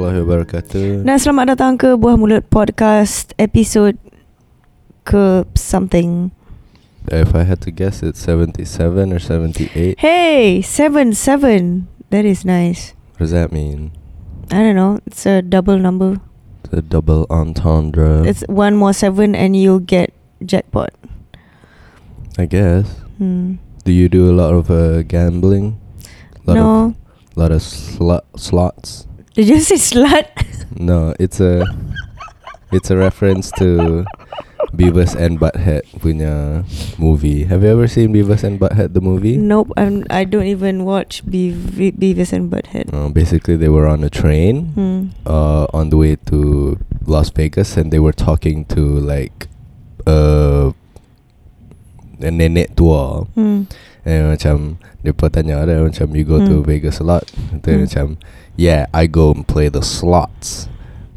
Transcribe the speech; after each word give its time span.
Warahmatullahi 0.00 0.24
wabarakatuh. 0.24 1.04
Dan 1.04 1.18
selamat 1.20 1.44
datang 1.52 1.72
ke 1.76 1.92
Buah 1.92 2.16
Mulut 2.16 2.48
Podcast 2.48 3.36
episode 3.36 4.00
ke 5.04 5.44
something. 5.52 6.32
If 7.12 7.36
I 7.36 7.44
had 7.44 7.60
to 7.68 7.70
guess, 7.72 8.00
it's 8.00 8.16
77 8.24 9.12
or 9.12 9.20
78. 9.20 10.00
Hey, 10.00 10.64
seven 10.64 11.12
seven. 11.12 11.84
That 12.08 12.24
is 12.24 12.48
nice. 12.48 12.96
What 13.20 13.28
does 13.28 13.36
that 13.36 13.52
mean? 13.52 13.92
I 14.48 14.64
don't 14.64 14.72
know. 14.72 15.04
It's 15.04 15.28
a 15.28 15.44
double 15.44 15.76
number. 15.76 16.16
The 16.72 16.80
double 16.80 17.28
entendre. 17.28 18.24
It's 18.24 18.40
one 18.48 18.80
more 18.80 18.96
seven, 18.96 19.36
and 19.36 19.52
you'll 19.52 19.84
get 19.84 20.16
jackpot. 20.40 20.96
I 22.40 22.48
guess. 22.48 22.88
Hmm. 23.20 23.60
Do 23.84 23.92
you 23.92 24.08
do 24.08 24.32
a 24.32 24.34
lot 24.36 24.56
of 24.56 24.72
uh, 24.72 25.04
gambling? 25.04 25.76
Lot 26.48 26.56
no. 26.56 26.68
Of, 26.72 27.36
lot 27.36 27.52
of 27.52 27.60
slu- 27.60 28.24
slots. 28.40 29.09
Did 29.34 29.48
you 29.48 29.60
say 29.60 29.76
slut? 29.78 30.26
No, 30.78 31.14
it's 31.18 31.40
a 31.40 31.64
it's 32.72 32.90
a 32.90 32.96
reference 32.96 33.50
to 33.62 34.04
Beavis 34.74 35.14
and 35.18 35.38
Butthead 35.38 35.82
punya 35.98 36.62
movie. 36.98 37.44
Have 37.46 37.62
you 37.62 37.70
ever 37.70 37.86
seen 37.86 38.14
Beavis 38.14 38.42
and 38.42 38.58
Butthead 38.58 38.94
the 38.94 39.00
movie? 39.02 39.36
nope. 39.36 39.70
I'm. 39.76 40.06
I 40.10 40.24
don't 40.24 40.46
even 40.46 40.84
watch 40.84 41.22
Beav- 41.26 41.94
Beavis 41.94 42.32
and 42.32 42.50
Butthead. 42.50 42.90
Uh, 42.94 43.08
basically, 43.10 43.56
they 43.56 43.68
were 43.70 43.86
on 43.86 44.02
a 44.02 44.10
train 44.10 44.74
Hmm. 44.78 45.00
uh, 45.26 45.66
on 45.74 45.90
the 45.90 45.96
way 45.98 46.16
to 46.30 46.78
Las 47.06 47.30
Vegas, 47.30 47.76
and 47.76 47.90
they 47.90 47.98
were 48.02 48.14
talking 48.14 48.64
to 48.74 48.82
like 48.98 49.46
uh, 50.06 50.70
a 52.18 52.30
nenek 52.30 52.74
tua. 52.74 53.26
Hmm. 53.38 53.66
And 54.06 54.32
macam 54.32 54.56
dia 55.04 55.12
tanya 55.12 55.66
dia 55.68 55.82
macam 55.84 56.14
you 56.16 56.24
go 56.24 56.38
to 56.40 56.62
Hmm. 56.62 56.66
Vegas 56.66 56.98
a 56.98 57.06
lot. 57.06 57.26
Dia 57.62 57.74
Hmm. 57.78 57.84
macam 57.86 58.06
yeah, 58.60 58.84
I 58.92 59.08
go 59.08 59.32
and 59.32 59.48
play 59.48 59.72
the 59.72 59.80
slots. 59.80 60.68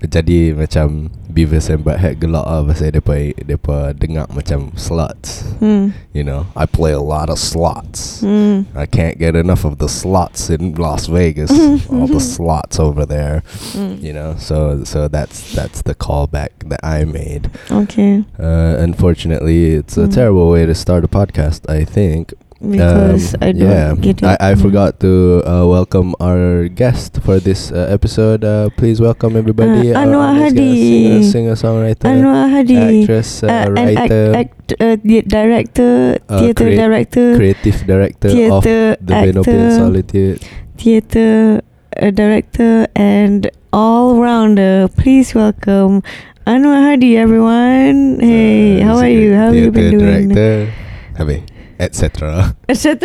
Jadi 0.03 0.51
macam 0.51 1.07
Beavis 1.31 1.71
and 1.71 1.79
Butthead 1.79 2.19
gelak 2.19 2.43
lah 2.43 2.59
pasal 2.67 2.91
depa 2.91 3.31
depa 3.39 3.95
dengar 3.95 4.27
macam 4.35 4.75
slots. 4.75 5.47
Hmm. 5.63 5.95
You 6.11 6.27
know, 6.27 6.43
I 6.59 6.67
play 6.67 6.91
a 6.91 6.99
lot 6.99 7.31
of 7.31 7.39
slots. 7.39 8.19
Hmm. 8.19 8.67
I 8.75 8.83
can't 8.83 9.15
get 9.15 9.39
enough 9.39 9.63
of 9.63 9.79
the 9.79 9.87
slots 9.87 10.51
in 10.51 10.75
Las 10.75 11.07
Vegas. 11.07 11.49
all 11.87 12.11
the 12.11 12.19
slots 12.19 12.83
over 12.83 13.07
there, 13.07 13.47
Hmm. 13.71 13.95
you 14.03 14.11
know. 14.11 14.35
So 14.35 14.83
so 14.83 15.07
that's 15.07 15.55
that's 15.55 15.87
the 15.87 15.95
callback 15.95 16.67
that 16.67 16.83
I 16.83 17.07
made. 17.07 17.47
Okay. 17.71 18.27
Uh, 18.35 18.75
unfortunately, 18.83 19.79
it's 19.79 19.95
a 19.95 20.11
terrible 20.11 20.51
way 20.51 20.67
to 20.67 20.75
start 20.75 21.07
a 21.07 21.11
podcast. 21.11 21.63
I 21.71 21.87
think. 21.87 22.35
Because 22.63 23.35
Um, 23.35 23.43
I 23.43 23.51
don't 23.51 23.59
yeah, 23.67 23.91
get 23.99 24.23
it. 24.23 24.25
I, 24.25 24.37
I 24.39 24.51
Hmm. 24.55 24.61
forgot 24.63 24.99
to 25.03 25.43
uh, 25.43 25.67
welcome 25.67 26.15
our 26.23 26.71
guest 26.71 27.19
for 27.19 27.43
this 27.43 27.75
uh, 27.75 27.91
episode. 27.91 28.47
Uh, 28.47 28.71
please 28.79 29.03
welcome 29.03 29.35
everybody. 29.35 29.91
Uh, 29.91 29.99
Anwar 29.99 30.31
Hadi. 30.39 30.71
singer, 30.71 31.23
singer 31.27 31.55
songwriter, 31.59 32.07
Anwar 32.07 32.47
Hadi. 32.47 33.03
actress, 33.03 33.43
uh, 33.43 33.51
Uh, 33.51 33.65
writer, 33.75 34.23
act, 34.31 34.71
act, 34.71 34.79
uh, 34.79 34.95
di- 35.03 35.27
director, 35.27 36.15
theatre 36.31 36.63
create- 36.63 36.79
director, 36.79 37.27
creative 37.35 37.77
director 37.83 38.31
of 38.47 38.63
the 38.63 38.95
Venopian 39.03 39.71
Solitude. 39.75 40.39
theatre 40.79 41.59
uh, 41.99 42.11
director, 42.15 42.87
and 42.95 43.51
all 43.75 44.23
rounder. 44.23 44.87
Please 44.95 45.35
welcome 45.35 45.99
Anwar 46.47 46.79
Hadi, 46.95 47.19
everyone. 47.19 48.23
Hey, 48.23 48.79
how 48.79 48.95
are 49.03 49.11
you? 49.11 49.35
How 49.35 49.51
have 49.51 49.55
you 49.59 49.67
been 49.71 49.99
doing? 49.99 50.29
Director, 50.31 50.71
Habis, 51.19 51.43
etc. 51.83 52.55
Etc. 52.69 52.97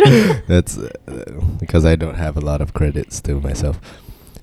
That's 0.47 0.77
uh, 0.77 0.89
because 1.59 1.85
I 1.85 1.95
don't 1.95 2.15
have 2.15 2.37
a 2.37 2.41
lot 2.41 2.61
of 2.61 2.73
credits 2.73 3.19
to 3.27 3.39
myself, 3.39 3.79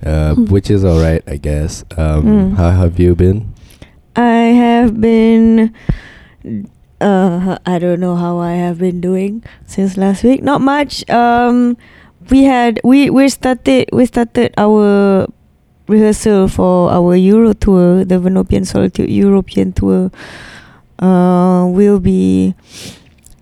uh, 0.04 0.34
Hmm. 0.34 0.44
which 0.47 0.70
is 0.70 0.84
all 0.84 1.00
right, 1.00 1.22
I 1.26 1.36
guess. 1.36 1.84
Um, 1.97 2.22
Hmm. 2.22 2.54
How 2.56 2.70
have 2.70 3.00
you 3.00 3.14
been? 3.14 3.52
I 4.16 4.52
have 4.56 5.00
been. 5.00 5.72
Uh, 7.00 7.58
I 7.66 7.78
don't 7.78 8.00
know 8.00 8.16
how 8.16 8.38
I 8.38 8.52
have 8.52 8.78
been 8.78 9.00
doing 9.00 9.44
since 9.66 9.97
last 9.98 10.24
week. 10.24 10.42
Not 10.42 10.60
much. 10.62 11.04
Um, 11.10 11.76
we 12.30 12.44
had 12.44 12.80
we 12.84 13.10
we 13.10 13.28
started 13.28 13.88
we 13.92 14.06
started 14.06 14.54
our 14.56 15.26
rehearsal 15.88 16.48
for 16.48 16.91
our 16.91 17.14
Euro 17.14 17.53
tour, 17.53 18.04
the 18.04 18.16
Venopian 18.18 18.64
Solitude 18.66 19.10
European 19.10 19.72
tour. 19.72 20.10
Uh, 20.98 21.68
will 21.68 22.00
be 22.00 22.54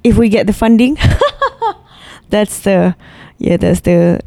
if 0.05 0.17
we 0.17 0.29
get 0.29 0.47
the 0.47 0.53
funding. 0.53 0.97
that's 2.31 2.61
the 2.61 2.95
yeah, 3.39 3.57
that's 3.57 3.81
the. 3.81 4.21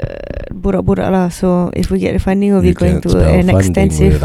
Uh, 0.00 1.08
lah. 1.10 1.28
So 1.28 1.70
if 1.76 1.90
we 1.90 1.98
get 2.00 2.12
the 2.12 2.18
funding, 2.18 2.52
we'll 2.52 2.64
You 2.64 2.74
be 2.74 2.78
going 2.78 3.00
to 3.00 3.20
an 3.24 3.48
extensive 3.48 4.20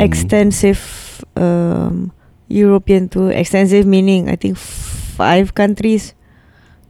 extensive 0.00 1.24
um, 1.36 2.12
European 2.48 3.08
tour. 3.08 3.30
Extensive 3.30 3.86
meaning 3.86 4.28
I 4.28 4.36
think 4.36 4.58
five 4.58 5.54
countries. 5.54 6.14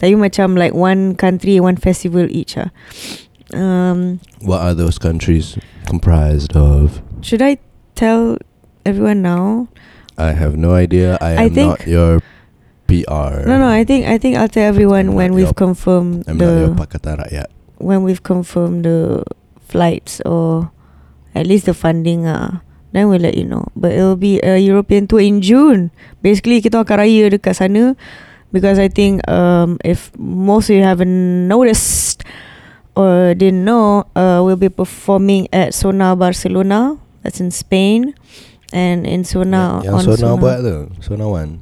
Tapi 0.03 0.19
macam 0.19 0.59
like 0.59 0.75
one 0.75 1.15
country, 1.15 1.60
one 1.60 1.78
festival 1.78 2.27
each. 2.27 2.59
Ah. 2.59 2.75
Um, 3.54 4.19
What 4.43 4.65
are 4.65 4.75
those 4.75 4.99
countries 4.99 5.59
comprised 5.87 6.56
of? 6.56 7.03
should 7.22 7.43
I 7.43 7.59
tell 7.94 8.39
everyone 8.84 9.22
now? 9.22 9.69
I 10.19 10.33
have 10.33 10.56
no 10.56 10.75
idea. 10.75 11.16
I, 11.21 11.34
I 11.34 11.43
am 11.47 11.54
not 11.54 11.87
your 11.87 12.21
PR. 12.92 13.48
No, 13.48 13.56
no. 13.56 13.69
I 13.72 13.82
think 13.88 14.04
I 14.04 14.20
think 14.20 14.36
I'll 14.36 14.53
tell 14.53 14.69
everyone 14.69 15.08
I'm 15.10 15.16
when 15.16 15.32
we've 15.32 15.48
your- 15.50 15.56
confirmed 15.56 16.28
I'm 16.28 16.36
the 16.36 16.76
Pakatan 16.76 17.25
Rakyat. 17.25 17.48
when 17.80 18.04
we've 18.04 18.22
confirmed 18.22 18.84
the 18.84 19.25
flights 19.64 20.20
or 20.28 20.70
at 21.34 21.48
least 21.48 21.64
the 21.66 21.75
funding. 21.75 22.28
Ah, 22.28 22.60
then 22.92 23.08
we'll 23.08 23.25
let 23.25 23.34
you 23.34 23.48
know. 23.48 23.66
But 23.75 23.97
it'll 23.97 24.20
be 24.20 24.38
a 24.44 24.60
European 24.60 25.08
tour 25.08 25.25
in 25.25 25.41
June. 25.41 25.88
Basically, 26.20 26.60
kita 26.60 26.84
akan 26.84 26.97
raya 27.00 27.32
dekat 27.32 27.56
sana 27.58 27.97
because 28.53 28.76
I 28.78 28.86
think 28.92 29.24
um, 29.26 29.80
if 29.82 30.12
most 30.20 30.69
of 30.69 30.76
you 30.76 30.84
haven't 30.84 31.48
noticed 31.48 32.20
or 32.92 33.32
didn't 33.32 33.64
know, 33.64 34.04
uh, 34.12 34.44
we'll 34.44 34.60
be 34.60 34.69
performing 34.69 35.48
at 35.50 35.72
Sona 35.72 36.12
Barcelona. 36.12 37.00
That's 37.24 37.41
in 37.41 37.48
Spain. 37.50 38.12
And 38.72 39.04
in 39.09 39.24
Sona 39.24 39.80
yang 39.84 39.97
on 39.97 40.04
Sona 40.04 40.16
Sona- 40.16 40.41
buat 40.41 40.59
tu, 40.64 40.76
Sona 41.04 41.28
One. 41.28 41.60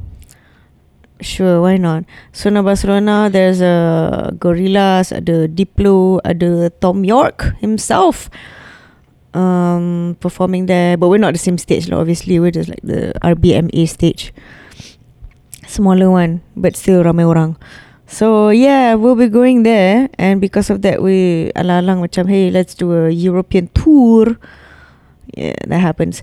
Sure, 1.21 1.61
why 1.61 1.77
not? 1.77 2.05
Sona 2.33 2.63
Barcelona, 2.63 3.29
there's 3.31 3.61
a 3.61 4.33
Gorillas, 4.39 5.13
ada 5.13 5.49
Diplo, 5.49 6.21
ada 6.25 6.71
Tom 6.81 7.05
York 7.05 7.55
himself 7.61 8.31
um, 9.35 10.17
performing 10.21 10.67
there. 10.67 10.97
But 10.97 11.09
we're 11.09 11.19
not 11.19 11.33
the 11.33 11.39
same 11.39 11.59
stage, 11.59 11.89
lah. 11.89 12.01
obviously. 12.01 12.41
We're 12.41 12.51
just 12.51 12.69
like 12.69 12.83
the 12.83 13.13
RBMA 13.23 13.89
stage. 13.89 14.33
Smaller 15.67 16.11
one, 16.11 16.43
but 16.57 16.75
still 16.75 17.05
ramai 17.05 17.29
orang. 17.29 17.57
So 18.11 18.51
yeah, 18.51 18.95
we'll 18.95 19.15
be 19.15 19.29
going 19.29 19.63
there. 19.63 20.09
And 20.19 20.41
because 20.41 20.69
of 20.69 20.83
that, 20.83 21.03
we 21.03 21.53
alang-alang 21.55 22.03
macam, 22.03 22.29
hey, 22.29 22.51
let's 22.51 22.75
do 22.75 22.91
a 22.93 23.11
European 23.11 23.69
tour. 23.71 24.37
Yeah, 25.37 25.55
that 25.69 25.79
happens. 25.79 26.23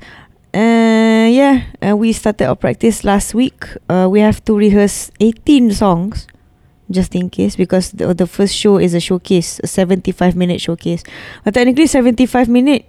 Uh, 0.53 1.27
yeah, 1.29 1.63
uh, 1.81 1.95
we 1.95 2.13
started 2.13 2.47
our 2.47 2.55
practice 2.55 3.03
last 3.03 3.33
week. 3.33 3.65
Uh, 3.89 4.07
we 4.09 4.19
have 4.19 4.43
to 4.45 4.55
rehearse 4.55 5.11
18 5.19 5.71
songs 5.71 6.27
just 6.89 7.15
in 7.15 7.29
case 7.29 7.55
because 7.55 7.91
the, 7.91 8.13
the 8.13 8.25
first 8.25 8.55
show 8.55 8.77
is 8.77 8.93
a 8.93 8.99
showcase, 8.99 9.59
a 9.63 9.67
75 9.67 10.35
minute 10.35 10.61
showcase. 10.61 11.03
But 11.43 11.53
technically 11.53 11.87
75 11.87 12.47
minute 12.47 12.85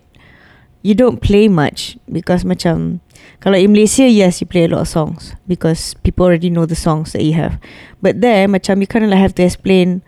you 0.83 0.95
don't 0.95 1.21
play 1.21 1.49
much 1.49 1.99
because 2.07 2.45
macam 2.47 3.03
kalau 3.43 3.59
in 3.59 3.75
Malaysia 3.75 4.07
yes 4.07 4.41
you 4.41 4.47
play 4.47 4.65
a 4.65 4.71
lot 4.71 4.87
of 4.87 4.89
songs 4.89 5.35
because 5.51 5.95
people 6.07 6.25
already 6.25 6.51
know 6.51 6.67
the 6.67 6.79
songs 6.79 7.13
that 7.13 7.23
you 7.27 7.35
have. 7.35 7.59
But 8.01 8.23
there 8.23 8.47
macam 8.47 8.81
you 8.81 8.87
kind 8.87 9.05
of 9.05 9.11
like 9.11 9.21
have 9.21 9.35
to 9.37 9.45
explain 9.45 10.07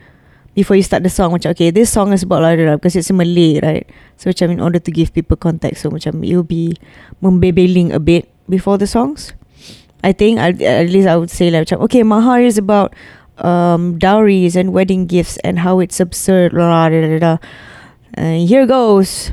before 0.54 0.76
you 0.76 0.82
start 0.82 1.02
the 1.02 1.12
song 1.12 1.32
macam 1.32 1.54
okay 1.54 1.70
this 1.70 1.90
song 1.90 2.12
is 2.12 2.22
about 2.26 2.42
lah 2.42 2.54
lah, 2.58 2.74
lah, 2.74 2.76
because 2.76 2.96
it's 2.96 3.10
Malay 3.10 3.60
right? 3.62 3.86
So 4.18 4.30
macam 4.30 4.50
in 4.50 4.60
order 4.60 4.78
to 4.78 4.90
give 4.90 5.14
people 5.14 5.36
context 5.36 5.82
so 5.82 5.90
macam 5.90 6.26
you'll 6.26 6.46
be 6.46 6.74
membebeling 7.22 7.94
a 7.94 8.00
bit 8.00 8.28
before 8.50 8.78
the 8.78 8.86
songs. 8.86 9.32
I 10.02 10.12
think 10.12 10.40
at, 10.40 10.60
at 10.60 10.88
least 10.88 11.06
I 11.06 11.16
would 11.16 11.30
say 11.30 11.50
like 11.50 11.68
macam 11.68 11.84
okay 11.86 12.02
Mahar 12.02 12.40
is 12.42 12.58
about 12.58 12.94
um, 13.38 13.98
dowries 13.98 14.56
and 14.56 14.72
wedding 14.72 15.06
gifts 15.06 15.36
and 15.44 15.60
how 15.60 15.78
it's 15.80 16.00
absurd 16.00 16.52
blah. 16.52 17.38
and 18.14 18.48
here 18.48 18.66
goes. 18.66 19.32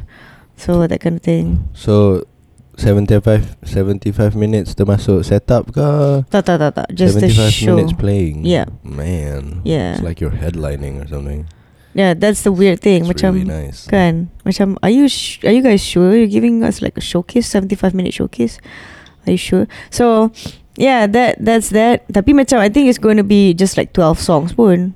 So 0.57 0.85
that 0.87 1.01
kind 1.01 1.17
of 1.17 1.23
thing. 1.23 1.69
So 1.73 2.25
75 2.77 3.57
75 3.65 4.37
minutes 4.37 4.77
termasuk 4.77 5.25
setup 5.25 5.73
ke? 5.73 5.89
tak 6.29 6.45
tak 6.45 6.57
tak 6.61 6.71
tak 6.77 6.87
just 6.93 7.17
the 7.17 7.25
75 7.27 7.49
show 7.51 7.75
minutes 7.75 7.97
playing. 7.97 8.45
Yeah. 8.45 8.69
Man. 8.85 9.65
Yeah. 9.65 9.97
It's 9.97 10.05
like 10.05 10.21
you're 10.21 10.37
headlining 10.37 11.01
or 11.01 11.07
something. 11.09 11.49
yeah 11.97 12.13
that's 12.13 12.45
the 12.45 12.53
weird 12.53 12.77
thing 12.77 13.01
It's 13.01 13.09
macam 13.09 13.41
really 13.41 13.49
nice. 13.49 13.89
Kan 13.89 14.29
Macam 14.45 14.77
Are 14.85 14.93
you 14.93 15.09
sh- 15.09 15.41
Are 15.41 15.49
you 15.49 15.65
guys 15.65 15.81
sure 15.81 16.13
You're 16.13 16.29
giving 16.29 16.61
us 16.61 16.77
like 16.85 16.93
a 16.93 17.01
showcase 17.01 17.49
75 17.49 17.97
minute 17.97 18.13
showcase 18.13 18.61
Are 19.25 19.33
you 19.33 19.41
sure 19.41 19.65
So 19.89 20.29
Yeah 20.77 21.09
that 21.09 21.41
That's 21.41 21.73
that 21.73 22.05
Tapi 22.13 22.37
macam 22.37 22.61
I 22.61 22.69
think 22.69 22.85
it's 22.85 23.01
going 23.01 23.17
to 23.17 23.25
be 23.25 23.57
Just 23.57 23.81
like 23.81 23.97
12 23.97 24.21
songs 24.21 24.53
pun 24.53 24.93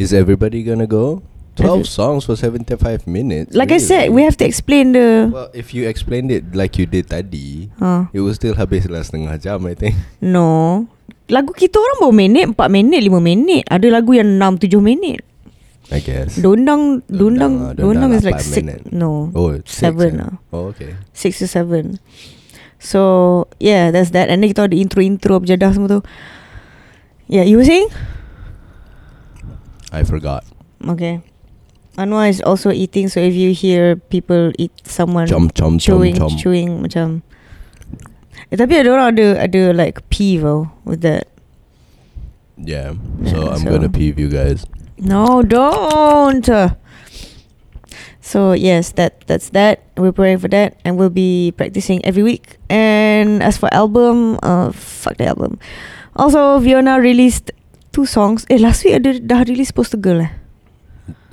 Is 0.00 0.16
everybody 0.16 0.64
gonna 0.64 0.88
go? 0.88 1.20
Twelve 1.58 1.82
As 1.82 1.90
songs 1.90 2.22
for 2.22 2.38
seventy-five 2.38 3.10
minutes. 3.10 3.50
Like 3.50 3.74
I 3.74 3.82
said, 3.82 4.08
really? 4.08 4.14
we 4.14 4.20
have 4.22 4.38
to 4.38 4.46
explain 4.46 4.94
the. 4.94 5.26
Well, 5.26 5.50
if 5.50 5.74
you 5.74 5.90
explained 5.90 6.30
it 6.30 6.54
like 6.54 6.78
you 6.78 6.86
did 6.86 7.10
tadi, 7.10 7.66
Huh. 7.82 8.06
it 8.14 8.22
will 8.22 8.34
still 8.38 8.54
habis 8.54 8.86
dalam 8.86 9.02
setengah 9.02 9.34
jam, 9.42 9.66
I 9.66 9.74
think. 9.74 9.98
No. 10.22 10.86
Lagu 11.28 11.52
kita 11.52 11.76
orang 11.76 11.96
berapa 12.00 12.14
minit? 12.16 12.44
4 12.56 12.72
minit, 12.72 13.00
5 13.04 13.20
minit. 13.20 13.62
Ada 13.68 14.00
lagu 14.00 14.16
yang 14.16 14.40
6 14.40 14.64
7 14.64 14.80
minit. 14.80 15.20
I 15.92 16.00
guess. 16.00 16.36
Dondang 16.40 17.00
Dondang, 17.08 17.76
Dondang 17.76 17.76
Dondang, 17.76 17.76
Dondang 17.76 18.10
is 18.16 18.24
like 18.24 18.40
8 18.40 18.44
6 18.44 18.60
minute. 18.60 18.80
No 18.92 19.32
Oh, 19.32 19.52
it's 19.56 19.72
six, 19.72 19.88
Seven 19.88 20.10
eh? 20.14 20.20
lah. 20.24 20.32
Oh, 20.52 20.72
okay. 20.72 20.96
6 21.16 21.40
to 21.40 21.46
7 21.48 21.96
So 22.76 23.00
Yeah 23.56 23.88
that's 23.88 24.12
that 24.12 24.28
And 24.28 24.44
then 24.44 24.52
kita 24.52 24.68
ada 24.68 24.76
intro-intro 24.76 25.40
Berjadah 25.40 25.72
semua 25.72 25.88
tu 25.88 26.00
Yeah 27.24 27.44
you 27.48 27.56
were 27.56 27.64
saying? 27.64 27.88
I 29.88 30.04
forgot. 30.04 30.44
Okay 30.84 31.24
Anwar 31.98 32.30
is 32.30 32.38
also 32.46 32.70
eating 32.70 33.10
So 33.10 33.18
if 33.18 33.34
you 33.34 33.50
hear 33.50 33.98
people 33.98 34.54
eat 34.54 34.70
Someone 34.86 35.26
Chom 35.26 35.50
chom 35.50 35.76
chom 35.76 35.82
chewing 35.82 36.14
chom. 36.14 36.30
Chewing 36.38 36.70
macam 36.78 37.26
eh, 38.48 38.56
Tapi 38.56 38.78
ada 38.78 38.88
orang 38.94 39.18
ada 39.18 39.26
Ada 39.42 39.74
like 39.74 40.06
peeve 40.08 40.46
oh, 40.46 40.70
With 40.86 41.02
that 41.02 41.26
Yeah. 42.58 42.94
So 43.26 43.38
Yeah, 43.38 43.54
I'm 43.54 43.62
so- 43.62 43.70
gonna 43.70 43.90
peeve 43.90 44.18
you 44.18 44.26
guys. 44.30 44.66
No, 44.98 45.46
don't. 45.46 46.42
So 48.18 48.52
yes, 48.52 48.92
that 48.98 49.22
that's 49.30 49.54
that. 49.54 49.86
We're 49.94 50.10
praying 50.10 50.42
for 50.42 50.50
that, 50.50 50.74
and 50.84 50.98
we'll 50.98 51.08
be 51.14 51.54
practicing 51.56 52.04
every 52.04 52.26
week. 52.26 52.58
And 52.68 53.40
as 53.46 53.56
for 53.56 53.70
album, 53.72 54.42
uh, 54.42 54.74
fuck 54.74 55.16
the 55.16 55.30
album. 55.30 55.62
Also, 56.18 56.58
Fiona 56.60 56.98
released 56.98 57.54
two 57.94 58.04
songs. 58.04 58.42
Eh, 58.50 58.58
last 58.58 58.82
week 58.82 58.98
ada 58.98 59.22
dah 59.22 59.46
release 59.46 59.70
Poster 59.70 59.96
Girl 59.96 60.26
eh? 60.26 60.34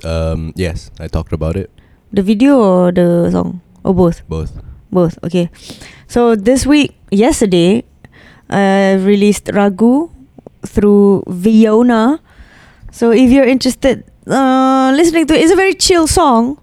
Um, 0.04 0.52
yes, 0.56 0.90
I 1.00 1.08
talked 1.08 1.32
about 1.32 1.56
it. 1.56 1.70
The 2.12 2.22
video 2.22 2.58
or 2.58 2.92
the 2.92 3.30
song 3.30 3.60
or 3.84 3.94
both? 3.94 4.26
Both. 4.28 4.52
Both. 4.90 5.18
Okay. 5.24 5.50
So 6.08 6.36
this 6.36 6.66
week, 6.66 6.98
yesterday, 7.10 7.84
I 8.50 8.94
released 8.94 9.46
Ragu 9.46 10.10
through 10.66 11.24
Viona. 11.26 12.20
So 12.90 13.10
if 13.10 13.30
you're 13.30 13.46
interested, 13.46 14.04
uh, 14.26 14.92
listening 14.94 15.26
to 15.26 15.34
it, 15.34 15.42
it's 15.42 15.52
a 15.52 15.56
very 15.56 15.74
chill 15.74 16.06
song. 16.06 16.58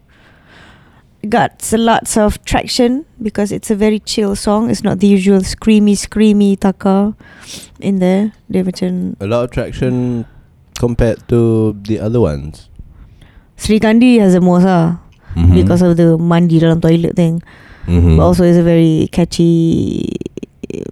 Got 1.27 1.71
lots 1.71 2.17
of 2.17 2.43
traction 2.43 3.05
because 3.21 3.53
it's 3.53 3.71
a 3.71 3.75
very 3.75 3.99
chill 3.99 4.35
song. 4.35 4.69
It's 4.69 4.83
not 4.83 4.99
the 4.99 5.07
usual 5.07 5.39
screamy, 5.39 5.95
screamy 5.95 6.59
taka 6.59 7.15
in 7.79 7.99
there. 7.99 8.33
Dia 8.51 8.67
macam 8.67 9.15
A 9.23 9.27
lot 9.27 9.47
of 9.47 9.51
traction 9.51 10.25
compared 10.75 11.23
to 11.31 11.71
the 11.87 11.99
other 11.99 12.19
ones. 12.19 12.67
Sri 13.63 13.79
Kandi 13.79 14.19
has 14.19 14.35
the 14.35 14.43
most 14.43 14.67
ah 14.67 14.99
Mhm. 15.39 15.55
because 15.55 15.79
of 15.81 15.95
the 15.95 16.19
mandi 16.19 16.59
dalam 16.59 16.83
toilet 16.83 17.15
thing. 17.15 17.39
Mhm. 17.87 18.19
But 18.19 18.23
also 18.27 18.43
it's 18.43 18.59
a 18.59 18.65
very 18.67 19.07
catchy 19.15 20.11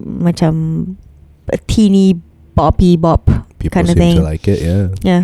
macam 0.01 0.95
a 1.51 1.57
teeny 1.67 2.15
boppy 2.55 2.99
bop 2.99 3.27
people 3.59 3.69
kind 3.73 3.89
of 3.89 3.95
seem 3.95 4.01
thing. 4.01 4.15
to 4.17 4.23
like 4.23 4.47
it. 4.47 4.61
Yeah. 4.61 4.87
Yeah. 5.03 5.23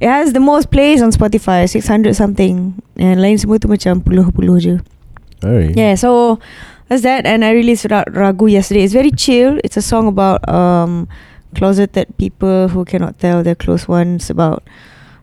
It 0.00 0.08
has 0.08 0.32
the 0.32 0.40
most 0.40 0.70
plays 0.72 1.02
on 1.04 1.12
Spotify, 1.12 1.68
600 1.68 2.16
something. 2.16 2.80
And 2.96 3.20
lain 3.20 3.36
semua 3.36 3.60
tu 3.60 3.68
macam 3.68 4.00
puluh-puluh 4.00 4.56
je. 4.60 4.74
Alright. 5.44 5.76
Yeah, 5.76 5.92
so 5.94 6.40
that's 6.88 7.04
that. 7.04 7.28
And 7.28 7.44
I 7.44 7.52
released 7.52 7.84
Ra- 7.92 8.08
Ragu 8.08 8.48
yesterday. 8.48 8.84
It's 8.88 8.96
very 8.96 9.12
chill. 9.12 9.60
It's 9.60 9.76
a 9.76 9.84
song 9.84 10.08
about 10.08 10.40
um, 10.48 11.04
closeted 11.52 12.16
people 12.16 12.72
who 12.72 12.88
cannot 12.88 13.20
tell 13.20 13.44
their 13.44 13.54
close 13.56 13.84
ones 13.88 14.32
about 14.32 14.64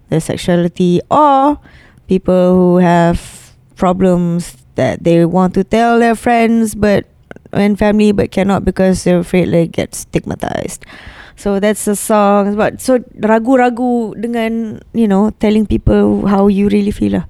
their 0.09 0.21
sexuality 0.21 1.01
or 1.11 1.59
people 2.07 2.55
who 2.55 2.77
have 2.77 3.53
problems 3.75 4.57
that 4.75 5.03
they 5.03 5.25
want 5.25 5.53
to 5.53 5.63
tell 5.63 5.99
their 5.99 6.15
friends 6.15 6.75
but 6.75 7.05
and 7.53 7.79
family 7.79 8.11
but 8.11 8.31
cannot 8.31 8.65
because 8.65 9.03
they're 9.03 9.19
afraid 9.19 9.49
they 9.51 9.67
get 9.67 9.95
stigmatized. 9.95 10.85
So 11.37 11.59
that's 11.59 11.85
the 11.85 11.95
song. 11.95 12.57
But 12.57 12.81
so 12.81 12.99
ragu-ragu 13.21 14.17
dengan 14.17 14.81
you 14.93 15.07
know 15.07 15.29
telling 15.37 15.65
people 15.65 16.25
how 16.27 16.47
you 16.47 16.67
really 16.67 16.91
feel 16.91 17.21
lah. 17.21 17.25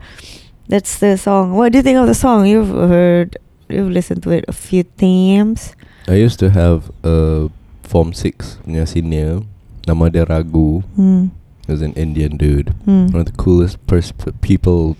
That's 0.68 1.00
the 1.00 1.16
song. 1.16 1.56
What 1.56 1.72
do 1.72 1.80
you 1.80 1.84
think 1.84 2.00
of 2.00 2.08
the 2.08 2.18
song? 2.18 2.44
You've 2.44 2.72
heard, 2.72 3.40
you've 3.72 3.92
listened 3.92 4.24
to 4.24 4.32
it 4.36 4.44
a 4.48 4.56
few 4.56 4.84
times. 5.00 5.72
I 6.08 6.20
used 6.20 6.40
to 6.44 6.52
have 6.52 6.92
a 7.08 7.48
Form 7.88 8.12
6 8.12 8.68
punya 8.68 8.84
senior 8.84 9.48
Nama 9.88 10.12
dia 10.12 10.28
Ragu 10.28 10.84
Hmm. 11.00 11.32
He 11.68 11.76
was 11.76 11.84
an 11.84 11.92
Indian 11.94 12.40
dude 12.40 12.72
Hmm. 12.88 13.12
One 13.12 13.22
of 13.22 13.28
the 13.28 13.36
coolest 13.36 13.76
pers- 13.86 14.16
people 14.40 14.96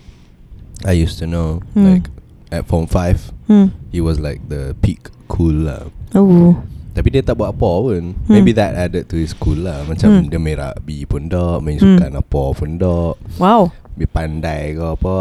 I 0.84 0.92
used 0.92 1.16
to 1.18 1.26
know 1.26 1.64
Hmm. 1.72 1.84
Like 1.84 2.06
at 2.52 2.68
Form 2.68 2.84
5 2.86 3.32
Hmm. 3.48 3.72
He 3.88 4.04
was 4.04 4.20
like 4.20 4.52
the 4.52 4.76
peak 4.84 5.08
cool 5.26 5.64
lah 5.64 5.88
Oh. 6.12 6.60
Tapi 6.92 7.08
dia 7.08 7.24
tak 7.24 7.40
buat 7.40 7.56
apa 7.56 7.70
pun 7.82 8.02
Hmm. 8.14 8.28
Maybe 8.28 8.52
that 8.52 8.76
added 8.76 9.08
to 9.08 9.16
his 9.16 9.32
cool 9.32 9.64
lah 9.64 9.88
Macam 9.88 10.08
Hmm. 10.12 10.28
dia 10.28 10.36
main 10.36 10.60
rugby 10.60 11.08
pun 11.08 11.26
tak 11.26 11.64
Main 11.64 11.80
Hmm. 11.80 11.96
sukan 11.96 12.12
apa 12.20 12.42
pun 12.52 12.70
tak 12.76 13.12
Wow. 13.40 13.72
Dia 13.98 14.06
pandai 14.06 14.76
ke 14.76 14.84
apa 14.84 15.14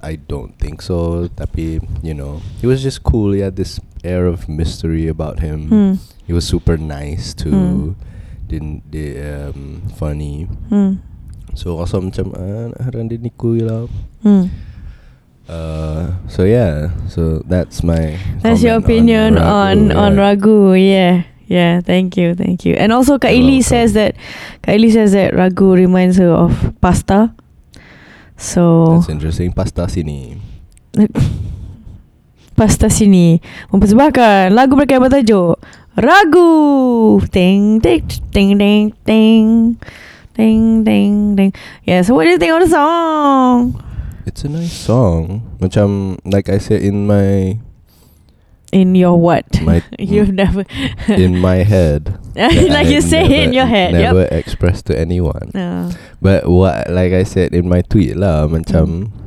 I 0.00 0.16
don't 0.16 0.54
think 0.56 0.78
so 0.80 1.26
Tapi 1.28 1.82
you 2.00 2.14
know 2.14 2.38
He 2.62 2.70
was 2.70 2.80
just 2.80 3.02
cool 3.02 3.34
He 3.34 3.42
had 3.42 3.58
this 3.58 3.82
air 4.04 4.28
of 4.28 4.46
mystery 4.46 5.08
about 5.08 5.40
him 5.42 5.66
Hmm. 5.68 5.92
He 6.24 6.32
was 6.32 6.48
super 6.48 6.80
nice 6.80 7.36
too. 7.36 7.52
Hmm. 7.52 8.00
Didn't 8.46 8.84
di, 8.90 9.16
um, 9.20 9.82
funny. 9.96 10.44
Hmm. 10.68 11.00
So 11.54 11.78
also 11.78 12.02
macam 12.02 12.34
ah, 12.34 12.74
nak 12.74 12.80
harang 12.82 13.06
dia 13.06 13.18
niku 13.18 13.56
je 13.56 13.64
lah. 13.64 13.86
Hmm. 14.26 14.50
Uh, 15.44 16.16
so 16.24 16.48
yeah, 16.48 16.88
so 17.06 17.44
that's 17.44 17.84
my. 17.84 18.16
That's 18.40 18.64
your 18.64 18.80
opinion 18.80 19.36
on 19.36 19.92
Ragu, 19.92 19.96
on 19.96 20.12
yeah. 20.12 20.20
Ragu. 20.20 20.58
Yeah. 20.74 21.14
Yeah, 21.44 21.84
thank 21.84 22.16
you, 22.16 22.32
thank 22.32 22.64
you. 22.64 22.72
And 22.72 22.88
also 22.88 23.20
Kak 23.20 23.36
You're 23.36 23.44
Ili 23.44 23.60
welcome. 23.60 23.68
says 23.68 23.92
that 23.92 24.16
Kak 24.64 24.80
Ili 24.80 24.88
says 24.88 25.12
that 25.12 25.36
Ragu 25.36 25.76
reminds 25.76 26.16
her 26.16 26.32
of 26.32 26.56
pasta. 26.80 27.36
So 28.40 28.96
That's 28.96 29.12
interesting. 29.12 29.52
Pasta 29.52 29.84
sini. 29.84 30.40
Pasta 32.58 32.86
sini 32.86 33.42
mempersembahkan 33.74 34.54
lagu 34.54 34.78
mereka 34.78 34.94
yang 34.94 35.04
bertajuk 35.04 35.58
Ragu. 35.96 37.22
Ting 37.30 37.80
ting 37.80 38.02
ting 38.32 38.58
ting 38.58 38.92
ting 39.06 39.78
ting 40.34 40.84
ting 40.84 41.36
ting. 41.36 41.52
Yeah, 41.84 42.02
so 42.02 42.14
what 42.14 42.24
do 42.24 42.30
you 42.30 42.38
think 42.38 42.52
of 42.52 42.60
the 42.66 42.68
song? 42.68 43.78
It's 44.26 44.42
a 44.44 44.48
nice 44.48 44.72
song. 44.72 45.42
Macam 45.60 46.18
like 46.26 46.48
I 46.48 46.58
said 46.58 46.82
in 46.82 47.06
my 47.06 47.58
In 48.74 48.98
your 48.98 49.14
what? 49.20 49.46
my 49.62 49.86
You've 50.02 50.34
never 50.34 50.66
in 51.08 51.38
my 51.38 51.62
head. 51.62 52.18
like 52.34 52.90
I 52.90 52.90
you 52.90 52.98
say 53.00 53.22
never- 53.22 53.34
in 53.46 53.52
your 53.54 53.66
head. 53.70 53.92
Never 53.94 54.26
Yep. 54.26 54.32
expressed 54.32 54.86
to 54.90 54.98
anyone. 54.98 55.54
But 56.18 56.48
what 56.50 56.90
like 56.90 57.12
I 57.14 57.22
said 57.22 57.54
in 57.54 57.68
my 57.70 57.82
tweet 57.86 58.16
lah 58.18 58.50
macam 58.50 59.14
mm. 59.14 59.20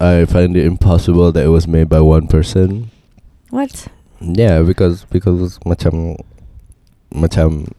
I 0.00 0.26
find 0.26 0.56
it 0.56 0.66
impossible 0.66 1.32
that 1.32 1.44
it 1.46 1.48
was 1.54 1.64
made 1.66 1.88
by 1.88 2.00
one 2.04 2.26
person. 2.28 2.90
what? 3.48 3.86
Yeah, 4.20 4.62
because 4.62 5.04
because 5.10 5.58
macam 5.66 6.18
macam 7.14 7.72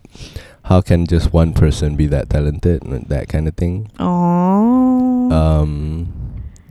how 0.65 0.81
can 0.81 1.05
just 1.05 1.31
one 1.33 1.53
person 1.53 1.95
be 1.95 2.07
that 2.07 2.29
talented 2.29 2.81
that 3.09 3.29
kind 3.29 3.47
of 3.47 3.55
thing? 3.55 3.91
Oh. 3.99 5.29
Um 5.31 6.11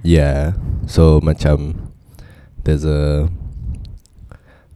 yeah. 0.02 0.54
So 0.87 1.21
macam 1.21 1.90
there's 2.64 2.85
a 2.85 3.30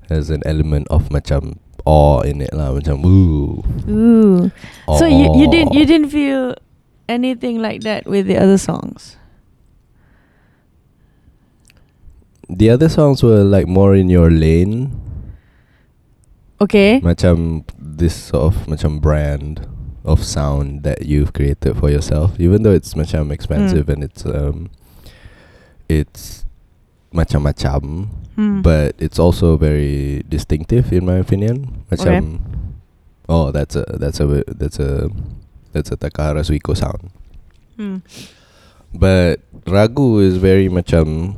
there's 0.09 0.31
an 0.31 0.43
element 0.47 0.89
of 0.89 1.09
macam 1.11 1.59
awe 1.85 2.21
in 2.21 2.41
it 2.41 2.53
lah 2.53 2.73
macam 2.73 3.05
ooh. 3.05 3.65
Ooh. 3.89 4.51
So 4.99 5.05
you 5.05 5.35
you 5.37 5.51
didn't 5.51 5.75
you 5.75 5.85
didn't 5.85 6.11
feel 6.11 6.55
anything 7.09 7.61
like 7.61 7.83
that 7.83 8.07
with 8.07 8.27
the 8.29 8.37
other 8.37 8.59
songs? 8.59 9.17
The 12.49 12.71
other 12.71 12.89
songs 12.89 13.23
were 13.23 13.45
like 13.45 13.67
more 13.67 13.95
in 13.95 14.09
your 14.09 14.31
lane. 14.31 14.97
Okay. 16.61 17.01
Macam 17.01 17.65
this 17.79 18.15
sort 18.17 18.55
of 18.55 18.67
macam 18.67 19.01
brand 19.01 19.67
of 20.05 20.25
sound 20.25 20.83
that 20.83 21.05
you've 21.05 21.33
created 21.33 21.77
for 21.77 21.91
yourself. 21.91 22.41
Even 22.41 22.63
though 22.65 22.73
it's 22.73 22.95
macam 22.95 23.31
expensive 23.31 23.89
and 23.89 24.03
it's 24.03 24.25
um 24.25 24.71
it's 25.89 26.45
macam-macam, 27.13 28.09
Hmm. 28.39 28.63
but 28.63 28.95
it's 29.03 29.19
also 29.19 29.57
very 29.57 30.23
distinctive 30.29 30.93
in 30.93 31.05
my 31.05 31.17
opinion. 31.19 31.85
Macam 31.91 32.39
oh 33.29 33.51
that's 33.51 33.75
a 33.75 33.85
that's 33.99 34.21
a 34.21 34.45
that's 34.47 34.79
a 34.79 35.11
that's 35.73 35.91
a 35.91 35.97
Takahara 35.97 36.47
Suiko 36.47 36.77
sound. 36.77 37.11
Hmm. 37.77 37.99
But 38.95 39.43
Ragu 39.67 40.23
is 40.23 40.39
very 40.39 40.69
macam 40.71 41.35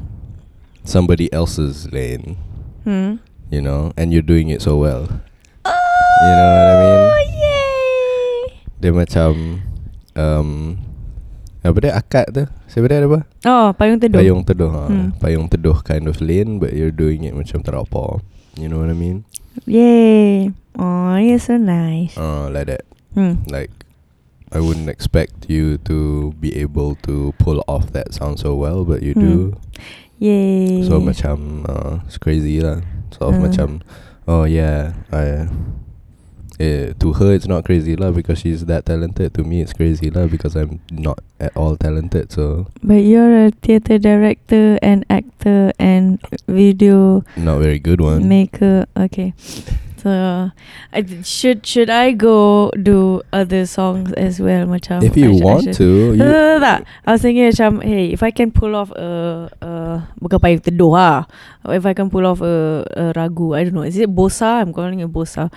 somebody 0.91 1.31
else's 1.33 1.87
lane. 1.95 2.35
Hmm. 2.83 3.23
you 3.51 3.61
know, 3.61 3.93
and 3.97 4.13
you're 4.13 4.25
doing 4.25 4.49
it 4.49 4.63
so 4.63 4.79
well. 4.79 5.07
You 5.67 6.33
know 6.37 6.49
what 6.55 6.69
I 6.71 6.77
mean? 6.81 7.01
Oh, 7.03 7.23
yay! 7.29 8.39
Dia 8.81 8.93
macam 8.95 9.31
um 10.19 10.51
Apa 11.61 11.77
dia 11.77 11.93
akad 11.93 12.33
tu? 12.33 12.45
Ada 12.49 13.05
apa? 13.05 13.21
Oh, 13.45 13.69
payung 13.77 14.01
teduh. 14.01 14.17
Payung 14.17 14.43
teduh. 14.49 14.73
Ha. 14.73 14.85
Hmm. 14.89 15.13
Payung 15.21 15.53
teduh 15.53 15.77
kind 15.85 16.09
of 16.09 16.17
lane 16.25 16.57
but 16.57 16.73
you're 16.73 16.95
doing 16.95 17.29
it 17.29 17.37
macam 17.37 17.61
tak 17.61 17.77
ada 17.77 17.85
apa. 17.85 18.25
You 18.57 18.73
know 18.73 18.81
what 18.81 18.89
I 18.89 18.97
mean? 18.97 19.29
Yay. 19.69 20.57
Oh, 20.81 21.21
you're 21.21 21.43
so 21.43 21.61
nice. 21.61 22.17
Uh, 22.17 22.49
like 22.49 22.73
that. 22.73 22.89
Hmm. 23.13 23.45
Like 23.53 23.69
I 24.49 24.65
wouldn't 24.65 24.89
expect 24.89 25.53
you 25.53 25.77
to 25.85 26.33
be 26.41 26.57
able 26.57 26.97
to 27.05 27.37
pull 27.37 27.61
off 27.69 27.93
that 27.93 28.17
sound 28.17 28.41
so 28.41 28.57
well, 28.57 28.89
but 28.89 29.05
you 29.05 29.13
do. 29.13 29.53
Yay. 30.21 30.85
So 30.85 31.01
macam 31.01 31.65
uh, 31.65 32.05
it's 32.05 32.21
crazy 32.21 32.61
lah. 32.61 32.85
Sort 33.11 33.33
of 33.33 33.41
Uh. 33.41 33.45
macam 33.49 33.69
oh 34.29 34.45
yeah, 34.45 34.93
I 35.09 35.49
eh, 36.61 36.93
to 37.01 37.17
her 37.17 37.33
it's 37.33 37.49
not 37.49 37.65
crazy 37.65 37.97
lah 37.97 38.13
because 38.13 38.45
she's 38.45 38.69
that 38.69 38.85
talented. 38.85 39.33
To 39.35 39.43
me 39.43 39.65
it's 39.65 39.73
crazy 39.73 40.13
lah 40.13 40.29
because 40.29 40.55
I'm 40.61 40.85
not 40.93 41.25
at 41.41 41.57
all 41.57 41.75
talented. 41.81 42.29
So 42.37 42.69
But 42.85 43.01
you're 43.09 43.49
a 43.49 43.51
theatre 43.65 43.97
director 43.97 44.77
and 44.85 45.09
actor 45.09 45.73
and 45.81 46.21
video 46.45 47.25
not 47.41 47.65
very 47.65 47.81
good 47.81 48.05
one. 48.05 48.29
maker. 48.29 48.85
Okay. 48.93 49.33
So, 50.01 50.09
I 50.91 51.05
d- 51.05 51.21
should 51.21 51.61
should 51.69 51.93
I 51.93 52.17
go 52.17 52.73
do 52.73 53.21
other 53.37 53.69
songs 53.69 54.17
as 54.17 54.41
well, 54.41 54.65
macam? 54.65 55.05
if 55.05 55.13
you 55.13 55.29
I 55.29 55.37
should- 55.37 55.43
I 55.43 55.45
want 55.45 55.65
should- 55.69 55.77
to, 55.77 55.91
you, 56.17 56.25
tak, 56.25 56.33
tak, 56.33 56.57
tak. 56.65 56.81
I 57.05 57.09
was 57.13 57.21
thinking 57.21 57.45
macam 57.53 57.71
Hey 57.85 58.05
if 58.17 58.25
I 58.25 58.33
can 58.33 58.49
pull 58.49 58.73
off 58.73 58.89
a, 58.97 59.09
a 59.61 59.71
Bukan 60.17 60.41
payung 60.41 60.65
teduh 60.65 60.97
lah 60.97 61.29
If 61.69 61.85
I 61.85 61.93
can 61.93 62.09
pull 62.09 62.25
off 62.25 62.41
a, 62.41 62.81
a 62.97 63.05
ragu 63.13 63.53
I 63.53 63.69
don't 63.69 63.77
know 63.77 63.85
Is 63.85 64.01
it 64.01 64.09
bossa? 64.09 64.65
I'm 64.65 64.73
calling 64.73 65.05
it 65.05 65.13
bossa 65.13 65.53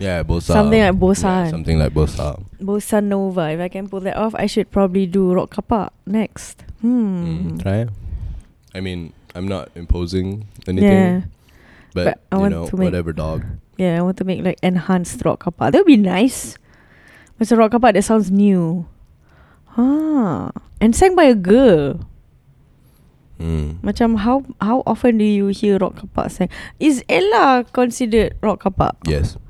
yeah, 0.00 0.20
bossa. 0.24 0.56
Something 0.56 0.80
like 0.80 0.96
bossa 0.96 1.44
Yeah, 1.44 1.52
something 1.52 1.76
like 1.76 1.92
bossa. 1.92 2.40
Bossa 2.56 3.04
Nova 3.04 3.52
If 3.52 3.60
I 3.60 3.68
can 3.68 3.88
pull 3.88 4.00
that 4.04 4.16
off 4.16 4.32
I 4.36 4.44
should 4.48 4.68
probably 4.68 5.04
do 5.04 5.32
Rock 5.32 5.56
Kapak 5.56 5.92
Next 6.04 6.64
Hmm 6.84 7.56
Mm, 7.56 7.60
try. 7.60 7.88
I 8.72 8.80
mean, 8.80 9.12
I'm 9.36 9.44
not 9.44 9.68
imposing 9.76 10.44
anything, 10.68 11.24
Yeah 11.24 11.39
but, 11.94 12.04
but 12.04 12.16
I 12.30 12.36
you 12.36 12.40
want 12.40 12.52
know, 12.54 12.66
to 12.68 12.74
make- 12.76 12.88
whatever 12.92 13.12
dog. 13.12 13.44
Yeah 13.80 13.96
I 13.96 14.02
want 14.04 14.20
to 14.20 14.28
make 14.28 14.44
like 14.44 14.60
Enhanced 14.60 15.24
Rock 15.24 15.40
Kapak 15.48 15.72
That 15.72 15.80
would 15.80 15.88
be 15.88 15.96
nice 15.96 16.60
Macam 17.40 17.56
Rock 17.56 17.72
Kapak 17.72 17.96
That 17.96 18.04
sounds 18.04 18.28
new 18.28 18.84
Huh 19.72 20.52
And 20.84 20.92
sang 20.92 21.16
by 21.16 21.32
a 21.32 21.34
girl 21.38 22.04
Mm. 23.40 23.80
Macam 23.80 24.20
how 24.20 24.44
how 24.60 24.84
often 24.84 25.16
do 25.16 25.24
you 25.24 25.48
hear 25.48 25.80
rock 25.80 25.96
kapak 25.96 26.28
sang? 26.28 26.52
Is 26.76 27.00
Ella 27.08 27.64
considered 27.72 28.36
rock 28.44 28.60
kapak? 28.68 29.00
Yes. 29.08 29.40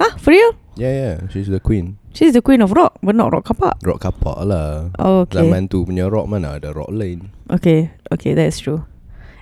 Huh? 0.00 0.16
For 0.16 0.32
real? 0.32 0.56
Yeah, 0.80 0.96
yeah. 0.96 1.14
She's 1.28 1.44
the 1.52 1.60
queen. 1.60 2.00
She's 2.16 2.32
the 2.32 2.40
queen 2.40 2.64
of 2.64 2.72
rock, 2.72 2.96
but 3.04 3.12
not 3.12 3.28
rock 3.36 3.44
kapak. 3.52 3.84
Rock 3.84 4.00
kapak 4.00 4.48
lah. 4.48 4.88
Oh, 4.96 5.28
okay. 5.28 5.44
Zaman 5.44 5.68
tu 5.68 5.84
punya 5.84 6.08
rock 6.08 6.24
mana 6.24 6.56
ada 6.56 6.72
rock 6.72 6.88
lain. 6.88 7.28
Okay, 7.52 7.92
okay, 8.08 8.32
that's 8.32 8.64
true. 8.64 8.88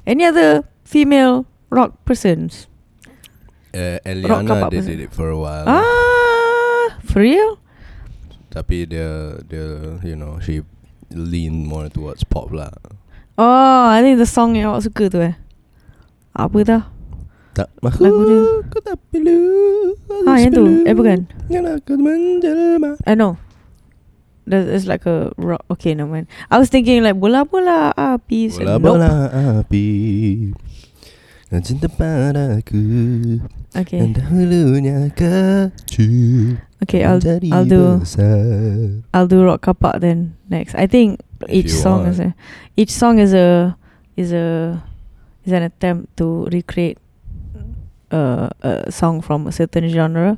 Any 0.02 0.26
other 0.26 0.66
female 0.82 1.46
rock 1.70 2.04
persons? 2.04 2.66
Uh, 3.76 4.00
Rock 4.25 4.46
Eliana 4.49 4.70
they 4.70 4.80
person. 4.80 4.90
did 4.96 5.00
it 5.04 5.12
for 5.12 5.28
a 5.28 5.37
while. 5.38 5.68
Ah, 5.68 6.96
for 7.04 7.20
real? 7.20 7.61
Tapi 8.49 8.88
dia 8.88 9.37
dia 9.44 10.00
you 10.00 10.16
know 10.16 10.40
she 10.40 10.64
leaned 11.12 11.68
more 11.68 11.92
towards 11.92 12.25
pop 12.25 12.49
lah. 12.56 12.73
Oh, 13.37 13.85
I 13.92 14.00
think 14.00 14.16
the 14.16 14.25
song 14.25 14.56
yang 14.56 14.73
awak 14.73 14.88
suka 14.88 15.12
tu 15.12 15.20
eh. 15.20 15.37
Apa 16.32 16.58
dah? 16.64 16.82
Tak 17.52 17.68
Lagu 17.85 18.20
dia. 18.25 18.40
Aku 18.64 18.78
tak 18.80 18.96
perlu. 19.12 19.40
Ha, 20.28 20.40
yang 20.40 20.52
tu. 20.52 20.64
Eh, 20.88 20.92
bukan. 20.96 21.25
Yang 21.49 21.80
aku 21.80 21.96
menjelma. 22.00 22.96
I 23.04 23.12
know. 23.16 23.37
There's, 24.49 24.68
there's 24.68 24.87
like 24.88 25.04
a 25.08 25.32
rock. 25.40 25.64
Okay, 25.73 25.92
no 25.96 26.04
man. 26.08 26.28
I 26.52 26.56
was 26.61 26.68
thinking 26.68 27.00
like 27.04 27.16
bola-bola 27.16 27.92
api. 27.96 28.52
Bola 28.56 28.76
Nope. 28.76 28.85
bola 28.85 29.11
api. 29.61 29.87
Dan 31.46 31.62
cinta 31.62 31.86
padaku 31.86 32.82
Okay. 33.76 34.00
Dan 34.00 34.16
dahulunya 34.16 35.12
kecil 35.14 36.58
Okay, 36.82 37.08
I'll 37.08 37.22
I'll 37.52 37.64
do 37.64 38.04
besar. 38.04 39.00
I'll 39.16 39.30
do 39.30 39.40
rock 39.40 39.64
kapak 39.64 40.04
then 40.04 40.36
next. 40.52 40.76
I 40.76 40.84
think 40.84 41.24
each 41.48 41.72
you 41.72 41.80
song 41.80 42.04
is 42.04 42.20
a 42.20 42.36
each 42.76 42.92
song 42.92 43.16
is 43.16 43.32
a 43.32 43.72
is 44.12 44.28
a 44.32 44.76
is 45.48 45.52
an 45.56 45.64
attempt 45.64 46.12
to 46.20 46.44
recreate 46.52 47.00
a 48.12 48.52
a 48.60 48.92
song 48.92 49.24
from 49.24 49.48
a 49.48 49.52
certain 49.52 49.88
genre. 49.88 50.36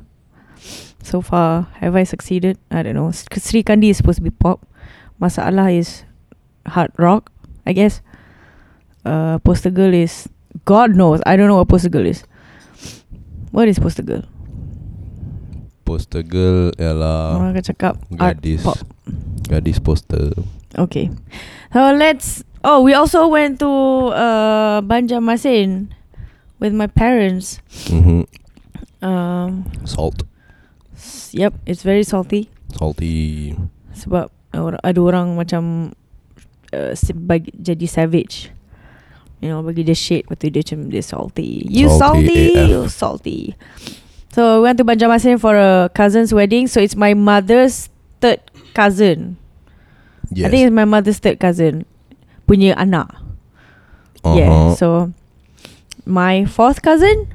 So 1.03 1.19
far, 1.19 1.67
have 1.83 1.95
I 1.95 2.03
succeeded? 2.03 2.55
I 2.71 2.83
don't 2.83 2.95
know. 2.95 3.11
Sri 3.11 3.63
Kandi 3.63 3.91
is 3.91 3.99
supposed 3.99 4.19
to 4.19 4.25
be 4.27 4.31
pop. 4.31 4.63
Masalah 5.19 5.71
is 5.75 6.03
hard 6.67 6.91
rock, 6.95 7.31
I 7.67 7.71
guess. 7.75 7.99
Uh, 9.03 9.39
Poster 9.39 9.71
Girl 9.71 9.91
is 9.91 10.27
God 10.69 10.93
knows. 10.93 11.17
I 11.25 11.33
don't 11.33 11.49
know 11.49 11.57
what 11.57 11.65
Poster 11.65 11.89
Girl 11.89 12.05
is. 12.05 12.21
What 13.49 13.65
is 13.65 13.81
Poster 13.81 14.05
Girl? 14.05 14.21
Poster 15.89 16.21
girl 16.21 16.69
ialah 16.77 17.41
Orang 17.41 17.57
akan 17.57 17.65
cakap 17.65 17.97
art 18.21 18.37
gadis 18.37 18.61
pop. 18.61 18.77
gadis 19.49 19.81
poster. 19.81 20.29
Okay. 20.77 21.09
So 21.73 21.97
let's. 21.97 22.45
Oh, 22.61 22.85
we 22.85 22.93
also 22.93 23.25
went 23.25 23.57
to 23.65 23.71
uh, 24.13 24.85
Banjarmasin 24.85 25.89
with 26.61 26.77
my 26.77 26.85
parents. 26.85 27.57
Mhm. 27.89 28.29
Um, 29.01 29.65
Salt, 29.87 30.27
yep, 31.33 31.55
it's 31.65 31.81
very 31.81 32.03
salty. 32.05 32.51
salty. 32.77 33.57
Sebab 33.97 34.29
or- 34.53 34.77
ada 34.85 34.99
orang 35.01 35.39
macam 35.39 35.95
uh, 36.69 36.93
jadi 37.57 37.87
savage. 37.89 38.53
You 39.39 39.47
know, 39.49 39.63
bagi 39.63 39.87
dia 39.87 39.95
shade 39.95 40.27
Lepas 40.27 40.35
tu 40.43 40.51
dia 40.51 40.59
macam 40.61 40.79
dia 40.91 41.03
salty 41.03 41.63
You 41.71 41.87
Salty 41.87 42.27
salty, 42.27 42.43
AF. 42.59 42.67
You 42.67 42.79
salty 42.91 43.39
So 44.35 44.59
we 44.59 44.67
went 44.67 44.77
to 44.77 44.85
Banjarmasin 44.85 45.39
for 45.39 45.55
a 45.55 45.87
cousin's 45.95 46.35
wedding 46.35 46.67
So 46.67 46.83
it's 46.83 46.95
my 46.95 47.15
mother's 47.15 47.87
third 48.19 48.43
cousin 48.75 49.39
Yes. 50.29 50.45
I 50.45 50.49
think 50.51 50.61
it's 50.67 50.75
my 50.75 50.85
mother's 50.85 51.17
third 51.23 51.39
cousin 51.39 51.87
Punya 52.45 52.75
anak 52.75 53.09
uh-huh. 54.21 54.35
Yeah 54.35 54.75
So 54.75 55.15
My 56.03 56.43
fourth 56.43 56.83
cousin 56.83 57.31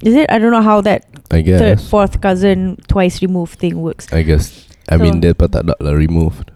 Is 0.00 0.16
it? 0.16 0.26
I 0.32 0.40
don't 0.40 0.50
know 0.50 0.64
how 0.64 0.80
that 0.82 1.04
I 1.30 1.44
third, 1.44 1.78
guess. 1.78 1.84
fourth 1.86 2.18
cousin 2.24 2.80
Twice 2.88 3.20
removed 3.20 3.60
thing 3.60 3.78
works 3.84 4.08
I 4.10 4.24
guess. 4.24 4.66
I 4.90 4.96
So- 4.96 5.04
mean 5.04 5.20
dia 5.20 5.36
pun 5.36 5.52
tak 5.52 5.68
ada 5.68 5.76
lah 5.78 5.94
removed. 5.94 6.49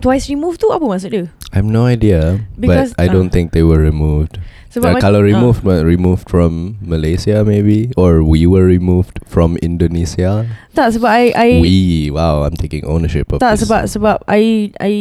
Twice 0.00 0.32
removed 0.32 0.64
tu 0.64 0.72
apa 0.72 0.80
maksud 0.84 1.10
dia? 1.12 1.28
I 1.52 1.60
have 1.60 1.68
no 1.68 1.84
idea, 1.84 2.40
Because, 2.56 2.96
but 2.96 3.04
I 3.04 3.06
don't 3.06 3.28
uh, 3.28 3.34
think 3.34 3.52
they 3.52 3.62
were 3.62 3.78
removed. 3.78 4.40
Sebab 4.74 4.98
Uh, 4.98 4.98
kalau 4.98 5.22
ah. 5.22 5.28
removed, 5.28 5.62
uh. 5.62 5.86
removed 5.86 6.26
from 6.26 6.80
Malaysia 6.82 7.46
maybe, 7.46 7.94
or 7.94 8.26
we 8.26 8.42
were 8.42 8.66
removed 8.66 9.22
from 9.28 9.54
Indonesia. 9.62 10.50
Tak 10.74 10.98
sebab 10.98 11.06
I, 11.06 11.24
I 11.30 11.48
we, 11.62 12.10
wow, 12.10 12.42
I'm 12.42 12.58
taking 12.58 12.82
ownership 12.82 13.30
of 13.30 13.38
Tak 13.38 13.54
this. 13.54 13.68
sebab 13.68 13.86
sebab 13.86 14.16
I 14.26 14.74
I 14.82 14.92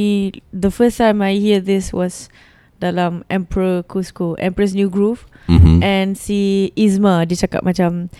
the 0.54 0.70
first 0.70 1.02
time 1.02 1.25
I 1.25 1.42
hear 1.42 1.58
this 1.58 1.90
was 1.90 2.30
dalam 2.78 3.25
Emperor 3.34 3.82
Cusco, 3.82 4.38
Emperor's 4.38 4.75
New 4.78 4.92
Groove 4.94 5.25
Mhm. 5.50 5.82
and 5.82 6.13
si 6.20 6.70
Izma 6.78 7.25
dia 7.25 7.40
cakap 7.48 7.66
macam 7.66 8.13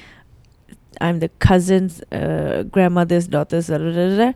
I'm 1.02 1.20
the 1.20 1.30
cousin's 1.38 2.00
uh, 2.14 2.64
grandmother's 2.70 3.28
daughter's 3.28 3.68
da, 3.68 3.78
da, 3.78 3.92
da, 3.92 4.06
da, 4.16 4.30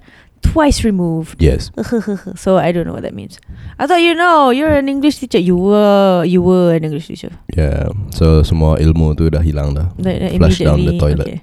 twice 0.51 0.83
removed. 0.87 1.37
yes, 1.43 1.69
so 2.39 2.55
I 2.57 2.71
don't 2.71 2.87
know 2.87 2.95
what 2.95 3.03
that 3.03 3.13
means. 3.13 3.39
I 3.77 3.85
thought 3.87 3.99
you 4.01 4.15
know 4.15 4.49
you're 4.49 4.71
an 4.71 4.87
English 4.87 5.19
teacher. 5.19 5.37
You 5.39 5.59
were 5.59 6.23
you 6.23 6.39
were 6.41 6.73
an 6.73 6.83
English 6.87 7.07
teacher. 7.11 7.35
yeah. 7.51 7.91
So 8.15 8.41
semua 8.47 8.79
ilmu 8.79 9.13
tu 9.19 9.27
dah 9.27 9.43
hilang 9.43 9.75
dah. 9.75 9.91
Like, 9.99 10.39
Flush 10.39 10.63
down 10.63 10.87
the 10.87 10.95
toilet. 10.95 11.27
Okay. 11.27 11.39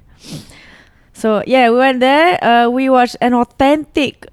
So 1.15 1.45
yeah, 1.47 1.71
we 1.71 1.79
went 1.79 2.01
there. 2.03 2.37
Uh, 2.43 2.67
we 2.73 2.91
watched 2.91 3.17
an 3.23 3.35
authentic. 3.39 4.27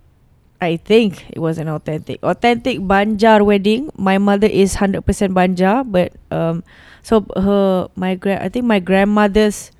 I 0.62 0.78
think 0.78 1.26
it 1.34 1.42
was 1.42 1.58
an 1.58 1.66
authentic, 1.66 2.22
authentic 2.22 2.78
Banjar 2.86 3.42
wedding. 3.42 3.90
My 3.98 4.22
mother 4.22 4.46
is 4.46 4.78
hundred 4.78 5.06
percent 5.10 5.34
Banjar, 5.34 5.82
but 5.86 6.14
um, 6.30 6.62
so 7.02 7.26
her 7.34 7.90
my 7.98 8.14
grand 8.14 8.46
I 8.46 8.50
think 8.50 8.70
my 8.70 8.78
grandmother's 8.78 9.74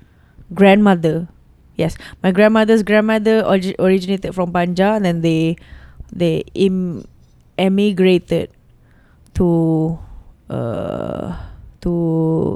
grandmother, 0.54 1.30
yes, 1.82 1.98
my 2.22 2.30
grandmother's 2.30 2.86
grandmother 2.86 3.42
origi- 3.42 3.74
originated 3.82 4.30
from 4.30 4.54
Banjar, 4.54 5.02
and 5.02 5.04
then 5.04 5.18
they 5.26 5.58
they 6.14 6.46
Im- 6.54 7.02
emigrated 7.58 8.54
to 9.34 9.98
uh 10.46 11.34
to 11.82 11.92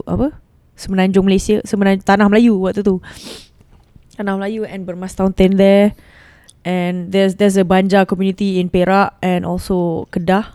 apa? 0.06 0.30
Semenanjung 0.76 1.26
Malaysia 1.26 1.58
Semenanjung 1.66 2.06
Tanah 2.06 2.30
Melayu 2.30 2.60
waktu 2.62 2.86
tu. 2.86 3.02
Tanah 4.14 4.38
Melayu 4.38 4.62
and 4.68 4.86
bermastautin 4.86 5.58
there. 5.58 5.96
And 6.66 7.10
there's 7.10 7.38
there's 7.38 7.56
a 7.58 7.64
Banjar 7.64 8.06
community 8.06 8.58
in 8.60 8.70
Perak 8.70 9.18
and 9.24 9.42
also 9.42 10.06
Kedah. 10.14 10.54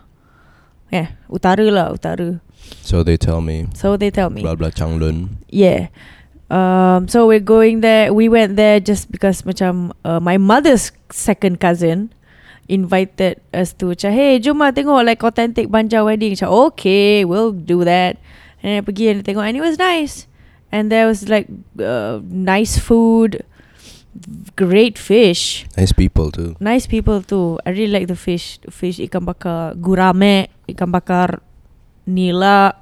Yeah 0.92 1.16
utara 1.26 1.64
lah 1.72 1.90
utara. 1.92 2.38
So 2.84 3.02
they 3.02 3.16
tell 3.18 3.40
me, 3.42 3.66
so 3.74 3.96
they 3.98 4.12
tell 4.12 4.30
me. 4.30 4.44
Blah 4.44 4.54
blah 4.54 4.70
Changlun. 4.70 5.42
Yeah. 5.50 5.90
Um, 6.52 7.08
so 7.08 7.24
we're 7.26 7.40
going 7.40 7.80
there. 7.80 8.12
We 8.12 8.28
went 8.28 8.60
there 8.60 8.76
just 8.76 9.08
because 9.08 9.40
macam 9.48 9.96
uh, 10.04 10.20
my 10.20 10.36
mother's 10.36 10.92
second 11.08 11.64
cousin 11.64 12.12
invited 12.68 13.40
us 13.56 13.72
to 13.76 13.90
macam 13.90 14.12
hey 14.14 14.38
jom 14.38 14.62
lah 14.62 14.70
tengok 14.70 15.02
like 15.02 15.20
authentic 15.24 15.66
Banja 15.66 16.04
wedding 16.04 16.36
macam 16.36 16.70
okay 16.70 17.24
we'll 17.26 17.50
do 17.50 17.82
that 17.82 18.16
and 18.62 18.78
then 18.78 18.82
pergi 18.86 19.10
and 19.10 19.26
tengok 19.26 19.44
and 19.44 19.58
it 19.58 19.64
was 19.64 19.76
nice 19.76 20.30
and 20.70 20.88
there 20.88 21.04
was 21.10 21.26
like 21.26 21.50
uh, 21.82 22.22
nice 22.22 22.78
food 22.78 23.42
great 24.54 24.96
fish 24.96 25.66
Nice 25.74 25.92
people 25.92 26.30
too. 26.30 26.54
nice 26.62 26.86
people 26.86 27.20
too 27.20 27.58
I 27.66 27.74
really 27.74 27.92
like 27.92 28.06
the 28.06 28.16
fish 28.16 28.62
fish 28.70 29.02
ikan 29.02 29.26
bakar 29.26 29.74
gurame 29.76 30.52
ikan 30.70 30.94
bakar 30.94 31.42
nila 32.06 32.78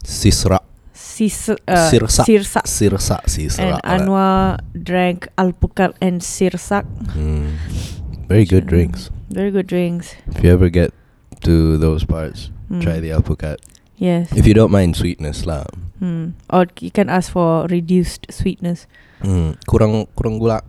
Sisra. 0.00 0.69
Sis 1.20 1.52
uh, 1.52 1.90
Sirsak. 1.92 2.24
sirsak 2.24 2.64
Sirsa. 2.64 3.20
and 3.20 3.28
Sisra. 3.28 3.76
Anwar 3.84 4.64
drank 4.72 5.28
alpukat 5.36 5.92
and 6.00 6.24
sirsak 6.24 6.88
Mm. 7.12 7.60
Very 8.24 8.48
good 8.48 8.64
drinks. 8.64 9.12
very 9.28 9.52
good 9.52 9.68
drinks 9.68 10.16
If 10.32 10.40
you 10.40 10.48
ever 10.56 10.72
get 10.72 10.96
to 11.44 11.76
those 11.76 12.08
parts, 12.08 12.48
Mm. 12.72 12.80
try 12.80 12.96
the 13.04 13.12
alpukat. 13.12 13.60
yes 14.00 14.32
If 14.32 14.48
you 14.48 14.56
don't 14.56 14.72
mind 14.72 14.96
sweetness 14.96 15.44
lah. 15.44 15.68
Hmm. 16.00 16.32
Or 16.48 16.64
you 16.80 16.88
can 16.88 17.12
ask 17.12 17.28
for 17.28 17.68
reduced 17.68 18.24
sweetness. 18.32 18.88
Hmm. 19.20 19.60
Kurang 19.68 20.08
kurang 20.16 20.40
gula. 20.40 20.64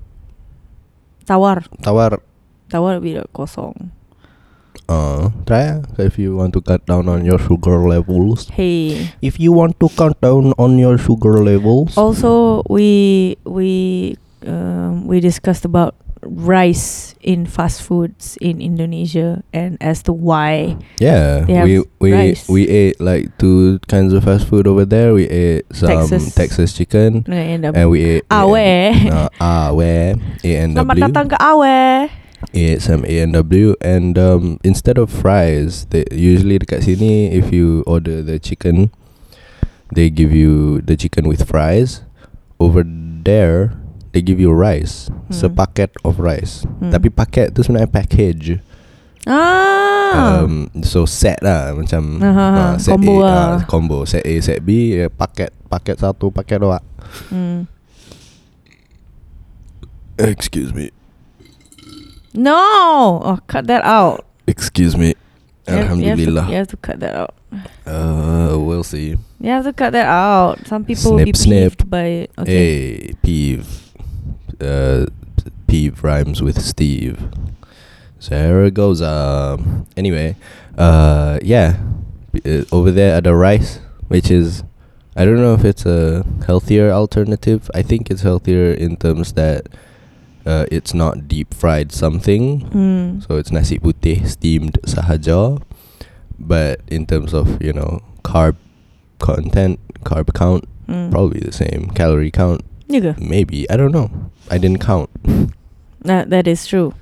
Tawar. 1.24 1.64
Tawar. 1.80 2.20
Tawar 2.68 3.00
bila 3.00 3.24
kosong. 3.32 3.96
Uh, 4.92 5.32
try 5.48 5.80
ah, 5.80 5.80
if 6.04 6.20
you 6.20 6.36
want 6.36 6.52
to 6.52 6.60
cut 6.60 6.84
down 6.84 7.08
on 7.08 7.24
your 7.24 7.40
sugar 7.40 7.80
levels. 7.88 8.52
Hey. 8.52 9.16
If 9.24 9.40
you 9.40 9.56
want 9.56 9.80
to 9.80 9.88
cut 9.96 10.20
down 10.20 10.52
on 10.60 10.76
your 10.76 11.00
sugar 11.00 11.40
levels. 11.40 11.96
Also, 11.96 12.60
we 12.68 13.40
we 13.48 14.20
um, 14.44 15.08
we 15.08 15.24
discussed 15.24 15.64
about 15.64 15.96
rice 16.22 17.16
in 17.22 17.46
fast 17.46 17.82
foods 17.82 18.38
in 18.42 18.62
Indonesia 18.62 19.44
and 19.54 19.78
as 19.82 20.04
to 20.04 20.14
why. 20.14 20.78
Yeah, 21.00 21.48
we 21.64 21.88
we 22.04 22.12
rice. 22.12 22.52
we 22.52 22.68
ate 22.68 23.00
like 23.00 23.32
two 23.40 23.80
kinds 23.88 24.12
of 24.14 24.28
fast 24.28 24.48
food 24.48 24.68
over 24.68 24.84
there. 24.84 25.14
We 25.16 25.26
ate 25.26 25.66
some 25.72 25.88
Texas. 25.88 26.36
Texas, 26.36 26.76
chicken, 26.76 27.24
And, 27.32 27.66
and 27.66 27.88
we 27.90 28.20
ate 28.20 28.26
Awe. 28.30 28.52
uh, 28.52 29.30
Awe, 29.40 29.72
A 29.80 30.52
and 30.52 30.76
Selamat 30.76 30.96
datang 31.00 31.26
ke 31.32 31.38
Awe. 31.40 32.21
Ate 32.54 32.82
A 32.90 33.16
and 33.22 33.34
W, 33.34 33.76
and 33.82 34.18
um, 34.18 34.58
instead 34.64 34.98
of 34.98 35.14
fries, 35.14 35.86
they 35.94 36.04
usually 36.12 36.58
dekat 36.58 36.84
sini 36.84 37.32
if 37.32 37.54
you 37.54 37.86
order 37.86 38.22
the 38.26 38.42
chicken, 38.42 38.90
they 39.94 40.10
give 40.10 40.34
you 40.34 40.82
the 40.82 40.98
chicken 40.98 41.30
with 41.30 41.46
fries. 41.46 42.02
Over 42.62 42.86
there, 43.26 43.74
they 44.14 44.22
give 44.22 44.38
you 44.42 44.50
rice, 44.54 45.10
Hmm. 45.30 45.34
sepaket 45.34 45.94
of 46.06 46.22
rice. 46.22 46.66
Hmm. 46.82 46.90
Tapi 46.94 47.10
paket 47.10 47.54
tu 47.54 47.62
sebenarnya 47.66 47.90
package. 47.90 48.50
Ah. 49.30 50.42
um, 50.44 50.66
so 50.82 51.06
set 51.06 51.38
lah 51.46 51.78
macam 51.78 52.18
ah, 52.26 52.74
ah, 52.74 52.74
set 52.82 52.98
combo 52.98 53.22
A, 53.22 53.24
lah. 53.24 53.38
ah, 53.38 53.58
combo 53.70 54.02
set 54.02 54.26
A 54.26 54.34
set 54.42 54.66
B 54.66 54.98
ya, 54.98 55.14
paket 55.14 55.54
paket 55.70 56.02
satu 56.02 56.34
paket 56.34 56.58
dua 56.58 56.82
Hmm. 57.30 57.70
excuse 60.18 60.74
me 60.74 60.90
No. 62.34 63.22
Oh, 63.24 63.40
cut 63.48 63.68
that 63.68 63.84
out. 63.84 64.26
excuse 64.48 64.98
me 64.98 65.14
You 65.68 65.74
have- 65.76 65.76
you 65.76 65.78
have 65.78 65.88
to- 65.88 66.04
alhamdulillah 66.06 66.48
You 66.50 66.56
have 66.56 66.68
to 66.68 66.78
cut 66.78 67.00
that 67.00 67.16
out. 67.16 67.34
uh 67.86 68.58
we'll 68.60 68.84
see 68.84 69.16
You 69.40 69.50
have 69.50 69.64
to 69.66 69.74
cut 69.74 69.92
that 69.94 70.08
out. 70.08 70.66
Some 70.68 70.84
people 70.86 71.12
will 71.16 71.26
be 71.26 71.34
Snip, 71.34 71.36
snip. 71.36 71.78
peeved 71.78 71.90
by 71.90 72.04
it. 72.26 72.32
Okay. 72.40 72.52
hey 72.52 73.14
peeve 73.24 73.68
uh 74.62 75.06
peeve 75.68 76.04
rhymes 76.04 76.42
with 76.42 76.62
Steve 76.62 77.18
so 78.20 78.36
here 78.36 78.64
it 78.66 78.74
goes 78.74 79.02
um 79.02 79.86
anyway 79.98 80.36
uh 80.78 81.40
yeah 81.42 81.78
uh, 82.46 82.64
over 82.72 82.92
there 82.92 83.16
at 83.18 83.24
the 83.24 83.34
rice 83.36 83.80
which 84.08 84.30
is 84.32 84.64
I 85.16 85.26
don't 85.26 85.38
know 85.42 85.54
if 85.54 85.66
it's 85.66 85.86
a 85.86 86.24
healthier 86.48 86.90
alternative. 86.92 87.70
I 87.76 87.82
think 87.84 88.10
it's 88.10 88.22
healthier 88.22 88.72
in 88.72 88.96
terms 88.96 89.34
that 89.34 89.68
uh, 90.46 90.66
it's 90.72 90.94
not 90.94 91.28
deep 91.28 91.54
fried 91.54 91.92
something. 91.92 92.62
Hmm. 92.72 93.20
So 93.22 93.38
it's 93.38 93.52
nasi 93.52 93.80
putih 93.80 94.28
steamed 94.28 94.80
sahaja. 94.86 95.62
But 96.40 96.82
in 96.88 97.06
terms 97.06 97.34
of, 97.34 97.62
you 97.62 97.74
know, 97.74 98.02
carb 98.24 98.56
content, 99.20 99.80
carb 100.04 100.34
count, 100.34 100.66
Hmm. 100.88 101.10
probably 101.12 101.40
the 101.40 101.52
same. 101.54 101.92
Calorie 101.94 102.32
count, 102.32 102.66
ke? 102.90 103.14
maybe. 103.22 103.70
I 103.70 103.78
don't 103.78 103.92
know. 103.94 104.10
I 104.50 104.58
didn't 104.58 104.82
count. 104.82 105.10
That, 106.04 106.30
that 106.32 106.48
is 106.48 106.66
true. 106.66 106.94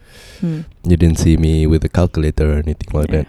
Hmm. 0.41 0.61
You 0.83 0.97
didn't 0.97 1.17
see 1.19 1.37
me 1.37 1.65
with 1.67 1.83
a 1.85 1.89
calculator 1.89 2.51
or 2.53 2.57
anything 2.59 2.91
like 2.91 3.09
Yeah. 3.09 3.23
that. 3.23 3.27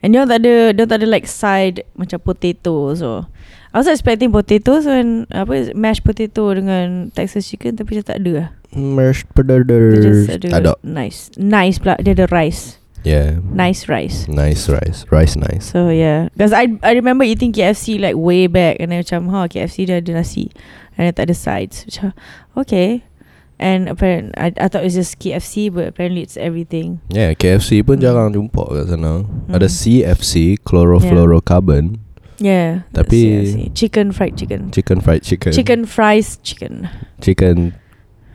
And 0.00 0.16
dia 0.16 0.24
tak 0.24 0.40
ada 0.44 0.72
dia 0.72 0.84
tak 0.88 1.04
ada 1.04 1.06
like 1.08 1.28
side 1.28 1.84
macam 1.96 2.20
potato 2.20 2.96
so. 2.96 3.28
I 3.70 3.78
was 3.78 3.86
expecting 3.86 4.34
potatoes 4.34 4.82
and 4.82 5.30
apa 5.30 5.70
mashed 5.78 6.02
potato 6.02 6.50
dengan 6.50 7.14
Texas 7.14 7.46
chicken 7.46 7.78
tapi 7.78 8.00
dia 8.00 8.04
tak 8.04 8.18
ada 8.24 8.30
lah. 8.34 8.48
Mashed 8.74 9.30
Dia 9.30 9.46
potatoes. 9.46 10.02
just 10.02 10.26
ada 10.30 10.46
Ada. 10.50 10.72
nice. 10.82 11.30
Nice 11.38 11.78
pula 11.78 11.94
dia 12.02 12.16
ada 12.18 12.26
rice. 12.34 12.82
Yeah. 13.06 13.40
Nice 13.48 13.88
rice. 13.88 14.28
Nice 14.28 14.68
rice. 14.68 15.08
Rice 15.08 15.32
nice. 15.38 15.70
So 15.72 15.88
yeah, 15.88 16.28
because 16.34 16.52
I 16.52 16.68
I 16.84 16.92
remember 16.98 17.24
eating 17.24 17.54
KFC 17.54 17.96
like 17.96 18.18
way 18.18 18.44
back 18.50 18.76
and 18.82 18.92
then 18.92 19.00
macam 19.06 19.30
ha 19.32 19.48
KFC 19.48 19.86
dia 19.88 20.04
ada 20.04 20.20
nasi 20.20 20.50
and 20.98 21.08
then 21.08 21.14
tak 21.14 21.30
ada 21.30 21.36
sides. 21.38 21.86
Macam 21.88 22.12
okay. 22.58 23.06
And 23.60 23.92
apparently 23.92 24.32
I, 24.40 24.56
I 24.56 24.72
thought 24.72 24.80
it 24.80 24.88
was 24.88 24.96
just 24.96 25.20
KFC 25.20 25.68
but 25.68 25.84
apparently 25.92 26.24
it's 26.24 26.40
everything. 26.40 27.04
Yeah, 27.12 27.36
KFC 27.36 27.84
pun 27.84 28.00
Hmm. 28.00 28.04
jarang 28.08 28.28
jumpa 28.32 28.64
kat 28.72 28.88
sana. 28.88 29.20
Hmm. 29.28 29.52
Ada 29.52 29.68
CFC, 29.68 30.56
chlorofluorocarbon, 30.64 32.00
Yeah. 32.40 32.88
the 32.96 33.04
Tapi- 33.04 33.20
KFC. 33.20 33.54
chicken 33.76 34.16
fried 34.16 34.32
chicken. 34.40 34.72
chicken 34.72 35.04
fried 35.04 35.20
chicken. 35.20 35.52
Chicken 35.52 35.84
fries 35.84 36.40
chicken. 36.40 36.88
Chicken 37.20 37.76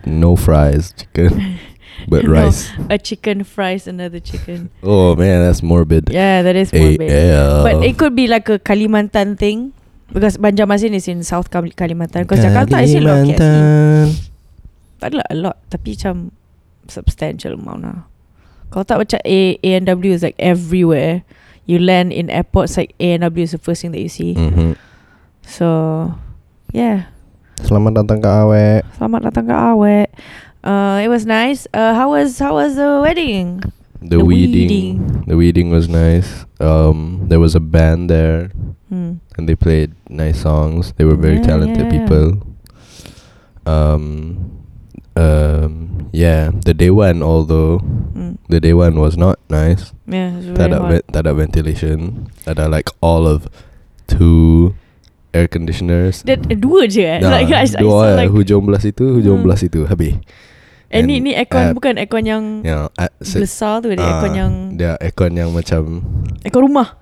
no 0.05 0.37
fries, 0.37 0.93
chicken 0.93 1.57
but 2.11 2.29
No. 2.29 2.37
rice. 2.37 2.69
A 2.93 3.01
chicken 3.01 3.41
fries 3.41 3.89
another 3.89 4.21
chicken. 4.21 4.69
Oh 4.85 5.17
man, 5.17 5.41
that's 5.41 5.65
morbid. 5.65 6.13
Yeah, 6.13 6.45
that 6.45 6.53
is 6.53 6.69
more 6.69 6.93
big. 7.01 7.09
AL. 7.09 7.65
But 7.65 7.81
it 7.81 7.97
could 7.97 8.13
be 8.13 8.29
like 8.29 8.45
a 8.45 8.61
Kalimantan 8.61 9.41
thing 9.41 9.73
because 10.13 10.37
Banjarmasin 10.37 10.93
is 10.93 11.09
in 11.09 11.25
South 11.25 11.49
Kal- 11.49 11.73
Kalimantan. 11.73 12.29
Because 12.29 12.45
Jakarta 12.45 12.77
is 12.85 12.93
of 12.93 13.01
KFC. 13.01 14.34
Kalimantan. 14.95 15.01
Tak 15.01 15.07
ada 15.11 15.15
lah, 15.19 15.27
a 15.27 15.35
lot 15.35 15.55
Tapi 15.67 15.95
macam 15.95 16.15
Substantial 16.87 17.53
amount 17.57 17.81
lah 17.83 17.97
Kalau 18.69 18.83
tak 18.85 18.97
macam 19.01 19.19
A 19.25 19.39
A&W 19.59 20.11
is 20.13 20.23
like 20.23 20.37
everywhere 20.39 21.23
You 21.65 21.81
land 21.81 22.13
in 22.13 22.29
airports 22.29 22.77
like 22.77 22.93
A&W 22.99 23.43
is 23.43 23.51
the 23.51 23.61
first 23.61 23.81
thing 23.81 23.91
that 23.91 24.01
you 24.01 24.11
see 24.11 24.33
Mhm. 24.37 24.77
So 25.43 25.67
Yeah 26.71 27.09
Selamat 27.55 28.03
datang 28.03 28.19
ke 28.19 28.27
Awek. 28.27 28.83
Selamat 28.99 29.31
datang 29.31 29.47
ke 29.47 29.55
Awek 29.55 30.07
uh, 30.61 30.99
It 30.99 31.07
was 31.09 31.23
nice 31.25 31.65
uh, 31.71 31.95
How 31.95 32.11
was 32.11 32.37
How 32.37 32.53
was 32.53 32.75
the 32.75 32.99
wedding? 33.01 33.63
The, 34.05 34.19
The 34.19 34.25
wedding. 34.27 34.67
wedding. 34.69 34.95
The 35.25 35.33
wedding 35.39 35.67
was 35.73 35.89
nice. 35.89 36.45
Um, 36.61 37.25
there 37.25 37.41
was 37.41 37.57
a 37.57 37.63
band 37.63 38.05
there, 38.05 38.53
Hmm. 38.85 39.17
and 39.33 39.49
they 39.49 39.57
played 39.57 39.97
nice 40.05 40.45
songs. 40.45 40.93
They 40.93 41.09
were 41.09 41.17
very 41.17 41.41
Yeah, 41.41 41.49
talented 41.57 41.89
yeah. 41.89 41.93
people. 42.05 42.37
Um, 43.65 44.37
um, 45.15 45.71
yeah. 46.11 46.51
The 46.53 46.71
day 46.71 46.89
one, 46.89 47.19
although 47.19 47.79
Hmm. 48.15 48.39
the 48.47 48.59
day 48.59 48.71
one 48.71 48.95
was 48.95 49.15
not 49.15 49.39
nice. 49.47 49.91
Yeah, 50.05 50.35
it's 50.37 50.47
Tak 50.49 50.55
very 50.55 50.69
ada, 50.69 50.77
hot. 50.79 50.89
ve- 50.91 51.07
tak 51.09 51.21
ada 51.23 51.31
ventilation. 51.33 51.97
Ada 52.45 52.67
like 52.67 52.87
all 52.99 53.23
of 53.23 53.47
two 54.05 54.71
air 55.31 55.47
conditioners. 55.47 56.23
Dia 56.23 56.37
dia 56.37 56.55
dua 56.55 56.87
je 56.87 57.03
eh 57.03 57.19
Nah, 57.19 57.35
Like 57.35 57.51
I, 57.51 57.67
I 57.67 57.67
dua 57.75 57.91
saw 57.91 57.99
lah, 58.05 58.15
like 58.17 58.31
hujung 58.31 58.63
belah 58.63 58.79
situ, 58.79 59.03
hujung 59.11 59.41
Hmm. 59.41 59.45
belah 59.45 59.59
situ, 59.59 59.83
habis. 59.83 60.15
Eh 60.93 61.01
ni 61.01 61.17
and, 61.17 61.25
ni 61.25 61.31
aircon 61.33 61.65
uh, 61.65 61.73
Bukan 61.73 61.97
aircon 61.97 62.23
yang 62.23 62.43
Ya, 62.61 62.87
uh, 62.87 63.11
se- 63.19 63.41
Besar 63.41 63.81
tu 63.81 63.89
Dia 63.89 63.99
ah, 63.99 64.07
aircon 64.15 64.31
yang 64.31 64.51
dia 64.77 64.91
aircon 65.01 65.33
yang 65.33 65.49
macam 65.49 66.05
Aircon 66.45 66.61
rumah 66.61 66.93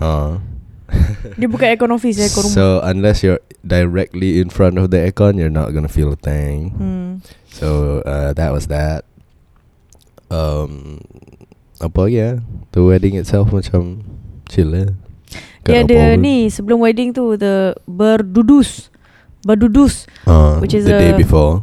ha. 0.00 0.40
Dia 1.40 1.48
bukan 1.50 1.66
aircon 1.66 1.90
office 1.90 2.18
aircon 2.18 2.46
rumah 2.46 2.54
So 2.54 2.64
unless 2.82 3.26
you're 3.26 3.42
directly 3.66 4.38
in 4.38 4.48
front 4.48 4.78
of 4.78 4.94
the 4.94 5.02
aircon, 5.02 5.36
you're 5.36 5.52
not 5.52 5.74
gonna 5.74 5.90
feel 5.90 6.14
a 6.14 6.18
thing. 6.18 6.70
hmm. 6.76 7.10
So 7.50 8.00
uh, 8.04 8.36
that 8.36 8.52
was 8.52 8.68
that. 8.68 9.02
Um, 10.30 11.00
apa 11.78 12.06
ya? 12.10 12.42
The 12.72 12.82
wedding 12.82 13.14
itself 13.16 13.50
macam 13.50 14.02
chill 14.50 14.70
lah. 14.74 14.88
Dia 15.66 15.82
ada 15.82 15.94
apa 15.94 16.14
pun. 16.14 16.22
ni 16.22 16.46
sebelum 16.46 16.78
wedding 16.78 17.10
tu 17.10 17.34
the 17.34 17.74
berdudus. 17.90 18.90
Berdudus 19.46 20.06
Uh, 20.26 20.58
which 20.58 20.74
is 20.74 20.86
the 20.86 20.94
day 20.98 21.14
a- 21.14 21.18
before. 21.18 21.62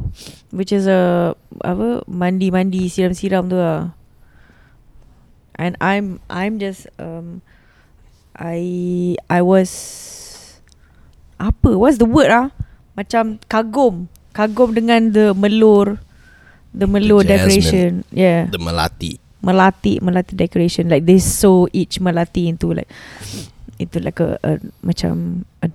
which 0.55 0.71
is 0.71 0.87
a 0.87 1.33
apa 1.63 2.03
mandi-mandi 2.07 2.87
siram-siram 2.87 3.47
tu 3.51 3.59
lah. 3.59 3.91
And 5.55 5.75
I'm 5.79 6.19
I'm 6.31 6.57
just 6.57 6.87
um 6.97 7.43
I 8.35 9.15
I 9.29 9.41
was 9.45 9.69
apa 11.39 11.77
what's 11.77 11.97
the 12.01 12.07
word 12.09 12.31
ah? 12.31 12.49
Macam 12.97 13.37
kagum. 13.49 14.07
Kagum 14.33 14.73
dengan 14.73 15.13
the 15.13 15.33
melur 15.37 15.97
the 16.73 16.85
melur 16.89 17.21
jasmine. 17.21 17.37
decoration. 17.37 17.91
Yeah. 18.09 18.49
The 18.49 18.57
melati. 18.57 19.19
melati 19.43 19.99
melati 19.99 20.39
decoration 20.39 20.87
like 20.87 21.03
they 21.03 21.19
sew 21.19 21.67
each 21.75 21.99
melati 21.99 22.47
into 22.47 22.71
like 22.71 22.87
into 23.75 23.99
like 23.99 24.15
a, 24.23 24.39
a 24.39 24.55
macam 24.79 25.43
a, 25.59 25.67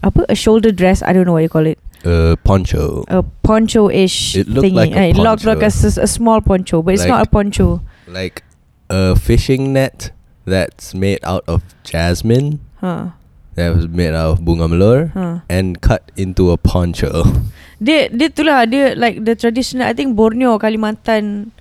apa 0.00 0.24
a 0.32 0.34
shoulder 0.34 0.72
dress 0.72 1.04
I 1.04 1.12
don't 1.12 1.28
know 1.28 1.36
what 1.36 1.44
you 1.44 1.52
call 1.52 1.68
it 1.68 1.76
A 2.08 2.40
poncho. 2.40 3.04
a 3.12 3.20
poncho 3.44 3.92
ish 3.92 4.40
It 4.40 4.48
looked 4.48 4.64
thingy 4.72 4.80
like 4.80 4.96
a 4.96 5.04
Uh, 5.04 5.10
it 5.12 5.16
looked 5.20 5.44
like 5.44 5.60
a, 5.60 5.68
poncho. 5.68 6.00
a 6.00 6.08
small 6.08 6.40
poncho 6.40 6.80
but 6.80 6.96
it's 6.96 7.04
Like- 7.04 7.12
not 7.12 7.28
a 7.28 7.28
poncho 7.28 7.84
Like 8.08 8.48
a 8.88 9.12
fishing 9.12 9.76
net 9.76 10.15
that's 10.46 10.94
made 10.94 11.18
out 11.26 11.42
of 11.50 11.60
jasmine. 11.82 12.62
huh 12.80 13.12
That 13.56 13.72
was 13.74 13.88
made 13.88 14.12
out 14.12 14.36
of 14.36 14.38
bunga 14.44 14.68
melur. 14.70 15.10
huh 15.16 15.42
And 15.50 15.80
cut 15.80 16.12
into 16.16 16.52
a 16.52 16.56
poncho. 16.60 17.24
dia 17.82 18.08
dia 18.08 18.32
tu 18.32 18.40
lah 18.40 18.64
dia 18.64 18.96
like 18.96 19.20
the 19.20 19.36
traditional 19.36 19.84
I 19.84 19.92
think 19.92 20.16
Borneo 20.16 20.56
Kalimantan 20.56 21.52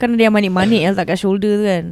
kan 0.00 0.16
yang 0.16 0.32
manik-manik 0.32 0.80
yang 0.80 0.96
letak 0.96 1.12
kat 1.12 1.18
shoulder 1.20 1.60
tu 1.60 1.64
kan 1.68 1.84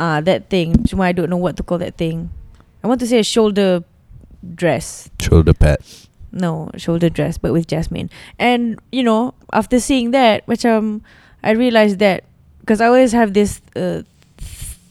ah 0.00 0.24
that 0.24 0.48
thing 0.48 0.72
cuma 0.88 1.10
I 1.10 1.12
don't 1.12 1.28
know 1.28 1.36
what 1.40 1.60
to 1.60 1.64
call 1.66 1.76
that 1.84 2.00
thing 2.00 2.32
I 2.80 2.88
want 2.88 3.00
to 3.04 3.08
say 3.08 3.20
a 3.20 3.26
shoulder 3.26 3.84
dress 4.40 5.12
Shoulder 5.20 5.52
pad. 5.52 5.80
no 6.32 6.68
shoulder 6.80 7.08
dress 7.12 7.36
but 7.36 7.52
with 7.52 7.68
jasmine 7.68 8.08
and 8.40 8.80
you 8.92 9.04
know 9.04 9.32
after 9.52 9.76
seeing 9.80 10.12
that 10.16 10.44
macam 10.48 11.00
I 11.44 11.52
realised 11.52 12.00
that 12.00 12.24
because 12.64 12.80
I 12.80 12.88
always 12.88 13.12
have 13.12 13.36
this 13.36 13.60
uh, 13.76 14.04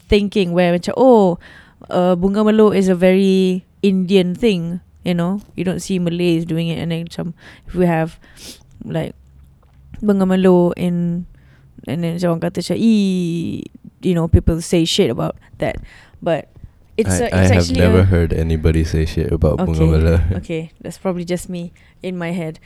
thinking 0.08 0.52
where 0.52 0.72
macam 0.72 0.94
oh 0.96 1.38
uh, 1.90 2.14
bunga 2.16 2.42
melur 2.46 2.74
is 2.74 2.88
a 2.88 2.94
very 2.94 3.64
Indian 3.82 4.34
thing 4.34 4.80
you 5.04 5.14
know 5.14 5.40
you 5.54 5.62
don't 5.62 5.80
see 5.80 5.98
Malays 5.98 6.44
doing 6.44 6.68
it 6.68 6.78
and 6.78 6.90
then 6.90 7.06
macam 7.06 7.34
if 7.66 7.74
we 7.74 7.86
have 7.86 8.18
like 8.84 9.14
bunga 10.02 10.26
melur 10.26 10.74
in 10.76 11.26
and 11.86 12.02
then 12.02 12.18
macam 12.18 12.38
orang 12.38 12.42
kata 12.42 12.60
macam 12.62 12.78
you 14.02 14.14
know 14.14 14.26
people 14.26 14.58
say 14.62 14.84
shit 14.84 15.10
about 15.10 15.38
that 15.58 15.78
but 16.22 16.50
it's 16.96 17.20
I, 17.20 17.28
a, 17.28 17.36
I 17.36 17.42
it's 17.44 17.50
I 17.50 17.54
have 17.54 17.70
never 17.76 18.02
heard 18.08 18.32
anybody 18.32 18.82
say 18.82 19.04
shit 19.04 19.30
about 19.30 19.60
bunga 19.60 19.76
Okay, 19.76 19.92
melur. 19.92 20.18
okay, 20.40 20.62
that's 20.80 20.96
probably 20.96 21.28
just 21.28 21.48
me 21.52 21.72
in 22.02 22.16
my 22.16 22.32
head 22.32 22.58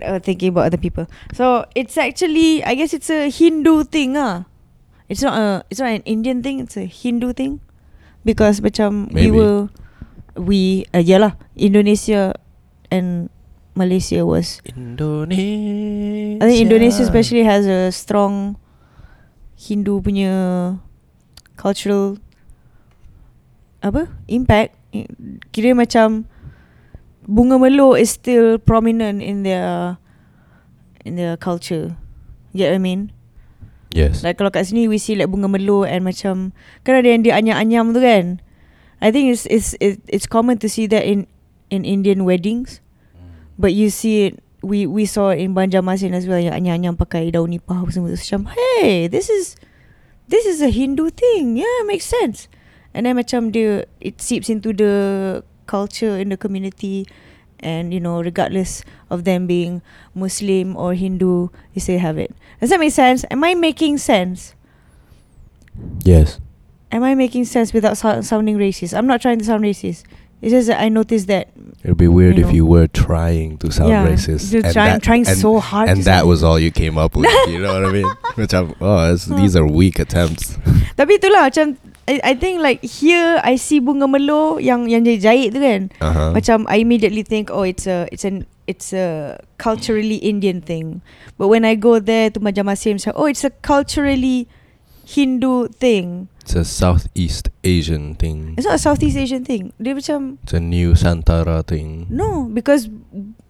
uh, 0.00 0.18
thinking 0.18 0.48
about 0.48 0.72
other 0.72 0.80
people. 0.80 1.06
So 1.36 1.68
it's 1.76 2.00
actually, 2.00 2.64
I 2.64 2.74
guess 2.74 2.96
it's 2.96 3.10
a 3.12 3.28
Hindu 3.28 3.84
thing, 3.84 4.16
ah. 4.16 4.48
It's 5.08 5.22
not 5.22 5.38
a, 5.38 5.64
it's 5.70 5.78
not 5.78 5.90
an 5.90 6.02
Indian 6.02 6.42
thing. 6.42 6.58
It's 6.60 6.76
a 6.76 6.84
Hindu 6.84 7.32
thing, 7.32 7.62
because 8.26 8.60
macam 8.60 9.08
we 9.14 9.30
Maybe. 9.30 9.38
were, 9.38 9.70
we, 10.34 10.86
uh, 10.90 10.98
yeah 10.98 11.18
lah, 11.22 11.32
Indonesia 11.54 12.34
and 12.90 13.30
Malaysia 13.76 14.26
was. 14.26 14.58
Indonesia. 14.66 16.42
I 16.42 16.44
think 16.48 16.60
Indonesia 16.64 17.06
especially 17.06 17.44
has 17.44 17.66
a 17.70 17.92
strong 17.92 18.58
Hindu 19.56 20.02
punya 20.02 20.76
cultural 21.56 22.18
apa 23.80 24.10
impact. 24.28 24.74
Kira 25.52 25.72
macam 25.76 26.28
bunga 27.24 27.56
melur 27.56 27.96
is 27.96 28.12
still 28.12 28.56
prominent 28.56 29.20
in 29.20 29.44
their 29.44 29.96
in 31.04 31.16
their 31.16 31.36
culture. 31.36 31.96
You 32.52 32.64
get 32.64 32.72
what 32.72 32.80
I 32.80 32.84
mean? 32.84 33.15
Yes. 33.94 34.26
Like 34.26 34.40
kalau 34.40 34.50
kat 34.50 34.68
sini 34.68 34.90
we 34.90 34.98
see 34.98 35.14
like 35.14 35.30
bunga 35.30 35.46
melur 35.46 35.86
and 35.86 36.02
macam 36.02 36.50
kan 36.82 36.98
ada 36.98 37.08
yang 37.08 37.22
dia 37.22 37.34
anyam-anyam 37.38 37.94
tu 37.94 38.00
kan. 38.02 38.42
I 38.98 39.12
think 39.12 39.30
it's 39.30 39.44
it's 39.46 39.76
it, 39.78 40.00
it's 40.08 40.26
common 40.26 40.58
to 40.64 40.68
see 40.68 40.88
that 40.90 41.04
in 41.04 41.28
in 41.70 41.86
Indian 41.86 42.26
weddings. 42.26 42.80
But 43.56 43.72
you 43.72 43.88
see 43.88 44.28
it 44.28 44.42
we 44.60 44.84
we 44.84 45.08
saw 45.08 45.32
it 45.32 45.40
in 45.40 45.56
Banjarmasin 45.56 46.12
as 46.12 46.28
well 46.28 46.40
yang 46.40 46.52
anyam-anyam 46.52 46.94
pakai 46.98 47.32
daun 47.32 47.52
nipah 47.54 47.86
semua 47.88 48.12
tu 48.12 48.18
macam 48.18 48.52
hey 48.52 49.06
this 49.06 49.30
is 49.30 49.56
this 50.26 50.44
is 50.44 50.58
a 50.60 50.72
Hindu 50.72 51.12
thing. 51.14 51.56
Yeah, 51.56 51.86
makes 51.86 52.08
sense. 52.08 52.50
And 52.96 53.04
then 53.04 53.16
macam 53.16 53.52
dia 53.52 53.86
it 54.00 54.18
seeps 54.20 54.48
into 54.48 54.72
the 54.72 54.94
culture 55.68 56.16
in 56.16 56.32
the 56.32 56.38
community 56.38 57.04
and 57.60 57.92
you 57.92 58.00
know 58.00 58.22
regardless 58.22 58.84
of 59.10 59.24
them 59.24 59.46
being 59.46 59.82
Muslim 60.14 60.76
or 60.76 60.94
Hindu, 60.94 61.48
you 61.74 61.80
still 61.80 61.98
have 61.98 62.18
it. 62.18 62.34
Does 62.60 62.70
that 62.70 62.80
make 62.80 62.92
sense? 62.92 63.24
Am 63.30 63.42
I 63.44 63.54
making 63.54 63.98
sense? 63.98 64.54
Yes. 66.04 66.40
Am 66.92 67.02
I 67.02 67.14
making 67.14 67.44
sense 67.44 67.72
without 67.72 67.96
sou- 67.98 68.22
sounding 68.22 68.56
racist? 68.56 68.96
I'm 68.96 69.06
not 69.06 69.20
trying 69.20 69.38
to 69.38 69.44
sound 69.44 69.64
racist. 69.64 70.04
It's 70.46 70.54
just 70.54 70.70
that 70.70 70.78
I 70.78 70.86
noticed 70.86 71.26
that 71.26 71.50
It'd 71.82 71.98
be 71.98 72.06
weird 72.06 72.38
You 72.38 72.46
if 72.46 72.54
know. 72.54 72.62
you 72.62 72.66
were 72.66 72.86
trying 72.86 73.58
to 73.58 73.74
sound 73.74 73.90
Yeah, 73.90 74.06
racist. 74.06 74.54
you're 74.54 74.62
trying- 74.70 75.02
trying 75.02 75.26
and, 75.26 75.34
so 75.34 75.58
hard 75.58 75.90
And 75.90 76.06
that 76.06 76.22
was 76.22 76.46
all 76.46 76.54
you 76.54 76.70
came 76.70 76.94
up 76.98 77.18
with. 77.18 77.26
you 77.50 77.58
know 77.58 77.74
what 77.74 77.82
I 77.82 77.90
mean? 77.90 78.06
Which 78.38 78.54
I'm, 78.54 78.70
oh, 78.78 79.10
these 79.34 79.58
are 79.58 79.66
weak 79.66 79.98
attempts. 79.98 80.54
Tapi 80.98 81.18
itulah 81.18 81.50
macam 81.50 81.74
I, 82.06 82.22
I 82.22 82.34
think 82.38 82.62
like 82.62 82.78
here 82.86 83.42
I 83.42 83.58
see 83.58 83.82
bunga 83.82 84.06
melur 84.06 84.62
yang 84.62 84.86
yang 84.86 85.02
dia 85.02 85.18
jahit 85.18 85.50
tu 85.50 85.58
kan. 85.58 85.90
Uh-huh. 85.98 86.30
Macam 86.30 86.62
I 86.70 86.78
immediately 86.78 87.26
think 87.26 87.50
oh 87.50 87.66
it's 87.66 87.90
a 87.90 88.06
it's 88.14 88.22
an 88.22 88.46
it's 88.70 88.94
a 88.94 89.42
culturally 89.58 90.22
Indian 90.22 90.62
thing. 90.62 91.02
But 91.34 91.50
when 91.50 91.66
I 91.66 91.74
go 91.74 91.98
there 91.98 92.30
to 92.30 92.38
Banjarmasin 92.38 93.02
macam 93.02 93.18
oh 93.18 93.26
it's 93.26 93.42
a 93.42 93.50
culturally 93.66 94.46
Hindu 95.06 95.68
thing. 95.74 96.30
It's 96.46 96.54
a 96.54 96.62
Southeast 96.64 97.45
Asian 97.66 98.14
thing. 98.14 98.54
It's 98.54 98.62
not 98.62 98.78
a 98.78 98.82
Southeast 98.82 99.18
Asian 99.18 99.42
thing. 99.42 99.74
Dia 99.76 99.98
macam 99.98 100.38
It's 100.46 100.54
a 100.54 100.62
new 100.62 100.94
Santara 100.94 101.66
thing. 101.66 102.06
no 102.06 102.46
because 102.46 102.86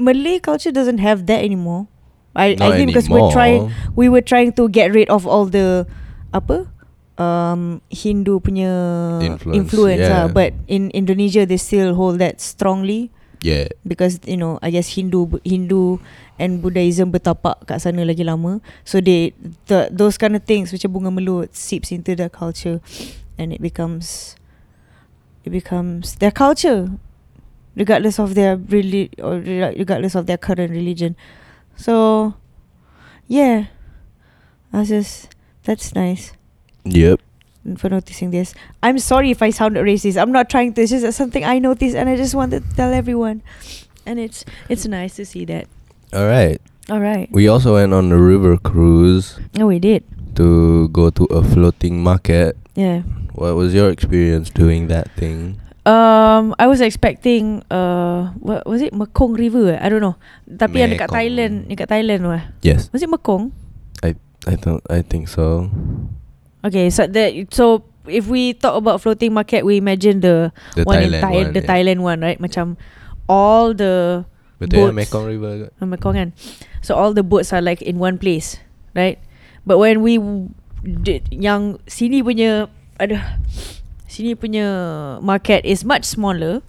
Malay 0.01 0.41
culture 0.41 0.73
doesn't 0.73 1.05
have 1.05 1.29
that 1.29 1.45
anymore. 1.45 1.87
I 2.33 2.57
Not 2.57 2.73
I 2.73 2.81
think 2.81 2.93
because 2.93 3.09
we're 3.09 3.29
anymore. 3.29 3.37
trying 3.37 3.61
we 3.97 4.09
were 4.09 4.25
trying 4.25 4.57
to 4.57 4.69
get 4.69 4.93
rid 4.93 5.09
of 5.09 5.25
all 5.29 5.45
the 5.45 5.85
apa 6.33 6.69
um 7.17 7.81
Hindu 7.89 8.45
punya 8.45 8.73
Influence, 9.25 9.57
influence 9.57 10.05
yeah. 10.05 10.25
ah. 10.25 10.29
but 10.29 10.53
in 10.69 10.93
Indonesia 10.93 11.49
they 11.49 11.57
still 11.57 11.97
hold 11.97 12.21
that 12.21 12.41
strongly 12.45 13.09
Yeah. 13.41 13.69
because 13.89 14.21
you 14.29 14.37
know 14.37 14.59
I 14.61 14.69
guess 14.69 14.97
Hindu 14.97 15.41
Hindu 15.45 16.01
and 16.37 16.61
Buddhism 16.61 17.09
bertapak 17.09 17.65
kat 17.65 17.79
sana 17.81 18.05
lagi 18.05 18.21
lama 18.21 18.61
so 18.85 19.01
they 19.01 19.33
the 19.71 19.89
those 19.89 20.21
kind 20.21 20.35
of 20.37 20.43
things 20.45 20.73
macam 20.73 20.93
bunga 20.93 21.11
melur 21.13 21.47
seeps 21.57 21.89
into 21.89 22.13
their 22.13 22.33
culture 22.33 22.81
and 23.39 23.53
it 23.53 23.61
becomes 23.61 24.37
it 25.45 25.51
becomes 25.51 26.17
their 26.17 26.31
culture 26.31 26.91
regardless 27.77 28.19
of 28.19 28.35
their 28.35 28.57
really 28.57 29.11
or 29.23 29.37
regardless 29.39 30.15
of 30.15 30.27
their 30.27 30.39
current 30.39 30.71
religion 30.71 31.15
so 31.77 32.35
yeah 33.29 33.67
I 34.73 34.81
was 34.81 34.89
just 34.89 35.29
that's 35.65 35.95
nice 35.95 36.33
Yep. 36.85 37.19
for 37.79 37.89
noticing 37.91 38.31
this. 38.31 38.55
I'm 38.83 38.99
sorry 39.01 39.33
if 39.33 39.43
I 39.43 39.51
sounded 39.51 39.83
racist. 39.85 40.21
I'm 40.21 40.31
not 40.31 40.49
trying 40.49 40.73
to. 40.75 40.83
It's 40.83 40.93
just 40.93 41.19
something 41.19 41.43
I 41.45 41.59
noticed, 41.59 41.97
and 41.97 42.09
I 42.09 42.15
just 42.15 42.33
wanted 42.35 42.63
to 42.63 42.77
tell 42.77 42.93
everyone. 42.95 43.43
And 44.07 44.21
it's 44.21 44.45
it's 44.69 44.87
nice 44.87 45.17
to 45.17 45.27
see 45.27 45.45
that. 45.47 45.67
All 46.15 46.27
right. 46.31 46.63
All 46.89 47.01
right. 47.01 47.27
We 47.33 47.49
also 47.49 47.75
went 47.75 47.91
on 47.93 48.13
a 48.13 48.19
river 48.19 48.55
cruise 48.57 49.41
Oh, 49.59 49.67
we 49.67 49.81
did. 49.81 50.05
to 50.39 50.87
go 50.95 51.11
to 51.11 51.25
a 51.35 51.43
floating 51.43 52.05
market. 52.05 52.55
Yeah. 52.77 53.03
What 53.33 53.57
was 53.57 53.73
your 53.73 53.89
experience 53.91 54.53
doing 54.53 54.89
that 54.93 55.09
thing? 55.17 55.57
Um, 55.87 56.53
I 56.59 56.67
was 56.67 56.81
expecting 56.83 57.63
uh, 57.71 58.35
what 58.43 58.67
was 58.67 58.83
it 58.83 58.93
Mekong 58.93 59.33
River? 59.35 59.79
I 59.81 59.89
don't 59.89 60.03
know. 60.03 60.19
Tapi 60.45 60.83
yang 60.83 60.91
dekat 60.93 61.09
Mekong. 61.09 61.17
Thailand, 61.17 61.55
dekat 61.71 61.89
Thailand 61.89 62.21
tu. 62.21 62.31
eh? 62.35 62.45
Yes. 62.61 62.91
Was 62.93 63.01
it 63.01 63.09
Mekong? 63.09 63.55
I 64.03 64.13
I 64.45 64.55
don't 64.59 64.83
I 64.91 65.01
think 65.01 65.31
so. 65.31 65.71
Okay, 66.67 66.91
so 66.91 67.07
that 67.07 67.31
so 67.55 67.87
if 68.11 68.27
we 68.27 68.53
talk 68.53 68.75
about 68.75 68.99
floating 69.01 69.31
market, 69.33 69.63
we 69.63 69.79
imagine 69.79 70.21
the, 70.21 70.51
The 70.75 70.83
one 70.85 70.99
Thailand 71.07 71.15
in 71.15 71.23
Thai, 71.23 71.35
one. 71.35 71.53
the 71.55 71.63
yeah. 71.63 71.71
Thailand 71.71 72.01
one, 72.03 72.19
right? 72.21 72.39
Macam 72.43 72.77
all 73.31 73.71
the 73.73 74.27
Betul 74.59 74.91
boats. 74.91 74.97
Mekong 75.07 75.25
River. 75.31 75.71
uh, 75.71 75.87
Mekong 75.87 76.15
kan. 76.19 76.29
So 76.83 76.99
all 76.99 77.15
the 77.15 77.23
boats 77.23 77.55
are 77.55 77.63
like 77.63 77.79
in 77.81 78.03
one 78.03 78.19
place, 78.19 78.59
right? 78.93 79.23
But 79.63 79.79
when 79.79 80.03
we 80.03 80.19
yang 81.33 81.81
sini 81.89 82.21
punya 82.21 82.69
ada 82.97 83.41
sini 84.07 84.33
punya 84.33 84.67
market 85.21 85.61
is 85.67 85.85
much 85.85 86.09
smaller 86.09 86.65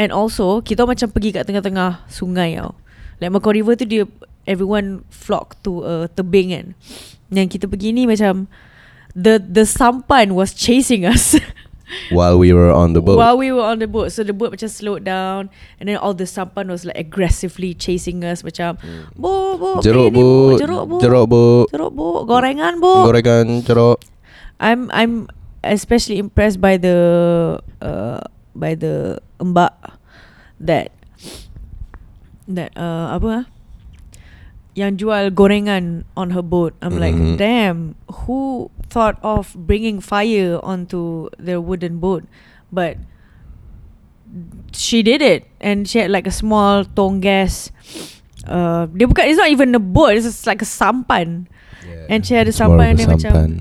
and 0.00 0.12
also 0.12 0.64
kita 0.64 0.88
macam 0.88 1.08
pergi 1.12 1.36
kat 1.36 1.44
tengah-tengah 1.44 2.08
sungai 2.08 2.56
tau. 2.56 2.72
Like 3.20 3.32
Mekong 3.32 3.56
River 3.56 3.74
tu 3.76 3.84
dia 3.88 4.04
everyone 4.44 5.04
flock 5.08 5.56
to 5.64 5.84
a 5.84 5.94
tebing 6.12 6.52
kan. 6.52 6.66
Yang 7.32 7.58
kita 7.58 7.66
pergi 7.68 7.92
ni 7.92 8.08
macam 8.08 8.48
the 9.16 9.40
the 9.40 9.64
sampan 9.64 10.36
was 10.36 10.52
chasing 10.52 11.04
us. 11.08 11.36
While 12.10 12.38
we 12.42 12.50
were 12.50 12.74
on 12.74 12.92
the 12.94 13.02
boat. 13.02 13.14
While 13.18 13.38
we 13.38 13.54
were 13.54 13.62
on 13.62 13.78
the 13.78 13.86
boat 13.86 14.10
So 14.10 14.26
the 14.26 14.34
boat 14.34 14.50
macam 14.50 14.66
slowed 14.66 15.06
down 15.06 15.50
And 15.78 15.86
then 15.86 15.96
all 16.02 16.14
the 16.14 16.26
sampan 16.26 16.66
was 16.66 16.82
like 16.82 16.98
aggressively 16.98 17.74
chasing 17.78 18.26
us 18.26 18.42
Macam 18.42 18.74
Bo, 19.14 19.54
bo, 19.54 19.68
jeruk 19.78 20.10
bu, 20.10 20.58
Jeruk 20.58 20.84
bu 20.90 21.00
jeruk 21.70 21.92
bu 21.94 22.06
Gorengan 22.26 22.82
bu 22.82 23.06
gorengan 23.06 23.62
jeruk. 23.62 24.02
I'm 24.58 24.90
I'm 24.90 25.30
especially 25.62 26.18
impressed 26.18 26.58
by 26.58 26.74
the 26.80 26.96
uh, 27.82 28.20
By 28.56 28.74
the 28.74 29.22
Mbak 29.38 29.74
That 30.58 30.90
That 32.48 32.70
uh, 32.74 33.14
Apa 33.14 33.28
ah 33.30 33.44
yang 34.76 35.00
jual 35.00 35.32
gorengan 35.32 36.04
on 36.20 36.36
her 36.36 36.44
boat. 36.44 36.76
I'm 36.84 37.00
like, 37.00 37.16
Mhm. 37.16 37.40
damn, 37.40 37.78
who 38.28 38.68
thought 38.88 39.18
of 39.22 39.54
bringing 39.54 40.00
fire 40.00 40.60
onto 40.62 41.30
their 41.38 41.60
wooden 41.60 41.98
boat? 41.98 42.24
But 42.72 42.98
she 44.72 45.02
did 45.02 45.22
it, 45.22 45.46
and 45.60 45.88
she 45.88 45.98
had 45.98 46.10
like 46.10 46.26
a 46.26 46.34
small 46.34 46.84
tong 46.84 47.20
gas. 47.20 47.70
Uh, 48.46 48.86
dia 48.94 49.06
bukan, 49.10 49.26
it's 49.26 49.38
not 49.38 49.50
even 49.50 49.74
a 49.74 49.82
boat. 49.82 50.14
It's 50.14 50.26
just 50.26 50.46
like 50.46 50.62
a 50.62 50.68
sampan. 50.68 51.50
Yeah. 51.86 52.06
And 52.10 52.26
she 52.26 52.34
had 52.34 52.46
a 52.46 52.54
It's 52.54 52.60
more 52.62 52.74
of 52.74 52.78
sampan 52.78 52.90
a 52.90 52.98
dia 52.98 53.06
macam 53.06 53.32
sampan. 53.32 53.52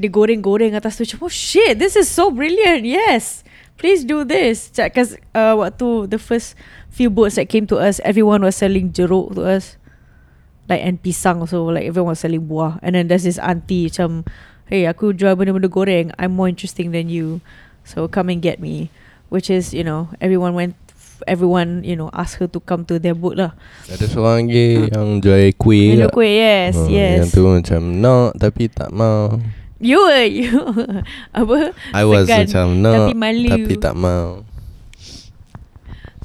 dia 0.00 0.08
goreng-goreng 0.08 0.72
atas 0.72 0.96
tu 0.96 1.04
macam 1.04 1.28
oh 1.28 1.32
shit 1.32 1.76
this 1.76 1.92
is 1.92 2.08
so 2.08 2.32
brilliant 2.32 2.88
yes 2.88 3.44
please 3.76 4.00
do 4.00 4.24
this 4.24 4.72
because 4.72 5.12
uh, 5.36 5.52
waktu 5.52 6.08
the 6.08 6.16
first 6.16 6.56
few 6.88 7.12
boats 7.12 7.36
that 7.36 7.52
came 7.52 7.68
to 7.68 7.76
us 7.76 8.00
everyone 8.00 8.40
was 8.40 8.56
selling 8.56 8.88
jeruk 8.88 9.36
to 9.36 9.44
us 9.44 9.76
like 10.72 10.80
and 10.80 11.04
pisang 11.04 11.44
also 11.44 11.68
like 11.68 11.84
everyone 11.84 12.16
was 12.16 12.22
selling 12.24 12.48
buah 12.48 12.80
and 12.80 12.96
then 12.96 13.12
there's 13.12 13.28
this 13.28 13.36
auntie 13.44 13.92
macam 13.92 14.24
hey 14.70 14.86
aku 14.86 15.10
jual 15.12 15.34
benda-benda 15.34 15.66
goreng. 15.66 16.14
I'm 16.14 16.32
more 16.38 16.46
interesting 16.46 16.94
than 16.94 17.10
you. 17.10 17.42
So 17.82 18.06
come 18.06 18.30
and 18.30 18.38
get 18.38 18.62
me. 18.62 18.88
Which 19.28 19.50
is 19.50 19.74
you 19.74 19.82
know 19.82 20.10
everyone 20.22 20.54
went 20.54 20.78
everyone 21.26 21.82
you 21.84 21.94
know 21.98 22.08
asked 22.16 22.40
her 22.40 22.48
to 22.48 22.58
come 22.62 22.86
to 22.88 23.02
their 23.02 23.18
boat 23.18 23.36
lah. 23.36 23.52
Ada 23.90 24.06
seorang 24.06 24.46
lagi 24.48 24.88
yang 24.94 25.18
jual 25.18 25.42
kuih. 25.58 25.98
Menu 25.98 26.08
kuih 26.14 26.32
yes 26.38 26.74
Oh, 26.78 26.86
yes. 26.86 27.26
Yang 27.26 27.30
tu 27.34 27.42
macam 27.44 27.80
nak 27.98 28.30
tapi 28.38 28.70
tak 28.70 28.90
mau. 28.94 29.36
you 29.80 29.98
were 29.98 30.28
you. 30.28 30.54
Apa? 31.40 31.72
I 31.96 32.04
was 32.06 32.28
Segan, 32.28 32.46
macam 32.46 32.66
nak 32.84 32.94
tapi 32.94 33.14
malu. 33.16 33.50
tapi 33.50 33.72
tak 33.76 33.94
mau. 33.98 34.26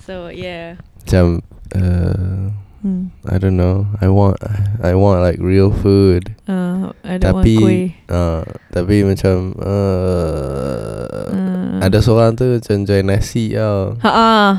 so 0.06 0.30
yeah. 0.30 0.78
Macam 1.02 1.42
uh, 1.74 2.50
hmm. 2.86 3.10
I 3.26 3.41
don't 3.41 3.58
know. 3.58 3.89
I 3.98 4.08
want 4.13 4.38
I 4.86 4.93
want 4.93 5.26
like 5.26 5.41
real 5.41 5.74
food. 5.74 6.38
Uh, 6.45 6.93
I 7.02 7.17
don't 7.17 7.41
want 7.41 7.50
tapi 7.50 7.56
kuih. 7.58 7.86
uh, 8.13 8.45
tapi 8.69 9.02
macam 9.02 9.58
uh, 9.58 11.26
Uh. 11.26 11.82
ada 11.82 11.98
seorang 12.00 12.38
tu 12.38 12.45
macam 12.62 12.86
jual 12.86 13.02
nasi 13.02 13.58
tau. 13.58 13.98
Ha 14.06 14.12
ah. 14.13 14.52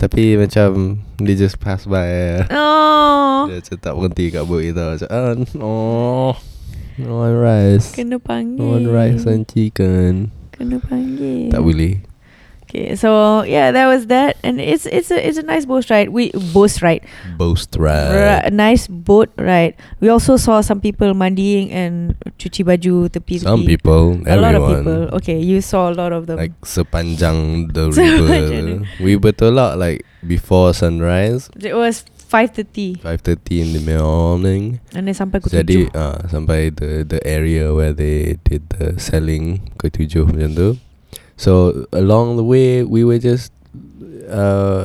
Tapi 0.00 0.32
macam 0.40 0.96
Dia 1.20 1.36
just 1.36 1.60
pass 1.60 1.84
by 1.84 2.40
Oh. 2.48 3.44
Dia 3.44 3.60
macam 3.60 3.76
tak 3.76 3.92
berhenti 3.92 4.32
kat 4.32 4.48
boat 4.48 4.64
kita 4.64 4.96
Macam 4.96 5.08
ah, 5.12 5.32
Oh 5.60 6.32
No 6.96 7.20
one 7.20 7.36
rice 7.36 7.92
Kena 7.92 8.16
panggil. 8.16 8.64
No 8.64 8.80
one 8.80 8.88
rice 8.88 9.28
and 9.28 9.44
chicken 9.44 10.32
Kena 10.56 10.80
panggil. 10.80 11.52
Tak 11.52 11.60
boleh 11.60 12.00
Okay, 12.70 12.94
so 12.94 13.42
yeah, 13.42 13.74
that 13.74 13.90
was 13.90 14.06
that, 14.14 14.38
and 14.46 14.62
it's 14.62 14.86
it's 14.86 15.10
a 15.10 15.18
it's 15.18 15.42
a 15.42 15.42
nice 15.42 15.66
boat 15.66 15.90
ride. 15.90 16.14
We 16.14 16.30
boat 16.54 16.78
ride, 16.78 17.02
Ra- 17.74 18.38
right 18.38 18.46
a 18.46 18.54
nice 18.54 18.86
boat 18.86 19.34
ride. 19.34 19.74
We 19.98 20.06
also 20.06 20.38
saw 20.38 20.62
some 20.62 20.78
people 20.78 21.10
mandiing 21.18 21.74
and 21.74 22.14
cuci 22.38 22.62
baju 22.62 23.10
tepi. 23.10 23.42
Some 23.42 23.66
people 23.66 24.22
a 24.22 24.38
lot 24.38 24.54
of 24.54 24.62
Everyone 24.62 24.86
people. 24.86 25.00
Okay, 25.18 25.42
you 25.42 25.58
saw 25.58 25.90
a 25.90 25.96
lot 25.98 26.14
of 26.14 26.30
them. 26.30 26.38
Like 26.38 26.54
sepanjang 26.62 27.74
the 27.74 27.90
river 27.98 28.86
We 29.02 29.18
bertolak 29.18 29.74
like 29.74 30.06
Before 30.20 30.76
sunrise 30.76 31.48
it 31.56 31.72
was 31.72 32.04
five 32.28 32.52
thirty, 32.52 33.00
5.30 33.00 33.40
in 33.56 33.68
the 33.72 33.82
morning 33.96 34.78
and 34.92 35.08
then 35.08 35.16
sampai 35.16 35.40
pukul 35.40 35.64
Jadi 35.64 35.88
tujuh. 35.88 35.96
uh, 35.96 36.20
Sampai 36.28 36.76
the 36.76 37.08
the 37.08 37.18
area 37.24 37.72
Where 37.72 37.96
they 37.96 38.36
did 38.44 38.68
the 38.76 39.00
selling 39.00 39.64
Pukul 39.80 39.90
tujuh 39.96 40.28
macam 40.28 40.52
tu 40.52 40.68
So 41.40 41.88
along 41.88 42.36
the 42.36 42.44
way 42.44 42.84
We 42.84 43.00
were 43.00 43.16
just 43.16 43.48
uh, 44.28 44.84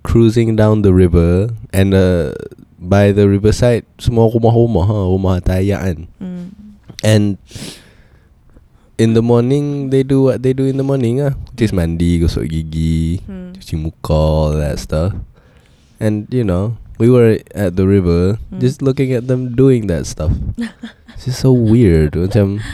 Cruising 0.00 0.56
down 0.56 0.80
the 0.80 0.96
river 0.96 1.52
And 1.76 1.92
uh, 1.92 2.32
By 2.80 3.12
the 3.12 3.28
riverside 3.28 3.84
Semua 4.00 4.32
rumah-rumah 4.32 4.84
ha, 4.88 4.98
Rumah 5.04 5.36
tayak 5.44 5.80
kan 5.84 5.98
Hmm. 6.16 6.46
And 7.04 7.36
In 8.96 9.12
the 9.12 9.20
morning 9.20 9.92
They 9.92 10.00
do 10.00 10.32
what 10.32 10.40
they 10.40 10.56
do 10.56 10.64
in 10.64 10.80
the 10.80 10.86
morning 10.86 11.20
ah, 11.20 11.36
Just 11.52 11.76
mandi 11.76 12.24
Gosok 12.24 12.48
gigi 12.48 13.20
Hmm. 13.28 13.52
Cuci 13.60 13.76
muka 13.76 14.16
All 14.16 14.56
that 14.56 14.80
stuff 14.80 15.12
And 16.00 16.24
you 16.32 16.40
know 16.40 16.80
We 16.96 17.12
were 17.12 17.36
at 17.52 17.76
the 17.76 17.84
river 17.84 18.40
Hmm. 18.48 18.64
Just 18.64 18.80
looking 18.80 19.12
at 19.12 19.28
them 19.28 19.52
Doing 19.52 19.92
that 19.92 20.08
stuff 20.08 20.32
It's 21.20 21.28
just 21.28 21.44
so 21.44 21.52
weird 21.52 22.16
Macam 22.16 22.64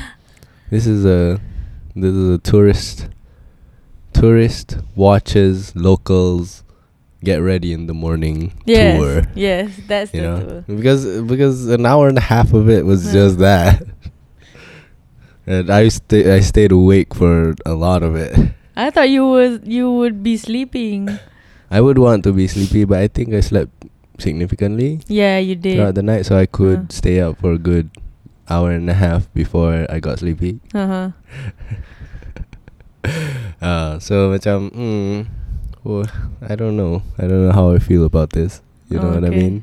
This 0.70 0.86
is 0.86 1.02
a 1.02 1.42
This 1.96 2.12
is 2.12 2.28
a 2.34 2.38
tourist 2.38 3.08
Tourist 4.12 4.76
Watches 4.94 5.74
Locals 5.74 6.62
Get 7.24 7.38
ready 7.38 7.72
in 7.72 7.86
the 7.86 7.94
morning 7.94 8.52
Yes, 8.66 8.98
Tour 9.00 9.22
yes, 9.34 9.70
that's 9.88 10.12
you 10.12 10.20
the 10.20 10.26
know 10.28 10.40
tour. 10.66 10.76
because 10.76 11.22
because 11.22 11.66
an 11.68 11.86
hour 11.86 12.08
and 12.08 12.18
a 12.18 12.26
half 12.28 12.52
of 12.52 12.68
it 12.68 12.84
was 12.84 13.06
Yeah. 13.06 13.12
just 13.12 13.38
that 13.38 13.82
and 15.46 15.70
i 15.70 15.88
sta- 15.88 16.30
i 16.36 16.40
stayed 16.40 16.72
awake 16.72 17.14
for 17.14 17.54
a 17.64 17.72
lot 17.74 18.02
of 18.02 18.14
it 18.14 18.36
I 18.76 18.90
thought 18.90 19.08
you 19.08 19.26
would 19.26 19.66
you 19.66 19.90
would 19.90 20.22
be 20.22 20.36
sleeping. 20.36 21.08
i 21.70 21.80
would 21.80 21.98
want 21.98 22.22
to 22.24 22.32
be 22.32 22.46
sleepy 22.46 22.84
but 22.84 22.98
i 22.98 23.08
think 23.08 23.32
i 23.32 23.40
slept 23.40 23.72
significantly 24.18 25.00
Yeah, 25.08 25.38
you 25.38 25.56
did. 25.56 25.76
throughout 25.76 25.94
the 25.96 26.02
night 26.04 26.26
so 26.26 26.36
i 26.36 26.44
could 26.46 26.92
stay 26.92 27.20
up 27.20 27.40
for 27.40 27.52
a 27.52 27.58
good 27.58 27.90
hour 28.48 28.70
and 28.70 28.86
a 28.90 28.94
half 28.94 29.26
before 29.34 29.86
i 29.90 29.98
got 30.00 30.18
sleepy 30.22 30.60
Uh-huh. 30.74 31.10
uh 33.62 33.98
so 34.06 34.30
macam 34.34 34.70
mm, 34.74 35.26
well, 35.86 36.06
i 36.42 36.54
don't 36.58 36.74
know 36.76 37.02
i 37.18 37.26
don't 37.26 37.46
know 37.46 37.54
how 37.54 37.70
i 37.74 37.78
feel 37.78 38.02
about 38.04 38.30
this 38.34 38.62
you 38.90 38.98
know 38.98 39.10
what 39.14 39.22
i 39.24 39.30
Okay. 39.30 39.38
mean 39.38 39.56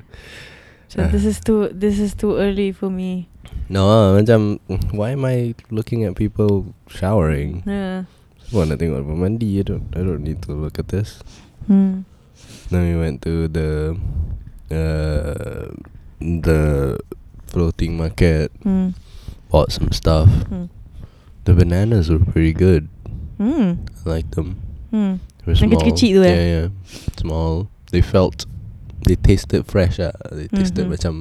So 0.93 1.02
Ah. 1.02 1.10
this 1.10 1.26
is 1.26 1.41
too 1.41 1.74
this 1.74 1.98
is 1.98 2.13
too 2.13 2.38
early 2.38 2.69
for 2.69 2.93
me. 2.93 3.26
no 3.65 3.89
uh, 3.89 4.10
macam 4.13 4.62
why 4.93 5.17
am 5.17 5.26
i 5.26 5.58
looking 5.74 6.06
at 6.06 6.13
people 6.13 6.69
showering 6.86 7.65
Yeah. 7.65 8.06
Semua 8.46 8.69
nak 8.69 8.78
tengok 8.78 9.02
orang 9.02 9.17
mandi 9.26 9.58
I 9.58 9.65
don't, 9.65 9.89
I 9.98 10.06
don't 10.06 10.22
need 10.22 10.46
to 10.46 10.54
look 10.54 10.78
at 10.78 10.93
this 10.93 11.26
Hmm. 11.65 12.06
Then 12.69 12.82
we 12.91 12.96
went 13.02 13.26
to 13.26 13.48
the 13.50 13.98
uh, 14.69 15.74
The 16.22 16.62
Floating 17.54 17.96
market 17.96 18.50
Hmm. 18.66 18.98
Bought 19.48 19.70
some 19.72 19.94
stuff 19.94 20.28
Hmm. 20.50 20.74
The 21.46 21.54
bananas 21.54 22.10
were 22.10 22.18
pretty 22.20 22.52
good 22.52 22.89
Hmm. 23.38 23.86
I 24.04 24.20
liked 24.20 24.34
them 24.34 24.58
Hmm. 24.89 25.22
They 25.44 25.54
were 25.54 25.56
small 25.56 25.70
kecil-kecil 25.78 26.12
tu, 26.18 26.22
eh? 26.26 26.34
Yeah 26.34 26.46
yeah 26.50 26.68
Small 27.16 27.70
They 27.94 28.02
felt 28.02 28.50
They 29.06 29.13
tasted 29.13 29.68
fresh 29.68 30.00
ah. 30.02 30.16
They 30.32 30.48
tasted 30.50 30.88
Mhm. 30.88 30.92
macam 30.98 31.13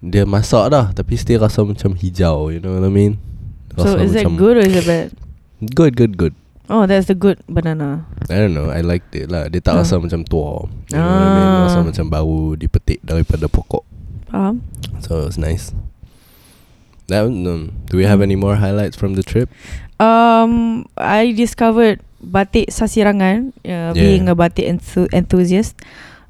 Dia 0.00 0.22
masak 0.24 0.70
dah 0.70 0.94
Tapi 0.94 1.18
still 1.18 1.42
rasa 1.42 1.60
macam 1.66 1.92
hijau 1.92 2.48
You 2.48 2.62
know 2.62 2.78
what 2.78 2.86
I 2.86 2.92
mean 2.92 3.18
So 3.76 3.84
Rasa 3.84 4.00
is 4.00 4.14
it 4.14 4.24
good 4.38 4.56
or 4.56 4.64
is 4.64 4.74
it 4.74 4.86
bad? 4.86 5.10
Good 5.74 5.98
good 5.98 6.14
good 6.16 6.34
Oh, 6.68 6.84
that's 6.84 7.08
the 7.08 7.16
good 7.16 7.40
banana. 7.48 8.04
I 8.28 8.36
don't 8.44 8.52
know 8.52 8.68
I 8.68 8.84
liked 8.84 9.16
it 9.16 9.32
lah 9.32 9.48
Dia 9.48 9.58
tak 9.58 9.74
Ah. 9.74 9.82
rasa 9.82 9.96
macam 9.98 10.22
tua 10.22 10.68
You 10.92 10.96
know 10.96 11.02
what 11.02 11.24
I 11.24 11.30
mean 11.34 11.50
Rasa 11.66 11.78
Ah. 11.80 11.84
macam 11.84 12.04
baru 12.08 12.54
dipetik 12.54 13.00
daripada 13.02 13.48
pokok 13.50 13.82
Faham? 14.28 14.60
So 15.00 15.22
it 15.22 15.24
was 15.32 15.38
nice 15.38 15.72
That 17.08 17.24
um, 17.24 17.72
Do 17.88 17.96
we 17.96 18.04
have 18.04 18.20
any 18.20 18.36
more 18.36 18.56
highlights 18.56 18.96
from 18.96 19.14
the 19.16 19.24
trip? 19.24 19.48
Um, 19.96 20.84
I 21.00 21.32
discovered 21.32 22.04
batik 22.20 22.68
Sasirangan. 22.68 23.56
Uh, 23.64 23.96
Yeah. 23.96 23.96
Being 23.96 24.28
a 24.28 24.36
batik 24.36 24.68
enthu- 24.68 25.08
enthusiast, 25.16 25.80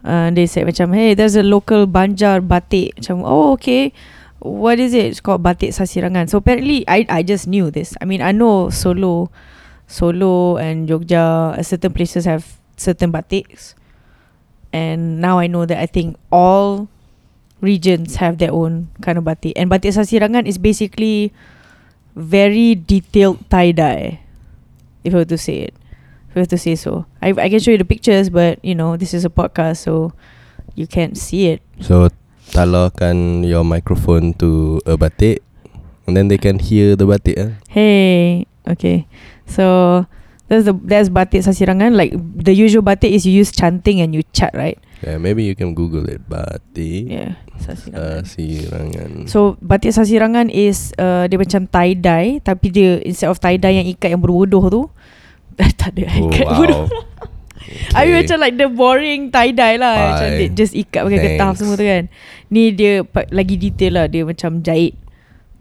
uh, 0.06 0.30
they 0.30 0.46
said 0.46 0.70
macam, 0.70 0.94
hey, 0.94 1.18
there's 1.18 1.34
a 1.34 1.42
local 1.42 1.90
Banjar 1.90 2.38
batik. 2.46 2.94
Macam, 2.96 3.26
oh 3.26 3.58
okay. 3.58 3.90
What 4.38 4.78
is 4.78 4.94
it? 4.94 5.10
It's 5.10 5.18
called 5.18 5.42
batik 5.42 5.74
Sasirangan. 5.74 6.30
So 6.30 6.38
apparently, 6.38 6.86
I 6.86 7.02
I 7.10 7.26
just 7.26 7.50
knew 7.50 7.74
this. 7.74 7.98
I 7.98 8.06
mean, 8.06 8.22
I 8.22 8.30
know 8.30 8.70
Solo, 8.70 9.34
Solo 9.90 10.56
and 10.62 10.86
Jogja, 10.86 11.58
uh, 11.58 11.62
certain 11.66 11.90
places 11.90 12.22
have 12.22 12.46
certain 12.78 13.10
batiks, 13.10 13.74
and 14.70 15.18
now 15.18 15.42
I 15.42 15.50
know 15.50 15.66
that 15.66 15.82
I 15.82 15.90
think 15.90 16.14
all 16.30 16.86
regions 17.60 18.16
have 18.16 18.38
their 18.38 18.52
own 18.52 18.88
kind 19.02 19.18
of 19.18 19.24
batik. 19.24 19.54
And 19.56 19.70
batik 19.70 19.94
Sasirangan 19.94 20.46
is 20.46 20.58
basically 20.58 21.32
very 22.14 22.74
detailed 22.74 23.42
tie 23.50 23.72
dye, 23.72 24.20
if 25.04 25.14
I 25.14 25.22
were 25.22 25.30
to 25.32 25.38
say 25.38 25.70
it. 25.70 25.74
If 26.30 26.36
I 26.36 26.40
were 26.44 26.52
to 26.54 26.60
say 26.60 26.74
so, 26.76 27.06
I 27.22 27.34
I 27.34 27.48
can 27.48 27.58
show 27.58 27.72
you 27.72 27.80
the 27.80 27.88
pictures, 27.88 28.28
but 28.30 28.58
you 28.62 28.74
know 28.74 28.96
this 28.96 29.14
is 29.14 29.24
a 29.24 29.32
podcast, 29.32 29.86
so 29.86 30.12
you 30.78 30.86
can't 30.86 31.16
see 31.16 31.50
it. 31.54 31.62
So 31.80 32.10
Talarkan 32.48 33.44
your 33.44 33.60
microphone 33.60 34.32
to 34.40 34.80
a 34.88 34.96
batik 34.96 35.44
And 36.08 36.16
then 36.16 36.32
they 36.32 36.40
can 36.40 36.56
hear 36.58 36.96
the 36.96 37.04
batik 37.04 37.36
eh? 37.36 37.52
Hey, 37.68 38.46
okay, 38.64 39.04
so 39.44 40.08
that's 40.48 40.64
the 40.64 40.74
that's 40.74 41.08
batik 41.08 41.44
Sasirangan. 41.44 41.94
Like 41.94 42.12
the 42.16 42.52
usual 42.52 42.82
batik 42.82 43.12
is 43.12 43.22
you 43.22 43.32
use 43.32 43.52
chanting 43.52 44.00
and 44.00 44.12
you 44.12 44.24
chat, 44.32 44.50
right? 44.52 44.76
Yeah, 44.98 45.14
maybe 45.14 45.46
you 45.46 45.54
can 45.54 45.78
Google 45.78 46.10
it 46.10 46.26
Batik 46.26 47.06
Yeah, 47.06 47.38
Sasirangan. 47.62 48.26
Sirangan 48.26 49.10
So 49.30 49.54
batik 49.62 49.94
Sasirangan 49.94 50.50
is 50.50 50.90
uh, 50.98 51.30
dia 51.30 51.38
macam 51.38 51.70
tie 51.70 51.94
dye, 51.94 52.42
tapi 52.42 52.66
dia 52.74 52.98
instead 53.06 53.30
of 53.30 53.38
tie 53.38 53.54
dye 53.54 53.78
yang 53.78 53.86
ikat 53.86 54.10
yang 54.10 54.18
berbodoh 54.18 54.66
tu, 54.66 54.82
tak 55.78 55.94
ada 55.94 56.02
Oh 56.18 56.34
ikat 56.34 56.46
bodoh. 56.50 56.90
wow 56.90 57.06
I 57.94 58.08
mean 58.08 58.16
Okay. 58.16 58.24
macam 58.24 58.38
like 58.40 58.56
the 58.56 58.66
boring 58.66 59.28
tie 59.28 59.52
dye 59.52 59.76
lah 59.76 60.16
Macam 60.16 60.28
Fine. 60.32 60.38
dia 60.40 60.48
just 60.56 60.72
ikat 60.72 61.04
pakai 61.04 61.20
getah 61.20 61.52
Thanks. 61.52 61.58
semua 61.60 61.76
tu 61.76 61.84
kan 61.84 62.08
Ni 62.48 62.72
dia 62.72 63.04
lagi 63.28 63.60
detail 63.60 63.92
lah 63.92 64.06
Dia 64.08 64.24
macam 64.24 64.64
jahit 64.64 64.96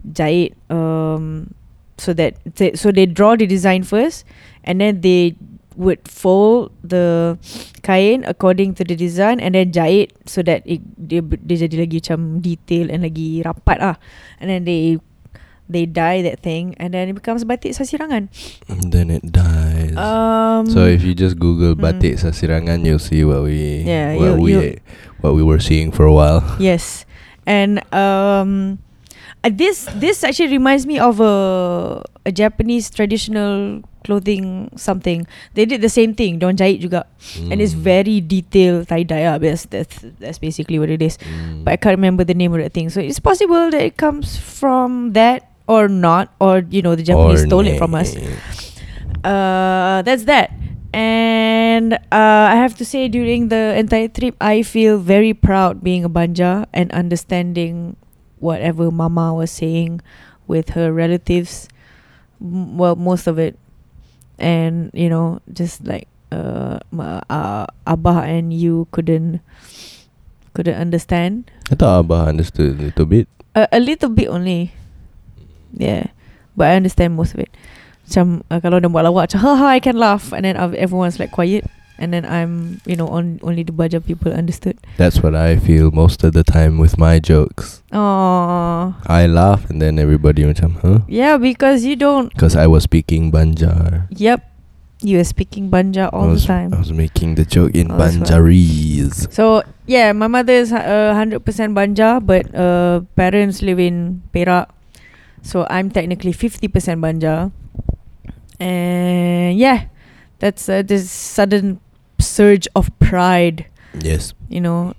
Jahit 0.08 0.56
um, 0.72 1.52
So 2.00 2.16
that 2.16 2.40
So 2.80 2.96
they 2.96 3.04
draw 3.04 3.36
the 3.36 3.44
design 3.44 3.84
first 3.84 4.24
And 4.68 4.84
then 4.84 5.00
they 5.00 5.40
would 5.78 6.02
fold 6.10 6.74
the 6.82 7.38
kain 7.86 8.26
according 8.26 8.74
to 8.74 8.82
the 8.82 8.98
design 8.98 9.38
and 9.38 9.54
then 9.54 9.70
jahit 9.70 10.10
so 10.26 10.42
that 10.42 10.66
it, 10.66 10.82
dia, 10.98 11.22
dia 11.22 11.56
jadi 11.70 11.86
lagi 11.86 12.02
macam 12.02 12.42
detail 12.42 12.90
and 12.90 13.06
lagi 13.06 13.46
rapat 13.46 13.78
lah 13.78 13.96
and 14.42 14.50
then 14.50 14.66
they 14.66 14.98
they 15.70 15.86
dye 15.86 16.18
that 16.26 16.42
thing 16.42 16.74
and 16.82 16.90
then 16.92 17.06
it 17.06 17.14
becomes 17.14 17.46
batik 17.46 17.70
sasirangan 17.78 18.26
then 18.90 19.06
it 19.14 19.22
dies. 19.30 19.94
um, 19.94 20.66
so 20.66 20.82
if 20.82 21.06
you 21.06 21.14
just 21.14 21.38
Google 21.38 21.78
mm. 21.78 21.80
batik 21.86 22.18
sasirangan, 22.18 22.82
you'll 22.82 22.98
see 23.00 23.22
what 23.22 23.46
we 23.46 23.86
Yeah, 23.86 24.18
what 24.18 24.34
you- 24.34 24.42
we 24.42 24.50
you- 24.58 24.76
what 25.22 25.38
we 25.38 25.46
were 25.46 25.62
seeing 25.62 25.94
for 25.94 26.02
a 26.06 26.14
while. 26.14 26.42
Yes, 26.58 27.06
and 27.46 27.82
um, 27.94 28.82
uh, 29.44 29.50
this 29.50 29.86
this 29.98 30.22
actually 30.26 30.50
reminds 30.50 30.86
me 30.86 30.98
of 30.98 31.22
a 31.22 31.34
a 32.26 32.32
Japanese 32.34 32.90
traditional 32.90 33.82
clothing 34.08 34.72
something. 34.80 35.28
They 35.52 35.68
did 35.68 35.84
the 35.84 35.92
same 35.92 36.16
thing. 36.16 36.40
Don't 36.40 36.56
jahit 36.56 36.80
juga, 36.80 37.04
and 37.52 37.60
it's 37.60 37.76
Mm. 37.76 37.84
very 37.84 38.16
detailed 38.24 38.88
tie 38.88 39.04
dye. 39.04 39.28
Ah, 39.28 39.36
that's 39.36 39.68
that's 39.68 40.00
that's 40.16 40.40
basically 40.40 40.80
what 40.80 40.88
it 40.88 41.04
is. 41.04 41.20
Mm. 41.20 41.68
But 41.68 41.76
I 41.76 41.78
can't 41.84 42.00
remember 42.00 42.24
the 42.24 42.32
name 42.32 42.56
of 42.56 42.64
that 42.64 42.72
thing. 42.72 42.88
So 42.88 43.04
it's 43.04 43.20
possible 43.20 43.68
that 43.76 43.84
it 43.84 44.00
comes 44.00 44.40
from 44.40 45.12
that 45.12 45.44
or 45.68 45.84
not, 45.92 46.32
or 46.40 46.64
you 46.72 46.80
know 46.80 46.96
the 46.96 47.04
Japanese 47.04 47.44
stole 47.44 47.68
it 47.68 47.76
from 47.76 47.92
us. 47.92 48.16
Uh, 49.24 50.00
that's 50.02 50.24
that. 50.24 50.50
And 50.92 51.92
uh, 52.10 52.48
I 52.48 52.56
have 52.56 52.74
to 52.80 52.84
say, 52.84 53.08
during 53.08 53.48
the 53.52 53.76
entire 53.76 54.08
trip, 54.08 54.34
I 54.40 54.62
feel 54.64 54.96
very 54.98 55.34
proud 55.34 55.84
being 55.84 56.02
a 56.04 56.08
Banjar 56.08 56.64
and 56.72 56.90
understanding 56.96 57.96
whatever 58.40 58.90
Mama 58.90 59.34
was 59.34 59.50
saying 59.50 60.00
with 60.48 60.70
her 60.72 60.92
relatives. 60.92 61.68
M- 62.40 62.78
Well, 62.78 62.96
most 62.96 63.26
of 63.28 63.36
it, 63.38 63.58
and 64.38 64.90
you 64.94 65.10
know, 65.10 65.42
just 65.52 65.84
like 65.86 66.08
uh, 66.32 66.78
uh, 66.94 67.66
Abah 67.86 68.24
and 68.24 68.54
you 68.54 68.86
couldn't 68.90 69.40
couldn't 70.54 70.74
understand 70.78 71.50
I 71.70 71.74
thought 71.74 72.06
Abah 72.06 72.26
understood 72.28 72.78
a 72.78 72.82
little 72.90 73.06
bit. 73.06 73.28
a, 73.54 73.68
a 73.72 73.80
little 73.80 74.08
bit 74.10 74.28
only. 74.28 74.72
Yeah. 75.74 76.08
But 76.56 76.72
I 76.72 76.74
understand 76.74 77.14
most 77.14 77.34
of 77.34 77.40
it. 77.40 77.50
Macam 78.08 78.42
uh, 78.50 78.58
kalau 78.58 78.80
dia 78.80 78.88
buat 78.88 79.04
lawak 79.04 79.28
macam 79.28 79.40
ha 79.44 79.52
ha 79.54 79.66
I 79.76 79.80
can 79.84 80.00
laugh 80.00 80.32
and 80.32 80.42
then 80.48 80.56
uh, 80.56 80.72
everyone's 80.80 81.20
like 81.20 81.30
quiet 81.30 81.68
and 81.98 82.14
then 82.14 82.24
I'm 82.24 82.80
you 82.86 82.94
know 82.96 83.08
on 83.10 83.38
only 83.42 83.62
the 83.66 83.74
Banjar 83.74 84.00
people 84.00 84.32
understood. 84.32 84.78
That's 84.96 85.22
what 85.22 85.34
I 85.34 85.58
feel 85.58 85.90
most 85.90 86.22
of 86.24 86.32
the 86.32 86.42
time 86.46 86.78
with 86.78 86.96
my 86.96 87.18
jokes. 87.18 87.82
Oh. 87.92 88.94
I 89.06 89.26
laugh 89.26 89.68
and 89.68 89.82
then 89.82 89.98
everybody 89.98 90.46
macam, 90.46 90.78
huh? 90.80 91.02
Yeah, 91.10 91.36
because 91.36 91.82
you 91.84 91.96
don't 91.98 92.30
Because 92.32 92.54
I 92.54 92.66
was 92.70 92.84
speaking 92.86 93.30
Banjar. 93.34 94.06
Yep. 94.14 94.46
You 94.98 95.22
were 95.22 95.28
speaking 95.30 95.70
Banjar 95.70 96.10
all 96.10 96.34
was, 96.34 96.42
the 96.42 96.50
time. 96.50 96.74
I 96.74 96.78
was 96.82 96.90
making 96.90 97.38
the 97.38 97.46
joke 97.46 97.74
in 97.74 97.90
Oh. 97.90 97.98
Banjarese. 97.98 99.30
So 99.30 99.62
yeah, 99.86 100.10
my 100.10 100.26
mother 100.26 100.52
is 100.54 100.74
uh, 100.74 101.14
hundred 101.14 101.46
percent 101.46 101.74
Banjar, 101.74 102.18
but 102.18 102.50
uh, 102.54 103.06
parents 103.14 103.62
live 103.62 103.78
in 103.78 104.26
Perak, 104.34 104.66
so 105.42 105.66
I'm 105.70 105.90
technically 105.94 106.34
fifty 106.34 106.66
percent 106.66 106.98
Banjar. 106.98 107.54
And 108.58 109.54
yeah, 109.54 109.86
that's 110.42 110.66
uh, 110.68 110.82
this 110.82 111.06
sudden 111.10 111.78
surge 112.20 112.66
of 112.74 112.90
pride. 112.98 113.66
Yes. 113.98 114.34
You 114.48 114.60
know, 114.60 114.94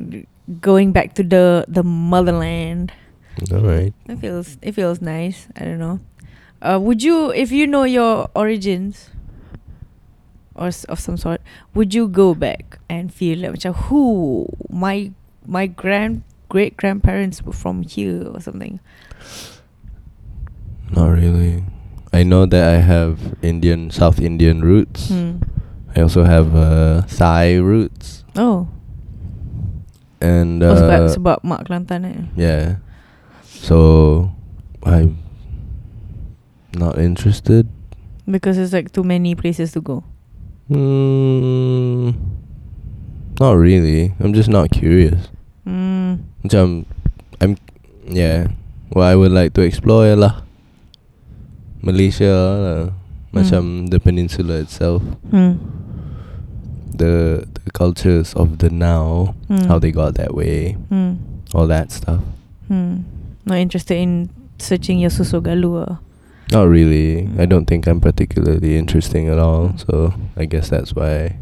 going 0.61 0.91
back 0.91 1.13
to 1.15 1.23
the 1.23 1.65
the 1.67 1.83
motherland. 1.83 2.91
All 3.51 3.61
right. 3.63 3.93
It 4.07 4.17
feels 4.19 4.57
it 4.61 4.73
feels 4.73 4.99
nice. 5.01 5.47
I 5.55 5.63
don't 5.65 5.79
know. 5.79 5.99
Uh, 6.61 6.75
would 6.81 6.99
you, 7.01 7.31
if 7.31 7.51
you 7.55 7.63
know 7.65 7.83
your 7.87 8.27
origins, 8.35 9.09
or 10.55 10.67
s- 10.67 10.83
of 10.91 10.99
some 10.99 11.15
sort, 11.15 11.39
would 11.73 11.93
you 11.95 12.07
go 12.11 12.35
back 12.35 12.79
and 12.91 13.13
feel 13.13 13.39
like 13.39 13.55
macam 13.55 13.75
who 13.87 14.43
my 14.67 15.15
my 15.47 15.67
grand 15.71 16.27
great 16.51 16.75
grandparents 16.75 17.39
were 17.47 17.55
from 17.55 17.83
here 17.87 18.27
or 18.27 18.41
something? 18.43 18.83
Not 20.91 21.07
really. 21.15 21.63
I 22.11 22.23
know 22.23 22.45
that 22.45 22.67
I 22.67 22.81
have 22.81 23.37
Indian, 23.41 23.87
South 23.91 24.19
Indian 24.19 24.59
roots. 24.61 25.09
Hmm. 25.09 25.39
I 25.95 26.01
also 26.01 26.23
have 26.23 26.55
uh, 26.55 27.01
Thai 27.09 27.55
roots. 27.57 28.23
Oh, 28.37 28.67
And 30.19 30.59
oh 30.59 30.75
sebab 30.75 30.99
uh, 30.99 31.11
sebab 31.15 31.37
mak 31.47 31.63
Kelantan 31.63 32.03
eh. 32.03 32.19
yeah. 32.35 32.83
So 33.47 34.31
I'm 34.83 35.23
not 36.75 36.99
interested. 36.99 37.71
Because 38.27 38.59
it's 38.59 38.75
like 38.75 38.91
too 38.91 39.03
many 39.07 39.33
places 39.33 39.71
to 39.73 39.81
go. 39.81 40.03
Mm, 40.69 42.13
not 43.39 43.55
really. 43.55 44.13
I'm 44.19 44.35
just 44.35 44.51
not 44.51 44.69
curious. 44.69 45.31
Hmm. 45.63 46.27
Macam 46.43 46.85
I'm 47.39 47.55
yeah. 48.05 48.51
Well, 48.91 49.07
I 49.07 49.15
would 49.15 49.31
like 49.31 49.55
to 49.55 49.63
explore 49.63 50.13
lah. 50.19 50.43
Malaysia 51.79 52.27
lah. 52.27 52.81
Macam 53.31 53.87
the 53.87 54.03
peninsula 54.03 54.59
itself. 54.59 54.99
Hmm. 55.31 55.78
The 56.93 57.45
the 57.65 57.71
cultures 57.71 58.33
of 58.33 58.57
the 58.59 58.69
now, 58.69 59.35
Hmm. 59.47 59.67
how 59.69 59.79
they 59.79 59.91
got 59.91 60.15
that 60.15 60.33
way, 60.33 60.73
Hmm. 60.89 61.21
all 61.53 61.67
that 61.67 61.91
stuff. 61.91 62.21
Hmm. 62.67 63.05
Not 63.45 63.57
interested 63.59 63.95
in 63.97 64.29
searching 64.57 64.99
your 64.99 65.09
susu 65.09 65.41
galu. 65.41 65.77
ah. 65.85 65.99
Not 66.51 66.65
really. 66.67 67.29
I 67.37 67.45
don't 67.45 67.65
think 67.69 67.85
I'm 67.85 68.01
particularly 68.01 68.73
interesting 68.77 69.29
at 69.29 69.37
all. 69.37 69.77
So 69.77 70.13
I 70.35 70.45
guess 70.45 70.69
that's 70.69 70.95
why 70.97 71.37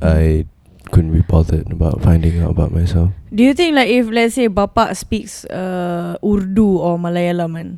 I 0.00 0.46
couldn't 0.90 1.12
be 1.12 1.20
bothered 1.22 1.70
about 1.70 2.00
finding 2.02 2.40
out 2.40 2.50
about 2.50 2.72
myself. 2.72 3.12
Do 3.30 3.44
you 3.44 3.52
think 3.54 3.76
like 3.76 3.88
if 3.92 4.08
let's 4.10 4.34
say 4.34 4.48
Bapak 4.48 4.96
speaks 4.96 5.44
uh, 5.46 6.16
Urdu 6.24 6.80
or 6.80 6.98
Malayalam 6.98 7.60
and 7.60 7.70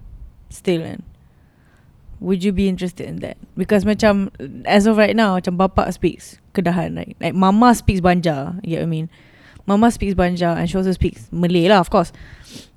still 0.48 0.81
kan, 0.87 1.03
would 2.22 2.44
you 2.44 2.52
be 2.52 2.70
interested 2.70 3.06
in 3.06 3.16
that? 3.20 3.37
Because 3.58 3.85
macam 3.85 4.30
as 4.64 4.87
of 4.87 4.96
right 4.96 5.14
now 5.14 5.35
macam 5.35 5.58
Bapak 5.58 5.90
speaks 5.92 6.38
Kedahan 6.54 6.94
like 6.94 7.18
like 7.18 7.35
Mama 7.35 7.74
speaks 7.74 8.00
Banjar, 8.00 8.62
you 8.62 8.78
get 8.78 8.87
what 8.87 8.88
I 8.88 8.94
mean? 8.94 9.11
Mama 9.66 9.90
speaks 9.90 10.14
Banjar 10.14 10.56
and 10.56 10.70
she 10.70 10.78
also 10.78 10.94
speaks 10.94 11.26
Malay 11.35 11.66
lah 11.66 11.82
of 11.82 11.90
course. 11.90 12.14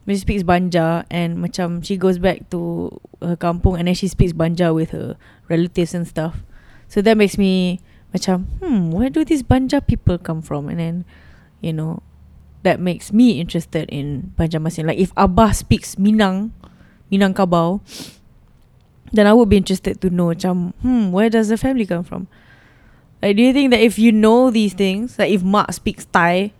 She 0.05 0.17
speaks 0.17 0.41
Banjar 0.41 1.05
and 1.10 1.38
macam 1.38 1.86
she 1.86 1.97
goes 1.97 2.17
back 2.17 2.49
to 2.49 2.89
her 3.21 3.38
kampung 3.38 3.77
and 3.77 3.88
then 3.88 3.95
she 3.95 4.10
speaks 4.10 4.34
Banjar 4.34 4.73
with 4.73 4.91
her 4.91 5.17
relatives 5.49 5.93
and 5.93 6.10
stuff. 6.10 6.41
So 6.89 7.01
that 7.05 7.17
makes 7.17 7.38
me 7.38 7.81
macam 8.13 8.49
hmm 8.62 8.89
where 8.89 9.13
do 9.13 9.21
these 9.21 9.45
Banjar 9.45 9.86
people 9.86 10.17
come 10.17 10.41
from 10.41 10.69
and 10.69 10.81
then 10.81 10.95
you 11.62 11.73
know 11.73 12.01
that 12.65 12.81
makes 12.81 13.13
me 13.13 13.38
interested 13.38 13.86
in 13.93 14.34
Banjarmasin. 14.38 14.89
Like 14.89 14.97
if 14.97 15.13
Abah 15.13 15.53
speaks 15.53 15.95
Minang, 16.01 16.49
Minangkabau, 17.13 17.86
then 19.17 19.28
I 19.28 19.34
would 19.34 19.49
be 19.49 19.58
interested 19.58 20.01
to 20.01 20.10
know 20.10 20.28
macam, 20.28 20.73
hmm, 20.82 21.12
where 21.12 21.30
does 21.30 21.49
the 21.49 21.58
family 21.58 21.86
come 21.86 22.04
from? 22.04 22.28
Like, 23.21 23.38
do 23.38 23.41
you 23.43 23.54
think 23.54 23.71
that 23.71 23.80
if 23.82 23.97
you 23.97 24.12
know 24.12 24.51
these 24.51 24.73
things, 24.73 25.18
like 25.18 25.32
if 25.32 25.43
Mak 25.43 25.74
speaks 25.74 26.05
Thai, 26.05 26.51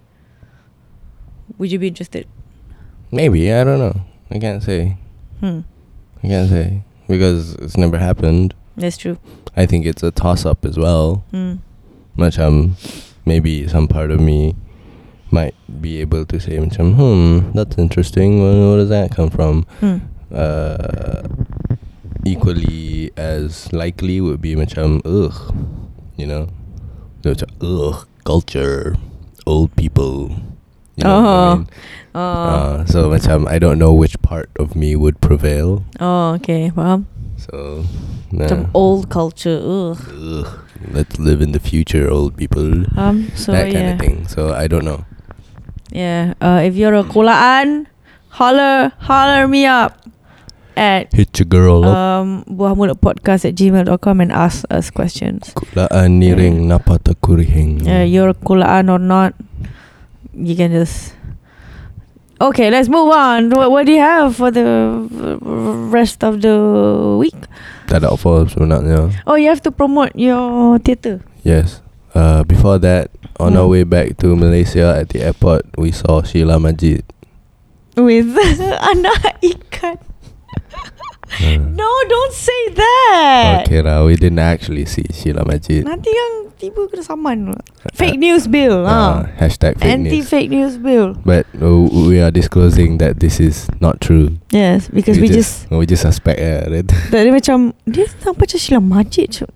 would 1.58 1.72
you 1.72 1.80
be 1.80 1.88
interested? 1.88 2.28
Maybe 3.12 3.51
I 3.53 3.64
don't 3.64 3.80
know. 3.80 4.01
I 4.32 4.39
can't 4.39 4.64
say. 4.64 4.97
Hmm, 5.39 5.62
I 6.24 6.28
can't 6.28 6.49
say 6.49 6.82
because 7.08 7.53
it's 7.56 7.78
never 7.78 7.97
happened. 7.99 8.53
that's 8.76 8.97
true. 8.97 9.18
I 9.56 9.66
think 9.66 9.86
it's 9.86 10.03
a 10.03 10.12
toss 10.12 10.45
up 10.45 10.66
as 10.66 10.78
well. 10.78 11.24
Hmm. 11.32 11.62
Macam 12.18 12.74
maybe 13.26 13.68
some 13.68 13.88
part 13.88 14.12
of 14.12 14.20
me 14.20 14.56
might 15.32 15.56
be 15.82 15.99
able 16.01 16.26
to 16.26 16.39
say 16.39 16.58
macam 16.58 16.95
hmm 16.95 17.51
that's 17.53 17.78
interesting. 17.78 18.41
Where, 18.41 18.70
where 18.70 18.78
does 18.78 18.89
that 18.89 19.12
come 19.12 19.30
from? 19.30 19.64
Hmm. 19.80 19.97
uh, 20.34 21.24
equally 22.26 23.11
as 23.15 23.71
likely 23.71 24.19
would 24.19 24.41
be 24.41 24.55
macam 24.57 24.99
ugh, 25.05 25.53
you 26.17 26.26
know, 26.26 26.49
macam 27.23 27.47
ugh 27.61 28.03
culture, 28.26 28.97
old 29.45 29.69
people. 29.78 30.34
You 30.97 31.03
know 31.05 31.21
what 31.21 31.30
I 31.30 31.36
Oh. 31.38 31.55
mean? 31.55 31.67
Oh, 32.15 32.21
Uh, 32.21 32.76
so 32.88 33.11
macam 33.11 33.45
I 33.47 33.59
don't 33.59 33.78
know 33.78 33.91
which 33.93 34.15
part 34.26 34.49
of 34.57 34.73
me 34.76 34.95
would 34.95 35.21
prevail. 35.21 35.84
oh, 36.01 36.34
okay. 36.41 36.71
Faham. 36.73 37.05
So 37.38 37.84
nah. 38.32 38.47
Some 38.49 38.71
old 38.73 39.11
culture. 39.11 39.59
Ugh. 39.59 39.99
ugh, 39.99 40.47
let's 40.95 41.19
live 41.19 41.43
in 41.43 41.51
the 41.51 41.59
future, 41.61 42.07
old 42.09 42.34
people. 42.39 42.88
Um. 42.97 43.30
So 43.38 43.51
that 43.53 43.69
kind 43.69 43.86
yeah. 43.86 43.93
of 43.95 43.99
thing. 44.01 44.17
So 44.32 44.55
I 44.55 44.65
don't 44.71 44.88
know. 44.88 45.03
Yeah. 45.91 46.34
Uh, 46.41 46.63
if 46.63 46.73
you're 46.80 46.95
a 46.95 47.03
Kulaan, 47.03 47.91
holler, 48.39 48.95
holler 49.03 49.45
me 49.51 49.67
up. 49.67 49.99
At 50.78 51.11
Hit 51.15 51.32
your 51.39 51.47
girl 51.47 51.84
um, 51.88 52.43
buah 52.47 52.76
mulut 52.76 52.99
podcast 52.99 53.43
at 53.47 53.55
gmail.com 53.55 54.15
and 54.21 54.32
ask 54.32 54.63
us 54.69 54.91
questions. 54.91 55.51
Kulaan 55.55 56.19
ni 56.19 56.32
yeah. 56.32 56.39
ring 56.39 56.67
napata 56.67 57.15
kurihing. 57.19 57.84
Uh, 57.88 58.03
you're 58.03 58.36
kulaan 58.36 58.91
or 58.91 58.99
not, 58.99 59.34
you 60.36 60.55
can 60.55 60.71
just. 60.71 61.15
Okay, 62.36 62.67
let's 62.69 62.91
move 62.91 63.07
on. 63.15 63.47
What, 63.55 63.71
what 63.71 63.84
do 63.88 63.95
you 63.95 64.03
have 64.03 64.36
for 64.36 64.51
the 64.51 65.07
rest 65.88 66.19
of 66.23 66.43
the 66.43 66.55
week? 67.15 67.39
Tak 67.88 68.03
ada 68.03 68.11
apa 68.11 68.43
sebenarnya. 68.51 69.07
Oh, 69.23 69.39
you 69.39 69.47
have 69.47 69.63
to 69.63 69.71
promote 69.71 70.11
your 70.19 70.76
theatre. 70.84 71.23
Yes. 71.47 71.80
Uh, 72.11 72.43
before 72.43 72.76
that, 72.84 73.07
on 73.39 73.55
our 73.55 73.67
Hmm. 73.67 73.71
way 73.71 73.84
back 73.88 74.19
to 74.19 74.36
Malaysia 74.36 74.95
at 74.99 75.15
the 75.15 75.23
airport, 75.23 75.63
we 75.80 75.91
saw 75.95 76.23
Sheila 76.28 76.59
Majid. 76.59 77.07
With 77.95 78.36
anak 78.91 79.39
ikan. 79.39 79.95
Uh, 81.26 81.57
No, 81.73 81.89
don't 82.07 82.34
say 82.34 82.61
that. 82.78 83.65
okay 83.65 83.82
lah, 83.82 84.05
we 84.05 84.15
didn't 84.15 84.39
actually 84.39 84.86
see 84.86 85.03
Sheila 85.11 85.43
Majid. 85.43 85.84
Nanti 85.84 86.07
yang 86.13 86.53
tiba 86.55 86.88
kena 86.88 87.03
saman. 87.03 87.51
Fake 87.91 88.15
news 88.21 88.47
bill. 88.47 88.86
Uh, 88.88 89.26
Uh, 89.26 89.28
hashtag 89.36 89.76
fake 89.76 89.91
Anti 89.91 90.21
news. 90.23 90.30
fake 90.30 90.49
news 90.49 90.76
bill. 90.80 91.17
But 91.28 91.43
uh, 91.59 91.89
we 92.07 92.21
are 92.23 92.32
disclosing 92.32 92.97
that 93.03 93.19
this 93.19 93.41
is 93.43 93.67
not 93.84 93.99
true. 93.99 94.38
Yes, 94.53 94.88
because 94.88 95.19
we, 95.19 95.28
just, 95.28 95.67
we 95.69 95.84
just 95.86 96.05
suspect 96.05 96.39
uh, 96.39 96.69
that. 96.73 96.88
dia 97.11 97.34
macam 97.34 97.73
dia 97.84 98.07
nampak 98.23 98.47
macam 98.47 98.57
Sheila 98.61 98.80
Majid. 98.80 99.30
cuk. 99.43 99.51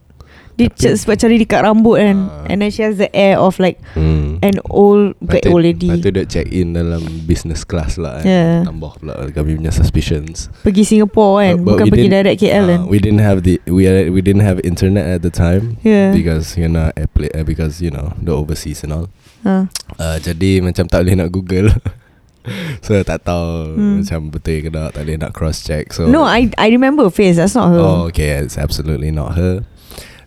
Dia 0.59 0.67
just 0.75 1.07
sebab 1.07 1.15
cari 1.15 1.39
dekat 1.39 1.63
rambut 1.63 1.95
kan. 1.97 2.17
Ah. 2.27 2.51
And 2.51 2.59
then 2.59 2.69
she 2.69 2.83
has 2.83 2.99
the 2.99 3.07
air 3.09 3.39
of 3.39 3.55
like 3.57 3.79
Hmm. 3.95 4.43
an 4.43 4.59
old 4.67 5.15
bukan 5.17 5.39
old 5.47 5.63
lady. 5.63 5.87
Patut 5.87 6.11
dia 6.11 6.27
check 6.27 6.51
in 6.51 6.75
dalam 6.75 6.99
business 7.23 7.63
class 7.63 7.95
lah. 7.95 8.19
kan. 8.19 8.27
Yeah. 8.27 8.55
Tambah 8.67 8.99
pula 8.99 9.13
kami 9.31 9.55
punya 9.55 9.71
suspicions. 9.71 10.51
Pergi 10.61 10.83
Singapore 10.83 11.33
kan, 11.39 11.55
But- 11.55 11.63
but 11.63 11.71
bukan 11.79 11.85
pergi 11.89 12.07
direct 12.11 12.37
KL 12.37 12.65
kan. 12.67 12.79
Uh, 12.83 12.91
we 12.91 12.99
didn't 12.99 13.23
have 13.23 13.41
the 13.41 13.55
we 13.65 13.87
had, 13.87 14.11
we 14.11 14.19
didn't 14.19 14.43
have 14.43 14.59
internet 14.61 15.07
at 15.07 15.23
the 15.23 15.31
time 15.31 15.79
yeah. 15.81 16.11
because 16.11 16.53
you 16.53 16.67
know 16.67 16.91
airplane 16.93 17.31
uh, 17.31 17.41
because 17.41 17.79
you 17.79 17.87
know 17.87 18.11
the 18.19 18.35
overseas 18.35 18.83
and 18.83 18.91
all. 18.91 19.07
Uh. 19.47 19.71
Uh, 19.95 20.19
jadi 20.19 20.59
macam 20.59 20.83
tak 20.85 21.07
boleh 21.07 21.15
nak 21.15 21.31
Google. 21.31 21.71
so 22.85 22.95
tak 23.03 23.23
tahu 23.23 23.75
Hmm. 23.75 24.01
macam 24.01 24.19
betul 24.31 24.63
ke 24.63 24.69
tak, 24.69 24.95
tak 24.95 25.01
boleh 25.05 25.17
nak 25.19 25.31
cross 25.31 25.61
check. 25.61 25.91
So 25.95 26.07
no, 26.07 26.23
I 26.23 26.51
I 26.55 26.71
remember 26.71 27.07
face. 27.07 27.39
That's 27.39 27.55
not 27.55 27.71
her. 27.71 27.79
Oh, 27.79 27.99
okay, 28.09 28.43
it's 28.43 28.55
absolutely 28.55 29.11
not 29.11 29.35
her. 29.39 29.63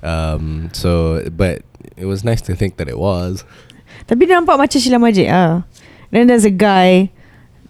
Um, 0.03 0.71
so 0.73 1.23
but 1.31 1.63
it 1.97 2.07
was 2.07 2.25
nice 2.25 2.41
to 2.43 2.57
think 2.57 2.77
that 2.77 2.89
it 2.89 2.99
was. 2.99 3.45
Tapi 4.07 4.27
dia 4.27 4.39
nampak 4.39 4.59
macam 4.59 4.79
Sheila 4.79 4.99
Majid 4.99 5.31
ah. 5.31 5.63
Then 6.11 6.29
there's 6.29 6.45
a 6.45 6.53
guy, 6.53 7.09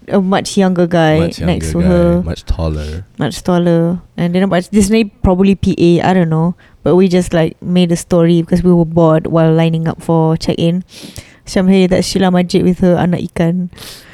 a 0.09 0.19
much 0.19 0.57
younger 0.57 0.87
guy 0.89 1.19
much 1.19 1.39
younger 1.39 1.53
next 1.53 1.71
to 1.71 1.79
guy, 1.79 1.87
her, 1.87 2.21
much 2.25 2.43
taller. 2.43 3.05
much 3.21 3.43
taller. 3.45 4.01
And 4.17 4.33
then 4.33 4.49
nampak 4.49 4.69
this 4.73 4.89
name 4.89 5.13
probably 5.21 5.55
PA. 5.55 6.03
I 6.03 6.11
don't 6.13 6.29
know. 6.29 6.55
But 6.81 6.97
we 6.97 7.07
just 7.07 7.31
like 7.31 7.55
made 7.61 7.93
a 7.93 7.99
story 7.99 8.41
because 8.41 8.63
we 8.65 8.73
were 8.73 8.87
bored 8.87 9.27
while 9.27 9.53
lining 9.53 9.87
up 9.87 10.01
for 10.01 10.35
check 10.35 10.57
in. 10.57 10.83
Macam 11.45 11.69
hey 11.69 11.87
that's 11.87 12.07
Sheila 12.07 12.31
Majid 12.31 12.63
with 12.63 12.79
her 12.81 12.97
anak 12.97 13.31
ikan. 13.31 13.69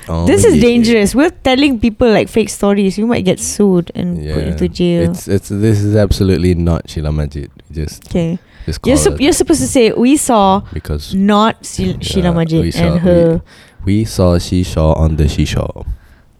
Oh, 0.10 0.26
this 0.26 0.42
is 0.44 0.58
yeah. 0.58 0.74
dangerous. 0.74 1.14
We're 1.14 1.30
telling 1.30 1.78
people 1.80 2.10
like 2.10 2.28
fake 2.28 2.50
stories. 2.50 2.98
You 2.98 3.06
might 3.06 3.22
get 3.24 3.40
sued 3.40 3.94
and 3.94 4.18
put 4.18 4.44
into 4.44 4.66
jail. 4.68 5.06
It's 5.14 5.30
it's 5.30 5.50
this 5.54 5.86
is 5.86 5.96
absolutely 5.96 6.58
not 6.58 6.90
Sheila 6.90 7.14
Majid. 7.14 7.54
Just 7.70 8.10
okay. 8.10 8.42
just 8.66 8.82
You're, 8.86 8.98
sup- 8.98 9.22
you're 9.22 9.34
supposed 9.38 9.62
to 9.62 9.70
say 9.70 9.94
we 9.94 10.18
saw 10.18 10.66
because 10.74 11.14
not 11.14 11.62
Sil- 11.62 12.02
Sheila 12.02 12.34
Majid 12.34 12.74
saw- 12.74 12.82
and 12.82 12.94
her. 13.06 13.42
we 13.86 14.06
saw 14.06 14.42
Shisha 14.42 14.98
on 14.98 15.18
the 15.22 15.30
Shisha. 15.30 15.70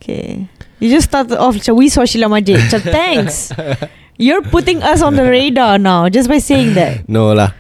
Okay. 0.02 0.50
You 0.82 0.90
just 0.90 1.10
started 1.14 1.38
off 1.38 1.54
macam 1.54 1.78
we 1.78 1.86
saw 1.90 2.02
Sheila 2.06 2.30
Majid. 2.30 2.58
Macam 2.66 2.82
thanks. 2.98 3.54
You're 4.18 4.42
putting 4.44 4.82
us 4.84 5.02
on 5.06 5.16
the 5.16 5.24
radar 5.24 5.78
now 5.78 6.10
just 6.10 6.28
by 6.28 6.42
saying 6.42 6.74
that. 6.76 7.06
No 7.08 7.32
lah. 7.32 7.54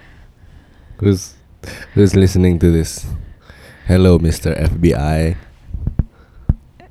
Who's 0.97 1.37
who's 1.93 2.17
listening 2.17 2.57
to 2.59 2.73
this? 2.73 3.05
Hello, 3.87 4.17
Mr. 4.19 4.51
FBI. 4.57 5.37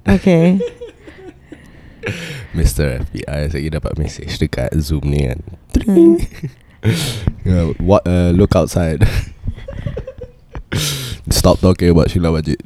Okay. 0.08 0.56
Mr. 2.56 3.04
FBI 3.04 3.52
Saya 3.52 3.68
dapat 3.68 4.00
message 4.00 4.40
dekat 4.40 4.72
Zoom 4.80 5.04
ni 5.12 5.28
kan 5.28 5.40
Hmm. 5.84 6.16
Yeah, 7.44 7.72
What 7.82 8.06
uh, 8.06 8.30
Look 8.30 8.54
outside 8.56 9.02
Stop 11.30 11.60
talking 11.60 11.90
about 11.90 12.10
Sheila 12.10 12.30
Majid 12.32 12.62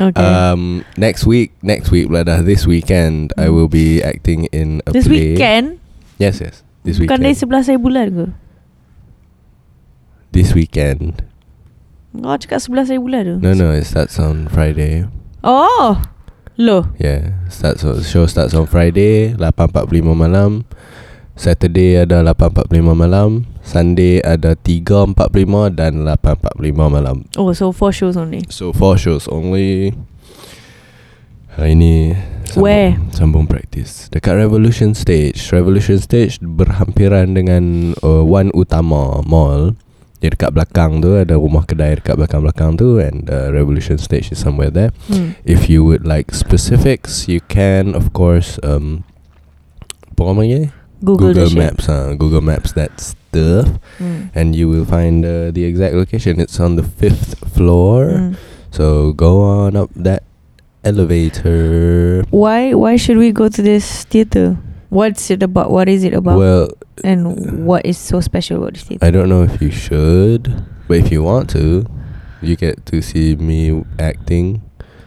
Okay. 0.00 0.16
um, 0.16 0.84
Next 0.96 1.26
week 1.26 1.52
Next 1.60 1.90
week 1.92 2.08
dah 2.08 2.40
This 2.40 2.64
weekend 2.66 3.32
I 3.36 3.48
will 3.52 3.68
be 3.68 4.00
acting 4.02 4.46
in 4.50 4.80
a 4.86 4.92
This 4.92 5.06
play 5.06 5.34
weekend 5.36 5.78
Yes 6.16 6.40
yes 6.40 6.64
This 6.86 6.96
Bukan 6.96 7.20
dari 7.20 7.34
weekend 7.34 7.40
sebelah 7.42 7.62
saya 7.62 7.78
bulan 7.78 8.06
ke? 8.12 8.26
This 10.32 10.56
weekend 10.56 11.22
Kau 12.14 12.38
cakap 12.38 12.62
sebelah 12.62 12.86
saya 12.88 12.98
bulan 13.02 13.22
tu? 13.26 13.36
No 13.44 13.52
no 13.52 13.74
It 13.74 13.84
starts 13.84 14.16
on 14.16 14.48
Friday 14.48 15.04
Oh. 15.44 16.00
Loh. 16.56 16.88
Yeah 16.96 17.34
starts 17.52 17.82
on, 17.84 18.00
Show 18.06 18.24
starts 18.30 18.54
on 18.56 18.64
Friday 18.70 19.34
8.45 19.36 20.00
malam 20.16 20.64
Saturday 21.34 21.98
ada 21.98 22.22
8.45 22.22 22.70
malam 22.94 23.42
Sunday 23.58 24.22
ada 24.22 24.54
3.45 24.54 25.18
Dan 25.74 26.06
8.45 26.06 26.94
malam 26.94 27.26
Oh, 27.34 27.50
so 27.50 27.74
four 27.74 27.90
shows 27.90 28.14
only. 28.14 28.46
So 28.46 28.70
four 28.70 28.94
shows 28.94 29.26
only 29.26 29.98
Hari 31.58 31.74
ni 31.74 32.14
sambung, 32.46 32.62
Where? 32.62 32.92
Sambung 33.10 33.44
praktis 33.50 34.06
Dekat 34.14 34.38
Revolution 34.38 34.94
Stage 34.94 35.38
Revolution 35.50 35.98
Stage 35.98 36.38
berhampiran 36.38 37.34
dengan 37.34 37.94
uh, 38.06 38.22
One 38.22 38.54
Utama 38.54 39.18
Mall 39.26 39.74
Jadi 40.22 40.38
dekat 40.38 40.54
belakang 40.54 41.02
tu 41.02 41.18
Ada 41.18 41.34
rumah 41.34 41.66
kedai 41.66 41.98
dekat 41.98 42.14
belakang-belakang 42.14 42.78
tu 42.78 43.02
And 43.02 43.26
uh, 43.26 43.50
Revolution 43.50 43.98
Stage 43.98 44.30
is 44.30 44.38
somewhere 44.38 44.70
there 44.70 44.94
Hmm. 45.10 45.34
If 45.42 45.66
you 45.66 45.82
would 45.82 46.06
like 46.06 46.30
specifics 46.30 47.26
You 47.26 47.42
can 47.42 47.98
of 47.98 48.14
course 48.14 48.62
um, 48.62 49.02
Apa 50.14 50.30
orang 50.30 50.38
panggil? 50.46 50.64
Google, 51.02 51.34
shit. 51.34 51.58
Maps 51.58 51.88
uh, 51.88 52.14
Google 52.14 52.40
Maps 52.40 52.72
that 52.72 53.00
stuff 53.00 53.18
Hmm. 53.98 54.30
And 54.34 54.54
you 54.54 54.68
will 54.68 54.84
find 54.84 55.24
uh, 55.26 55.50
the 55.50 55.64
exact 55.64 55.94
location 55.94 56.38
It's 56.38 56.60
on 56.60 56.76
the 56.76 56.84
fifth 56.84 57.34
floor 57.50 58.10
Hmm. 58.10 58.32
So 58.70 59.12
go 59.12 59.42
on 59.42 59.76
up 59.76 59.90
that 59.94 60.22
elevator. 60.84 62.22
Why 62.30 62.74
why 62.74 62.96
should 62.96 63.16
we 63.18 63.32
go 63.32 63.48
to 63.48 63.62
this 63.62 64.04
theater? 64.04 64.58
What's 64.90 65.30
it 65.30 65.42
about? 65.42 65.70
What 65.70 65.88
is 65.88 66.04
it 66.04 66.14
about? 66.14 66.38
Well, 66.38 66.68
and 67.02 67.66
what 67.66 67.86
is 67.86 67.98
so 67.98 68.20
special 68.20 68.58
about 68.58 68.74
this 68.74 68.84
theater? 68.84 69.06
I 69.06 69.10
don't 69.10 69.28
know 69.28 69.42
if 69.42 69.62
you 69.62 69.70
should, 69.70 70.50
but 70.86 70.98
if 70.98 71.10
you 71.10 71.22
want 71.22 71.50
to, 71.50 71.86
you 72.42 72.54
get 72.54 72.86
to 72.86 73.02
see 73.02 73.34
me 73.34 73.82
acting. 73.98 74.62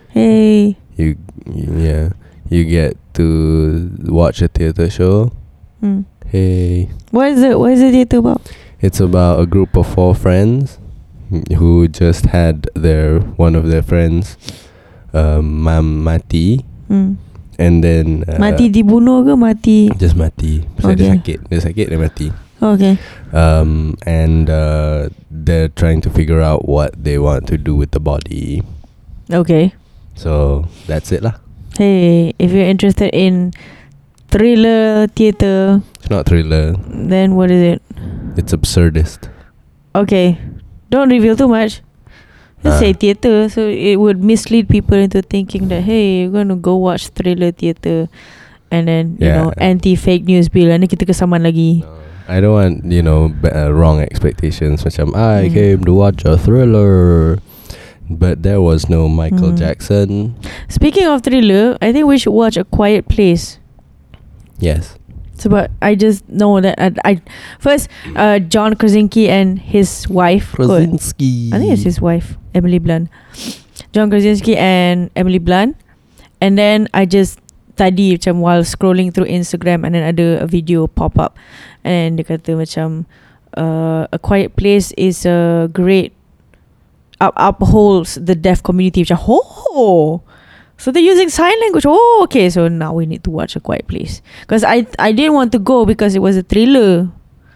Hey. 0.10 0.76
You 0.96 1.16
yeah, 1.46 2.16
you 2.50 2.66
get 2.66 2.98
to 3.16 3.92
watch 4.08 4.42
a 4.42 4.48
theater 4.48 4.90
show. 4.90 5.32
Hmm. 5.80 6.02
Hey, 6.28 6.90
What 7.12 7.32
is 7.32 7.42
it? 7.44 7.58
What 7.60 7.72
is 7.74 7.80
the 7.80 7.92
theater 7.92 8.18
about? 8.20 8.42
it's 8.82 9.00
about 9.00 9.40
a 9.42 9.46
group 9.50 9.76
of 9.76 9.88
four 9.90 10.14
friends 10.14 10.78
who 11.58 11.88
just 11.88 12.28
had 12.30 12.70
their 12.76 13.20
one 13.42 13.56
of 13.58 13.68
their 13.74 13.82
friends 13.82 14.38
um, 15.14 15.64
mam 15.64 16.04
mati, 16.04 16.62
Hmm. 16.88 17.18
and 17.58 17.84
then 17.84 18.24
uh, 18.30 18.38
mati 18.38 18.70
dibunuh 18.70 19.26
ke 19.26 19.34
mati? 19.38 19.90
just 19.98 20.16
mati. 20.16 20.62
So 20.80 20.94
dia 20.94 21.10
Okay. 21.10 21.12
sakit, 21.18 21.38
dia 21.50 21.60
sakit 21.60 21.86
dia 21.90 21.98
mati. 22.00 22.28
Okay. 22.62 22.98
um, 23.34 23.94
and 24.06 24.50
uh, 24.50 25.10
they're 25.30 25.70
trying 25.70 26.02
to 26.02 26.10
figure 26.10 26.42
out 26.42 26.66
what 26.70 26.94
they 26.98 27.18
want 27.22 27.46
to 27.50 27.58
do 27.58 27.74
with 27.76 27.92
the 27.92 28.00
body. 28.02 28.62
Okay. 29.30 29.74
So 30.18 30.66
that's 30.90 31.12
it 31.14 31.22
lah. 31.22 31.38
Hey, 31.78 32.34
if 32.42 32.50
you're 32.54 32.66
interested 32.66 33.14
in 33.14 33.54
thriller 34.30 35.08
theater, 35.08 35.82
It's 36.00 36.10
not 36.10 36.26
thriller. 36.26 36.76
then 36.88 37.36
what 37.36 37.52
is 37.52 37.78
it? 37.78 37.82
It's 38.38 38.54
absurdist. 38.54 39.30
Okay. 39.96 40.38
Don't 40.90 41.10
reveal 41.10 41.36
too 41.36 41.48
much. 41.48 41.82
Just 42.64 42.78
Ah. 42.78 42.80
say 42.80 42.94
theater, 42.94 43.50
so 43.50 43.68
it 43.70 43.98
would 44.02 44.24
mislead 44.24 44.68
people 44.68 44.98
into 44.98 45.22
thinking 45.22 45.68
that 45.70 45.84
hey, 45.86 46.24
you're 46.26 46.34
gonna 46.34 46.56
go 46.58 46.76
watch 46.76 47.10
thriller 47.14 47.52
theater, 47.52 48.10
and 48.72 48.88
then 48.88 49.16
you 49.20 49.28
Yeah. 49.30 49.36
know 49.38 49.50
anti 49.62 49.94
fake 49.96 50.26
news 50.26 50.50
bill, 50.50 50.72
and 50.74 50.84
kita 50.90 51.06
kesaman 51.06 51.46
lagi. 51.46 51.86
I 52.28 52.42
don't 52.42 52.58
want 52.58 52.76
you 52.90 53.00
know 53.06 53.30
b- 53.30 53.48
uh, 53.54 53.70
wrong 53.72 54.02
expectations. 54.02 54.84
Macam 54.84 55.14
I 55.16 55.48
Mm. 55.48 55.54
came 55.54 55.80
to 55.86 55.94
watch 55.94 56.26
a 56.26 56.36
thriller, 56.36 57.38
but 58.10 58.42
there 58.44 58.60
was 58.60 58.90
no 58.90 59.06
Michael 59.08 59.54
Mm. 59.54 59.60
Jackson. 59.62 60.10
Speaking 60.68 61.06
of 61.08 61.22
thriller, 61.24 61.78
I 61.80 61.94
think 61.94 62.10
we 62.10 62.18
should 62.18 62.34
watch 62.36 62.58
A 62.58 62.66
Quiet 62.66 63.06
Place. 63.08 63.62
Yes. 64.60 64.98
Sebab 65.38 65.70
I 65.82 65.94
just 65.94 66.26
know 66.30 66.58
that 66.62 66.76
I, 66.82 66.90
I 67.06 67.22
first 67.62 67.90
uh, 68.18 68.42
John 68.42 68.74
Krasinski 68.74 69.30
and 69.30 69.62
his 69.62 70.10
wife. 70.10 70.58
kot. 70.58 70.82
Krasinski. 70.82 71.54
I 71.54 71.62
think 71.62 71.74
it's 71.74 71.86
his 71.86 72.02
wife, 72.02 72.38
Emily 72.58 72.82
Blunt. 72.82 73.10
John 73.94 74.10
Krasinski 74.10 74.58
and 74.58 75.14
Emily 75.16 75.38
Blunt. 75.38 75.78
And 76.42 76.58
then 76.58 76.90
I 76.94 77.06
just 77.06 77.38
tadi 77.78 78.18
macam 78.18 78.42
while 78.42 78.66
scrolling 78.66 79.14
through 79.14 79.30
Instagram 79.30 79.86
and 79.86 79.94
then 79.94 80.02
ada 80.02 80.42
a 80.42 80.48
video 80.50 80.90
pop 80.90 81.16
up 81.22 81.38
and 81.86 82.18
dia 82.18 82.26
kata 82.26 82.58
macam 82.58 83.06
uh, 83.54 84.10
a 84.10 84.18
quiet 84.18 84.58
place 84.58 84.90
is 84.98 85.30
a 85.30 85.70
great 85.70 86.12
up, 87.22 87.38
upholds 87.38 88.18
the 88.18 88.34
deaf 88.34 88.66
community 88.66 89.06
macam 89.06 89.22
oh 89.30 90.26
so 90.78 90.92
they're 90.92 91.04
using 91.04 91.30
sign 91.30 91.60
language. 91.62 91.86
Oh 91.86 92.22
okay. 92.26 92.50
So 92.50 92.68
now 92.70 92.94
we 92.94 93.06
need 93.06 93.24
to 93.26 93.32
watch 93.34 93.56
a 93.56 93.60
quiet 93.60 93.88
place. 93.88 94.22
Because 94.42 94.64
I 94.64 94.86
I 95.02 95.12
didn't 95.12 95.34
want 95.34 95.52
to 95.54 95.60
go 95.60 95.86
because 95.86 96.14
it 96.14 96.22
was 96.22 96.38
a 96.38 96.46
thriller. 96.46 97.10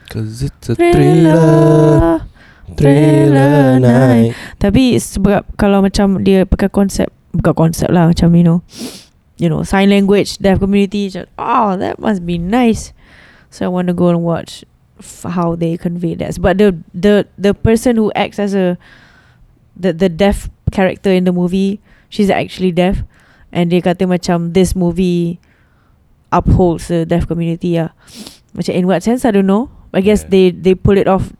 Cause 0.09 0.43
it's 0.43 0.69
a 0.69 0.75
thriller. 0.75 2.25
Thriller. 2.75 3.79
Night. 3.79 4.33
Tapi 4.57 4.97
sebab 4.97 5.45
kalau 5.55 5.85
macam 5.85 6.25
dia 6.25 6.49
pakai 6.49 6.67
konsep 6.73 7.13
bukan 7.31 7.53
konsep 7.55 7.87
lah 7.87 8.11
macam 8.11 8.35
you 8.35 8.43
know 8.43 8.59
you 9.39 9.47
know 9.47 9.63
sign 9.63 9.87
language 9.87 10.35
deaf 10.43 10.59
community 10.59 11.07
oh 11.39 11.79
that 11.79 11.99
must 12.01 12.25
be 12.25 12.41
nice. 12.41 12.91
So 13.51 13.67
I 13.67 13.69
want 13.69 13.87
to 13.91 13.95
go 13.95 14.09
and 14.09 14.23
watch 14.23 14.63
f- 14.99 15.27
how 15.27 15.55
they 15.55 15.75
convey 15.75 16.15
that. 16.19 16.39
But 16.39 16.57
the 16.57 16.73
the 16.95 17.27
the 17.37 17.53
person 17.53 17.99
who 17.99 18.09
acts 18.15 18.39
as 18.39 18.55
a 18.55 18.79
the 19.75 19.91
the 19.91 20.07
deaf 20.07 20.47
character 20.71 21.11
in 21.11 21.27
the 21.27 21.35
movie 21.35 21.83
she's 22.11 22.27
actually 22.29 22.75
deaf 22.75 23.01
and 23.55 23.71
dia 23.71 23.79
kata 23.79 24.03
macam 24.03 24.51
this 24.51 24.75
movie 24.75 25.39
upholds 26.31 26.87
the 26.91 27.07
deaf 27.07 27.27
community 27.27 27.79
lah 27.79 27.95
macam 28.55 28.71
in 28.75 28.83
what 28.87 28.99
sense 29.03 29.23
I 29.23 29.31
don't 29.31 29.47
know 29.47 29.71
I 29.95 30.03
guess 30.03 30.23
Yeah. 30.27 30.31
they 30.31 30.45
they 30.51 30.73
pull 30.75 30.99
it 30.99 31.07
off 31.07 31.31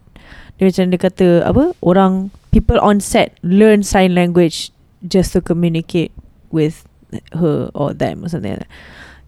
dia 0.60 0.72
macam 0.72 0.92
dia 0.92 1.00
kata 1.00 1.28
apa 1.44 1.76
orang 1.84 2.32
people 2.52 2.80
on 2.80 3.00
set 3.04 3.36
learn 3.44 3.84
sign 3.84 4.16
language 4.16 4.72
just 5.04 5.34
to 5.36 5.40
communicate 5.44 6.12
with 6.52 6.84
her 7.36 7.72
or 7.76 7.92
them 7.96 8.24
or 8.24 8.30
something 8.30 8.52
like 8.56 8.68
that. 8.68 8.72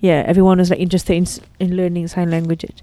Yeah, 0.04 0.22
everyone 0.28 0.60
was 0.60 0.70
like 0.70 0.80
interested 0.84 1.16
in 1.16 1.26
in 1.64 1.76
learning 1.80 2.12
sign 2.12 2.28
languages. 2.30 2.76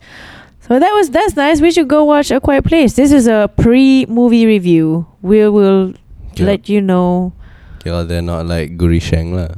So 0.65 0.81
that 0.81 0.93
was 0.97 1.13
that's 1.13 1.37
nice. 1.37 1.61
We 1.61 1.71
should 1.71 1.89
go 1.89 2.03
watch 2.09 2.33
A 2.33 2.41
Quiet 2.41 2.65
Place. 2.65 2.97
This 2.97 3.13
is 3.13 3.29
a 3.29 3.53
pre-movie 3.61 4.49
review. 4.49 5.05
We 5.21 5.45
will 5.49 5.93
Okay, 6.33 6.45
let 6.49 6.69
you 6.73 6.81
know. 6.81 7.37
Okay, 7.81 7.93
they're 8.07 8.23
not 8.23 8.45
like 8.47 8.77
Guri 8.77 9.01
Sheng 9.01 9.33
lah 9.35 9.57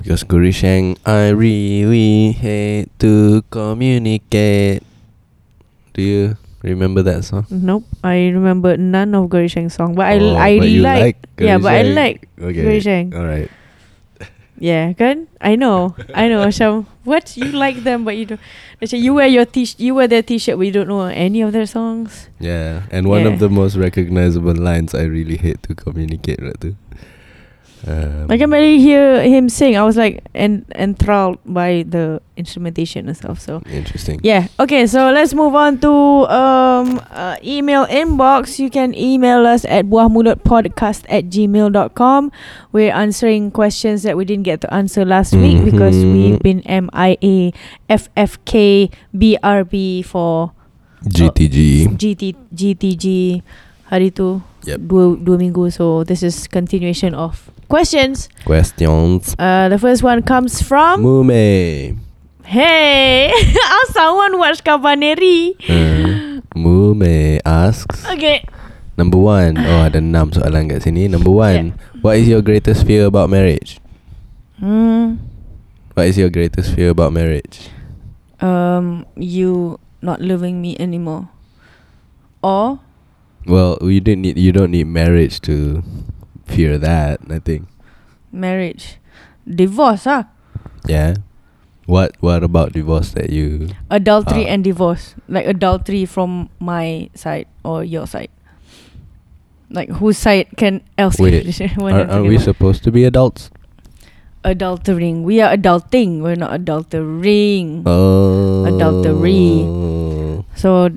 Because 0.00 0.24
Guri 0.24 0.52
Sheng 0.52 0.96
I 1.04 1.28
really 1.32 2.32
hate 2.32 2.88
to 3.00 3.42
communicate 3.50 4.82
Do 5.96 6.00
you 6.02 6.22
remember 6.62 7.02
that 7.02 7.24
song? 7.24 7.46
Nope, 7.50 7.84
I 8.04 8.28
remember 8.30 8.76
none 8.76 9.14
of 9.16 9.28
Guri 9.32 9.50
Sheng's 9.50 9.74
song, 9.74 9.94
but 9.96 10.06
I 10.06 10.16
Oh, 10.20 10.36
I 10.36 10.58
but 10.58 10.68
you 10.68 10.82
like, 10.82 11.16
yeah, 11.40 11.56
but 11.58 11.72
I 11.72 11.82
like 11.82 12.28
okay. 12.38 12.60
Guri 12.64 12.80
Sheng. 12.84 13.12
Alright 13.16 13.50
Yeah, 14.60 14.92
kan? 14.92 15.24
I 15.40 15.56
know. 15.56 15.96
I 16.12 16.28
know. 16.28 16.44
Macam 16.52 16.84
what 17.08 17.32
you 17.32 17.48
like 17.48 17.80
them 17.80 18.04
but 18.04 18.20
you 18.20 18.28
don't. 18.28 18.40
Macam 18.76 19.00
you 19.00 19.16
wear 19.16 19.24
your 19.24 19.48
t 19.48 19.64
you 19.80 19.96
wear 19.96 20.04
their 20.04 20.20
t-shirt 20.20 20.60
but 20.60 20.68
you 20.68 20.74
don't 20.76 20.84
know 20.84 21.08
any 21.08 21.40
of 21.40 21.56
their 21.56 21.64
songs. 21.64 22.28
Yeah, 22.36 22.84
and 22.92 23.08
one 23.08 23.24
Yeah. 23.24 23.32
of 23.32 23.40
the 23.40 23.48
most 23.48 23.80
recognizable 23.80 24.52
lines 24.52 24.92
I 24.92 25.08
really 25.08 25.40
hate 25.40 25.64
to 25.64 25.72
communicate 25.72 26.44
right. 26.44 26.76
Um, 27.86 28.28
I 28.28 28.36
can 28.36 28.50
barely 28.50 28.76
hear 28.78 29.22
him 29.24 29.48
sing. 29.48 29.72
I 29.76 29.82
was 29.84 29.96
like 29.96 30.20
en- 30.34 30.66
enthralled 30.76 31.38
by 31.48 31.84
the 31.88 32.20
instrumentation 32.36 33.08
and 33.08 33.16
stuff. 33.16 33.40
So 33.40 33.62
interesting. 33.72 34.20
yeah. 34.22 34.48
Okay, 34.60 34.84
so 34.86 35.08
let's 35.10 35.32
move 35.32 35.54
on 35.56 35.78
to 35.80 35.92
um 36.28 37.00
uh, 37.08 37.36
email 37.40 37.86
inbox. 37.88 38.58
You 38.60 38.68
can 38.68 38.92
email 38.92 39.46
us 39.48 39.64
at 39.64 39.86
buahmulutpodcast 39.88 41.08
at 41.08 41.32
gmail.com. 41.32 42.32
We're 42.72 42.92
answering 42.92 43.50
questions 43.50 44.02
that 44.04 44.16
we 44.16 44.24
didn't 44.28 44.44
get 44.44 44.60
to 44.60 44.68
answer 44.74 45.04
last 45.08 45.32
week 45.32 45.64
because 45.64 45.96
we've 45.96 46.40
been 46.44 46.60
MIA, 46.68 47.52
FFK, 47.88 48.92
BRB 49.16 50.04
for 50.04 50.52
GTG. 51.08 51.96
GT, 51.96 52.36
GTG 52.52 53.40
hari 53.88 54.10
tu 54.12 54.42
Yep. 54.68 54.78
dua, 54.84 55.16
dua 55.16 55.36
minggu. 55.40 55.72
So 55.72 56.04
this 56.04 56.20
is 56.22 56.44
continuation 56.44 57.14
of 57.16 57.48
questions. 57.70 58.28
Questions. 58.44 59.34
Uh, 59.38 59.70
the 59.70 59.78
first 59.78 60.02
one 60.02 60.20
comes 60.26 60.60
from 60.60 61.00
Mumei. 61.06 61.96
Hey, 62.44 63.30
someone 63.94 64.36
watch 64.36 64.60
Kabaneri. 64.66 65.54
Uh, 65.70 66.42
Mumei 66.58 67.38
asks 67.46 68.04
Okay. 68.10 68.42
Number 68.98 69.16
one 69.16 69.56
Oh 69.56 69.86
ada 69.86 70.02
enam 70.02 70.28
soalan 70.34 70.66
kat 70.68 70.82
sini 70.84 71.06
Number 71.08 71.30
one 71.30 71.78
What 72.02 72.18
is 72.18 72.26
your 72.28 72.42
greatest 72.42 72.84
fear 72.84 73.06
about 73.06 73.30
marriage? 73.30 73.78
Hmm. 74.58 75.22
What 75.94 76.10
is 76.10 76.18
your 76.18 76.28
greatest 76.28 76.74
fear 76.74 76.90
about 76.90 77.14
marriage? 77.14 77.70
Um, 78.42 79.06
you 79.16 79.78
not 80.02 80.20
loving 80.20 80.60
me 80.64 80.76
anymore, 80.80 81.28
or 82.40 82.80
Well, 83.44 83.76
you 83.84 84.00
didn't 84.00 84.24
need 84.24 84.36
you 84.40 84.52
don't 84.52 84.72
need 84.72 84.88
marriage 84.88 85.40
to 85.48 85.84
fear 86.50 86.78
that. 86.78 87.20
I 87.30 87.38
think. 87.38 87.66
marriage, 88.30 88.98
divorce 89.48 90.06
ah, 90.06 90.30
Yeah. 90.86 91.18
What 91.90 92.14
What 92.22 92.46
about 92.46 92.70
divorce 92.78 93.10
that 93.18 93.30
you? 93.34 93.74
adultery 93.90 94.46
Ah. 94.46 94.54
and 94.54 94.62
divorce, 94.62 95.18
like 95.26 95.46
adultery 95.50 96.06
from 96.06 96.46
my 96.62 97.10
side 97.18 97.50
or 97.66 97.82
your 97.82 98.06
side. 98.06 98.30
Like 99.70 99.90
whose 99.98 100.18
side 100.18 100.54
can 100.54 100.82
else? 100.98 101.18
Wait, 101.18 101.46
Are, 101.78 102.06
are 102.10 102.22
we 102.22 102.38
supposed 102.38 102.82
to 102.86 102.90
be 102.94 103.02
adults? 103.02 103.50
adultering? 104.44 105.22
We 105.22 105.40
are 105.42 105.52
adulting. 105.52 106.22
We're 106.22 106.38
not 106.38 106.54
adultering. 106.54 107.82
Oh. 107.86 108.64
Adultery. 108.70 109.62
So 110.54 110.88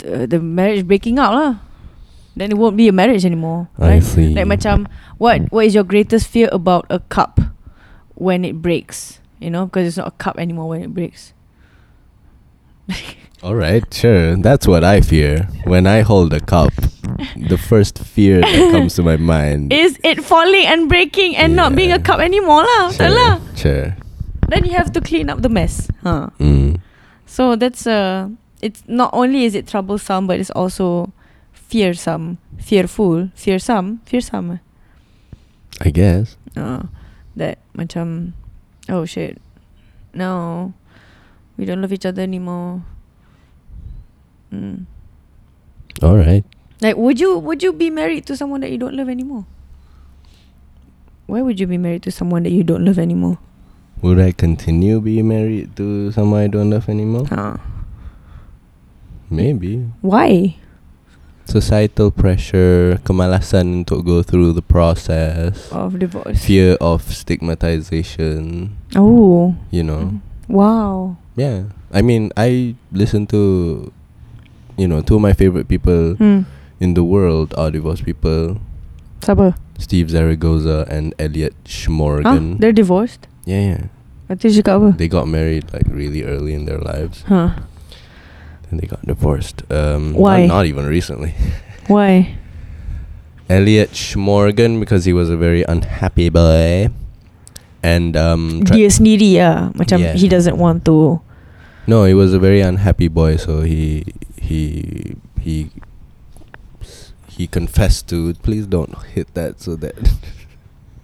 the, 0.00 0.26
the 0.26 0.40
marriage 0.40 0.86
breaking 0.88 1.18
out 1.20 1.32
lah. 1.36 1.52
Then 2.36 2.50
it 2.50 2.58
won't 2.58 2.76
be 2.76 2.88
a 2.88 2.92
marriage 2.92 3.24
anymore. 3.24 3.68
I 3.78 3.98
Right? 3.98 4.02
see. 4.02 4.34
Like 4.34 4.46
macam 4.50 4.86
what 5.18 5.46
what 5.54 5.66
is 5.66 5.74
your 5.74 5.84
greatest 5.86 6.26
fear 6.26 6.48
about 6.50 6.86
a 6.90 6.98
cup 6.98 7.38
when 8.18 8.44
it 8.44 8.58
breaks? 8.62 9.20
You 9.38 9.50
know, 9.50 9.66
because 9.66 9.86
it's 9.86 9.96
not 9.96 10.08
a 10.08 10.16
cup 10.18 10.38
anymore 10.38 10.68
when 10.74 10.82
it 10.82 10.92
breaks. 10.94 11.32
All 13.42 13.54
right, 13.54 13.84
sure. 13.92 14.36
That's 14.36 14.66
what 14.66 14.84
I 14.84 15.00
fear 15.00 15.48
when 15.64 15.86
I 15.86 16.00
hold 16.00 16.32
a 16.32 16.40
cup. 16.40 16.72
the 17.36 17.58
first 17.60 17.98
fear 18.00 18.40
that 18.40 18.70
comes 18.72 18.94
to 18.96 19.02
my 19.02 19.16
mind. 19.16 19.72
Is 19.72 19.98
it 20.02 20.24
falling 20.24 20.64
and 20.64 20.88
breaking 20.88 21.36
and 21.36 21.54
not 21.54 21.76
being 21.76 21.92
a 21.92 21.98
cup 22.00 22.18
anymore 22.20 22.64
lah? 22.64 22.90
sure, 22.90 23.10
lah. 23.12 23.38
sure. 23.54 23.96
Then 24.48 24.64
you 24.64 24.72
have 24.72 24.90
to 24.96 25.00
clean 25.00 25.28
up 25.28 25.42
the 25.44 25.48
mess. 25.52 25.88
Huh. 26.02 26.30
Mm. 26.40 26.80
So 27.26 27.54
that's 27.56 27.86
uh 27.86 28.28
it's 28.64 28.82
not 28.88 29.10
only 29.12 29.44
is 29.44 29.54
it 29.54 29.68
troublesome 29.68 30.26
but 30.26 30.40
it's 30.40 30.50
also 30.56 31.12
fearsome, 31.68 32.38
fearful, 32.58 33.30
fearsome, 33.34 34.00
fearsome. 34.06 34.60
I 35.80 35.90
guess. 35.90 36.36
Uh, 36.56 36.86
that 37.36 37.58
macam 37.74 38.32
oh 38.88 39.04
shit. 39.04 39.40
No. 40.14 40.72
We 41.56 41.64
don't 41.64 41.82
love 41.82 41.92
each 41.92 42.06
other 42.06 42.22
anymore. 42.22 42.82
Mm. 44.52 44.86
All 46.02 46.16
right. 46.16 46.44
Like 46.80 46.96
would 46.96 47.18
you 47.18 47.38
would 47.38 47.62
you 47.62 47.72
be 47.72 47.90
married 47.90 48.26
to 48.26 48.36
someone 48.36 48.60
that 48.62 48.70
you 48.70 48.78
don't 48.78 48.94
love 48.94 49.08
anymore? 49.08 49.46
Why 51.26 51.40
would 51.40 51.58
you 51.58 51.66
be 51.66 51.78
married 51.78 52.02
to 52.04 52.12
someone 52.12 52.42
that 52.44 52.52
you 52.52 52.62
don't 52.62 52.84
love 52.84 52.98
anymore? 52.98 53.38
Would 54.02 54.20
I 54.20 54.32
continue 54.32 55.00
being 55.00 55.28
married 55.28 55.74
to 55.80 56.12
someone 56.12 56.42
I 56.42 56.48
don't 56.48 56.68
love 56.68 56.88
anymore? 56.88 57.24
Huh. 57.24 57.56
Maybe. 59.30 59.88
Why? 60.02 60.56
Societal 61.44 62.10
pressure, 62.10 62.98
kemalasan 63.04 63.84
untuk 63.84 64.02
go 64.04 64.22
through 64.24 64.52
the 64.56 64.64
process, 64.64 65.68
Of 65.70 66.00
divorce. 66.00 66.40
fear 66.40 66.74
of 66.80 67.04
stigmatization, 67.08 68.72
Oh. 68.96 69.54
you 69.70 69.84
know. 69.84 70.18
Wow. 70.48 71.16
Yeah. 71.36 71.70
I 71.92 72.02
mean, 72.02 72.32
I 72.36 72.74
listen 72.90 73.26
to, 73.30 73.92
you 74.76 74.88
know, 74.88 75.00
two 75.00 75.16
of 75.16 75.22
my 75.22 75.32
favorite 75.32 75.68
people 75.68 76.16
Hmm. 76.16 76.48
in 76.80 76.94
the 76.94 77.04
world 77.04 77.54
are 77.56 77.70
divorced 77.70 78.04
people 78.04 78.58
Siapa? 79.20 79.56
Steve 79.78 80.10
Zaragoza 80.10 80.84
and 80.90 81.14
Elliot? 81.18 81.54
Schmorgan. 81.64 82.58
They're 82.60 82.74
divorced? 82.76 83.26
yeah, 83.46 83.60
yeah. 83.60 83.82
Nanti 84.28 84.48
cakap 84.48 84.80
apa? 84.80 84.90
They 84.96 85.08
got 85.08 85.28
married 85.28 85.68
like 85.72 85.84
really 85.88 86.24
early 86.24 86.56
in 86.56 86.64
their 86.64 86.80
lives. 86.80 87.24
Huh. 87.28 87.60
Then 88.74 88.80
they 88.80 88.88
got 88.88 89.06
divorced. 89.06 89.62
Um, 89.70 90.14
Why? 90.14 90.46
Not, 90.46 90.54
not 90.54 90.66
even 90.66 90.86
recently. 90.86 91.34
Why? 91.86 92.34
Elliot 93.48 93.90
Schmorgan 93.90 94.80
because 94.80 95.04
he 95.04 95.12
was 95.12 95.30
a 95.30 95.36
very 95.36 95.62
unhappy 95.62 96.28
boy. 96.28 96.88
And 97.84 98.16
um 98.16 98.64
Dia 98.64 98.88
sendiri 98.88 99.36
lah 99.38 99.68
Macam 99.76 100.00
Yeah. 100.00 100.16
he 100.16 100.26
doesn't 100.26 100.56
want 100.56 100.88
to 100.88 101.20
no, 101.84 102.08
he 102.08 102.14
was 102.16 102.32
a 102.32 102.40
very 102.40 102.64
unhappy 102.64 103.12
boy, 103.12 103.36
so 103.36 103.60
he 103.60 104.08
he 104.40 105.12
he 105.36 105.68
he 107.28 107.44
confessed 107.44 108.08
to 108.08 108.32
please 108.40 108.64
don't 108.64 108.96
hit 109.12 109.28
that 109.36 109.60
so 109.60 109.76
that 109.76 109.92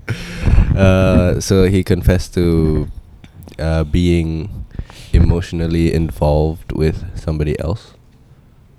uh 0.73 1.37
so 1.37 1.69
he 1.69 1.85
confessed 1.85 2.33
to 2.33 2.89
uh, 3.61 3.85
being 3.85 4.49
emotionally 5.13 5.93
involved 5.93 6.73
with 6.73 7.05
somebody 7.19 7.59
else 7.61 7.95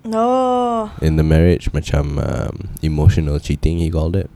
No. 0.05 0.89
in 1.01 1.15
the 1.15 1.23
marriage, 1.23 1.69
macam 1.71 2.17
um, 2.17 2.73
emotional 2.81 3.37
cheating. 3.37 3.77
He 3.77 3.89
called 3.93 4.15
it. 4.17 4.29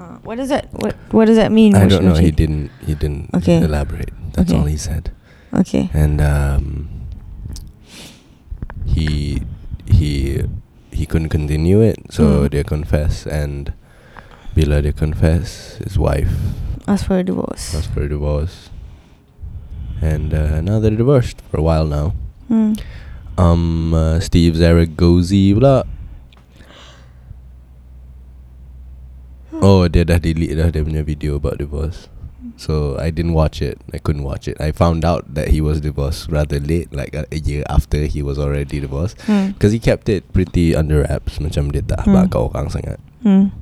Huh. 0.00 0.16
What 0.24 0.40
does 0.40 0.48
that? 0.48 0.72
What 0.72 0.96
What 1.12 1.28
does 1.28 1.36
that 1.36 1.52
mean? 1.52 1.76
I 1.76 1.84
don't 1.84 2.00
know. 2.08 2.16
emotional 2.16 2.24
He 2.24 2.32
didn't. 2.32 2.70
He 2.88 2.94
didn't 2.96 3.28
Okay. 3.36 3.60
elaborate. 3.60 4.16
That's 4.32 4.48
Okay. 4.48 4.56
all 4.56 4.64
he 4.64 4.80
said. 4.80 5.12
Okay. 5.52 5.92
And 5.92 6.24
um, 6.24 6.88
he 8.88 9.42
he 9.84 10.40
he 10.88 11.04
couldn't 11.04 11.28
continue 11.28 11.84
it, 11.84 12.00
so 12.08 12.48
Hmm. 12.48 12.48
they 12.48 12.64
confess. 12.64 13.26
And 13.28 13.76
bila 14.56 14.80
they 14.80 14.96
confess, 14.96 15.76
his 15.84 16.00
wife 16.00 16.32
Ask 16.88 17.06
for 17.06 17.20
a 17.20 17.24
divorce. 17.26 17.76
asked 17.76 17.92
for 17.92 18.02
a 18.02 18.08
divorce. 18.08 18.69
And 20.00 20.32
uh, 20.32 20.60
now 20.60 20.80
they're 20.80 20.96
divorced 20.96 21.40
for 21.52 21.60
a 21.60 21.62
while 21.62 21.84
now. 21.84 22.14
Hmm. 22.48 22.72
Um, 23.36 23.94
uh, 23.94 24.20
Steve 24.20 24.56
Zaragoza 24.56 25.36
pula. 25.54 25.84
Oh, 29.60 29.84
dia 29.92 30.08
dah 30.08 30.16
delete 30.16 30.56
dah 30.56 30.72
dia 30.72 30.80
punya 30.80 31.04
video 31.04 31.36
about 31.36 31.60
divorce. 31.60 32.08
So 32.56 32.96
I 32.96 33.12
didn't 33.12 33.36
watch 33.36 33.60
it. 33.60 33.76
I 33.92 34.00
couldn't 34.00 34.24
watch 34.24 34.48
it. 34.48 34.56
I 34.60 34.72
found 34.72 35.04
out 35.04 35.28
that 35.36 35.48
he 35.52 35.60
was 35.60 35.80
divorced 35.80 36.32
rather 36.32 36.56
late, 36.60 36.88
like 36.92 37.12
a, 37.12 37.28
a 37.32 37.36
year 37.36 37.64
after 37.68 38.04
he 38.08 38.24
was 38.24 38.40
already 38.40 38.80
divorced. 38.80 39.20
Hmm. 39.28 39.52
Because 39.52 39.72
he 39.72 39.78
kept 39.80 40.08
it 40.08 40.24
pretty 40.32 40.72
under 40.72 41.04
wraps. 41.04 41.36
Macam 41.40 41.68
dia 41.68 41.84
tak 41.84 42.08
Hmm. 42.08 42.16
bakal 42.16 42.48
orang 42.52 42.72
sangat. 42.72 42.96
Hmm. 43.20 43.52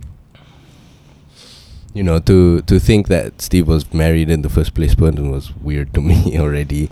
You 1.97 2.05
know, 2.05 2.21
to 2.29 2.61
to 2.63 2.79
think 2.79 3.09
that 3.09 3.41
Steve 3.43 3.67
was 3.67 3.89
married 3.93 4.29
in 4.31 4.43
the 4.45 4.53
first 4.53 4.75
place 4.77 4.95
pun 4.95 5.17
was 5.33 5.51
weird 5.57 5.91
to 5.97 6.01
me 6.05 6.39
already. 6.39 6.91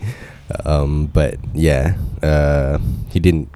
Um, 0.65 1.07
but 1.13 1.37
yeah, 1.55 1.95
uh, 2.23 2.79
he 3.11 3.21
didn't 3.21 3.51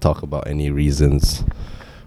talk 0.00 0.22
about 0.22 0.46
any 0.46 0.70
reasons 0.70 1.42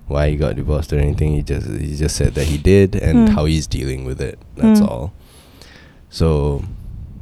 why 0.07 0.29
he 0.31 0.37
got 0.37 0.55
divorced 0.55 0.93
or 0.93 0.99
anything. 1.01 1.35
He 1.35 1.43
just 1.43 1.67
he 1.67 1.93
just 1.97 2.15
said 2.15 2.33
that 2.39 2.47
he 2.47 2.57
did 2.57 2.95
and 2.95 3.29
Hmm. 3.29 3.35
how 3.35 3.43
he's 3.45 3.67
dealing 3.67 4.05
with 4.07 4.21
it. 4.23 4.39
That's 4.55 4.79
Hmm. 4.79 4.87
all. 4.87 5.05
So, 6.09 6.63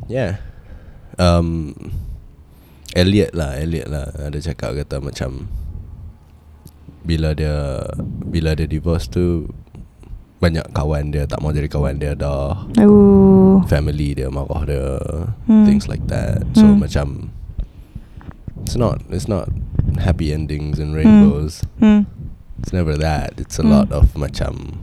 yeah. 0.08 0.38
Um, 1.18 1.74
Elliot 2.96 3.34
lah, 3.34 3.58
Elliot 3.58 3.90
lah 3.90 4.14
ada 4.16 4.38
cakap 4.40 4.78
kata 4.78 5.02
macam 5.02 5.50
bila 7.02 7.34
dia 7.34 7.82
bila 8.28 8.54
dia 8.54 8.70
divorce 8.70 9.10
tu 9.10 9.50
banyak 10.44 10.68
kawan 10.76 11.10
dia 11.10 11.24
tak 11.26 11.40
mau 11.40 11.50
jadi 11.50 11.66
kawan 11.72 11.96
dia 11.98 12.12
dah 12.14 12.68
Oh. 12.78 13.64
family 13.66 14.14
dia 14.14 14.28
marah 14.30 14.62
dia 14.68 14.86
Hmm. 15.48 15.64
things 15.66 15.88
like 15.88 16.04
that 16.12 16.44
so 16.54 16.68
Hmm. 16.68 16.84
macam 16.84 17.08
it's 18.62 18.76
not 18.76 19.00
it's 19.10 19.28
not 19.28 19.48
happy 20.02 20.34
endings 20.36 20.78
and 20.78 20.94
rainbows 20.94 21.64
Hmm. 21.80 22.04
it's 22.60 22.74
never 22.76 22.94
that 23.00 23.40
it's 23.40 23.58
a 23.58 23.64
Hmm. 23.64 23.72
lot 23.72 23.88
of 23.96 24.12
macam 24.14 24.76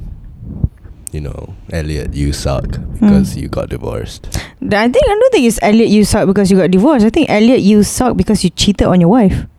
you 1.12 1.20
know 1.20 1.52
Elliot 1.68 2.16
you 2.16 2.32
suck 2.32 2.80
because 2.96 3.36
you 3.36 3.46
got 3.52 3.68
divorced 3.68 4.32
I 4.62 4.88
think 4.88 5.04
I 5.04 5.12
don't 5.18 5.32
think 5.34 5.44
it's 5.44 5.60
Elliot 5.60 5.90
you 5.92 6.06
suck 6.06 6.24
because 6.30 6.46
you 6.48 6.54
got 6.56 6.70
divorced. 6.70 7.02
I 7.04 7.10
think 7.10 7.26
Elliot 7.28 7.60
you 7.66 7.82
suck 7.82 8.14
because 8.16 8.46
you 8.46 8.48
cheated 8.54 8.86
on 8.86 9.02
your 9.02 9.10
wife. 9.10 9.50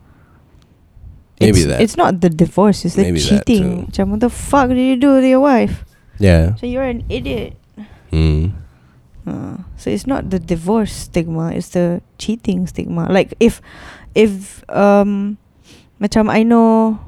Maybe 1.44 1.60
it's, 1.60 1.68
that. 1.68 1.80
It's 1.80 1.96
not 1.96 2.20
the 2.20 2.30
divorce. 2.30 2.84
It's 2.84 2.96
the 2.96 3.02
Maybe 3.02 3.20
cheating. 3.20 3.86
Macam 3.86 4.16
what 4.16 4.20
the 4.20 4.30
fuck 4.30 4.68
did 4.68 4.80
you 4.80 4.96
do 4.96 5.20
to 5.20 5.26
your 5.26 5.40
wife? 5.40 5.84
yeah 6.18 6.54
So 6.56 6.66
you're 6.66 6.86
an 6.86 7.04
idiot. 7.10 7.58
mm. 8.12 8.54
Uh, 9.26 9.64
so 9.76 9.88
it's 9.88 10.06
not 10.06 10.28
the 10.28 10.38
divorce 10.38 10.92
stigma. 10.92 11.50
It's 11.52 11.72
the 11.72 12.02
cheating 12.18 12.66
stigma. 12.66 13.08
Like 13.10 13.32
if, 13.40 13.62
if 14.14 14.60
um, 14.68 15.38
macam 16.00 16.28
I 16.28 16.44
know, 16.44 17.00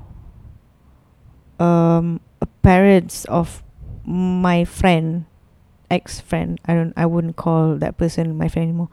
um, 1.60 2.20
parents 2.62 3.26
of 3.26 3.62
my 4.04 4.64
friend, 4.64 5.26
ex 5.90 6.20
friend. 6.20 6.58
I 6.66 6.74
don't. 6.74 6.94
I 6.96 7.06
wouldn't 7.06 7.36
call 7.36 7.76
that 7.76 7.98
person 7.98 8.36
my 8.36 8.48
friend 8.48 8.68
anymore. 8.70 8.88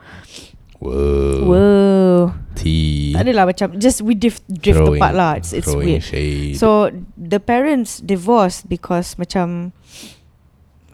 Whoa, 0.83 1.47
Whoa. 1.47 2.19
tea 2.59 3.15
Tak 3.15 3.23
adalah 3.23 3.47
macam 3.47 3.79
just 3.79 4.03
we 4.03 4.13
drift 4.13 4.43
drift 4.51 4.77
Throwing- 4.83 4.99
apart 4.99 5.15
lah. 5.15 5.31
It's 5.39 5.55
it's 5.55 5.71
weird. 5.71 6.03
shade 6.03 6.59
So 6.59 6.91
the 7.15 7.39
parents 7.39 8.03
divorced 8.03 8.67
because 8.67 9.15
macam 9.15 9.71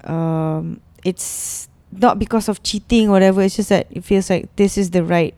um 0.06 0.80
it's 1.04 1.68
not 1.90 2.22
because 2.22 2.48
of 2.48 2.62
cheating 2.62 3.10
or 3.10 3.18
whatever. 3.18 3.42
It's 3.42 3.58
just 3.58 3.74
that 3.74 3.90
it 3.90 4.06
feels 4.06 4.30
like 4.30 4.48
this 4.56 4.78
is 4.78 4.94
the 4.94 5.02
right 5.02 5.34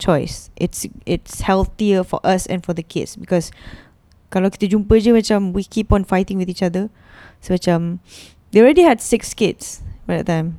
choice. 0.00 0.48
It's 0.56 0.88
it's 1.04 1.44
healthier 1.44 2.02
for 2.02 2.18
us 2.24 2.48
and 2.48 2.64
for 2.64 2.72
the 2.72 2.82
kids 2.82 3.14
because 3.20 3.52
kalau 4.32 4.48
kita 4.48 4.70
jumpa 4.70 4.96
je 5.02 5.10
macam 5.12 5.52
we 5.52 5.60
keep 5.66 5.92
on 5.92 6.02
fighting 6.08 6.40
with 6.40 6.48
each 6.48 6.64
other. 6.64 6.88
So 7.44 7.52
macam 7.54 8.00
they 8.50 8.64
already 8.64 8.82
had 8.82 8.98
six 9.04 9.36
kids 9.36 9.84
by 10.08 10.18
that 10.22 10.26
time. 10.26 10.56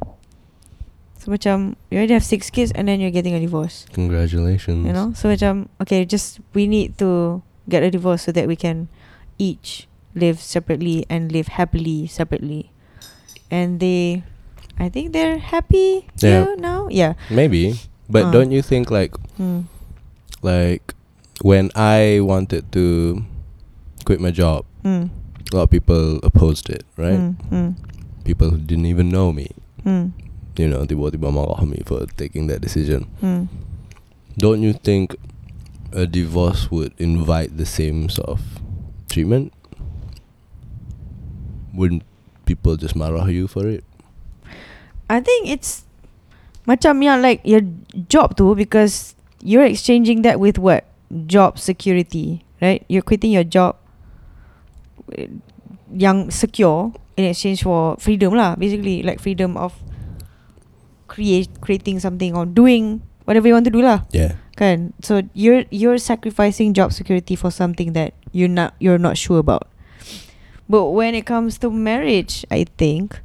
So 1.22 1.30
macam 1.30 1.78
you 1.94 2.02
already 2.02 2.18
have 2.18 2.26
six 2.26 2.50
kids 2.50 2.74
and 2.74 2.90
then 2.90 2.98
you're 2.98 3.14
getting 3.14 3.38
a 3.38 3.40
divorce. 3.40 3.86
congratulations 3.94 4.90
You 4.90 4.94
know, 4.94 5.14
so 5.14 5.30
macam 5.30 5.70
okay, 5.78 6.02
just 6.02 6.42
we 6.58 6.66
need 6.66 6.98
to 6.98 7.46
get 7.70 7.86
a 7.86 7.94
divorce 7.94 8.26
so 8.26 8.34
that 8.34 8.50
we 8.50 8.58
can 8.58 8.90
each 9.38 9.86
live 10.18 10.42
separately 10.42 11.06
and 11.14 11.30
live 11.30 11.62
happily 11.62 12.10
separately. 12.10 12.74
And 13.54 13.78
they, 13.78 14.26
I 14.82 14.90
think 14.90 15.14
they're 15.14 15.38
happy 15.38 16.10
Yeah. 16.18 16.50
here 16.50 16.58
now. 16.58 16.90
Yeah. 16.90 17.14
maybe 17.30 17.78
but 18.10 18.28
Uh. 18.28 18.32
don't 18.34 18.50
you 18.50 18.66
think 18.66 18.90
like 18.90 19.14
Hmm. 19.38 19.70
like 20.42 20.98
when 21.46 21.70
I 21.78 22.18
wanted 22.26 22.74
to 22.74 23.22
quit 24.10 24.18
my 24.18 24.34
job, 24.34 24.66
Hmm. 24.82 25.14
a 25.54 25.62
lot 25.62 25.70
of 25.70 25.72
people 25.72 26.18
opposed 26.26 26.66
it, 26.74 26.82
right? 26.98 27.18
Hmm. 27.18 27.38
Hmm. 27.54 27.70
People 28.26 28.50
who 28.50 28.58
didn't 28.58 28.90
even 28.90 29.14
know 29.14 29.30
me. 29.30 29.54
You 30.58 30.68
know, 30.68 30.84
tiba-tiba 30.86 31.32
marah 31.32 31.64
me 31.64 31.80
for 31.86 32.06
taking 32.18 32.48
that 32.48 32.62
decision. 32.62 33.08
Hmm. 33.24 33.48
Don't 34.38 34.62
you 34.64 34.74
think 34.74 35.16
a 35.92 36.08
divorce 36.08 36.72
would 36.72 36.96
invite 36.98 37.58
the 37.58 37.66
same 37.66 38.10
sort 38.10 38.30
of 38.30 38.42
treatment? 39.10 39.54
Wouldn't 41.74 42.04
people 42.46 42.76
just 42.76 42.96
marah 42.96 43.32
you 43.32 43.48
for 43.48 43.68
it? 43.68 43.84
I 45.12 45.20
think 45.20 45.48
it's 45.52 45.84
macam 46.64 47.04
yang 47.04 47.20
like 47.20 47.44
your 47.44 47.64
job 48.08 48.40
tu 48.40 48.56
because 48.56 49.16
you're 49.44 49.68
exchanging 49.68 50.24
that 50.24 50.40
with 50.40 50.56
what 50.56 50.88
job 51.28 51.60
security, 51.60 52.46
right? 52.64 52.84
You're 52.88 53.04
quitting 53.04 53.32
your 53.36 53.44
job 53.44 53.76
eh, 55.16 55.28
yang 55.92 56.32
secure 56.32 56.96
in 57.20 57.28
exchange 57.28 57.64
for 57.68 58.00
freedom 58.00 58.32
lah, 58.32 58.56
basically 58.56 59.04
like 59.04 59.20
freedom 59.20 59.60
of 59.60 59.76
create 61.12 61.52
creating 61.60 62.00
something 62.00 62.32
or 62.32 62.48
doing 62.48 63.04
whatever 63.28 63.52
you 63.52 63.54
want 63.54 63.68
to 63.68 63.74
do 63.76 63.84
lah, 63.84 64.08
Yeah. 64.16 64.40
kan? 64.56 64.96
So 65.04 65.28
you're 65.36 65.68
you're 65.68 66.00
sacrificing 66.00 66.72
job 66.72 66.96
security 66.96 67.36
for 67.36 67.52
something 67.52 67.92
that 67.92 68.16
you're 68.32 68.52
not 68.52 68.72
you're 68.80 69.02
not 69.02 69.20
sure 69.20 69.44
about. 69.44 69.68
But 70.72 70.96
when 70.96 71.12
it 71.12 71.28
comes 71.28 71.60
to 71.60 71.68
marriage, 71.68 72.48
I 72.48 72.64
think 72.80 73.20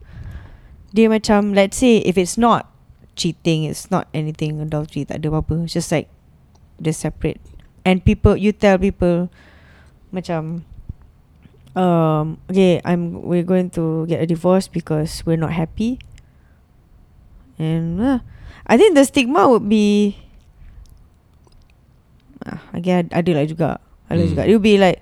dia 0.90 1.06
macam 1.06 1.54
let's 1.54 1.78
say 1.78 2.02
if 2.02 2.18
it's 2.18 2.34
not 2.34 2.66
cheating, 3.14 3.70
it's 3.70 3.86
not 3.86 4.10
anything 4.10 4.58
adultery, 4.58 5.06
tak 5.06 5.22
ada 5.22 5.30
apa-apa. 5.30 5.62
It's 5.62 5.78
just 5.78 5.94
like 5.94 6.10
they're 6.82 6.90
separate. 6.96 7.38
And 7.86 8.02
people 8.02 8.34
you 8.34 8.50
tell 8.50 8.82
people 8.82 9.30
macam 10.10 10.66
um 11.78 12.42
okay, 12.50 12.82
I'm 12.82 13.22
we're 13.22 13.46
going 13.46 13.70
to 13.78 14.10
get 14.10 14.18
a 14.18 14.26
divorce 14.26 14.66
because 14.66 15.22
we're 15.22 15.38
not 15.38 15.54
happy. 15.54 16.02
And 17.56 17.96
uh, 17.98 18.18
I 18.64 18.76
think 18.76 18.92
the 18.92 19.02
stigma 19.02 19.48
would 19.48 19.64
be 19.64 20.16
uh, 22.44 22.60
again 22.72 23.08
ada 23.10 23.30
lah 23.32 23.44
juga. 23.44 23.70
Ada 24.06 24.22
Hmm. 24.22 24.30
juga. 24.30 24.42
It 24.44 24.52
would 24.52 24.62
be 24.64 24.76
like 24.76 25.00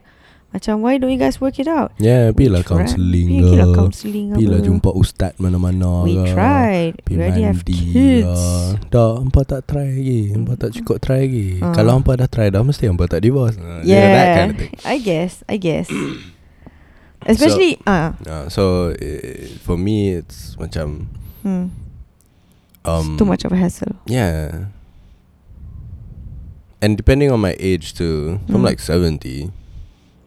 macam 0.50 0.86
why 0.86 0.94
don't 0.96 1.10
you 1.10 1.18
guys 1.18 1.42
work 1.42 1.58
it 1.58 1.66
out? 1.66 1.90
Yeah, 1.98 2.30
pergilah 2.30 2.62
We 2.62 2.62
tried. 2.62 2.70
counselling 2.86 3.28
Pergilah 3.34 3.66
ke. 3.66 3.74
counselling 3.74 4.26
Pergilah 4.30 4.58
apa. 4.62 4.66
jumpa 4.70 4.90
ustaz 4.94 5.32
mana-mana 5.36 6.06
We 6.06 6.14
ke. 6.14 6.30
tried. 6.30 6.92
Pergi 7.02 7.10
We 7.10 7.18
already 7.18 7.42
have 7.42 7.60
kids. 7.66 8.38
ke. 8.78 8.86
Dah, 8.88 9.10
hampa 9.18 9.40
tak 9.42 9.66
try 9.66 9.90
lagi. 9.90 10.20
Hampa 10.30 10.52
tak 10.54 10.70
cukup 10.72 11.02
try 11.02 11.26
lagi. 11.26 11.58
Ah. 11.58 11.74
Kalau 11.74 11.98
hampa 11.98 12.14
dah 12.14 12.30
try 12.30 12.48
dah, 12.48 12.62
mesti 12.62 12.86
hampa 12.86 13.10
tak 13.10 13.20
divorce. 13.20 13.58
Uh, 13.58 13.82
Yeah, 13.82 14.06
that 14.06 14.26
kind 14.32 14.48
of 14.48 14.56
thing. 14.56 14.72
I 14.86 14.96
guess. 14.96 15.42
I 15.44 15.56
guess. 15.58 15.90
Especially 17.26 17.80
ah, 17.82 18.14
Uh, 18.22 18.46
so, 18.46 18.62
uh, 18.92 19.32
for 19.58 19.74
me, 19.74 20.12
it's 20.14 20.54
macam... 20.54 21.10
hmm, 21.42 21.66
Um, 22.84 23.14
it's 23.14 23.18
too 23.18 23.24
much 23.24 23.44
of 23.44 23.52
a 23.52 23.56
hassle. 23.56 23.96
Yeah. 24.06 24.68
And 26.82 26.96
depending 26.96 27.32
on 27.32 27.40
my 27.40 27.56
age 27.58 27.94
too, 27.96 28.40
I'm 28.48 28.60
Hmm. 28.60 28.64
like 28.68 28.78
70, 28.80 29.48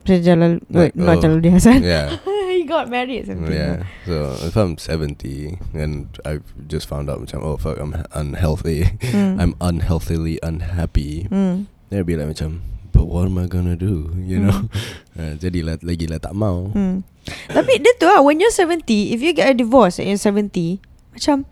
Macam 0.07 0.23
Jalal, 0.23 0.53
Like, 0.71 0.95
wait, 0.95 0.95
not 0.95 1.17
oh. 1.17 1.21
Jalaluddin 1.21 1.51
Hasan. 1.53 1.83
yeah. 1.85 2.17
you 2.55 2.65
got 2.65 2.87
married 2.89 3.27
at 3.27 3.35
17. 3.37 3.51
Yeah. 3.51 3.83
So 4.07 4.33
if 4.41 4.55
I'm 4.55 4.79
70 4.79 5.59
and 5.75 6.07
I've 6.25 6.47
just 6.65 6.87
found 6.87 7.11
out, 7.11 7.19
macam, 7.19 7.43
oh 7.43 7.59
fuck, 7.59 7.77
I'm 7.77 7.93
unhealthy. 8.15 8.95
Mm. 9.13 9.35
I'm 9.43 9.53
unhealthily 9.59 10.39
unhappy. 10.41 11.27
Mm. 11.29 11.67
Then 11.91 11.99
I'd 11.99 12.07
be 12.07 12.15
like 12.15 12.31
macam, 12.31 12.63
but 12.95 13.05
what 13.05 13.27
am 13.27 13.37
I 13.37 13.45
gonna 13.51 13.75
do? 13.75 14.15
You 14.17 14.47
know? 14.47 14.65
Hmm. 15.13 15.19
uh, 15.19 15.33
jadi 15.37 15.59
lah, 15.61 15.75
lagi 15.83 16.07
lah 16.09 16.23
tak 16.23 16.33
mau. 16.33 16.71
Hmm. 16.73 17.03
Tapi 17.51 17.83
dia 17.83 17.91
tu 17.99 18.07
lah 18.07 18.23
When 18.23 18.39
you're 18.39 18.55
70 18.55 18.87
If 19.11 19.19
you 19.19 19.35
get 19.35 19.51
a 19.51 19.55
divorce 19.55 19.99
And 19.99 20.07
you're 20.07 20.15
70 20.15 20.79
Macam 21.11 21.43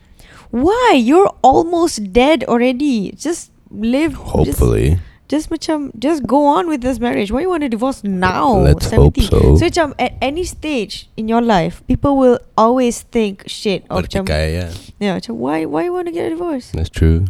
Why 0.51 0.93
You're 0.97 1.31
almost 1.41 2.13
dead 2.13 2.43
already 2.45 3.11
Just 3.11 3.51
live 3.71 4.13
Hopefully. 4.13 4.99
Just, 5.27 5.49
just 5.49 5.49
macam 5.49 5.91
Just 5.97 6.25
go 6.25 6.45
on 6.45 6.67
with 6.67 6.81
this 6.81 6.99
marriage 6.99 7.31
Why 7.31 7.41
you 7.41 7.49
want 7.49 7.63
to 7.63 7.69
divorce 7.69 8.03
now 8.03 8.57
Let's 8.61 8.91
hope 8.91 9.17
so. 9.19 9.57
So 9.57 9.65
macam 9.65 9.93
At 9.97 10.13
any 10.21 10.43
stage 10.43 11.09
In 11.17 11.27
your 11.27 11.41
life 11.41 11.81
People 11.87 12.17
will 12.17 12.39
always 12.57 13.01
think 13.01 13.43
Shit 13.47 13.85
Or 13.89 14.05
macam 14.05 14.27
yeah. 14.29 14.71
Yeah 15.01 15.17
macam 15.17 15.37
Why 15.37 15.65
Why 15.65 15.89
you 15.89 15.93
want 15.93 16.07
to 16.07 16.13
get 16.13 16.29
a 16.29 16.37
divorce 16.37 16.71
That's 16.71 16.91
true. 16.91 17.25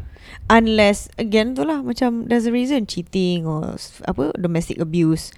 Unless 0.52 1.10
Again 1.18 1.56
tu 1.56 1.64
lah 1.64 1.82
Macam 1.82 2.28
there's 2.28 2.46
a 2.46 2.54
reason 2.54 2.86
Cheating 2.86 3.48
Or 3.48 3.80
Apa 4.06 4.36
Domestic 4.38 4.78
abuse 4.78 5.32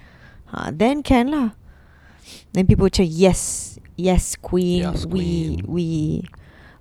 ha, 0.50 0.74
Then 0.74 1.06
can 1.06 1.30
lah 1.30 1.54
Then 2.52 2.66
people 2.66 2.90
say 2.90 3.06
Yes 3.06 3.76
Yes 3.94 4.34
queen 4.34 4.82
Yes, 4.82 5.06
We 5.06 5.10
queen. 5.10 5.64
We 5.64 5.86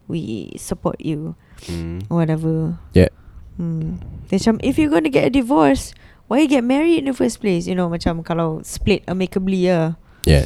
We 0.08 0.56
support 0.56 0.98
you 1.04 1.36
Mm. 1.68 2.06
Whatever 2.08 2.78
Yeah. 2.94 3.10
hmm. 3.58 3.98
Then 4.30 4.38
macam 4.38 4.54
If 4.62 4.78
you're 4.78 4.94
going 4.94 5.04
to 5.04 5.14
get 5.14 5.26
a 5.26 5.34
divorce 5.34 5.98
Why 6.30 6.46
you 6.46 6.48
get 6.48 6.62
married 6.62 7.02
in 7.02 7.10
the 7.10 7.18
first 7.18 7.42
place 7.42 7.66
You 7.66 7.74
know 7.74 7.90
macam 7.90 8.22
Kalau 8.22 8.62
split 8.62 9.02
amicably 9.10 9.66
ya 9.66 9.98
Yeah. 10.30 10.46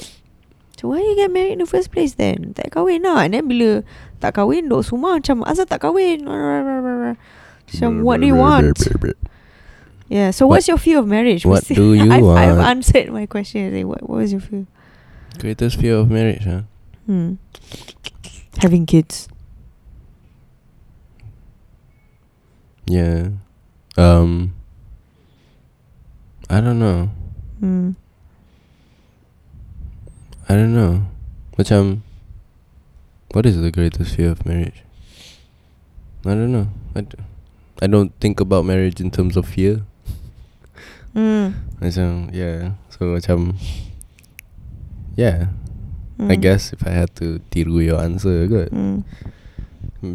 So 0.79 0.87
why 0.95 1.03
you 1.03 1.13
get 1.19 1.27
married 1.29 1.59
in 1.59 1.61
the 1.61 1.67
first 1.67 1.91
place 1.91 2.15
then 2.15 2.55
Tak 2.55 2.71
kahwin 2.73 3.03
lah 3.03 3.27
And 3.27 3.35
then 3.35 3.45
bila 3.51 3.83
Tak 4.23 4.39
kahwin 4.39 4.71
Duk 4.71 4.87
semua 4.87 5.19
macam 5.19 5.43
Asal 5.43 5.67
tak 5.67 5.83
kahwin 5.83 6.23
Macam 6.23 7.89
what 8.07 8.23
do 8.23 8.25
you 8.31 8.39
want 8.39 8.71
Yeah. 10.07 10.31
So 10.31 10.47
What- 10.47 10.63
what's 10.63 10.67
your 10.71 10.79
fear 10.79 10.99
of 11.03 11.07
marriage? 11.11 11.43
what 11.43 11.63
Mesti- 11.67 11.75
do 11.75 11.91
you 11.91 12.07
I've, 12.11 12.23
I've 12.23 12.59
answered 12.59 13.11
my 13.11 13.27
question. 13.27 13.71
Like, 13.71 13.87
what, 13.87 14.03
what 14.07 14.23
was 14.23 14.31
your 14.31 14.43
fear 14.43 14.63
Greatest 15.39 15.79
fear 15.79 15.95
of 15.99 16.11
marriage, 16.11 16.43
huh? 16.43 16.67
Hmm. 17.07 17.39
Having 18.59 18.85
kids. 18.91 19.31
Yeah. 22.91 23.39
Um. 23.95 24.51
I 26.51 26.59
don't 26.59 26.79
know. 26.79 27.07
Hmm. 27.63 27.91
I 30.51 30.59
don't 30.59 30.75
know. 30.75 31.07
Macam, 31.55 32.03
what 33.31 33.45
is 33.47 33.55
the 33.61 33.71
greatest 33.71 34.15
fear 34.19 34.31
of 34.35 34.43
marriage? 34.45 34.83
I 36.27 36.35
don't 36.35 36.51
know. 36.51 36.67
I, 36.93 37.01
d- 37.07 37.15
I 37.81 37.87
don't 37.87 38.11
think 38.19 38.41
about 38.43 38.65
marriage 38.67 38.99
in 38.99 39.07
terms 39.11 39.37
of 39.39 39.47
fear. 39.47 39.87
Hmm. 41.15 41.55
Macam, 41.79 42.35
yeah. 42.35 42.75
So 42.91 43.15
macam, 43.15 43.55
yeah. 45.15 45.47
I 46.19 46.35
Hmm. 46.35 46.41
guess 46.43 46.75
if 46.75 46.83
I 46.85 46.91
had 46.91 47.15
to 47.23 47.39
tiru 47.49 47.79
your 47.79 48.03
answer, 48.03 48.45
good. 48.45 48.69
Mm, 48.75 49.07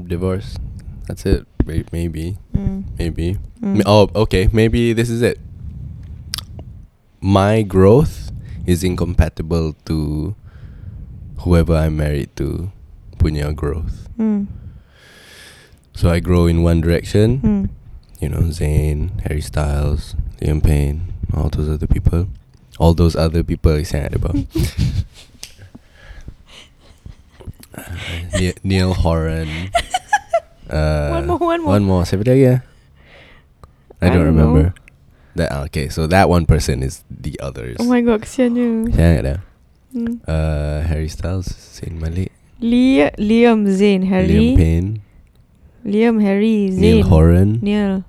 Divorce. 0.07 0.61
That's 1.09 1.25
it. 1.25 1.49
May- 1.67 1.85
Maybe. 1.93 2.39
Hmm. 2.55 2.83
Maybe. 2.99 3.35
Hmm. 3.61 3.77
M- 3.77 3.83
Oh, 3.87 4.09
okay. 4.15 4.49
Maybe 4.53 4.93
this 4.93 5.11
is 5.11 5.21
it. 5.23 5.39
My 7.21 7.63
growth 7.63 8.31
is 8.67 8.85
incompatible 8.85 9.75
to 9.87 10.35
whoever 11.41 11.75
I'm 11.75 11.97
married 11.97 12.31
to. 12.37 12.71
Punya 13.19 13.55
growth. 13.55 14.07
Hmm. 14.17 14.45
So 15.95 16.09
I 16.11 16.21
grow 16.21 16.47
in 16.47 16.63
one 16.63 16.81
direction. 16.81 17.39
Hmm. 17.41 17.65
You 18.21 18.29
know, 18.31 18.49
Zayn, 18.49 19.19
Harry 19.29 19.41
Styles, 19.43 20.15
Liam 20.41 20.63
Payne, 20.63 21.13
all 21.35 21.49
those 21.51 21.69
other 21.69 21.87
people. 21.87 22.29
All 22.79 22.93
those 22.95 23.17
other 23.17 23.43
people 23.43 23.73
is 23.73 23.89
sad 23.89 24.15
about. 24.15 24.37
Ne- 28.35 28.55
Neil 28.65 28.95
Horan. 28.95 29.49
Uh, 30.67 31.09
One 31.15 31.27
more, 31.27 31.39
one 31.39 31.61
more. 31.63 31.73
One 31.79 31.85
more. 31.85 32.03
Siapa 32.03 32.27
lagi 32.27 32.43
ya? 32.43 32.57
I 34.03 34.07
I 34.07 34.09
don't 34.11 34.27
don't 34.27 34.31
remember. 34.35 34.75
That 35.37 35.53
okay. 35.71 35.89
So 35.89 36.07
that 36.09 36.29
one 36.29 36.45
person 36.49 36.83
is 36.83 37.05
the 37.13 37.39
others. 37.39 37.77
Oh 37.79 37.87
my 37.89 38.01
god, 38.03 38.25
kesiannya. 38.25 38.91
Saya 38.93 39.15
ada. 39.21 39.35
Hmm. 39.95 40.21
Uh, 40.29 40.85
Harry 40.89 41.09
Styles, 41.09 41.49
Zayn 41.49 41.97
Malik, 41.97 42.29
Lia, 42.61 43.13
Liam, 43.17 43.65
Zayn, 43.65 44.05
Harry. 44.05 44.53
Liam 44.53 44.57
Payne, 44.59 44.89
Liam, 45.87 46.17
Harry, 46.21 46.69
Zayn. 46.69 46.81
Neil 46.83 47.01
Horan, 47.09 47.51
Neil. 47.65 48.05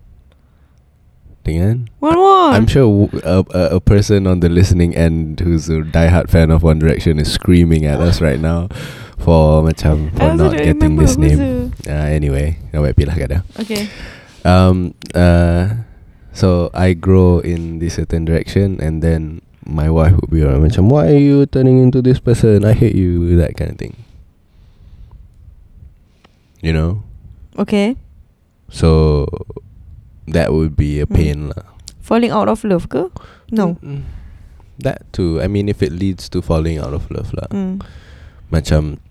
One 1.48 2.20
more. 2.20 2.52
I'm 2.52 2.68
sure 2.68 3.08
a 3.24 3.40
a 3.72 3.80
person 3.80 4.28
on 4.28 4.44
the 4.44 4.52
listening 4.52 4.92
end 4.92 5.40
who's 5.40 5.72
a 5.72 5.80
diehard 5.80 6.28
fan 6.28 6.52
of 6.52 6.60
One 6.60 6.76
Direction 6.76 7.20
is 7.24 7.32
screaming 7.32 7.88
at 7.88 8.04
us 8.04 8.20
right 8.20 8.40
now 8.40 8.68
for 9.16 9.64
macam 9.64 10.12
for 10.20 10.36
not 10.36 10.60
getting 10.60 11.00
this 11.00 11.16
name. 11.16 11.72
Uh, 11.88 12.08
anyway, 12.12 12.60
awak 12.76 13.00
pilih 13.00 13.16
kada. 13.16 13.48
Okay. 13.64 13.88
Um. 14.44 14.92
Uh. 15.16 15.88
So 16.36 16.70
I 16.76 16.94
grow 16.94 17.40
in 17.40 17.80
this 17.80 17.96
certain 17.96 18.28
direction, 18.28 18.78
and 18.84 19.02
then 19.02 19.42
my 19.66 19.90
wife 19.90 20.14
would 20.20 20.30
be 20.30 20.46
like, 20.46 20.62
macam, 20.62 20.92
why 20.92 21.10
are 21.10 21.18
you 21.20 21.48
turning 21.48 21.82
into 21.82 22.04
this 22.04 22.20
person? 22.20 22.68
I 22.68 22.76
hate 22.76 22.94
you. 22.94 23.40
That 23.40 23.56
kind 23.56 23.72
of 23.72 23.80
thing. 23.80 23.96
You 26.62 26.76
know. 26.76 27.08
Okay. 27.58 27.96
So 28.70 29.26
that 30.28 30.52
would 30.54 30.76
be 30.76 31.00
a 31.00 31.08
Hmm. 31.08 31.16
pain 31.16 31.40
lah. 31.50 31.64
Falling 32.04 32.32
out 32.32 32.48
of 32.48 32.64
love 32.64 32.88
ke? 32.88 33.08
No. 33.52 33.76
Mm, 33.84 34.04
That 34.78 35.10
too. 35.10 35.42
I 35.42 35.50
mean, 35.50 35.66
if 35.68 35.82
it 35.82 35.90
leads 35.90 36.30
to 36.30 36.40
falling 36.46 36.78
out 36.78 36.94
of 36.94 37.10
love 37.10 37.34
lah. 37.34 37.50
Hmm. 37.50 37.82
Macam, 38.54 39.02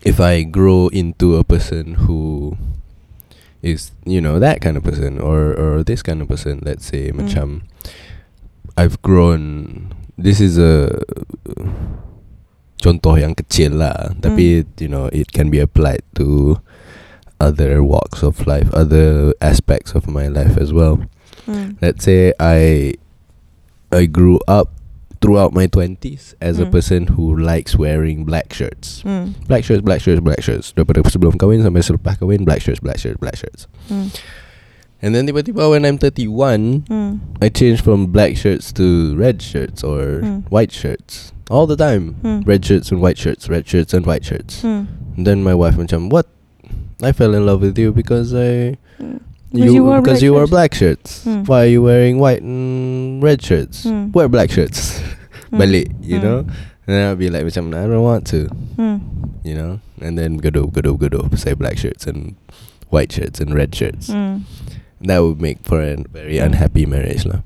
if 0.00 0.16
I 0.16 0.42
grow 0.48 0.88
into 0.88 1.36
a 1.36 1.44
person 1.44 2.08
who 2.08 2.56
is, 3.60 3.92
you 4.08 4.18
know, 4.24 4.40
that 4.40 4.64
kind 4.64 4.80
of 4.80 4.82
person 4.82 5.20
or 5.20 5.52
or 5.52 5.84
this 5.84 6.00
kind 6.00 6.24
of 6.24 6.28
person, 6.32 6.64
let's 6.64 6.88
say, 6.88 7.12
Mm. 7.12 7.20
macam, 7.20 7.46
I've 8.80 8.96
grown. 9.04 9.92
This 10.16 10.40
is 10.40 10.56
a 10.56 10.88
contoh 12.82 13.16
yang 13.16 13.32
kecil 13.32 13.80
lah, 13.80 14.12
tapi 14.20 14.64
you 14.80 14.88
know, 14.88 15.08
it 15.12 15.32
can 15.32 15.48
be 15.48 15.60
applied 15.60 16.04
to 16.16 16.58
other 17.44 17.84
walks 17.84 18.24
of 18.24 18.46
life, 18.48 18.72
other 18.72 19.36
aspects 19.44 19.92
of 19.92 20.08
my 20.08 20.26
life 20.32 20.56
as 20.56 20.72
well. 20.72 21.04
Hmm. 21.44 21.76
let's 21.84 22.08
say 22.08 22.32
I 22.40 22.96
I 23.92 24.08
grew 24.08 24.40
up 24.48 24.72
throughout 25.20 25.52
my 25.52 25.68
20s 25.68 26.32
as 26.40 26.56
a 26.60 26.64
Mm. 26.64 26.72
person 26.72 27.00
who 27.16 27.36
likes 27.36 27.76
wearing 27.76 28.24
black 28.24 28.52
shirts. 28.56 29.04
Hmm. 29.04 29.36
Black 29.44 29.60
shirts, 29.64 29.84
black 29.84 30.00
shirts, 30.00 30.20
black 30.24 30.40
shirts. 30.40 30.72
Daripada 30.72 31.04
sebelum 31.04 31.36
kahwin 31.36 31.60
sampai 31.60 31.84
selepas 31.84 32.16
kahwin 32.16 32.44
black 32.48 32.60
shirts, 32.64 32.80
black 32.80 32.96
shirts, 32.96 33.20
black 33.20 33.36
shirts. 33.36 33.68
Hmm. 33.92 34.08
And 35.04 35.12
then 35.12 35.28
tiba-tiba 35.28 35.68
when 35.68 35.84
I'm 35.84 36.00
31, 36.00 36.88
Hmm. 36.88 37.20
I 37.44 37.52
changed 37.52 37.84
from 37.84 38.08
black 38.08 38.36
shirts 38.40 38.72
to 38.80 39.12
red 39.20 39.40
shirts 39.44 39.84
or 39.84 40.24
Mm. 40.24 40.48
white 40.48 40.72
shirts. 40.72 41.32
All 41.52 41.68
the 41.68 41.76
time. 41.76 42.16
Hmm. 42.24 42.40
Red 42.48 42.64
shirts 42.64 42.88
and 42.88 43.04
white 43.04 43.20
shirts, 43.20 43.48
red 43.52 43.68
shirts 43.68 43.92
and 43.92 44.04
white 44.08 44.24
shirts. 44.24 44.64
Hmm. 44.64 44.88
And 45.16 45.24
then 45.28 45.44
my 45.44 45.52
wife 45.52 45.76
macam, 45.76 46.08
"What? 46.08 46.24
I 47.04 47.12
fell 47.12 47.34
in 47.34 47.44
love 47.46 47.60
with 47.62 47.78
you 47.78 47.92
because 47.92 48.34
I. 48.34 48.76
Because 49.54 49.70
you 49.72 49.84
wore 49.84 50.00
because 50.02 50.18
black 50.18 50.22
you 50.26 50.34
wear 50.34 50.46
black 50.46 50.74
shirts. 50.74 51.22
Hmm. 51.22 51.44
Why 51.44 51.62
are 51.62 51.70
you 51.70 51.82
wearing 51.82 52.18
white 52.18 52.42
and 52.42 53.22
red 53.22 53.38
shirts? 53.42 53.84
Hmm. 53.84 54.10
Wear 54.12 54.28
black 54.28 54.50
shirts. 54.50 55.00
Hmm. 55.54 55.60
Balik, 55.60 55.94
you 56.02 56.18
Hmm. 56.18 56.24
know. 56.24 56.38
And 56.84 56.90
then 56.90 57.06
I'll 57.06 57.14
be 57.16 57.30
like, 57.30 57.44
macam, 57.46 57.70
I 57.70 57.86
don't 57.86 58.02
want 58.02 58.26
to, 58.34 58.50
you 59.46 59.54
know. 59.54 59.78
And 60.02 60.18
then 60.18 60.40
gaduh, 60.40 60.68
gaduh, 60.72 60.98
gaduh, 60.98 61.30
say 61.38 61.54
black 61.54 61.78
shirts 61.78 62.06
and 62.10 62.34
white 62.90 63.12
shirts 63.12 63.38
and 63.40 63.54
red 63.54 63.70
shirts. 63.74 64.08
That 65.04 65.18
would 65.22 65.40
make 65.40 65.62
for 65.62 65.80
a 65.80 65.96
very 66.10 66.38
unhappy 66.42 66.84
marriage 66.86 67.24
lah. 67.24 67.40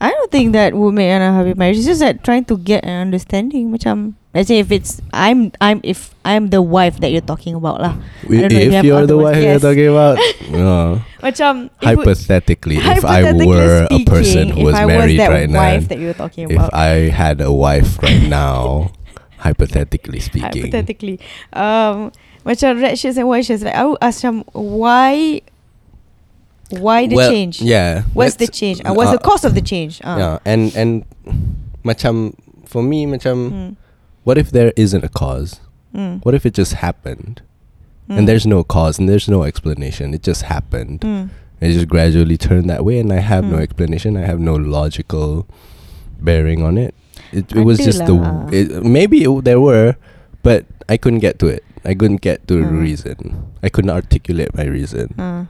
I 0.00 0.10
don't 0.10 0.30
think 0.32 0.52
that 0.58 0.74
would 0.74 0.92
make 0.92 1.08
an 1.08 1.22
unhappy 1.22 1.54
marriage. 1.54 1.78
It's 1.78 1.86
just 1.86 2.00
that 2.00 2.24
trying 2.24 2.44
to 2.50 2.58
get 2.58 2.82
an 2.84 2.98
understanding. 3.00 3.70
Macam 3.70 4.18
let's 4.34 4.48
say 4.48 4.58
if 4.58 4.72
it's 4.72 5.00
I'm 5.12 5.52
I'm 5.60 5.80
if 5.84 6.14
I'm 6.24 6.48
the 6.48 6.62
wife 6.62 7.00
that 7.00 7.12
you're 7.12 7.20
talking 7.24 7.54
about 7.54 7.80
lah. 7.80 7.94
I 8.28 8.48
if 8.48 8.52
you 8.52 8.58
If 8.58 8.72
have 8.72 8.84
you're 8.84 9.06
the 9.06 9.16
one 9.16 9.36
words. 9.36 9.44
you're 9.44 9.60
talking 9.60 9.88
about, 9.88 10.18
no. 10.50 11.02
Macam 11.20 11.66
if 11.68 11.84
hypothetically, 11.84 12.76
if 12.76 13.04
I 13.04 13.22
hypothetically 13.22 13.46
were 13.46 13.86
a 13.90 14.04
person 14.04 14.48
who 14.48 14.64
was 14.64 14.74
if 14.78 14.86
married 14.86 15.18
was 15.18 15.28
right 15.28 15.50
now, 15.50 15.60
wife 15.60 15.88
that 15.88 15.98
you 15.98 16.06
were 16.08 16.18
talking 16.18 16.50
if. 16.50 16.58
I 16.72 17.12
had 17.12 17.40
a 17.40 17.52
wife 17.52 18.00
right 18.02 18.22
now, 18.22 18.92
hypothetically 19.38 20.20
speaking, 20.20 20.48
hypothetically, 20.48 21.20
um, 21.52 22.10
macam 22.44 22.80
red 22.80 22.98
shirts 22.98 23.16
and 23.18 23.28
white 23.28 23.44
shirts. 23.44 23.62
Like 23.62 23.76
I 23.76 23.84
would 23.84 24.00
ask 24.00 24.22
them 24.22 24.42
why, 24.56 25.42
why 26.70 27.06
the 27.06 27.16
well, 27.16 27.30
change? 27.30 27.60
Yeah. 27.60 28.02
What's 28.14 28.36
the 28.36 28.48
change? 28.48 28.80
Uh, 28.80 28.94
what's 28.94 29.12
the 29.12 29.20
uh, 29.20 29.28
cost 29.28 29.44
of 29.44 29.54
the 29.54 29.62
change? 29.62 30.00
Uh. 30.02 30.16
Yeah, 30.18 30.34
and 30.48 30.74
and 30.74 31.04
macam 31.84 32.34
for 32.64 32.82
me 32.82 33.04
macam 33.04 33.36
Hmm. 33.50 33.81
What 34.24 34.38
if 34.38 34.50
there 34.50 34.72
isn't 34.76 35.04
a 35.04 35.08
cause? 35.08 35.60
Mm. 35.94 36.24
What 36.24 36.34
if 36.34 36.46
it 36.46 36.54
just 36.54 36.74
happened? 36.74 37.42
Mm. 38.08 38.18
And 38.18 38.28
there's 38.28 38.46
no 38.46 38.64
cause 38.64 38.98
and 38.98 39.08
there's 39.08 39.28
no 39.28 39.42
explanation. 39.44 40.14
It 40.14 40.22
just 40.22 40.42
happened. 40.42 41.00
Mm. 41.00 41.30
It 41.60 41.72
just 41.72 41.88
gradually 41.88 42.36
turned 42.36 42.68
that 42.70 42.84
way, 42.84 42.98
and 42.98 43.12
I 43.12 43.20
have 43.20 43.44
no 43.44 43.56
Mm. 43.58 43.62
explanation. 43.62 44.16
I 44.16 44.22
have 44.26 44.40
no 44.40 44.54
logical 44.56 45.46
bearing 46.20 46.62
on 46.62 46.76
it. 46.78 46.94
It, 47.32 47.52
it 47.52 47.62
was 47.62 47.78
just 47.78 48.04
the 48.06 48.48
it, 48.52 48.84
maybe 48.84 49.22
it, 49.24 49.44
there 49.44 49.60
were, 49.60 49.96
but 50.42 50.66
I 50.88 50.96
couldn't 50.96 51.20
get 51.20 51.38
to 51.40 51.46
it. 51.46 51.62
I 51.84 51.94
couldn't 51.94 52.20
get 52.20 52.46
to 52.48 52.54
the 52.54 52.66
Mm. 52.66 52.80
reason. 52.80 53.44
I 53.62 53.68
couldn't 53.68 53.90
articulate 53.90 54.54
my 54.56 54.64
reason. 54.64 55.14
Uh, 55.18 55.46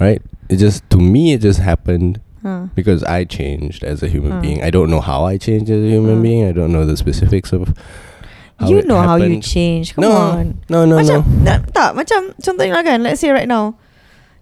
Right? 0.00 0.20
It 0.48 0.56
just 0.56 0.82
to 0.90 0.98
me 0.98 1.32
it 1.34 1.40
just 1.40 1.60
happened 1.60 2.20
uh. 2.44 2.66
because 2.74 3.02
I 3.04 3.24
changed 3.24 3.84
as 3.84 4.02
a 4.02 4.08
human 4.08 4.40
being. 4.42 4.60
I 4.62 4.68
don't 4.70 4.90
know 4.90 5.00
how 5.00 5.24
I 5.24 5.38
changed 5.38 5.70
as 5.70 5.82
a 5.82 5.88
human 5.88 6.20
being. 6.20 6.44
I 6.46 6.52
don't 6.52 6.72
know 6.72 6.84
the 6.84 6.96
specifics 6.96 7.52
of 7.52 7.72
how 8.58 8.68
you 8.70 8.82
know 8.86 9.00
how 9.02 9.16
you 9.16 9.34
happened. 9.38 9.42
change. 9.44 9.94
Come 9.94 10.02
no, 10.06 10.12
on. 10.12 10.44
no, 10.70 10.84
no, 10.86 10.96
macam 11.02 11.20
no. 11.26 11.42
na- 11.42 11.62
tak 11.74 11.94
macam 11.98 12.30
contohnya 12.38 12.74
lah 12.78 12.84
kan. 12.86 13.02
Let's 13.02 13.18
say 13.20 13.30
right 13.34 13.48
now, 13.50 13.74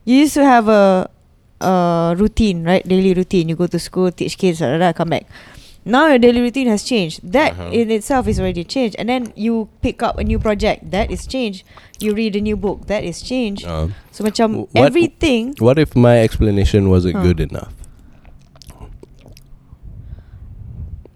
you 0.05 0.21
used 0.29 0.35
to 0.37 0.45
have 0.45 0.69
a 0.69 1.09
a 1.63 1.73
routine, 2.19 2.67
right? 2.67 2.83
Daily 2.85 3.15
routine. 3.15 3.49
You 3.49 3.57
go 3.57 3.67
to 3.71 3.79
school, 3.79 4.11
teach 4.13 4.37
kids, 4.37 4.59
da, 4.61 4.69
da, 4.75 4.79
da, 4.79 4.89
come 4.93 5.15
back. 5.15 5.25
Now 5.83 6.07
your 6.07 6.19
daily 6.23 6.39
routine 6.39 6.71
has 6.71 6.87
changed. 6.87 7.27
That 7.27 7.59
Uh-huh. 7.59 7.75
in 7.75 7.91
itself 7.91 8.31
is 8.31 8.39
already 8.39 8.63
changed. 8.63 8.95
And 9.03 9.11
then 9.11 9.35
you 9.35 9.67
pick 9.83 9.99
up 9.99 10.15
a 10.15 10.23
new 10.23 10.39
project. 10.39 10.95
That 10.95 11.11
is 11.11 11.27
change. 11.27 11.67
You 11.99 12.15
read 12.15 12.39
a 12.39 12.43
new 12.43 12.55
book. 12.55 12.87
That 12.87 13.03
is 13.03 13.19
change. 13.19 13.67
Um, 13.67 13.95
So 14.15 14.23
macam 14.23 14.71
What- 14.71 14.87
everything. 14.93 15.59
what 15.59 15.83
if 15.83 15.99
my 15.99 16.23
explanation 16.23 16.87
wasn't 16.87 17.19
Huh. 17.19 17.27
good 17.27 17.41
enough? 17.43 17.75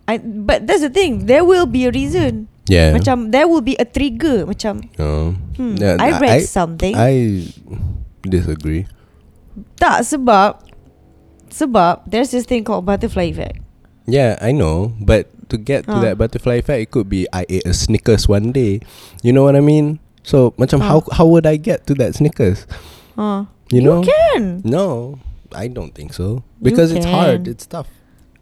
I 0.09 0.19
but 0.19 0.67
that's 0.67 0.83
the 0.83 0.91
thing. 0.91 1.27
There 1.27 1.43
will 1.47 1.67
be 1.67 1.87
a 1.87 1.91
reason. 1.91 2.47
Yeah. 2.67 2.91
Macam 2.95 3.31
there 3.31 3.47
will 3.47 3.63
be 3.63 3.79
a 3.79 3.87
trigger. 3.87 4.47
Macam 4.47 4.83
Um, 4.99 5.39
hmm, 5.55 5.75
yeah, 5.79 5.97
I 5.99 6.19
read 6.19 6.43
something. 6.47 6.95
I 6.95 7.47
disagree. 8.27 8.87
tak 9.81 10.05
sebab 10.05 10.61
sebab 11.49 12.05
there's 12.05 12.29
this 12.29 12.45
thing 12.45 12.61
called 12.61 12.85
butterfly 12.85 13.33
effect. 13.33 13.65
Yeah, 14.05 14.37
I 14.39 14.53
know, 14.53 14.93
but 15.01 15.33
to 15.49 15.57
get 15.57 15.87
to 15.89 15.97
that 16.05 16.19
butterfly 16.19 16.61
effect, 16.61 16.81
it 16.83 16.91
could 16.93 17.09
be 17.09 17.27
I 17.33 17.47
ate 17.49 17.67
a 17.67 17.75
Snickers 17.75 18.29
one 18.29 18.53
day. 18.53 18.85
You 19.23 19.33
know 19.33 19.43
what 19.43 19.57
I 19.57 19.65
mean? 19.65 19.99
So, 20.27 20.53
macam 20.59 20.83
how 20.83 21.03
how 21.15 21.27
would 21.27 21.47
I 21.47 21.57
get 21.57 21.87
to 21.87 21.95
that 22.03 22.15
Snickers? 22.19 22.67
Uh, 23.17 23.47
You 23.73 23.83
know? 23.83 24.03
can. 24.07 24.63
No, 24.63 25.19
I 25.51 25.67
don't 25.67 25.91
think 25.95 26.15
so 26.15 26.47
You 26.63 26.71
because 26.71 26.93
it's 26.95 27.07
hard. 27.07 27.49
It's 27.51 27.67
tough. 27.67 27.91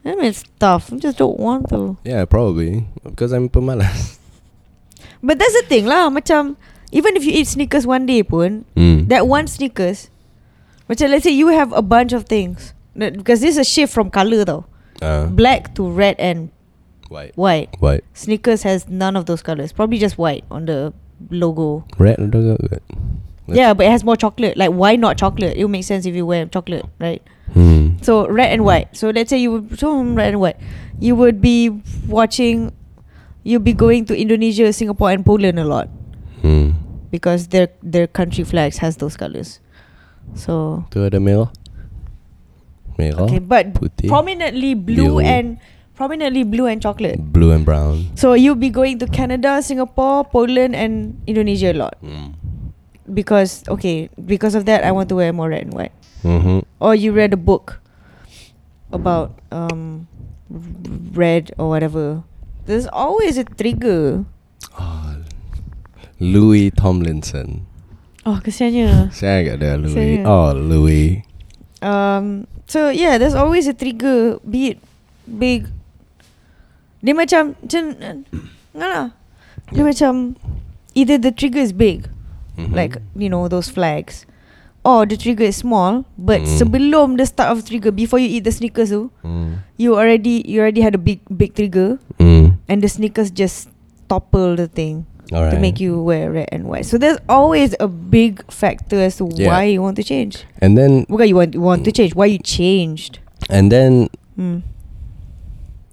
I 0.04 0.14
mean, 0.14 0.26
it's 0.26 0.44
tough. 0.60 0.92
I 0.92 0.96
just 0.96 1.16
don't 1.18 1.40
want 1.40 1.68
to. 1.70 1.96
Yeah, 2.04 2.24
probably 2.26 2.84
because 3.02 3.32
I'm 3.32 3.48
pemalas. 3.48 4.18
But 5.24 5.38
that's 5.40 5.56
the 5.56 5.64
thing 5.66 5.86
lah. 5.88 6.12
Macam 6.12 6.56
even 6.92 7.16
if 7.16 7.24
you 7.24 7.32
eat 7.32 7.48
sneakers 7.48 7.86
one 7.88 8.04
day 8.04 8.22
pun, 8.22 8.68
Mm. 8.76 9.08
that 9.08 9.24
one 9.26 9.48
Snickers, 9.48 10.12
macam 10.88 11.08
let's 11.08 11.24
say 11.24 11.32
you 11.32 11.48
have 11.48 11.72
a 11.72 11.80
bunch 11.80 12.12
of 12.12 12.28
things. 12.28 12.76
Because 12.94 13.40
this 13.40 13.56
is 13.56 13.58
a 13.58 13.64
shift 13.64 13.88
from 13.92 14.12
color 14.12 14.44
tau. 14.44 14.68
uh, 15.02 15.26
Black 15.26 15.74
to 15.74 15.88
red 15.88 16.14
and 16.20 16.52
white, 17.08 17.32
white. 17.34 17.72
white, 17.80 18.04
Snickers 18.12 18.62
has 18.62 18.86
none 18.86 19.16
of 19.16 19.24
those 19.26 19.40
colors. 19.42 19.72
Probably 19.72 19.98
just 19.98 20.20
white 20.20 20.44
on 20.52 20.68
the 20.68 20.92
logo. 21.32 21.88
red. 21.98 22.20
or 22.20 22.28
yeah, 23.46 23.74
but 23.74 23.86
it 23.86 23.90
has 23.90 24.04
more 24.04 24.16
chocolate. 24.16 24.56
Like 24.56 24.70
why 24.70 24.96
not 24.96 25.16
chocolate? 25.18 25.56
It 25.56 25.64
would 25.64 25.70
make 25.70 25.84
sense 25.84 26.06
if 26.06 26.14
you 26.14 26.24
wear 26.26 26.46
chocolate, 26.46 26.86
right? 26.98 27.22
Hmm. 27.52 27.98
So 28.02 28.26
red 28.28 28.52
and 28.52 28.64
white. 28.64 28.96
So 28.96 29.10
let's 29.10 29.30
say 29.30 29.38
you 29.38 29.52
would 29.52 29.78
so 29.78 30.00
red 30.02 30.32
and 30.34 30.40
white. 30.40 30.56
You 31.00 31.14
would 31.16 31.40
be 31.40 31.70
watching. 32.08 32.72
You'll 33.44 33.60
be 33.60 33.74
going 33.76 34.06
to 34.08 34.16
Indonesia, 34.16 34.72
Singapore, 34.72 35.10
and 35.12 35.20
Poland 35.24 35.58
a 35.60 35.64
lot 35.68 35.88
Hmm. 36.40 36.80
because 37.12 37.48
their 37.52 37.68
their 37.84 38.06
country 38.08 38.44
flags 38.44 38.78
has 38.80 38.96
those 38.96 39.16
colors. 39.20 39.60
So 40.34 40.84
Tu 40.88 41.04
ada 41.04 41.20
merah. 41.20 41.52
Merah. 42.96 43.26
okay, 43.26 43.42
but 43.42 43.74
putih, 43.74 44.06
prominently 44.08 44.72
blue 44.78 45.18
biru. 45.18 45.26
and 45.26 45.58
prominently 45.98 46.42
blue 46.46 46.66
and 46.70 46.78
chocolate. 46.80 47.18
blue 47.18 47.50
and 47.50 47.66
brown. 47.66 48.06
So 48.14 48.32
you'll 48.38 48.58
be 48.58 48.70
going 48.70 48.98
to 49.02 49.06
Canada, 49.10 49.58
Singapore, 49.62 50.24
Poland, 50.24 50.72
and 50.78 51.18
Indonesia 51.26 51.74
a 51.74 51.76
lot 51.76 51.94
Mm. 52.00 52.38
Because 53.12 53.62
okay 53.68 54.08
because 54.24 54.54
of 54.54 54.64
that 54.64 54.84
I 54.84 54.92
want 54.92 55.08
to 55.10 55.16
wear 55.16 55.32
more 55.32 55.48
red 55.48 55.68
and 55.68 55.74
white. 55.74 55.92
Mm-hmm. 56.22 56.64
Or 56.80 56.94
you 56.94 57.12
read 57.12 57.32
a 57.32 57.40
book 57.40 57.80
about 58.92 59.40
um 59.52 60.08
red 61.12 61.52
or 61.58 61.68
whatever. 61.68 62.22
There's 62.64 62.86
always 62.86 63.36
a 63.36 63.44
trigger. 63.44 64.24
Oh, 64.80 65.16
Louis 66.18 66.70
Tomlinson. 66.72 67.66
Oh, 68.24 68.40
kesiannya. 68.40 69.12
Saya 69.12 69.44
agak 69.44 69.54
ada 69.60 69.76
Louis. 69.84 70.24
Oh, 70.24 70.56
Louis. 70.56 71.20
Um, 71.84 72.48
so 72.64 72.88
yeah, 72.88 73.20
there's 73.20 73.36
always 73.36 73.68
a 73.68 73.76
trigger. 73.76 74.40
Be 74.40 74.72
it 74.72 74.78
big. 75.28 75.68
Dia 77.04 77.12
macam 77.12 77.52
macam. 77.60 77.84
Dia 79.74 79.82
macam 79.84 80.40
either 80.96 81.20
the 81.20 81.32
trigger 81.32 81.60
is 81.60 81.72
big, 81.72 82.08
Mhm. 82.58 82.74
like 82.74 82.96
you 83.16 83.28
know 83.28 83.48
those 83.48 83.68
flags, 83.68 84.26
or 84.84 85.06
the 85.06 85.16
trigger 85.16 85.44
is 85.44 85.56
small. 85.56 86.04
But 86.18 86.42
Mm. 86.46 86.58
sebelum 86.58 87.16
the 87.18 87.26
start 87.26 87.50
of 87.50 87.64
trigger, 87.66 87.90
before 87.90 88.18
you 88.22 88.28
eat 88.28 88.44
the 88.44 88.52
Snickers 88.52 88.90
tu, 88.94 89.10
Mm. 89.24 89.64
you 89.76 89.94
already 89.98 90.42
you 90.46 90.60
already 90.60 90.80
had 90.82 90.94
a 90.94 91.02
big 91.02 91.20
big 91.30 91.54
trigger, 91.54 91.98
Mm. 92.20 92.58
and 92.68 92.78
the 92.82 92.88
Snickers 92.88 93.30
just 93.34 93.68
topple 94.08 94.54
the 94.54 94.68
thing 94.68 95.06
to 95.32 95.56
make 95.58 95.80
you 95.80 95.98
wear 95.98 96.30
red 96.30 96.46
and 96.52 96.68
white. 96.70 96.84
So 96.86 96.94
there's 97.00 97.18
always 97.26 97.74
a 97.80 97.88
big 97.88 98.44
factor 98.52 99.00
as 99.00 99.16
to 99.18 99.26
Yeah. 99.34 99.48
why 99.50 99.64
you 99.72 99.82
want 99.82 99.96
to 99.98 100.04
change. 100.06 100.44
And 100.62 100.76
then 100.78 101.06
Bukan 101.10 101.26
you 101.26 101.34
want 101.34 101.54
you 101.58 101.64
want 101.64 101.82
to 101.88 101.92
change. 101.92 102.14
Why 102.14 102.26
you 102.30 102.38
changed? 102.38 103.18
and 103.50 103.68
then 103.72 104.08
Hmm. 104.38 104.62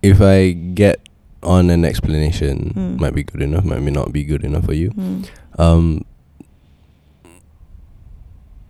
if 0.01 0.21
I 0.21 0.51
get 0.51 0.99
on 1.43 1.69
an 1.73 1.83
explanation, 1.85 2.73
Mm. 2.75 2.99
might 3.01 3.15
be 3.15 3.23
good 3.23 3.41
enough, 3.41 3.65
might 3.65 3.81
not 3.81 4.13
be 4.13 4.23
good 4.23 4.43
enough 4.45 4.65
for 4.65 4.73
you. 4.77 4.89
Hmm. 4.93 5.25
Um, 5.57 6.05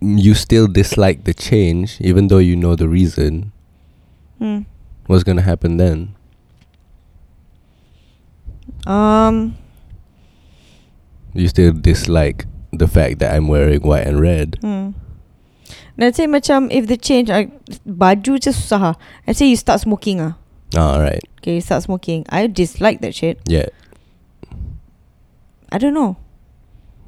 you 0.02 0.34
still 0.34 0.68
dislike 0.68 1.24
the 1.24 1.34
change, 1.34 2.02
even 2.02 2.28
though 2.28 2.42
you 2.42 2.56
know 2.56 2.76
the 2.76 2.90
reason. 2.90 3.54
Hmm. 4.40 4.66
What's 5.06 5.24
gonna 5.24 5.46
happen 5.46 5.78
then? 5.78 6.16
Um. 8.86 9.56
You 11.34 11.48
still 11.48 11.72
dislike 11.72 12.46
the 12.74 12.88
fact 12.88 13.20
that 13.20 13.34
I'm 13.34 13.48
wearing 13.48 13.82
white 13.82 14.08
and 14.08 14.20
red. 14.20 14.58
Hmm. 14.62 14.92
Let's 15.98 16.18
say 16.18 16.26
macam 16.26 16.72
if 16.72 16.88
the 16.88 16.98
change 16.98 17.30
uh, 17.30 17.46
baju 17.86 18.42
je 18.42 18.52
susah. 18.52 18.82
ah. 18.82 18.96
Let's 19.28 19.40
say 19.40 19.48
you 19.48 19.56
start 19.56 19.80
smoking 19.86 20.20
ah. 20.20 20.34
All 20.76 21.00
right. 21.00 21.22
Okay, 21.40 21.56
you 21.56 21.62
start 21.62 21.84
smoking. 21.84 22.26
I 22.30 22.48
dislike 22.48 23.02
that 23.02 23.14
shit. 23.14 23.40
Yeah. 23.46 23.70
I 25.72 25.78
don't 25.78 25.94
know. 25.94 26.18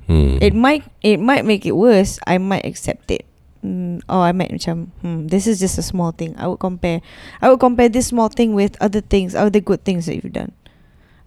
Hmm. 0.08 0.38
It 0.42 0.54
might 0.54 0.84
it 1.02 1.20
might 1.20 1.46
make 1.46 1.66
it 1.66 1.74
worse. 1.78 2.20
I 2.28 2.38
might 2.38 2.66
accept 2.66 3.12
it. 3.12 3.26
Mm, 3.64 4.04
or 4.12 4.28
I 4.28 4.36
might 4.36 4.52
macam 4.52 4.92
hmm, 5.00 5.32
this 5.32 5.48
is 5.48 5.56
just 5.60 5.80
a 5.80 5.86
small 5.86 6.12
thing. 6.12 6.36
I 6.36 6.48
would 6.52 6.60
compare 6.60 7.00
I 7.40 7.48
would 7.48 7.64
compare 7.64 7.88
this 7.88 8.12
small 8.12 8.28
thing 8.28 8.52
with 8.52 8.76
other 8.84 9.00
things, 9.00 9.36
other 9.36 9.64
good 9.64 9.88
things 9.88 10.06
that 10.12 10.20
you've 10.20 10.36
done. 10.36 10.52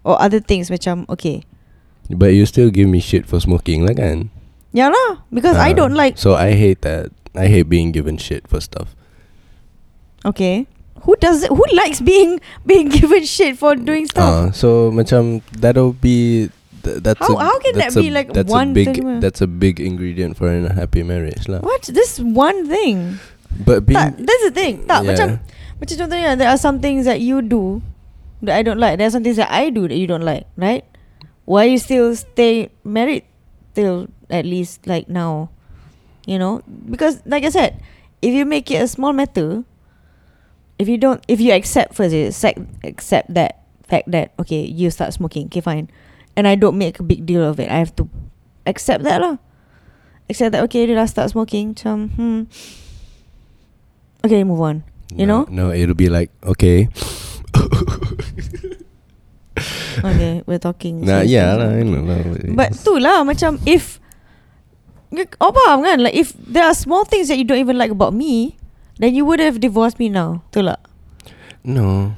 Or 0.05 0.21
other 0.21 0.39
things 0.39 0.69
macam 0.69 1.09
okay. 1.09 1.41
But 2.13 2.37
you 2.37 2.45
still 2.45 2.69
give 2.69 2.87
me 2.87 3.01
shit 3.01 3.25
for 3.25 3.41
smoking, 3.41 3.83
like 3.83 3.97
kan? 3.97 4.29
Yeah 4.71 4.93
lah, 4.93 5.25
because 5.33 5.57
I 5.57 5.73
Ah, 5.73 5.77
don't 5.81 5.97
like 5.97 6.15
So 6.21 6.37
I 6.37 6.53
hate 6.53 6.85
that. 6.85 7.09
I 7.33 7.49
hate 7.49 7.67
being 7.67 7.89
given 7.91 8.15
shit 8.21 8.45
for 8.47 8.61
stuff. 8.61 8.93
Okay. 10.25 10.67
Who 11.03 11.15
does 11.17 11.43
it? 11.43 11.49
Who 11.49 11.63
likes 11.73 12.01
being 12.01 12.39
being 12.65 12.89
given 12.93 13.23
shit 13.25 13.57
for 13.57 13.75
doing 13.75 14.05
stuff? 14.07 14.29
Uh, 14.29 14.45
so 14.53 14.91
macam 14.91 15.41
that'll 15.57 15.93
be 15.97 16.49
th- 16.83 16.99
that's 17.03 17.19
How- 17.19 17.37
a, 17.37 17.43
how 17.43 17.57
can 17.59 17.77
that 17.77 17.93
be 17.95 18.09
a, 18.09 18.11
like 18.11 18.33
that's 18.33 18.49
one 18.51 18.71
a 18.71 18.73
big 18.73 18.93
thing 18.95 19.19
that's 19.19 19.41
a 19.41 19.47
big 19.47 19.79
ingredient 19.79 20.37
for 20.37 20.49
a 20.51 20.73
happy 20.73 21.03
marriage 21.03 21.47
lah. 21.47 21.59
what? 21.61 21.83
This 21.89 22.19
one 22.19 22.67
thing. 22.67 23.17
But 23.65 23.85
being 23.87 23.97
Tak, 23.97 24.17
that's 24.19 24.43
the 24.43 24.53
thing. 24.53 24.85
Tak, 24.85 25.01
Yeah. 25.03 25.09
macam 25.13 25.27
macam 25.81 25.95
contohnya 25.97 26.31
there 26.37 26.49
are 26.51 26.59
some 26.59 26.77
things 26.83 27.05
that 27.09 27.21
you 27.23 27.41
do 27.41 27.81
that 28.45 28.53
I 28.57 28.61
don't 28.61 28.77
like. 28.77 28.97
There 29.01 29.07
are 29.07 29.13
some 29.13 29.23
things 29.25 29.37
that 29.41 29.49
I 29.49 29.69
do 29.73 29.87
that 29.89 29.97
you 29.97 30.05
don't 30.05 30.25
like, 30.25 30.45
right? 30.59 30.85
Why 31.47 31.65
you 31.71 31.79
still 31.81 32.13
stay 32.13 32.69
married 32.85 33.23
till 33.73 34.11
at 34.29 34.43
least 34.45 34.85
like 34.85 35.07
now? 35.09 35.49
You 36.27 36.37
know? 36.37 36.61
Because 36.67 37.23
like 37.25 37.47
I 37.47 37.49
said, 37.49 37.79
if 38.21 38.35
you 38.35 38.43
make 38.45 38.69
it 38.69 38.83
a 38.83 38.87
small 38.91 39.13
matter, 39.15 39.63
if 40.77 40.85
you 40.85 40.97
don't 40.99 41.23
if 41.25 41.39
you 41.41 41.53
accept 41.53 41.95
first 41.97 42.13
accept 42.13 42.59
accept 42.83 43.33
that 43.33 43.63
fact 43.87 44.11
that 44.11 44.35
okay, 44.37 44.61
you 44.67 44.91
start 44.91 45.13
smoking, 45.15 45.47
okay 45.47 45.61
fine. 45.63 45.87
And 46.37 46.45
I 46.45 46.53
don't 46.53 46.77
make 46.77 47.01
a 47.01 47.05
big 47.05 47.25
deal 47.25 47.41
of 47.41 47.57
it. 47.57 47.73
I 47.73 47.81
have 47.81 47.97
to 47.97 48.05
accept 48.69 49.01
that 49.09 49.17
lah. 49.17 49.41
Accept 50.29 50.53
that 50.53 50.61
okay, 50.69 50.85
dia 50.85 50.93
dah 50.93 51.09
start 51.09 51.33
smoking, 51.33 51.73
macam 51.73 52.13
hmm. 52.13 52.39
Okay, 54.21 54.45
move 54.45 54.61
on. 54.61 54.85
You 55.09 55.25
no, 55.25 55.49
know? 55.49 55.71
no, 55.71 55.73
it'll 55.73 55.97
be 55.97 56.13
like 56.13 56.29
okay. 56.45 56.93
Okay, 59.97 60.45
we're 60.45 60.61
talking. 60.61 61.01
Nah, 61.01 61.25
serious 61.25 61.33
yeah 61.33 61.57
lah. 61.57 61.73
I 61.73 61.81
know 61.81 62.05
lah. 62.05 62.21
But 62.53 62.77
tu 62.77 63.01
lah 63.01 63.25
macam 63.25 63.57
if 63.65 63.97
Oh 65.39 65.55
faham 65.55 65.87
kan 65.87 66.03
Like 66.03 66.15
if 66.15 66.35
there 66.35 66.67
are 66.67 66.75
small 66.75 67.07
things 67.07 67.31
That 67.31 67.39
you 67.39 67.47
don't 67.47 67.63
even 67.63 67.77
like 67.79 67.91
about 67.91 68.11
me 68.11 68.59
Then 68.99 69.15
you 69.15 69.23
would 69.23 69.39
have 69.39 69.63
divorced 69.63 69.99
me 69.99 70.11
now 70.11 70.43
Betul 70.51 70.75
tak 70.75 70.81
no. 71.67 72.15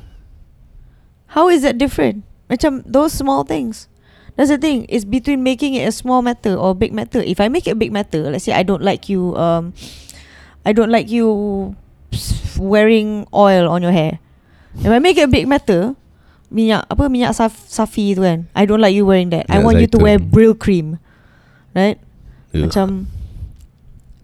How 1.33 1.49
is 1.49 1.61
that 1.61 1.77
different 1.77 2.25
Macam 2.49 2.81
those 2.85 3.13
small 3.13 3.45
things 3.45 3.88
That's 4.39 4.47
the 4.47 4.55
thing. 4.55 4.87
It's 4.87 5.03
between 5.03 5.43
making 5.43 5.75
it 5.75 5.83
a 5.83 5.91
small 5.91 6.23
matter 6.23 6.55
Or 6.55 6.71
big 6.71 6.95
matter. 6.95 7.19
If 7.19 7.43
I 7.43 7.51
make 7.51 7.67
it 7.67 7.75
a 7.75 7.75
big 7.75 7.91
matter 7.91 8.31
Let's 8.31 8.47
say 8.47 8.55
I 8.55 8.63
don't 8.63 8.79
like 8.79 9.11
you 9.11 9.35
um, 9.35 9.75
I 10.63 10.71
don't 10.71 10.87
like 10.87 11.11
you 11.11 11.75
Wearing 12.55 13.27
oil 13.35 13.67
on 13.67 13.83
your 13.83 13.91
hair. 13.91 14.23
If 14.79 14.87
I 14.87 14.99
make 15.03 15.19
it 15.19 15.27
a 15.27 15.31
big 15.31 15.43
matter 15.43 15.91
Minyak 16.47 16.87
Apa 16.87 17.11
minyak 17.11 17.35
saf, 17.35 17.51
safi 17.67 18.15
tu 18.15 18.23
kan 18.23 18.47
I 18.55 18.63
don't 18.63 18.79
like 18.79 18.95
you 18.95 19.03
wearing 19.03 19.27
that. 19.35 19.43
I 19.51 19.59
Minyak 19.59 19.65
want 19.67 19.83
you 19.83 19.91
to 19.91 19.99
wear 19.99 20.15
Brill 20.15 20.55
cream 20.55 21.03
Right? 21.75 21.99
Ugh. 22.55 22.71
Macam 22.71 23.11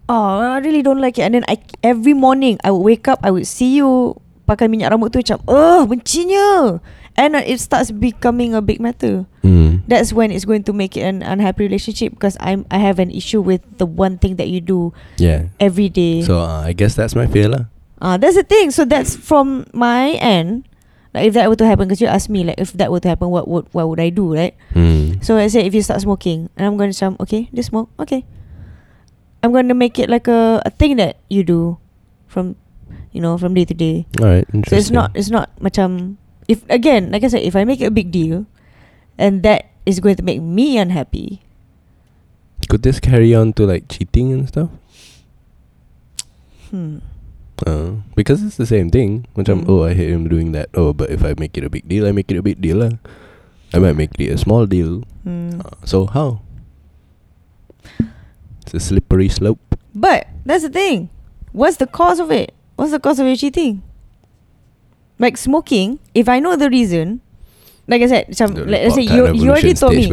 Oh 0.08 0.40
I 0.40 0.64
really 0.64 0.80
don't 0.80 1.04
like 1.04 1.20
it. 1.20 1.28
And 1.28 1.36
then 1.36 1.44
I 1.44 1.60
Every 1.84 2.16
morning 2.16 2.56
I 2.64 2.72
would 2.72 2.88
wake 2.88 3.04
up 3.04 3.20
I 3.20 3.28
would 3.28 3.44
see 3.44 3.76
you 3.76 4.16
Pakai 4.48 4.64
minyak 4.72 4.96
rambut 4.96 5.12
tu 5.12 5.20
Macam 5.20 5.44
Ugh 5.44 5.84
bencinya 5.92 6.80
And 7.16 7.32
uh, 7.36 7.42
it 7.44 7.60
starts 7.60 7.90
becoming 7.90 8.52
a 8.54 8.60
big 8.60 8.80
matter 8.80 9.24
Mm. 9.46 9.86
That's 9.86 10.10
when 10.12 10.34
it's 10.34 10.42
going 10.44 10.66
to 10.66 10.74
make 10.74 10.98
it 10.98 11.06
an 11.06 11.22
unhappy 11.22 11.70
relationship 11.70 12.10
Because 12.18 12.34
I'm 12.42 12.66
I 12.66 12.82
have 12.82 12.98
an 12.98 13.14
issue 13.14 13.38
with 13.38 13.62
The 13.78 13.86
one 13.86 14.18
thing 14.18 14.42
that 14.42 14.50
you 14.50 14.58
do 14.58 14.90
Yeah. 15.22 15.54
Every 15.62 15.86
day 15.86 16.26
So 16.26 16.42
uh, 16.42 16.66
I 16.66 16.74
guess 16.74 16.98
that's 16.98 17.14
my 17.14 17.30
fear 17.30 17.46
lah. 17.46 17.70
Ah, 18.02 18.18
That's 18.18 18.34
the 18.34 18.42
thing 18.42 18.74
So 18.74 18.82
that's 18.82 19.14
from 19.14 19.62
my 19.70 20.18
end 20.18 20.66
Like 21.14 21.30
if 21.30 21.38
that 21.38 21.46
were 21.46 21.54
to 21.62 21.66
happen 21.66 21.86
Because 21.86 22.02
you 22.02 22.10
asked 22.10 22.26
me 22.26 22.42
Like 22.42 22.58
if 22.58 22.74
that 22.74 22.90
were 22.90 22.98
to 22.98 23.06
happen 23.06 23.30
What 23.30 23.46
would 23.46 23.70
what 23.70 23.86
would 23.86 24.02
I 24.02 24.10
do 24.10 24.34
right 24.34 24.58
Mm. 24.74 25.22
So 25.22 25.38
I 25.38 25.46
say 25.46 25.62
if 25.62 25.78
you 25.78 25.86
start 25.86 26.02
smoking 26.02 26.50
and 26.58 26.66
I'm 26.66 26.74
going 26.74 26.90
to 26.90 26.96
say 26.96 27.06
okay, 27.22 27.46
this 27.54 27.70
smoke, 27.70 27.88
okay. 28.02 28.26
I'm 29.46 29.54
going 29.54 29.70
to 29.70 29.78
make 29.78 29.96
it 30.02 30.10
like 30.10 30.26
a, 30.26 30.58
a 30.66 30.70
thing 30.74 30.98
that 30.98 31.22
you 31.30 31.46
do 31.46 31.78
from 32.26 32.58
you 33.14 33.22
know, 33.22 33.38
from 33.38 33.54
day 33.54 33.64
to 33.64 33.72
day. 33.72 34.04
All 34.20 34.26
right. 34.26 34.44
So 34.68 34.74
it's 34.74 34.90
not 34.90 35.14
it's 35.14 35.30
not 35.30 35.54
much 35.62 35.78
macam 35.78 36.18
if 36.48 36.62
again, 36.70 37.10
like 37.10 37.24
I 37.24 37.28
said, 37.28 37.42
if 37.42 37.54
I 37.56 37.64
make 37.64 37.80
it 37.80 37.86
a 37.86 37.94
big 37.94 38.10
deal 38.10 38.46
and 39.18 39.42
that 39.42 39.70
is 39.84 40.00
going 40.00 40.16
to 40.16 40.22
make 40.22 40.40
me 40.42 40.78
unhappy. 40.78 41.42
Could 42.68 42.82
this 42.82 42.98
carry 42.98 43.34
on 43.34 43.52
to 43.54 43.66
like 43.66 43.88
cheating 43.88 44.32
and 44.32 44.48
stuff? 44.48 44.70
Hmm. 46.70 46.98
Uh, 47.64 48.02
because 48.14 48.42
it's 48.42 48.56
the 48.58 48.66
same 48.66 48.90
thing. 48.90 49.24
Macam 49.34 49.64
Mm. 49.64 49.70
oh 49.70 49.84
I 49.86 49.94
hate 49.94 50.10
him 50.10 50.28
doing 50.28 50.52
that. 50.52 50.68
Oh, 50.74 50.92
but 50.92 51.08
if 51.08 51.24
I 51.24 51.32
make 51.38 51.56
it 51.56 51.64
a 51.64 51.70
big 51.70 51.88
deal, 51.88 52.04
I 52.06 52.12
make 52.12 52.28
it 52.28 52.36
a 52.36 52.44
big 52.44 52.60
deal 52.60 52.82
lah. 52.84 52.98
I 53.72 53.78
might 53.78 53.96
make 53.96 54.12
it 54.18 54.28
a 54.28 54.36
small 54.38 54.66
deal. 54.66 55.06
Hmm. 55.24 55.62
Uh, 55.64 55.72
so 55.86 56.06
how? 56.06 56.42
It's 58.62 58.74
a 58.74 58.80
slippery 58.80 59.30
slope. 59.30 59.62
But 59.94 60.26
that's 60.44 60.66
the 60.66 60.74
thing. 60.74 61.08
What's 61.56 61.78
the 61.78 61.86
cause 61.86 62.18
of 62.20 62.28
it? 62.34 62.52
What's 62.76 62.92
the 62.92 63.00
cause 63.00 63.16
of 63.22 63.26
your 63.26 63.38
cheating? 63.38 63.80
Like 65.18 65.36
smoking, 65.36 65.98
if 66.12 66.28
I 66.28 66.40
know 66.40 66.56
the 66.56 66.68
reason, 66.68 67.24
like 67.88 68.02
I 68.02 68.06
said, 68.06 68.28
macam, 68.28 68.68
let's 68.68 68.94
say 68.94 69.02
you 69.06 69.32
you 69.32 69.48
already 69.50 69.72
told 69.72 69.94
me. 69.96 70.04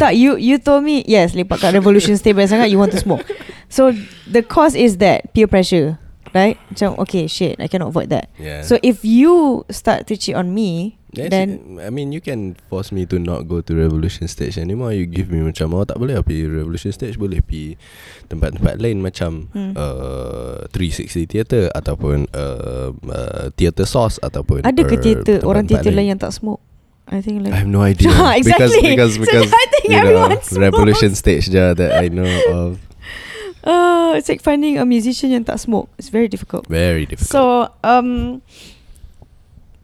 Tak, 0.00 0.16
you 0.16 0.34
you 0.36 0.58
told 0.58 0.82
me 0.82 1.04
yes, 1.06 1.36
lepak 1.36 1.62
kat 1.62 1.76
revolution 1.76 2.16
stage 2.18 2.34
banyak 2.34 2.50
sangat 2.50 2.68
you 2.72 2.78
want 2.78 2.90
to 2.92 3.00
smoke. 3.00 3.22
So 3.68 3.92
the 4.24 4.40
cause 4.40 4.72
is 4.72 4.96
that 5.04 5.28
peer 5.36 5.44
pressure, 5.44 6.00
right? 6.32 6.56
Macam 6.72 6.96
okay, 7.04 7.28
shit, 7.28 7.60
I 7.60 7.68
cannot 7.68 7.92
avoid 7.92 8.08
that. 8.08 8.32
Yeah. 8.40 8.64
So 8.64 8.80
if 8.80 9.04
you 9.04 9.62
start 9.68 10.08
to 10.08 10.16
cheat 10.16 10.34
on 10.34 10.56
me, 10.56 10.97
Yes, 11.08 11.32
then 11.32 11.80
I 11.80 11.88
mean 11.88 12.12
you 12.12 12.20
can 12.20 12.52
force 12.68 12.92
me 12.92 13.08
to 13.08 13.16
not 13.16 13.48
go 13.48 13.64
to 13.64 13.72
revolution 13.72 14.28
stage 14.28 14.60
anymore. 14.60 14.92
You 14.92 15.08
give 15.08 15.32
me 15.32 15.40
macam 15.40 15.72
oh 15.72 15.88
tak 15.88 15.96
boleh 15.96 16.20
pergi 16.20 16.44
revolution 16.44 16.92
stage 16.92 17.16
boleh 17.16 17.40
pergi 17.40 17.80
tempat-tempat 18.28 18.76
lain 18.76 19.00
macam 19.00 19.48
Hmm. 19.56 19.72
uh, 19.72 20.68
360 20.68 21.24
theater 21.24 21.72
ataupun 21.72 22.28
uh, 22.36 22.92
uh, 23.08 23.48
theater 23.56 23.88
source 23.88 24.20
ataupun 24.20 24.68
ada 24.68 24.82
ke 24.84 24.96
uh, 24.96 25.00
theater 25.00 25.36
orang 25.48 25.64
theater 25.64 25.88
lain 25.88 26.12
yang 26.12 26.20
tak 26.20 26.28
smoke? 26.28 26.60
I 27.08 27.24
think 27.24 27.40
like 27.40 27.56
I 27.56 27.64
have 27.64 27.72
no 27.72 27.80
idea 27.88 28.12
exactly. 28.36 28.84
because 28.92 29.16
So 29.16 29.24
because 29.24 29.48
because 29.48 29.48
I 29.64 29.64
think 29.72 29.84
you 29.88 30.00
know, 30.04 30.28
smokes. 30.28 30.52
revolution 30.60 31.16
stage 31.16 31.48
je 31.48 31.72
that 31.72 31.96
I 31.96 32.12
know 32.12 32.28
of 32.52 32.76
uh, 33.64 34.12
it's 34.12 34.28
like 34.28 34.44
finding 34.44 34.76
a 34.76 34.84
musician 34.84 35.32
yang 35.32 35.44
tak 35.44 35.56
smoke. 35.56 35.88
It's 35.96 36.12
very 36.12 36.28
difficult. 36.28 36.68
very 36.68 37.08
difficult. 37.08 37.32
So 37.32 37.42
um 37.80 38.44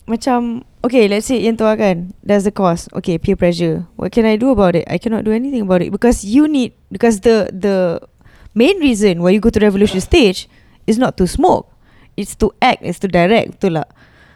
Macam 0.04 0.68
Okay 0.84 1.08
let's 1.08 1.24
say 1.24 1.40
yang 1.40 1.56
tu 1.56 1.64
lah 1.64 1.80
kan 1.80 2.12
That's 2.20 2.44
the 2.44 2.52
cause 2.52 2.92
Okay 2.92 3.16
peer 3.16 3.40
pressure. 3.40 3.88
What 3.96 4.12
can 4.12 4.28
I 4.28 4.36
do 4.36 4.52
about 4.52 4.76
it? 4.76 4.84
I 4.84 5.00
cannot 5.00 5.24
do 5.24 5.32
anything 5.32 5.64
about 5.64 5.80
it 5.80 5.88
Because 5.88 6.24
you 6.28 6.44
need 6.44 6.76
Because 6.92 7.24
the 7.24 7.48
The 7.52 8.04
Main 8.52 8.78
reason 8.84 9.24
Why 9.24 9.32
you 9.32 9.40
go 9.40 9.48
to 9.48 9.60
revolution 9.60 10.04
stage 10.04 10.44
Is 10.84 11.00
not 11.00 11.16
to 11.16 11.24
smoke. 11.24 11.72
It's 12.20 12.36
to 12.44 12.52
act 12.60 12.84
It's 12.84 13.00
to 13.00 13.08
direct 13.08 13.56
Betul 13.56 13.80
tak? 13.80 13.88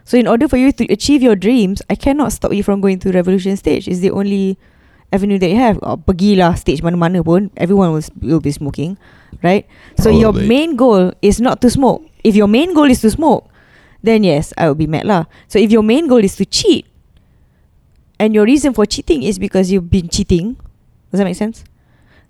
So 0.09 0.17
in 0.17 0.25
order 0.25 0.49
for 0.49 0.57
you 0.57 0.73
to 0.73 0.89
achieve 0.89 1.21
your 1.21 1.37
dreams 1.37 1.85
I 1.93 2.01
cannot 2.01 2.33
stop 2.33 2.57
you 2.57 2.65
from 2.65 2.81
going 2.81 2.97
to 3.05 3.13
revolution 3.13 3.53
stage. 3.61 3.85
It's 3.85 4.01
the 4.01 4.11
only 4.11 4.57
Avenue 5.13 5.41
that 5.41 5.49
you 5.49 5.57
have. 5.57 5.81
Oh, 5.85 5.97
Pergilah 6.01 6.57
stage 6.57 6.81
mana-mana 6.81 7.21
pun 7.21 7.53
Everyone 7.61 7.93
will, 7.93 8.05
will 8.25 8.41
be 8.41 8.53
smoking 8.57 8.97
Right? 9.45 9.69
So 10.01 10.09
your 10.09 10.33
Probably. 10.33 10.49
main 10.49 10.71
goal 10.81 11.13
Is 11.21 11.45
not 11.45 11.61
to 11.61 11.69
smoke. 11.69 12.09
If 12.25 12.33
your 12.33 12.49
main 12.49 12.73
goal 12.73 12.89
is 12.89 13.05
to 13.05 13.13
smoke 13.13 13.53
then 14.03 14.23
yes, 14.23 14.53
I 14.57 14.69
will 14.69 14.79
be 14.79 14.87
mad 14.87 15.07
lah. 15.07 15.25
So 15.49 15.59
if 15.59 15.71
your 15.71 15.83
main 15.83 16.07
goal 16.07 16.23
is 16.23 16.37
to 16.37 16.47
cheat, 16.47 16.87
and 18.19 18.35
your 18.35 18.45
reason 18.45 18.75
for 18.75 18.87
cheating 18.87 19.23
is 19.23 19.39
because 19.39 19.71
you've 19.71 19.91
been 19.91 20.09
cheating, 20.09 20.57
does 21.11 21.19
that 21.19 21.25
make 21.25 21.39
sense? 21.39 21.65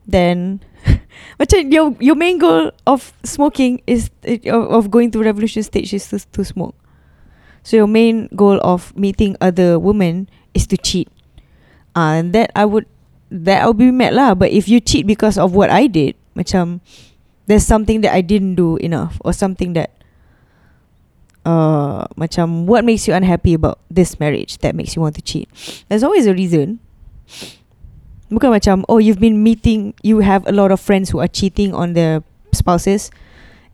Then, 0.08 0.60
macam 1.40 1.72
your 1.72 1.96
your 2.00 2.16
main 2.16 2.38
goal 2.38 2.72
of 2.86 3.12
smoking 3.24 3.80
is 3.86 4.08
of, 4.48 4.90
going 4.90 5.10
to 5.12 5.20
revolution 5.20 5.62
stage 5.62 5.92
is 5.92 6.08
to, 6.08 6.20
to 6.32 6.44
smoke. 6.44 6.76
So 7.62 7.76
your 7.76 7.90
main 7.90 8.28
goal 8.32 8.60
of 8.64 8.96
meeting 8.96 9.36
other 9.40 9.78
women 9.78 10.28
is 10.54 10.66
to 10.72 10.76
cheat. 10.76 11.08
Ah, 11.92 12.16
and 12.16 12.32
that 12.32 12.52
I 12.56 12.64
would 12.64 12.86
that 13.28 13.64
I 13.64 13.66
would 13.68 13.76
be 13.76 13.92
mad 13.92 14.14
lah. 14.16 14.32
But 14.32 14.52
if 14.52 14.68
you 14.68 14.80
cheat 14.80 15.04
because 15.04 15.36
of 15.36 15.52
what 15.52 15.68
I 15.68 15.88
did, 15.88 16.16
macam 16.32 16.80
there's 17.44 17.64
something 17.64 18.00
that 18.00 18.14
I 18.14 18.24
didn't 18.24 18.56
do 18.56 18.76
enough 18.80 19.20
or 19.24 19.32
something 19.32 19.72
that 19.76 19.97
uh 21.44 22.06
macam 22.16 22.66
what 22.66 22.84
makes 22.84 23.06
you 23.06 23.14
unhappy 23.14 23.54
about 23.54 23.78
this 23.90 24.18
marriage 24.18 24.58
that 24.58 24.74
makes 24.74 24.96
you 24.96 25.02
want 25.02 25.14
to 25.14 25.22
cheat. 25.22 25.48
There's 25.88 26.02
always 26.02 26.26
a 26.26 26.34
reason. 26.34 26.80
Bukan 28.28 28.52
macam 28.52 28.84
oh 28.88 28.98
you've 28.98 29.20
been 29.20 29.42
meeting 29.42 29.94
you 30.02 30.20
have 30.20 30.44
a 30.46 30.52
lot 30.52 30.70
of 30.70 30.80
friends 30.80 31.10
who 31.10 31.18
are 31.18 31.30
cheating 31.30 31.72
on 31.72 31.94
their 31.94 32.20
spouses 32.52 33.10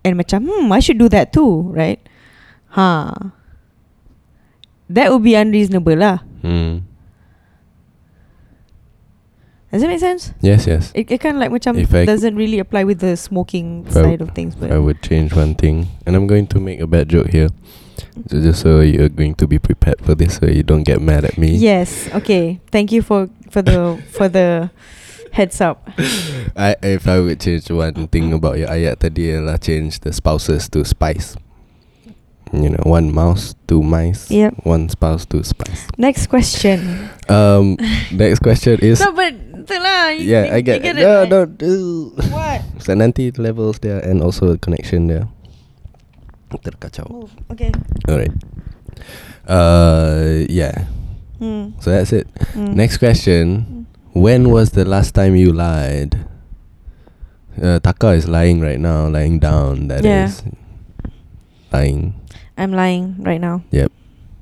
and 0.05 0.15
macam 0.19 0.47
hmm 0.47 0.71
I 0.71 0.81
should 0.81 0.99
do 0.99 1.09
that 1.11 1.33
too, 1.33 1.73
right? 1.75 1.99
Ha. 2.75 3.13
That 4.91 5.11
would 5.11 5.25
be 5.25 5.35
unreasonable 5.35 5.97
lah. 5.97 6.23
Hmm. 6.45 6.85
Does 9.75 9.83
it 9.83 9.91
make 9.91 9.99
sense? 9.99 10.31
Yes, 10.39 10.71
yes. 10.71 10.95
It, 10.95 11.11
it 11.11 11.19
kind 11.19 11.35
of 11.35 11.43
like 11.43 11.51
macam 11.51 11.75
If 11.75 11.91
I- 11.91 12.07
doesn't 12.07 12.39
really 12.39 12.63
apply 12.63 12.87
with 12.87 13.03
the 13.03 13.19
smoking 13.19 13.83
I- 13.91 14.07
side 14.07 14.23
of 14.23 14.31
things, 14.31 14.55
but 14.55 14.71
I 14.71 14.79
would 14.79 15.03
change 15.03 15.35
one 15.35 15.59
thing, 15.59 15.91
and 16.07 16.15
I'm 16.15 16.31
going 16.31 16.47
to 16.55 16.63
make 16.63 16.79
a 16.79 16.87
bad 16.87 17.11
joke 17.11 17.35
here, 17.35 17.51
so 18.31 18.39
just 18.39 18.63
so 18.63 18.79
you're 18.87 19.11
going 19.11 19.35
to 19.43 19.51
be 19.51 19.59
prepared 19.59 19.99
for 19.99 20.15
this, 20.15 20.39
so 20.39 20.47
you 20.47 20.63
don't 20.63 20.87
get 20.87 21.03
mad 21.03 21.27
at 21.27 21.35
me. 21.35 21.59
yes, 21.59 22.07
okay. 22.15 22.63
Thank 22.71 22.95
you 22.95 23.03
for 23.03 23.27
for 23.51 23.67
the 23.67 23.99
for 24.15 24.31
the 24.31 24.71
heads 25.35 25.59
up. 25.59 25.91
I 26.55 26.79
if 26.79 27.11
I 27.11 27.19
would 27.19 27.43
change 27.43 27.67
one 27.75 28.07
thing 28.07 28.31
about 28.31 28.55
your 28.63 28.71
ayat 28.71 29.03
tadi 29.03 29.35
ialah 29.35 29.59
change 29.59 30.07
the 30.07 30.15
spouses 30.15 30.71
to 30.71 30.87
spice. 30.87 31.35
You 32.53 32.71
know, 32.71 32.83
one 32.85 33.13
mouse, 33.13 33.55
two 33.67 33.83
mice. 33.83 34.31
Yep. 34.31 34.63
One 34.65 34.89
spouse, 34.89 35.27
two 35.27 35.43
spice. 35.43 35.89
Next 35.99 36.29
question. 36.29 37.09
Um, 37.29 37.77
next 38.13 38.41
question 38.41 38.79
is. 38.81 39.01
no, 39.01 39.11
but 39.13 39.35
itulah. 39.65 40.15
you- 40.15 40.29
yeah, 40.29 40.45
you- 40.47 40.53
I 40.55 40.61
get. 40.61 40.85
you 40.85 40.91
it, 40.93 40.97
no, 41.03 41.25
right? 41.25 41.31
no. 41.31 41.41
What? 42.31 42.61
So 42.85 42.93
nanti 42.95 43.33
levels 43.39 43.79
there 43.81 43.99
and 44.05 44.23
also 44.23 44.53
a 44.53 44.59
connection 44.59 45.09
there. 45.09 45.27
Terkacau. 46.55 47.11
Move. 47.11 47.33
Okay. 47.51 47.73
Alright. 48.07 48.31
Uh, 49.49 50.47
yeah. 50.49 50.87
Hmm. 51.43 51.75
So 51.81 51.91
that's 51.91 52.13
it. 52.13 52.29
Hmm. 52.55 52.75
Next 52.79 52.99
question. 52.99 53.87
When 54.15 54.51
was 54.51 54.71
the 54.71 54.85
last 54.85 55.15
time 55.19 55.35
you 55.35 55.51
lied? 55.53 56.15
Uh, 57.61 57.81
Taka 57.83 58.15
is 58.15 58.29
lying 58.29 58.61
right 58.61 58.79
now, 58.79 59.09
lying 59.09 59.39
down. 59.43 59.89
That 59.89 60.07
is 60.07 60.07
Yeah. 60.07 60.31
lying 61.73 62.15
I'm 62.55 62.73
lying 62.73 63.19
right 63.21 63.41
now. 63.41 63.63
Yep. 63.71 63.91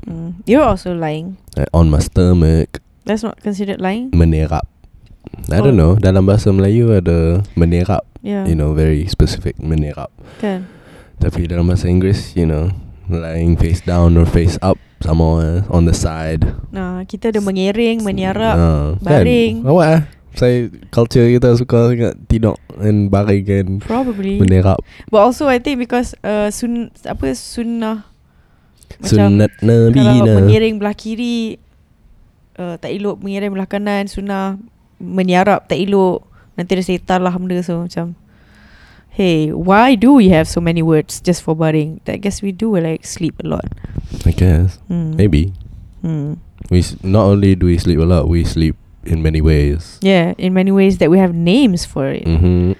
Mm. 0.05 0.43
You're 0.45 0.67
also 0.67 0.93
lying. 0.93 1.39
uh, 1.57 1.69
on 1.73 1.89
my 1.89 2.01
stomach, 2.01 2.81
That's 3.05 3.23
not 3.23 3.41
considered 3.41 3.81
lying. 3.81 4.11
menerap. 4.13 4.67
I 5.49 5.59
Oh. 5.59 5.65
don't 5.65 5.79
know. 5.79 5.95
Dalam 5.97 6.27
bahasa 6.27 6.51
Melayu 6.53 6.93
ada 6.93 7.41
menerap. 7.55 8.05
Yeah. 8.21 8.47
You 8.47 8.55
know, 8.55 8.75
very 8.75 9.07
specific 9.09 9.59
menerap. 9.59 10.11
Kan. 10.39 10.67
Tapi 11.19 11.47
dalam 11.47 11.67
bahasa 11.67 11.87
Inggeris, 11.87 12.35
you 12.35 12.47
know, 12.47 12.71
lying 13.09 13.55
face 13.59 13.83
down 13.83 14.15
or 14.15 14.27
face 14.27 14.59
up 14.63 14.77
somewhere 15.03 15.67
on 15.71 15.87
the 15.87 15.95
side. 15.95 16.47
Nah, 16.71 17.03
kita 17.07 17.35
ada 17.35 17.43
mengiring, 17.43 18.03
meniarap, 18.03 18.55
Ah, 18.55 18.87
baring. 19.03 19.63
Kan? 19.63 19.71
Awak 19.71 19.87
ah. 19.87 20.01
Saya 20.33 20.73
culture 20.89 21.29
kita 21.29 21.53
suka 21.55 21.93
ingat 21.93 22.15
tidur 22.27 22.57
and 22.81 23.13
baring 23.13 23.45
kan 23.45 23.67
probably. 23.81 24.41
menerap. 24.41 24.81
But 25.13 25.21
also 25.23 25.47
I 25.47 25.61
think 25.61 25.77
because 25.79 26.17
uh, 26.25 26.49
sun 26.49 26.89
apa 27.05 27.37
sunnah 27.37 28.09
Sunat 29.01 29.57
Nabi 29.61 29.97
kalau 29.97 30.25
na. 30.29 30.35
mengiring 30.41 30.77
belah 30.77 30.93
kiri 30.93 31.57
uh, 32.57 32.77
tak 32.77 32.93
elok 32.93 33.21
mengiring 33.21 33.53
belah 33.53 33.65
kanan 33.65 34.05
sunnah 34.05 34.61
meniarap 35.01 35.65
tak 35.65 35.81
elok 35.81 36.29
nanti 36.55 36.77
ada 36.77 36.85
setan 36.85 37.25
lah 37.25 37.33
benda 37.33 37.61
so 37.61 37.81
macam 37.83 38.13
Hey, 39.13 39.53
why 39.53 39.93
do 39.93 40.17
we 40.17 40.33
have 40.33 40.49
so 40.49 40.57
many 40.57 40.81
words 40.81 41.21
just 41.21 41.45
for 41.45 41.53
baring? 41.53 42.01
I 42.09 42.17
guess 42.17 42.41
we 42.41 42.49
do 42.49 42.73
like 42.81 43.05
sleep 43.05 43.37
a 43.41 43.49
lot. 43.49 43.69
I 44.25 44.33
guess 44.33 44.81
Hmm. 44.89 45.13
maybe 45.21 45.53
Hmm. 46.01 46.41
we 46.73 46.81
not 47.05 47.29
only 47.29 47.53
do 47.53 47.69
we 47.69 47.77
sleep 47.77 48.01
a 48.01 48.09
lot, 48.09 48.25
we 48.25 48.41
sleep 48.49 48.73
in 49.05 49.23
many 49.23 49.41
ways. 49.41 49.99
Yeah, 50.01 50.35
in 50.39 50.53
many 50.53 50.71
ways 50.71 50.99
that 50.99 51.11
we 51.11 51.19
have 51.19 51.35
names 51.35 51.85
for 51.85 52.09
it. 52.11 52.27
Mhm. 52.27 52.75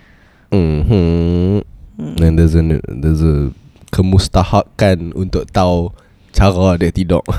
Mhm. 0.53 1.63
Hmm. 1.99 2.17
And 2.23 2.35
there's 2.39 2.55
a 2.55 2.63
there's 2.89 3.23
a 3.23 3.51
kemustahakan 3.93 5.13
untuk 5.13 5.49
tahu 5.53 5.93
cara 6.33 6.81
dia 6.81 6.89
tidur. 6.89 7.21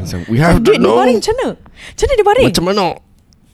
Macam, 0.00 0.20
we 0.30 0.38
have 0.38 0.62
to 0.62 0.72
dia 0.72 0.78
know. 0.80 0.96
baring 0.96 1.18
macam 1.20 1.34
mana? 1.36 1.48
Macam 1.60 2.04
mana 2.06 2.14
dia 2.14 2.26
baring? 2.30 2.46
Macam 2.48 2.64
mana? 2.64 2.84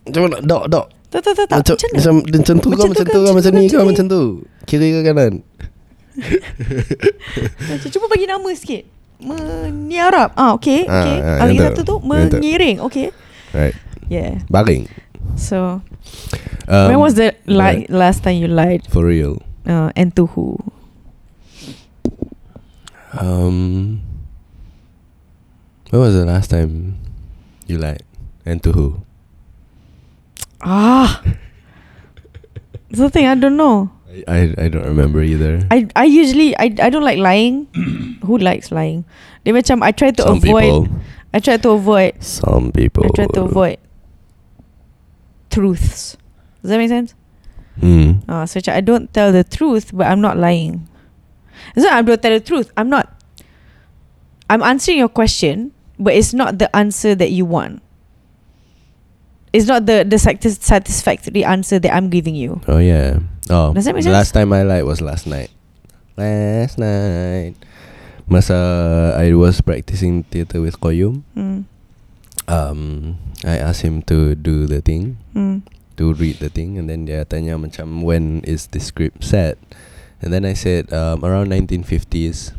Macam 0.06 0.20
mana? 0.22 0.36
Dok, 0.44 0.64
dok. 0.70 0.86
tak, 1.10 1.20
tak, 1.24 1.32
tak, 1.34 1.46
tak. 1.48 1.56
Macam, 1.58 1.74
Macam 1.74 1.88
mana? 1.88 1.96
macam, 1.96 2.14
macam 2.38 2.54
tu 2.60 2.68
ke, 2.68 2.76
Macam 2.76 2.86
tu 2.86 2.92
macam 2.94 3.06
macam 3.10 3.34
macam 3.34 3.52
ni 3.56 3.64
ke, 3.66 3.74
macam 3.74 3.86
macam 3.90 4.06
tu. 4.06 4.22
Kiri 4.68 4.88
ke 4.92 5.00
kanan? 5.02 5.32
Macam, 7.68 7.88
cuba 7.92 8.06
bagi 8.08 8.24
nama 8.24 8.48
sikit. 8.56 8.82
Meniarap. 9.20 10.32
Ah, 10.36 10.52
okay. 10.56 10.84
Ah, 10.88 11.00
okay. 11.02 11.16
ah, 11.20 11.36
lagi 11.44 11.56
yang 11.56 11.72
satu 11.72 11.82
tu. 11.84 11.96
mengiring. 12.00 12.76
Okay. 12.84 13.08
Right. 13.52 13.76
Yeah. 14.08 14.40
Baring. 14.50 14.88
So, 15.36 15.82
Um, 16.68 16.88
when 16.90 16.98
was 16.98 17.14
the 17.14 17.34
li- 17.46 17.58
right. 17.58 17.90
last 17.90 18.22
time 18.22 18.38
you 18.38 18.46
lied? 18.48 18.86
For 18.90 19.04
real. 19.06 19.42
Uh, 19.66 19.90
and 19.98 20.14
to 20.16 20.26
who? 20.26 20.58
Um, 23.18 24.02
when 25.90 26.00
was 26.02 26.14
the 26.14 26.26
last 26.26 26.50
time 26.50 26.98
you 27.66 27.78
lied? 27.78 28.02
And 28.44 28.62
to 28.62 28.72
who? 28.72 29.02
Ah. 30.62 31.22
That's 32.90 32.98
the 33.00 33.10
thing. 33.10 33.26
I 33.26 33.34
don't 33.34 33.56
know. 33.56 33.90
I, 34.28 34.54
I 34.56 34.68
don't 34.68 34.86
remember 34.86 35.20
either. 35.22 35.66
I 35.70 35.88
I 35.94 36.04
usually 36.06 36.56
I 36.56 36.70
I 36.80 36.88
don't 36.90 37.02
like 37.04 37.18
lying. 37.18 37.66
who 38.24 38.38
likes 38.38 38.70
lying? 38.70 39.04
Dia 39.44 39.52
macam 39.52 39.82
I 39.82 39.90
try 39.92 40.10
to 40.14 40.22
Some 40.22 40.38
avoid. 40.38 40.62
people. 40.62 40.88
I 41.34 41.38
try 41.42 41.56
to 41.58 41.70
avoid. 41.74 42.14
Some 42.22 42.70
people. 42.72 43.04
I 43.04 43.10
try 43.12 43.26
to 43.34 43.42
avoid 43.44 43.76
truths. 45.56 46.20
Does 46.60 46.68
that 46.68 46.76
make 46.76 46.92
sense? 46.92 47.16
Hmm. 47.80 48.20
Uh, 48.28 48.44
so 48.44 48.60
I 48.68 48.84
don't 48.84 49.08
tell 49.08 49.32
the 49.32 49.40
truth, 49.40 49.88
but 49.96 50.06
I'm 50.06 50.20
not 50.20 50.36
lying. 50.36 50.84
Not 51.72 51.92
I 51.92 52.02
don't 52.04 52.20
tell 52.20 52.32
the 52.36 52.44
truth. 52.44 52.68
I'm 52.76 52.92
not. 52.92 53.08
I'm 54.52 54.62
answering 54.62 54.98
your 54.98 55.08
question, 55.08 55.72
but 55.98 56.12
it's 56.12 56.36
not 56.36 56.58
the 56.60 56.68
answer 56.76 57.14
that 57.16 57.32
you 57.32 57.48
want. 57.48 57.80
It's 59.52 59.64
not 59.64 59.86
the 59.88 60.04
the 60.04 60.20
satis- 60.20 60.60
satisfactory 60.60 61.40
answer 61.40 61.80
that 61.80 61.88
I'm 61.96 62.12
giving 62.12 62.36
you. 62.36 62.60
Oh 62.68 62.76
yeah. 62.76 63.24
Oh, 63.48 63.72
Does 63.72 63.86
that 63.88 63.94
make 63.94 64.04
sense? 64.04 64.12
last 64.12 64.32
time 64.36 64.52
I 64.52 64.60
lied 64.62 64.84
was 64.84 65.00
last 65.00 65.24
night. 65.26 65.48
Last 66.20 66.76
night, 66.76 67.56
masa 68.28 69.16
I 69.16 69.32
was 69.32 69.60
practicing 69.64 70.24
theatre 70.28 70.60
with 70.60 70.76
Koyum. 70.80 71.24
Mm. 71.32 71.64
Um, 72.48 73.16
I 73.46 73.56
asked 73.62 73.86
him 73.86 74.02
to 74.10 74.34
do 74.34 74.66
the 74.66 74.82
thing, 74.82 75.16
Mm. 75.32 75.62
to 75.96 76.12
read 76.12 76.42
the 76.42 76.50
thing, 76.50 76.76
and 76.76 76.90
then 76.90 77.06
dia 77.06 77.22
tanya 77.24 77.54
macam 77.56 78.02
when 78.02 78.42
is 78.42 78.68
the 78.74 78.82
script 78.82 79.22
set, 79.22 79.54
and 80.20 80.34
then 80.34 80.42
I 80.44 80.52
said 80.52 80.90
um, 80.92 81.22
around 81.24 81.48
1950s. 81.54 82.52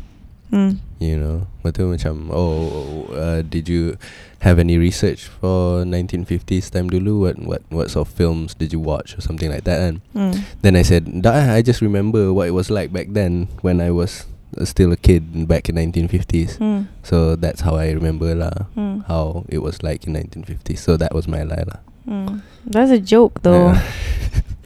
Mm. 0.48 0.80
You 0.98 1.14
know, 1.20 1.36
betul 1.60 1.92
macam 1.92 2.32
oh, 2.32 3.04
uh, 3.12 3.44
did 3.44 3.68
you 3.68 4.00
have 4.42 4.56
any 4.58 4.80
research 4.80 5.28
for 5.28 5.84
1950s 5.84 6.72
time 6.72 6.88
dulu? 6.88 7.20
What 7.28 7.36
what 7.44 7.62
what 7.68 7.86
sort 7.92 8.08
of 8.08 8.10
films 8.16 8.56
did 8.56 8.72
you 8.72 8.80
watch 8.80 9.12
or 9.14 9.20
something 9.20 9.52
like 9.52 9.68
that? 9.68 9.78
And 9.78 10.00
Mm. 10.16 10.40
then 10.64 10.72
I 10.74 10.82
said, 10.82 11.04
I 11.28 11.60
just 11.60 11.84
remember 11.84 12.32
what 12.32 12.48
it 12.48 12.56
was 12.56 12.72
like 12.72 12.90
back 12.90 13.12
then 13.12 13.52
when 13.60 13.78
I 13.84 13.92
was 13.92 14.24
still 14.66 14.90
a 14.92 14.96
kid 14.96 15.46
back 15.46 15.68
in 15.68 15.76
1950s. 15.76 16.58
Mm. 16.58 16.86
So 17.02 17.36
that's 17.36 17.60
how 17.60 17.76
I 17.76 17.90
remember 17.92 18.34
lah 18.34 18.66
Mm. 18.76 19.04
how 19.06 19.44
it 19.48 19.58
was 19.62 19.82
like 19.82 20.06
in 20.06 20.14
1950s. 20.14 20.78
So 20.80 20.96
that 20.96 21.14
was 21.14 21.28
my 21.28 21.42
lie 21.44 21.62
lah. 21.68 21.80
Mm. 22.08 22.42
That's 22.66 22.90
a 22.90 22.98
joke 22.98 23.42
though. 23.42 23.72
Yeah. 23.76 23.82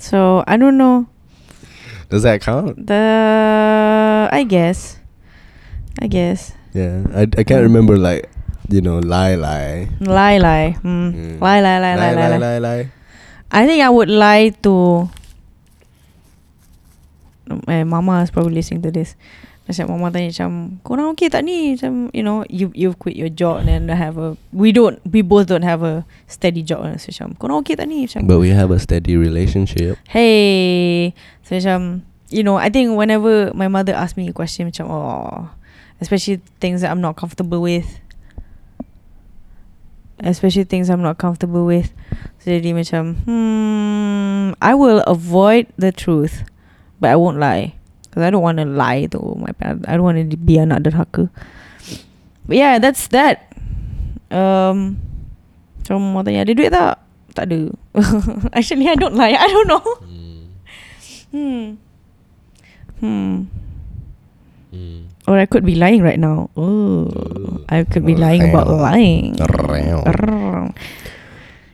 So 0.03 0.43
I 0.51 0.57
don't 0.59 0.75
know. 0.79 1.07
Does 2.11 2.27
that 2.27 2.43
count? 2.43 2.75
The 2.75 4.27
I 4.35 4.43
guess. 4.43 4.99
I 6.03 6.11
guess. 6.11 6.51
Yeah, 6.75 7.07
I 7.15 7.31
I 7.39 7.47
can't 7.47 7.63
remember 7.63 7.95
like 7.95 8.27
you 8.67 8.83
know 8.83 8.99
lie 8.99 9.39
lie. 9.39 9.87
Lie 10.03 10.39
lie. 10.43 10.75
Mm. 10.83 11.15
Mm. 11.15 11.35
Lie 11.39 11.61
lie 11.63 11.79
lie 11.79 11.95
lie 11.95 12.15
lie 12.19 12.29
lie 12.35 12.39
lie. 12.43 12.59
lie. 12.59 12.85
I 13.55 13.63
think 13.69 13.79
I 13.85 13.91
would 13.95 14.11
lie 14.11 14.51
to 14.67 15.07
eh, 17.69 17.85
Mama 17.85 18.23
is 18.23 18.31
probably 18.31 18.55
listening 18.55 18.83
to 18.83 18.91
this. 18.91 19.15
Macam 19.63 19.95
Mama 19.95 20.11
tanya 20.11 20.35
macam 20.35 20.51
Korang 20.83 21.15
okay 21.15 21.31
tak 21.31 21.47
ni? 21.47 21.79
Macam 21.79 22.11
you 22.11 22.27
know 22.27 22.43
You 22.51 22.75
you've 22.75 22.99
quit 22.99 23.15
your 23.15 23.31
job 23.31 23.63
And 23.63 23.71
then 23.71 23.87
have 23.95 24.19
a 24.19 24.35
We 24.51 24.75
don't 24.75 24.99
We 25.07 25.23
both 25.23 25.47
don't 25.47 25.63
have 25.63 25.87
a 25.87 26.03
Steady 26.27 26.67
job. 26.67 26.83
So 26.99 27.15
macam 27.15 27.39
Korang 27.39 27.63
okay 27.63 27.79
tak 27.79 27.87
ni? 27.87 28.11
Macam 28.11 28.27
But 28.27 28.43
we 28.43 28.51
have 28.51 28.75
a 28.75 28.81
steady 28.83 29.15
relationship. 29.15 30.03
Hey. 30.11 31.15
So 31.47 31.55
macam 31.55 32.03
You 32.35 32.43
know 32.43 32.59
I 32.59 32.75
think 32.75 32.99
whenever 32.99 33.55
My 33.55 33.71
mother 33.71 33.95
ask 33.95 34.19
me 34.19 34.27
a 34.27 34.35
question 34.35 34.67
Macam 34.67 34.91
oh 34.91 35.47
Especially 36.03 36.43
things 36.59 36.83
that 36.83 36.91
I'm 36.91 36.99
not 36.99 37.15
comfortable 37.15 37.63
with. 37.63 37.87
Especially 40.19 40.67
things 40.67 40.91
I'm 40.91 41.03
not 41.03 41.23
comfortable 41.23 41.63
with. 41.63 41.95
So 42.43 42.51
jadi 42.51 42.75
macam 42.75 43.23
Hmm 43.23 44.59
I 44.59 44.75
will 44.75 45.07
avoid 45.07 45.71
the 45.79 45.95
truth 45.95 46.43
But 46.99 47.15
I 47.15 47.17
won't 47.19 47.39
lie 47.39 47.79
Because 48.13 48.29
I 48.29 48.29
don't 48.29 48.45
want 48.45 48.61
to 48.61 48.69
lie 48.69 49.09
to 49.17 49.19
my 49.41 49.57
parents 49.57 49.89
I 49.89 49.97
don't 49.97 50.05
want 50.05 50.21
to 50.21 50.37
be 50.37 50.61
another 50.61 50.93
derhaka 50.93 51.33
But 52.45 52.57
yeah 52.61 52.77
that's 52.77 53.09
that 53.17 53.49
Um 54.29 55.01
So 55.89 55.97
mau 55.97 56.21
tanya 56.21 56.45
ada 56.45 56.53
duit 56.53 56.69
tak? 56.69 57.01
Tak 57.33 57.49
ada 57.49 57.73
Actually 58.57 58.85
I 58.93 59.01
don't 59.01 59.17
lie 59.17 59.33
I 59.33 59.49
don't 59.49 59.69
know 59.73 59.85
Hmm 61.33 61.81
Hmm 63.01 63.63
Mm. 64.73 65.05
Or 65.29 65.37
I 65.37 65.45
could 65.45 65.65
be 65.69 65.77
lying 65.77 66.01
right 66.03 66.19
now. 66.19 66.49
Oh, 66.57 67.61
I 67.69 67.85
could 67.85 68.07
be 68.09 68.17
lying 68.17 68.49
about 68.49 68.69
lying. 68.69 69.37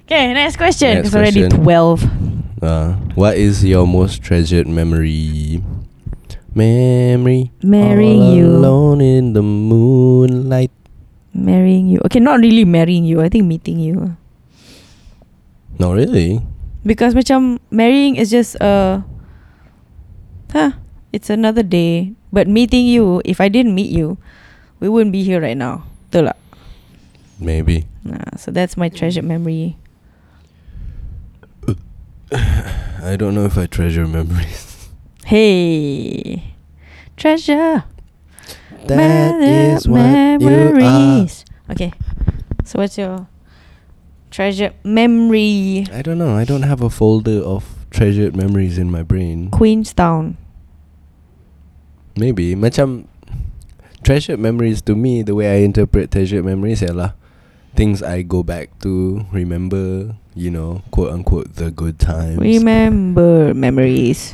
Okay, 0.05 0.35
next 0.35 0.57
question. 0.59 0.99
Next 0.99 1.09
it's 1.09 1.17
already 1.17 1.47
question. 1.47 1.63
12. 1.63 2.61
Uh, 2.61 2.93
what 3.15 3.39
is 3.39 3.65
your 3.65 3.87
most 3.87 4.21
treasured 4.21 4.67
memory? 4.67 5.63
Memory. 6.59 7.55
Marrying 7.63 8.23
all 8.23 8.35
you. 8.35 8.47
Alone 8.51 9.01
in 9.01 9.33
the 9.33 9.47
moonlight. 9.47 10.75
Marrying 11.31 11.87
you. 11.87 12.03
Okay, 12.11 12.19
not 12.19 12.43
really 12.43 12.67
marrying 12.67 13.07
you. 13.07 13.23
I 13.23 13.31
think 13.31 13.47
meeting 13.47 13.79
you. 13.79 14.19
Not 15.79 15.95
really. 15.95 16.43
Because 16.83 17.15
macam 17.15 17.63
marrying 17.71 18.19
is 18.19 18.35
just 18.35 18.59
uh 18.59 19.07
huh, 20.51 20.75
it's 21.15 21.31
another 21.31 21.63
day. 21.63 22.19
But 22.35 22.51
meeting 22.51 22.91
you, 22.91 23.23
if 23.23 23.39
I 23.39 23.47
didn't 23.47 23.79
meet 23.79 23.95
you, 23.95 24.19
we 24.83 24.91
wouldn't 24.91 25.15
be 25.15 25.23
here 25.23 25.39
right 25.39 25.57
now. 25.57 25.87
Betul 26.11 26.35
tak? 26.35 26.39
Maybe. 27.39 27.87
Nah, 28.03 28.35
so 28.35 28.51
that's 28.51 28.75
my 28.75 28.91
treasured 28.91 29.25
memory. 29.25 29.79
I 32.99 33.15
don't 33.15 33.39
know 33.39 33.47
if 33.47 33.55
I 33.55 33.71
treasure 33.71 34.11
memories. 34.11 34.68
Hey, 35.29 36.57
treasure. 37.13 37.85
That 38.89 39.37
is 39.45 39.85
what 39.85 40.41
you 40.41 40.73
are. 40.81 41.29
Okay. 41.69 41.93
So 42.65 42.81
what's 42.81 42.97
your 42.97 43.29
treasure 44.33 44.73
memory? 44.89 45.85
I 45.93 46.01
don't 46.01 46.17
know. 46.17 46.33
I 46.33 46.49
don't 46.49 46.65
have 46.65 46.81
a 46.81 46.89
folder 46.89 47.45
of 47.45 47.69
treasured 47.93 48.41
memories 48.41 48.81
in 48.81 48.91
my 48.91 49.05
brain. 49.05 49.53
Queenstown. 49.53 50.41
Maybe 52.17 52.57
macam 52.57 53.05
treasured 54.01 54.41
memories 54.41 54.81
to 54.89 54.97
me 54.97 55.21
the 55.21 55.37
way 55.37 55.61
I 55.61 55.61
interpret 55.61 56.09
treasured 56.09 56.49
memories 56.49 56.81
ialah 56.81 57.13
things 57.77 58.01
I 58.01 58.25
go 58.25 58.41
back 58.41 58.73
to 58.81 59.29
remember, 59.29 60.17
you 60.33 60.49
know, 60.49 60.81
quote 60.89 61.13
unquote 61.13 61.61
the 61.61 61.69
good 61.69 62.01
times. 62.01 62.41
Remember 62.41 63.53
memories. 63.53 64.33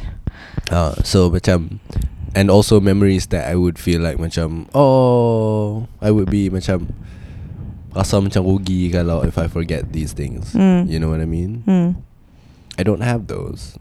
Ah, 0.70 0.94
so 1.04 1.30
macam 1.30 1.80
and 2.34 2.50
also 2.50 2.80
memories 2.80 3.26
that 3.30 3.46
I 3.46 3.54
would 3.54 3.78
feel 3.78 4.02
like 4.02 4.18
macam 4.18 4.66
oh 4.74 5.86
I 6.02 6.10
would 6.10 6.30
be 6.30 6.50
macam 6.50 6.90
rasa 7.94 8.18
macam 8.18 8.42
rugi 8.42 8.90
kalau 8.90 9.22
if 9.22 9.38
I 9.38 9.46
forget 9.46 9.94
these 9.94 10.12
things. 10.12 10.52
Mm. 10.52 10.90
You 10.90 10.98
know 10.98 11.08
what 11.08 11.22
I 11.22 11.30
mean? 11.30 11.62
Hmm. 11.62 12.02
I 12.74 12.82
don't 12.82 13.06
have 13.06 13.30
those. 13.30 13.78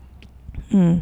Hmm. 0.70 1.02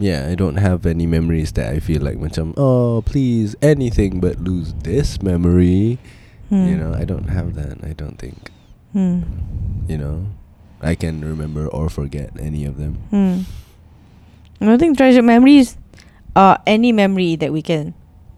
Yeah, 0.00 0.28
I 0.28 0.34
don't 0.36 0.56
have 0.56 0.84
any 0.84 1.04
memories 1.04 1.52
that 1.56 1.72
I 1.72 1.80
feel 1.80 2.00
like 2.00 2.16
macam 2.16 2.56
oh 2.56 3.04
please 3.04 3.52
anything 3.60 4.20
but 4.20 4.40
lose 4.40 4.72
this 4.80 5.20
memory. 5.20 6.00
Hmm. 6.48 6.68
You 6.72 6.76
know, 6.80 6.92
I 6.96 7.04
don't 7.04 7.28
have 7.28 7.52
that. 7.60 7.84
I 7.84 7.92
don't 7.92 8.16
think. 8.16 8.48
Hmm. 8.96 9.28
You 9.90 9.98
know, 10.00 10.16
I 10.80 10.96
can 10.96 11.20
remember 11.20 11.68
or 11.68 11.92
forget 11.92 12.32
any 12.40 12.64
of 12.64 12.80
them. 12.80 13.02
I 14.60 14.76
think 14.76 14.96
treasured 14.96 15.24
memories 15.24 15.76
are 16.34 16.58
any 16.66 16.92
memory 16.92 17.36
that 17.36 17.52
we 17.52 17.60
can 17.60 17.92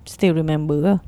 still 0.07 0.35
remember. 0.35 1.01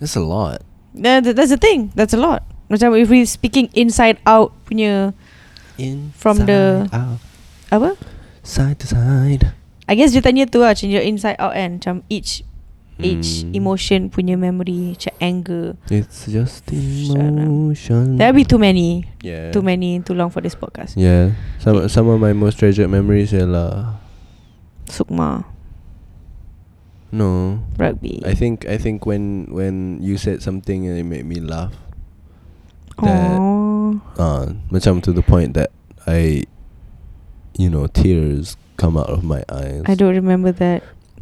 That's 0.00 0.16
a 0.16 0.22
lot. 0.24 0.62
That, 0.94 1.24
that- 1.24 1.36
that's 1.36 1.50
the 1.50 1.60
thing. 1.60 1.92
That's 1.94 2.12
a 2.12 2.20
lot. 2.20 2.42
Macam 2.72 2.96
if 2.96 3.08
we 3.12 3.24
speaking 3.28 3.68
inside 3.76 4.16
out 4.24 4.52
punya 4.64 5.12
In 5.76 6.12
From 6.16 6.44
the- 6.48 6.88
out, 6.92 7.20
apa? 7.72 7.96
side 8.42 8.80
to 8.82 8.86
side. 8.88 9.52
I 9.86 9.94
guess 9.94 10.10
dia 10.16 10.22
tanya 10.24 10.46
tu 10.48 10.58
lah 10.62 10.72
Macam 10.74 10.88
your 10.90 11.02
inside 11.04 11.36
out 11.38 11.52
kan 11.54 11.76
Macam 11.78 11.94
each 12.08 12.42
Each 13.02 13.42
Mm. 13.42 13.56
emotion 13.56 14.00
punya 14.12 14.36
memory 14.38 14.94
Macam 14.94 15.12
anger 15.18 15.64
It's 15.90 16.28
just 16.28 16.62
emotion. 16.70 18.16
That'll 18.20 18.36
be 18.36 18.44
too 18.46 18.60
many 18.60 19.08
yeah. 19.24 19.50
Too 19.50 19.62
many 19.64 19.98
Too 20.04 20.14
long 20.14 20.30
for 20.30 20.40
this 20.40 20.54
podcast 20.54 20.94
Yeah. 20.94 21.34
Some 21.58 21.88
some 21.88 22.06
of 22.08 22.20
my 22.20 22.32
most 22.32 22.58
treasured 22.60 22.90
memories 22.90 23.32
ialah 23.32 24.01
Sukma 24.86 25.44
no. 27.12 27.60
Rugby 27.76 28.22
I 28.24 28.32
think 28.32 28.64
I 28.64 28.78
think 28.80 29.04
when 29.04 29.44
when 29.52 30.00
you 30.00 30.16
said 30.16 30.40
something 30.40 30.88
and 30.88 30.96
it 30.96 31.04
made 31.04 31.26
me 31.28 31.40
laugh. 31.44 31.76
that- 33.04 33.36
Aww. 33.36 34.00
Uh, 34.16 34.46
macam 34.72 35.04
to 35.04 35.12
the 35.12 35.20
point 35.20 35.52
that 35.52 35.68
I, 36.08 36.48
you 37.52 37.68
know, 37.68 37.84
tears 37.86 38.56
come 38.80 38.96
out 38.96 39.12
of 39.12 39.20
my 39.22 39.44
eyes. 39.52 39.84
I 39.84 39.94
don't 39.94 40.16
remember 40.16 40.52
that 40.56 40.80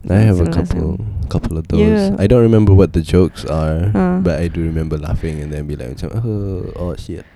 I 0.08 0.24
have 0.24 0.40
a 0.40 0.44
That's 0.48 0.56
the 0.56 0.60
last 0.64 0.72
couple, 0.72 0.98
couple 1.28 1.58
of 1.58 1.68
those. 1.68 1.80
Yeah. 1.80 2.16
I 2.18 2.26
don't 2.26 2.40
remember 2.42 2.72
what 2.72 2.92
the 2.96 3.02
jokes 3.04 3.44
are, 3.44 3.92
Uh. 3.92 4.20
but 4.24 4.40
I 4.40 4.48
do 4.48 4.64
remember 4.64 4.96
laughing 4.96 5.40
and 5.44 5.52
then 5.52 5.66
be 5.68 5.76
like, 5.76 6.00
oh, 6.04 6.72
oh 6.76 6.96
shit. 6.96 7.26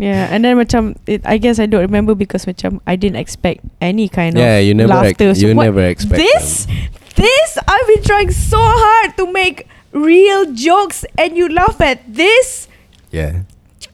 Yeah 0.00 0.28
and 0.32 0.44
then 0.44 0.56
macam 0.56 0.96
it, 1.06 1.20
I 1.28 1.36
guess 1.36 1.60
I 1.60 1.66
don't 1.68 1.84
remember 1.84 2.14
Because 2.16 2.44
macam 2.48 2.80
I 2.88 2.96
didn't 2.96 3.20
expect 3.20 3.60
Any 3.80 4.08
kind 4.08 4.32
yeah, 4.36 4.56
of 4.60 4.64
you 4.64 4.72
never, 4.72 4.92
ex- 5.04 5.20
laughter. 5.20 5.34
So 5.36 5.46
you 5.48 5.54
never 5.54 5.84
expect 5.84 6.16
This 6.20 6.64
them. 6.64 6.88
This 7.20 7.50
I've 7.68 7.86
been 7.86 8.02
trying 8.04 8.30
so 8.32 8.56
hard 8.60 9.16
To 9.20 9.28
make 9.32 9.68
Real 9.92 10.52
jokes 10.56 11.04
And 11.20 11.36
you 11.36 11.48
laugh 11.52 11.80
at 11.84 12.00
this 12.08 12.68
Yeah, 13.12 13.44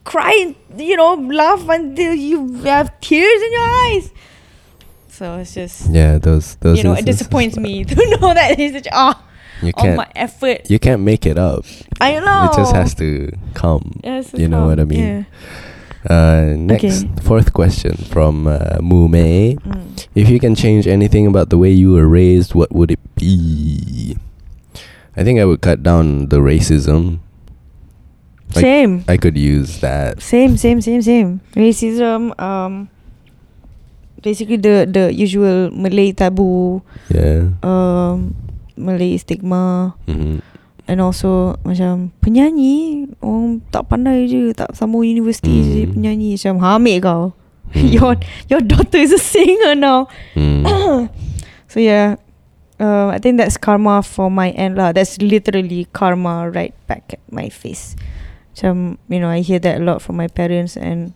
crying, 0.06 0.54
you 0.78 0.94
know, 0.94 1.14
laugh 1.18 1.66
until 1.68 2.14
you 2.14 2.62
have 2.62 2.94
tears 3.00 3.40
in 3.42 3.52
your 3.52 3.68
eyes. 3.90 4.12
So 5.16 5.38
it's 5.40 5.54
just, 5.54 5.88
yeah, 5.90 6.18
those 6.18 6.56
those. 6.56 6.76
you 6.76 6.84
know, 6.84 6.92
it 6.92 7.06
disappoints 7.06 7.56
me 7.56 7.84
to 7.88 7.94
know 8.20 8.34
that 8.36 8.58
it's 8.60 8.74
such 8.76 8.88
ah, 8.92 9.16
You 9.62 9.72
all 9.74 9.84
can't. 9.84 9.96
my 9.96 10.08
effort. 10.14 10.68
You 10.68 10.78
can't 10.78 11.00
make 11.00 11.24
it 11.24 11.38
up. 11.38 11.64
I 12.00 12.20
know. 12.20 12.50
It 12.52 12.56
just 12.56 12.74
has 12.76 12.92
to 13.00 13.32
come. 13.54 13.96
Has 14.04 14.30
to 14.32 14.40
you 14.40 14.48
know 14.48 14.58
come, 14.60 14.68
what 14.68 14.80
I 14.80 14.84
mean? 14.84 15.00
Yeah. 15.00 15.24
Uh, 16.04 16.54
next, 16.54 16.84
Okay. 16.84 17.08
fourth 17.24 17.52
question 17.56 17.96
from 17.96 18.46
uh, 18.46 18.76
Mumei. 18.84 19.56
Mm. 19.58 20.06
If 20.14 20.28
you 20.28 20.38
can 20.38 20.54
change 20.54 20.86
anything 20.86 21.26
about 21.26 21.48
the 21.48 21.56
way 21.58 21.72
you 21.72 21.92
were 21.96 22.06
raised, 22.06 22.54
what 22.54 22.70
would 22.70 22.90
it 22.92 23.00
be? 23.16 24.16
I 25.16 25.24
think 25.24 25.40
I 25.40 25.44
would 25.48 25.62
cut 25.62 25.82
down 25.82 26.28
the 26.28 26.38
racism. 26.44 27.18
Like- 28.54 28.62
same, 28.62 29.04
I 29.08 29.16
could 29.16 29.36
use 29.36 29.80
that. 29.80 30.20
same, 30.22 30.56
same, 30.56 30.80
same, 30.80 31.00
same. 31.02 31.40
Racism. 31.56 32.38
Um, 32.38 32.88
basically 34.26 34.58
the 34.58 34.90
the 34.90 35.14
usual 35.14 35.70
Malay 35.70 36.10
taboo. 36.10 36.82
Yeah. 37.06 37.54
Um, 37.62 38.34
Malay 38.74 39.14
stigma. 39.22 39.94
hmm 40.10 40.42
And 40.86 41.02
also 41.02 41.58
macam 41.66 42.14
penyanyi 42.22 43.10
orang 43.18 43.58
tak 43.74 43.90
pandai 43.90 44.30
je 44.30 44.54
tak 44.54 44.70
sama 44.78 45.02
universiti 45.02 45.50
Hmm. 45.50 45.66
je 45.74 45.80
penyanyi 45.90 46.28
macam 46.38 46.54
hamil 46.62 46.98
kau. 47.02 47.22
Hmm. 47.74 47.90
your 47.90 48.14
your 48.46 48.62
daughter 48.62 49.02
is 49.02 49.10
a 49.10 49.18
singer 49.18 49.74
now. 49.74 50.06
Mm. 50.38 50.62
So 51.66 51.82
yeah, 51.82 52.22
uh, 52.78 53.10
I 53.10 53.18
think 53.18 53.42
that's 53.42 53.58
karma 53.58 54.06
for 54.06 54.30
my 54.30 54.54
end 54.54 54.78
lah. 54.78 54.94
That's 54.94 55.18
literally 55.18 55.90
karma 55.90 56.46
right 56.54 56.72
back 56.86 57.18
at 57.18 57.22
my 57.26 57.50
face. 57.50 57.98
Macam 58.54 59.02
you 59.10 59.18
know 59.18 59.26
I 59.28 59.42
hear 59.42 59.58
that 59.66 59.82
a 59.82 59.84
lot 59.84 59.98
from 59.98 60.14
my 60.14 60.30
parents 60.30 60.78
and 60.78 61.10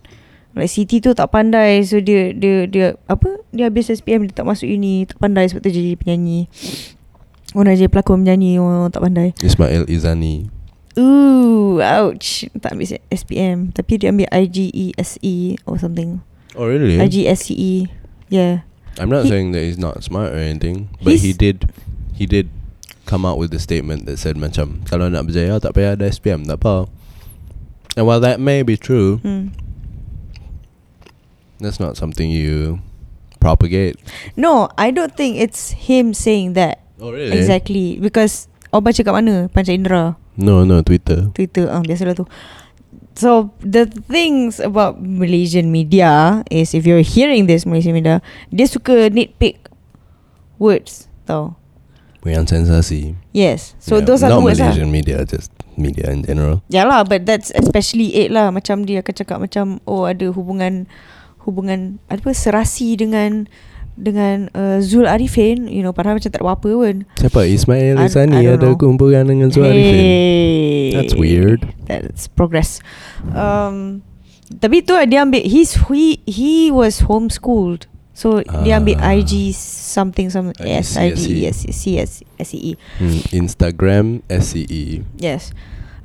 like 0.55 0.71
Siti 0.71 0.99
tu 0.99 1.15
tak 1.15 1.31
pandai 1.31 1.83
so 1.87 1.99
dia 2.03 2.35
dia 2.35 2.67
dia 2.67 2.99
apa 3.07 3.39
dia 3.55 3.71
habis 3.71 3.87
SPM 3.87 4.27
dia 4.27 4.35
tak 4.35 4.47
masuk 4.47 4.67
uni 4.67 5.07
tak 5.07 5.19
pandai 5.19 5.47
sebab 5.47 5.63
tu 5.63 5.71
jadi 5.71 5.95
penyanyi. 5.95 6.47
Orang 7.51 7.75
jadi 7.75 7.91
pelakon 7.91 8.23
penyanyi 8.23 8.59
orang 8.59 8.91
tak 8.91 9.03
pandai. 9.03 9.35
Ismail 9.43 9.87
Izani. 9.91 10.47
Ooh, 10.99 11.79
ouch. 11.79 12.51
Tak 12.59 12.75
ambil 12.75 12.99
SPM 13.07 13.71
Tapi 13.71 13.95
dia 13.95 14.11
ambil 14.11 14.27
IGESE 14.27 15.23
E 15.23 15.55
or 15.63 15.79
something 15.79 16.19
Oh 16.51 16.67
really? 16.67 16.99
IGSCE 16.99 17.55
E. 17.55 17.73
Yeah 18.27 18.67
I'm 18.99 19.07
not 19.07 19.23
He- 19.23 19.31
saying 19.31 19.55
that 19.55 19.63
he's 19.63 19.79
not 19.79 20.03
smart 20.03 20.35
or 20.35 20.39
anything, 20.43 20.91
but 20.99 21.15
he 21.15 21.31
did, 21.31 21.71
he 22.11 22.27
did 22.27 22.51
come 23.07 23.23
out 23.23 23.39
with 23.39 23.53
a 23.55 23.59
statement 23.59 24.03
that 24.03 24.19
said 24.19 24.35
macam 24.35 24.83
kalau 24.83 25.07
nak 25.07 25.31
berjaya 25.31 25.59
tak 25.63 25.79
payah 25.79 25.95
ada 25.95 26.11
SPM 26.11 26.43
tak 26.43 26.59
apa. 26.59 26.91
And 27.95 28.03
while 28.03 28.19
that 28.19 28.39
may 28.39 28.63
be 28.63 28.75
true, 28.75 29.23
hmm. 29.23 29.55
That's 31.61 31.79
not 31.79 31.95
something 31.95 32.29
you 32.29 32.81
propagate. 33.39 33.97
No 34.35 34.69
I 34.77 34.91
don't 34.91 35.13
think 35.15 35.37
it's 35.37 35.73
him 35.73 36.13
saying 36.13 36.53
that 36.53 36.81
Oh 37.01 37.09
really? 37.09 37.33
Exactly 37.33 37.97
Because 37.97 38.45
Awak 38.69 38.93
baca 38.93 39.01
kat 39.01 39.13
mana 39.13 39.35
Panca 39.49 39.73
Indra 39.73 40.15
No, 40.37 40.63
no, 40.63 40.85
Twitter. 40.85 41.33
Twitter 41.33 41.65
ah, 41.67 41.81
Biasalah 41.81 42.13
tu 42.13 42.29
So 43.17 43.51
the 43.59 43.85
things 43.85 44.57
about 44.63 45.01
Malaysian 45.03 45.69
media 45.69 46.41
is 46.49 46.73
if 46.73 46.87
you're 46.87 47.03
hearing 47.03 47.45
this 47.45 47.67
Malaysian 47.67 47.91
media, 47.93 48.23
dia 48.49 48.65
suka 48.65 49.11
nitpick 49.11 49.67
words, 50.55 51.11
tau. 51.27 51.59
Yang 52.23 52.55
sensasi. 52.55 53.19
Yes. 53.35 53.75
So 53.83 53.99
Yeah, 53.99 54.07
those 54.07 54.23
are 54.23 54.31
not 54.31 54.41
the 54.41 54.45
words 54.47 54.59
lah. 54.63 54.71
Malaysian 54.71 54.89
media, 54.95 55.17
just 55.27 55.51
media 55.75 56.07
in 56.09 56.23
general. 56.23 56.63
Ya 56.71 56.87
lah 56.87 57.03
but 57.03 57.27
that's 57.27 57.51
especially 57.53 58.15
it 58.15 58.31
lah 58.31 58.49
macam 58.49 58.87
dia 58.87 59.03
akan 59.03 59.13
cakap 59.13 59.37
macam 59.43 59.83
oh 59.85 60.07
ada 60.07 60.31
hubungan 60.31 60.87
hubungan 61.43 61.97
apa 62.07 62.31
serasi 62.31 62.93
dengan 62.95 63.45
dengan 63.99 64.47
uh, 64.55 64.79
Zul 64.79 65.03
Arifin 65.03 65.67
you 65.67 65.83
know 65.83 65.91
padahal 65.91 66.15
macam 66.17 66.31
tak 66.31 66.39
ada 66.39 66.45
apa-apa 66.47 66.69
pun. 66.71 66.95
Siapa? 67.19 67.43
Ismail 67.43 67.99
I- 67.99 68.07
Izani 68.07 68.35
I 68.39 68.45
don't 68.47 68.57
ada 68.57 68.67
know. 68.71 68.79
kumpulan 68.79 69.27
dengan 69.27 69.51
Zul 69.51 69.67
Arifin. 69.67 69.99
Hey. 69.99 70.89
That's 70.95 71.13
weird. 71.13 71.67
That's 71.85 72.25
progress. 72.27 72.79
Um 73.31 74.01
tapi 74.51 74.83
tu 74.83 74.95
dia 75.07 75.23
ambil 75.23 75.43
he's 75.43 75.75
he 75.87 76.19
he 76.27 76.71
was 76.71 77.03
homeschooled. 77.05 77.87
So 78.11 78.43
dia 78.61 78.77
ambil 78.77 78.99
Ah. 78.99 79.15
IG 79.15 79.55
something 79.55 80.27
some 80.29 80.51
IG 80.55 80.67
S 80.67 80.89
I 80.95 81.11
D 81.11 81.19
E 81.19 81.47
S 81.47 81.63
C 81.71 81.95
S 81.97 82.11
S 82.37 82.49
E 82.51 82.59
E. 82.59 82.71
Hmm, 82.99 83.19
Instagram 83.33 84.19
E. 84.23 84.35
SCE. 84.39 84.83
Yes 85.17 85.51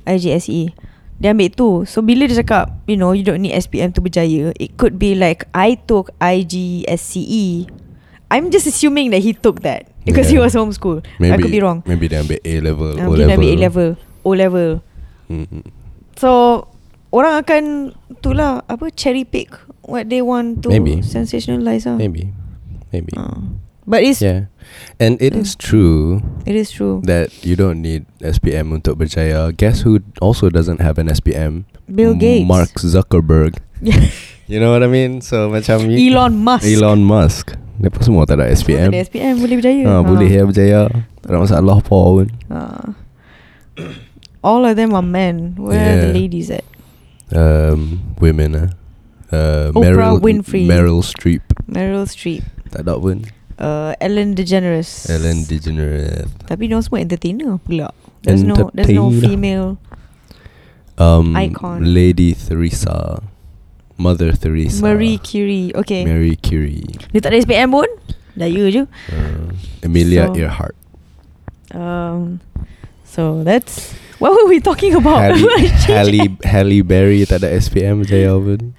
IGSE 0.07 0.71
Dia 1.17 1.33
ambil 1.33 1.49
tu 1.49 1.69
So 1.85 2.01
bila 2.01 2.29
dia 2.29 2.41
cakap 2.41 2.77
You 2.85 2.95
know 2.95 3.17
You 3.17 3.25
don't 3.25 3.41
need 3.41 3.53
SPM 3.53 3.97
to 3.97 4.01
berjaya 4.01 4.53
It 4.57 4.77
could 4.77 5.01
be 5.01 5.17
like 5.17 5.49
I 5.51 5.81
took 5.81 6.13
IGSCE. 6.19 7.73
I'm 8.29 8.51
just 8.51 8.67
assuming 8.67 9.15
that 9.15 9.23
he 9.23 9.33
took 9.33 9.63
that 9.63 9.89
Because 10.05 10.29
he 10.29 10.37
Yeah. 10.37 10.45
was 10.45 10.53
homeschooled 10.53 11.07
Maybe, 11.17 11.33
I 11.33 11.37
could 11.39 11.51
be 11.51 11.63
wrong 11.63 11.81
Maybe 11.87 12.07
dia 12.07 12.21
ambil 12.21 12.39
A 12.43 12.55
level, 12.61 12.91
uh, 12.95 13.07
O 13.07 13.13
Dia 13.15 13.27
level. 13.27 13.35
ambil 13.39 13.49
A 13.49 13.57
level 13.59 13.89
O 14.23 14.31
level 14.33 14.71
Hmm. 15.27 15.65
So 16.15 16.31
Orang 17.11 17.43
akan 17.43 17.63
Itulah 18.13 18.63
Apa 18.67 18.93
cherry 18.93 19.27
pick 19.27 19.51
What 19.83 20.07
they 20.07 20.23
want 20.23 20.63
to 20.63 20.71
Maybe. 20.71 21.03
Sensationalize 21.03 21.87
lah 21.87 21.97
Maybe. 21.97 22.31
Maybe. 22.93 23.11
uh. 23.17 23.66
But 23.87 24.03
it's 24.03 24.19
Yeah. 24.21 24.51
And 24.99 25.15
it 25.23 25.31
is 25.39 25.55
Mm. 25.55 25.63
true 25.63 26.03
It 26.43 26.59
is 26.59 26.75
true 26.75 26.99
that 27.07 27.31
you 27.47 27.55
don't 27.55 27.79
need 27.79 28.03
SPM 28.19 28.75
untuk 28.75 28.99
berjaya. 28.99 29.55
Guess 29.55 29.87
who 29.87 30.03
also 30.19 30.51
doesn't 30.51 30.83
have 30.83 30.99
an 30.99 31.07
SPM? 31.07 31.71
Bill 31.87 32.19
Gates 32.19 32.43
Mark 32.45 32.75
Zuckerberg. 32.83 33.63
Yeah. 33.79 34.09
You 34.49 34.59
know 34.59 34.73
what 34.73 34.83
I 34.83 34.89
mean? 34.91 35.21
So 35.23 35.53
macam 35.53 35.87
you- 35.87 36.11
Elon 36.11 36.41
Musk 36.43 36.65
Elon 36.67 37.05
Musk. 37.07 37.55
Mereka 37.77 38.01
semua 38.03 38.25
tak 38.25 38.41
ada 38.41 38.49
SPM. 38.49 38.89
Tak 38.89 38.97
ada 38.97 39.05
SPM 39.05 39.35
boleh 39.37 39.57
berjaya 39.61 39.83
Ha, 39.85 39.93
boleh 40.01 40.29
ya 40.33 40.43
berjaya. 40.49 40.81
Tak 41.21 41.29
ada 41.29 41.39
masalah 41.45 41.79
pun. 41.85 42.33
Uh, 42.49 42.97
all 44.41 44.65
of 44.65 44.75
them 44.81 44.97
are 44.97 45.05
men. 45.05 45.55
Where 45.61 45.77
are 45.77 45.99
the 46.09 46.13
ladies 46.17 46.49
at? 46.49 46.65
Um, 47.37 48.01
women 48.17 48.51
ah. 48.57 48.69
Uh, 49.29 49.75
Oprah 49.77 49.93
Meryl 49.93 50.17
Winfrey. 50.23 50.65
Meryl 50.65 51.03
Streep. 51.05 51.43
Meryl 51.69 52.07
Streep. 52.09 52.47
Tak 52.73 52.87
ada 52.87 52.97
pun. 52.97 53.27
Uh, 53.59 53.93
Ellen 54.01 54.35
DeGeneres. 54.35 55.09
Ellen 55.09 55.45
DeGeneres. 55.45 56.29
Tapi 56.47 56.69
no 56.69 56.81
semua 56.81 57.01
entertainer 57.01 57.57
pula. 57.61 57.91
There's 58.23 58.43
no 58.43 58.71
there's 58.75 58.91
no 58.91 59.11
female. 59.11 59.79
Um, 60.99 61.37
Icon. 61.37 61.85
Lady 61.85 62.33
Theresa. 62.33 63.21
Mother 63.97 64.33
Teresa. 64.37 64.85
Marie 64.85 65.17
Curie. 65.17 65.73
Okay. 65.73 66.05
Mary 66.05 66.37
Curie. 66.37 66.85
Dia 67.13 67.21
tak 67.25 67.33
ada 67.33 67.41
SPM 67.41 67.73
pun. 67.73 67.89
Dah 68.37 68.45
you 68.45 68.69
je. 68.69 68.85
Uh, 69.09 69.49
Amelia 69.81 70.29
So- 70.29 70.37
Earhart. 70.37 70.77
Um, 71.73 72.41
so 73.05 73.41
that's 73.43 73.97
what 74.21 74.31
were 74.37 74.49
we 74.49 74.61
talking 74.61 74.95
about? 74.95 75.33
Halle, 75.33 75.49
Halle, 75.89 76.21
Halle 76.45 76.81
Berry 76.85 77.25
tak 77.25 77.43
ada 77.45 77.53
SPM 77.57 78.05
je 78.05 78.25
Alvin. 78.29 78.77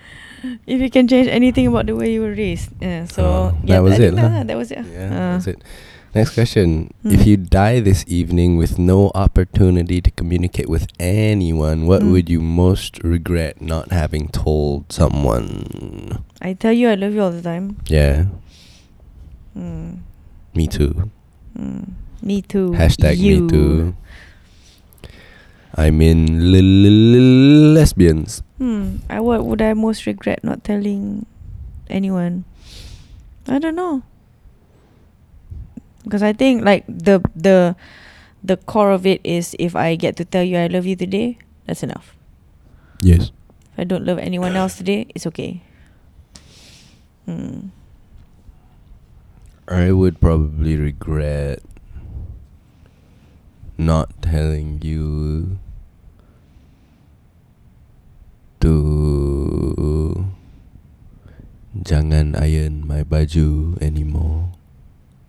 if 0.68 0.82
you 0.82 0.90
can 0.90 1.08
change 1.08 1.28
anything 1.28 1.68
about 1.68 1.86
the 1.88 1.96
way 1.96 2.12
you 2.14 2.22
were 2.22 2.34
raised. 2.34 2.72
Yeah, 2.82 3.06
so 3.06 3.24
Oh, 3.24 3.58
yeah, 3.64 3.76
that 3.76 3.84
was 3.84 4.00
it 4.00 4.14
lah. 4.14 4.44
That, 4.44 4.58
was 4.58 4.72
it. 4.72 4.86
Yeah, 4.88 5.10
Uh, 5.12 5.32
that's 5.38 5.48
it. 5.48 5.60
Next 6.16 6.34
question. 6.34 6.90
Hmm. 7.04 7.14
If 7.14 7.28
you 7.28 7.38
die 7.38 7.80
this 7.84 8.02
evening 8.08 8.58
with 8.58 8.80
no 8.80 9.12
opportunity 9.14 10.02
to 10.02 10.10
communicate 10.10 10.66
with 10.72 10.88
anyone, 10.98 11.86
what 11.86 12.02
Hmm. 12.02 12.10
would 12.16 12.26
you 12.32 12.42
most 12.42 12.98
regret 13.04 13.62
not 13.62 13.92
having 13.92 14.28
told 14.34 14.90
someone? 14.90 16.24
I 16.42 16.54
tell 16.58 16.74
you, 16.74 16.90
I 16.90 16.96
love 16.96 17.14
you 17.14 17.22
all 17.22 17.32
the 17.36 17.44
time. 17.44 17.78
Yeah, 17.92 18.32
Mm, 19.58 20.06
me 20.56 20.66
too. 20.70 21.10
mm. 21.58 21.92
Me 22.22 22.42
too. 22.42 22.74
Hashtag 22.74 23.18
you. 23.22 23.46
me 23.46 23.50
too. 23.50 23.74
I'm 25.78 26.02
in 26.02 26.52
li- 26.52 26.62
li- 26.66 27.74
lesbians. 27.78 28.42
Hmm. 28.58 29.06
I 29.10 29.20
what 29.20 29.46
would 29.46 29.62
I 29.62 29.74
most 29.74 30.06
regret 30.06 30.44
not 30.44 30.64
telling 30.64 31.26
anyone? 31.90 32.46
I 33.48 33.60
don't 33.60 33.76
know. 33.76 34.04
Because 36.04 36.24
I 36.24 36.34
think 36.34 36.66
like 36.66 36.86
the 36.88 37.22
the 37.36 37.76
the 38.44 38.58
core 38.58 38.92
of 38.92 39.06
it 39.06 39.22
is 39.24 39.56
if 39.60 39.76
I 39.76 39.96
get 39.96 40.16
to 40.18 40.26
tell 40.26 40.44
you 40.44 40.58
I 40.58 40.68
love 40.68 40.86
you 40.86 40.96
today, 40.96 41.38
that's 41.66 41.84
enough. 41.84 42.16
Yes. 43.02 43.32
If 43.74 43.80
I 43.80 43.84
don't 43.84 44.06
love 44.06 44.18
anyone 44.18 44.56
else 44.56 44.78
today, 44.78 45.06
it's 45.14 45.28
okay. 45.28 45.62
Hmm. 47.26 47.70
I 49.68 49.92
would 49.92 50.22
probably 50.22 50.78
regret 50.78 51.60
not 53.78 54.10
telling 54.24 54.82
you 54.82 55.60
to 58.60 60.26
jangan 61.84 62.34
iron 62.42 62.88
my 62.88 63.04
baju 63.04 63.78
anymore 63.82 64.50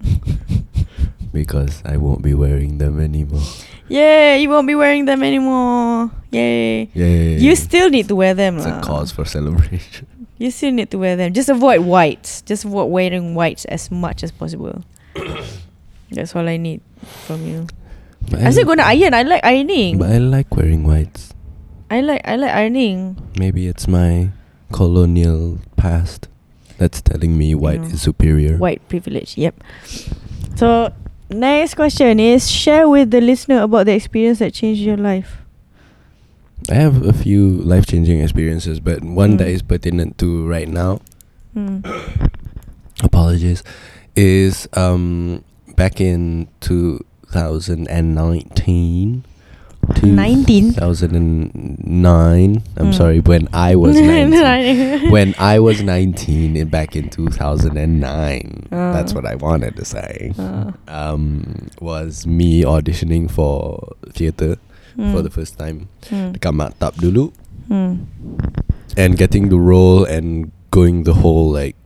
because 1.33 1.83
I 1.85 1.97
won't 1.97 2.23
be 2.23 2.33
wearing 2.35 2.79
them 2.79 3.01
anymore. 3.01 3.45
Yeah, 3.89 4.37
You 4.37 4.49
won't 4.51 4.67
be 4.67 4.75
wearing 4.75 5.05
them 5.07 5.23
anymore. 5.23 6.11
Yay! 6.31 6.89
Yay. 6.93 7.39
You 7.41 7.57
still 7.57 7.89
need 7.89 8.09
to 8.09 8.17
wear 8.17 8.35
them. 8.35 8.57
It's 8.59 8.67
a 8.67 8.81
cause 8.85 9.13
for 9.13 9.25
celebration. 9.25 10.07
You 10.39 10.53
still 10.55 10.71
need 10.71 10.89
to 10.95 10.99
wear 11.03 11.17
them. 11.19 11.35
Just 11.35 11.49
avoid 11.51 11.81
whites. 11.83 12.43
Just 12.47 12.65
avoid 12.65 12.95
wearing 12.95 13.35
whites 13.35 13.65
as 13.67 13.91
much 13.91 14.23
as 14.23 14.31
possible. 14.31 14.85
That's 16.15 16.31
all 16.37 16.47
I 16.47 16.57
need 16.57 16.79
from 17.27 17.43
you. 17.43 17.67
But 18.31 18.47
I 18.47 18.51
said 18.55 18.63
like- 18.63 18.79
gonna 18.79 18.87
iron. 18.87 19.15
I 19.19 19.27
like 19.27 19.43
ironing. 19.43 19.99
But 19.99 20.15
I 20.15 20.19
like 20.23 20.47
wearing 20.55 20.87
whites. 20.87 21.35
I 21.91 22.01
like 22.01 22.21
I 22.25 22.37
like 22.37 22.53
ironing. 22.53 23.17
Maybe 23.39 23.67
it's 23.67 23.89
my 23.89 24.31
colonial 24.73 25.59
past 25.77 26.29
that's 26.77 27.01
telling 27.01 27.37
me 27.39 27.55
white 27.55 27.81
is 27.81 28.03
superior. 28.03 28.57
White 28.59 28.87
privilege. 28.89 29.37
Yep. 29.39 29.55
So 30.57 30.93
next 31.31 31.75
question 31.75 32.21
is 32.21 32.51
share 32.51 32.89
with 32.89 33.11
the 33.11 33.21
listener 33.21 33.63
about 33.63 33.87
the 33.87 33.95
experience 33.95 34.39
that 34.41 34.53
changed 34.55 34.81
your 34.83 34.97
life. 34.99 35.39
I 36.71 36.75
have 36.75 37.07
a 37.07 37.13
few 37.15 37.49
life 37.49 37.87
changing 37.87 38.21
experiences, 38.21 38.79
but 38.81 39.03
one 39.03 39.37
that 39.39 39.47
Mm. 39.49 39.55
is 39.55 39.63
pertinent 39.63 40.19
to 40.19 40.47
right 40.47 40.69
now, 40.69 41.01
Hmm. 41.55 41.79
apologies, 43.03 43.63
is 44.15 44.69
um 44.75 45.43
back 45.77 45.99
in 46.01 46.49
2019. 46.61 49.25
19? 50.03 50.75
2009. 50.75 52.63
I'm 52.77 52.87
Mm. 52.91 52.95
sorry, 52.95 53.21
when 53.21 53.49
I 53.53 53.75
was 53.75 53.97
19. 54.01 55.11
when 55.11 55.35
I 55.39 55.59
was 55.59 55.83
19 55.83 56.57
in 56.57 56.69
back 56.69 56.95
in 56.97 57.09
2009. 57.09 58.69
That's 58.71 59.13
Uh. 59.13 59.15
what 59.17 59.27
I 59.27 59.35
wanted 59.35 59.77
to 59.77 59.85
say. 59.85 60.33
Uh, 60.39 60.73
Um, 60.89 61.69
was 61.81 62.27
me 62.27 62.63
auditioning 62.65 63.31
for 63.31 63.93
theatre 64.13 64.57
for 64.97 65.03
hmm. 65.21 65.23
the 65.23 65.31
first 65.31 65.59
time. 65.59 65.89
Hmm. 66.11 66.33
Dekat 66.37 66.53
Maktab 66.55 66.95
dulu. 67.01 67.31
Hmm. 67.69 68.09
and 68.97 69.15
getting 69.21 69.47
the 69.53 69.61
role 69.61 70.03
and 70.03 70.51
going 70.73 71.05
the 71.05 71.13
whole 71.23 71.53
like 71.53 71.77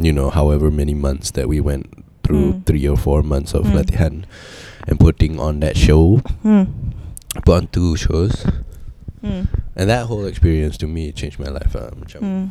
you 0.00 0.10
know 0.10 0.30
however 0.32 0.70
many 0.72 0.94
months 0.96 1.30
that 1.36 1.44
we 1.46 1.60
went 1.60 1.86
through 2.24 2.56
Mm. 2.56 2.64
three 2.66 2.88
or 2.88 2.96
four 2.96 3.20
months 3.22 3.52
of 3.52 3.68
Mm. 3.68 3.74
latihan 3.76 4.14
and 4.88 4.96
putting 4.98 5.36
on 5.38 5.60
that 5.60 5.76
show 5.76 6.24
Hmm. 6.42 6.72
Put 7.44 7.48
on 7.56 7.66
two 7.68 7.96
shows 7.96 8.44
Hmm. 9.20 9.42
and 9.76 9.90
that 9.90 10.06
whole 10.06 10.24
experience 10.24 10.78
to 10.78 10.86
me 10.86 11.12
changed 11.12 11.38
my 11.38 11.48
life 11.48 11.76
uh, 11.76 11.90
Hmm. 12.18 12.46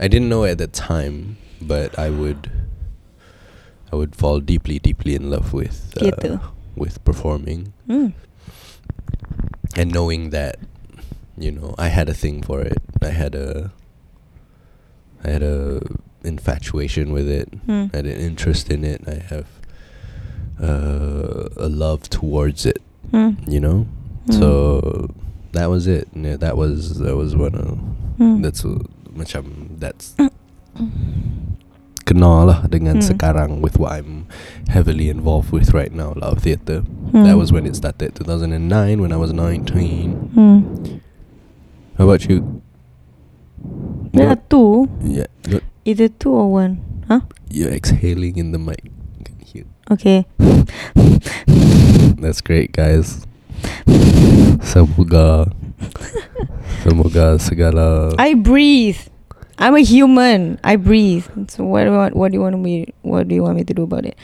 I 0.00 0.06
didn't 0.08 0.28
know 0.28 0.44
at 0.44 0.58
the 0.58 0.66
time 0.68 1.36
but 1.60 1.98
I 1.98 2.10
would 2.10 2.50
I 3.92 3.96
would 3.96 4.14
fall 4.16 4.40
deeply 4.40 4.78
deeply 4.78 5.14
in 5.14 5.30
love 5.30 5.52
with 5.52 5.92
uh, 6.00 6.38
with 6.76 7.02
performing 7.04 7.72
Hmm. 7.86 8.08
and 9.76 9.92
knowing 9.92 10.30
that 10.30 10.56
you 11.36 11.50
know 11.50 11.74
I 11.78 11.88
had 11.88 12.08
a 12.08 12.14
thing 12.14 12.42
for 12.42 12.60
it. 12.62 12.78
I 13.02 13.08
had 13.10 13.34
a 13.34 13.72
I 15.24 15.30
had 15.30 15.42
a 15.42 15.80
infatuation 16.22 17.12
with 17.12 17.28
it. 17.28 17.48
Hmm. 17.66 17.86
I 17.92 17.96
had 17.96 18.06
an 18.06 18.18
interest 18.20 18.70
in 18.70 18.84
it. 18.84 19.02
I 19.06 19.14
have 19.34 19.46
uh, 20.62 21.48
a 21.56 21.68
love 21.68 22.08
towards 22.08 22.64
it. 22.66 22.80
Hmm. 23.10 23.36
You 23.46 23.60
know. 23.60 23.78
Hmm. 24.26 24.32
So 24.32 24.48
that 25.52 25.66
was 25.68 25.86
it. 25.86 26.08
Yeah, 26.14 26.36
that 26.38 26.56
was 26.56 26.98
that 26.98 27.16
was 27.16 27.36
one 27.36 27.54
of 27.54 27.78
Hmm. 28.16 28.42
that's 28.46 28.64
uh, 28.64 28.78
macam 29.10 29.74
that's 29.82 30.14
kenal 32.04 32.46
lah 32.46 32.68
dengan 32.68 33.00
Hmm. 33.00 33.06
sekarang 33.10 33.50
with 33.64 33.80
what 33.80 33.96
I'm 33.96 34.28
heavily 34.68 35.08
involved 35.08 35.50
with 35.50 35.72
right 35.72 35.90
now, 35.90 36.12
love 36.14 36.44
theatre. 36.44 36.84
Hmm. 37.10 37.24
That 37.26 37.34
was 37.40 37.50
when 37.50 37.64
it 37.66 37.74
started, 37.74 38.14
2009, 38.14 39.00
when 39.00 39.10
I 39.10 39.16
was 39.18 39.32
19. 39.32 40.30
Hmm. 40.36 40.58
How 41.96 42.04
about 42.06 42.28
you? 42.28 42.60
There 44.14 44.28
are 44.30 44.38
two. 44.46 44.86
Yeah, 45.02 45.26
Either 45.84 46.06
two 46.08 46.30
or 46.32 46.48
one. 46.52 46.80
Huh? 47.08 47.20
you're 47.52 47.70
exhaling 47.74 48.36
in 48.40 48.52
the 48.56 48.58
mic. 48.62 48.93
Okay. 49.90 50.24
That's 52.16 52.40
great, 52.40 52.72
guys. 52.72 53.26
Semoga, 54.64 55.52
semoga 56.80 57.36
segala. 57.36 58.16
I 58.18 58.34
breathe. 58.34 58.98
I'm 59.58 59.76
a 59.76 59.84
human. 59.84 60.58
I 60.64 60.76
breathe. 60.76 61.28
So 61.48 61.64
what 61.64 61.84
do 61.84 61.92
you 61.92 61.96
want, 61.96 62.16
what 62.16 62.32
do 62.32 62.36
you 62.38 62.42
want 62.42 62.58
me 62.58 62.92
what 63.02 63.28
do 63.28 63.34
you 63.34 63.42
want 63.42 63.56
me 63.56 63.64
to 63.64 63.74
do 63.74 63.84
about 63.84 64.04
it? 64.04 64.16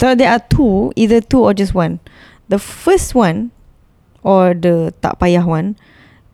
So 0.00 0.14
there 0.14 0.30
are 0.30 0.42
two, 0.50 0.92
either 0.96 1.20
two 1.20 1.40
or 1.46 1.54
just 1.54 1.74
one. 1.74 2.00
The 2.48 2.58
first 2.58 3.14
one 3.14 3.52
or 4.22 4.52
the 4.52 4.92
tak 5.00 5.20
payah 5.20 5.46
one 5.46 5.76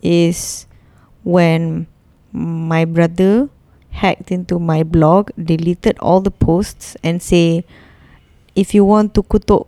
is 0.03 0.67
when 1.23 1.87
my 2.33 2.85
brother 2.85 3.49
hacked 3.91 4.33
into 4.33 4.59
my 4.59 4.83
blog, 4.83 5.31
deleted 5.39 5.99
all 6.01 6.21
the 6.21 6.33
posts 6.33 6.97
and 7.05 7.23
say 7.23 7.65
if 8.55 8.75
you 8.75 8.85
want 8.85 9.15
to 9.15 9.23
kutuk 9.23 9.67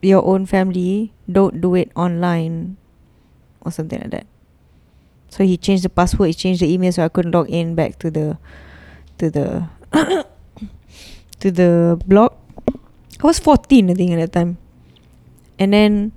your 0.00 0.24
own 0.24 0.46
family, 0.46 1.12
don't 1.30 1.60
do 1.60 1.74
it 1.74 1.90
online 1.96 2.76
or 3.60 3.70
something 3.70 4.00
like 4.00 4.10
that. 4.10 4.26
So 5.28 5.44
he 5.44 5.56
changed 5.56 5.84
the 5.84 5.88
password, 5.88 6.28
he 6.28 6.34
changed 6.34 6.60
the 6.60 6.68
email 6.68 6.92
so 6.92 7.04
I 7.04 7.08
couldn't 7.08 7.32
log 7.32 7.48
in 7.48 7.74
back 7.74 7.98
to 8.00 8.10
the 8.10 8.36
to 9.16 9.30
the 9.30 9.68
to 11.40 11.48
the 11.50 12.00
blog. 12.04 12.36
I 13.22 13.24
was 13.26 13.38
14 13.38 13.90
I 13.90 13.94
think 13.94 14.12
at 14.12 14.20
that 14.20 14.32
time. 14.32 14.58
And 15.58 15.72
then 15.72 16.12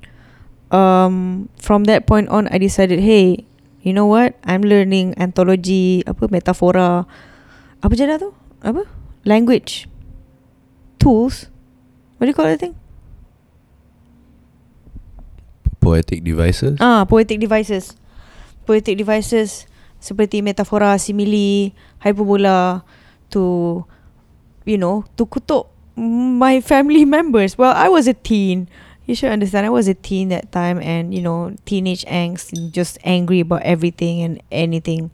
um 0.71 1.47
from 1.59 1.85
that 1.85 2.07
point 2.07 2.27
on 2.29 2.47
I 2.51 2.57
decided, 2.57 2.99
hey, 2.99 3.45
you 3.81 3.93
know 3.93 4.05
what? 4.05 4.35
I'm 4.43 4.63
learning 4.67 5.15
anthology 5.15 6.03
apa 6.03 6.27
metafora 6.27 7.07
apa 7.79 7.93
je 7.95 8.03
dah 8.09 8.17
tu? 8.19 8.33
Apa? 8.65 8.83
Language 9.23 9.87
tools. 10.99 11.53
What 12.25 12.33
do 12.33 12.33
you 12.33 12.41
call 12.41 12.49
that 12.49 12.59
thing? 12.59 12.75
Poetic 15.77 16.23
devices. 16.25 16.81
Ah, 16.81 17.05
poetic 17.05 17.37
devices. 17.37 17.93
Poetic 18.65 18.97
devices 18.97 19.69
seperti 20.01 20.41
metafora, 20.41 20.97
simile, 20.97 21.77
hyperbola 22.01 22.81
to 23.29 23.85
you 24.65 24.81
know, 24.81 25.05
to 25.21 25.29
kutuk 25.29 25.69
my 25.93 26.65
family 26.65 27.05
members. 27.15 27.61
Well, 27.61 27.77
I 27.77 27.93
was 27.93 28.09
a 28.09 28.17
teen. 28.17 28.73
You 29.05 29.13
should 29.13 29.29
understand. 29.29 29.69
I 29.69 29.69
was 29.69 29.85
a 29.85 29.93
teen 29.93 30.33
that 30.33 30.49
time, 30.49 30.81
and 30.81 31.13
you 31.13 31.21
know, 31.21 31.53
teenage 31.69 32.09
angst, 32.09 32.57
just 32.73 32.97
angry 33.05 33.45
about 33.45 33.61
everything 33.61 34.25
and 34.25 34.41
anything. 34.49 35.13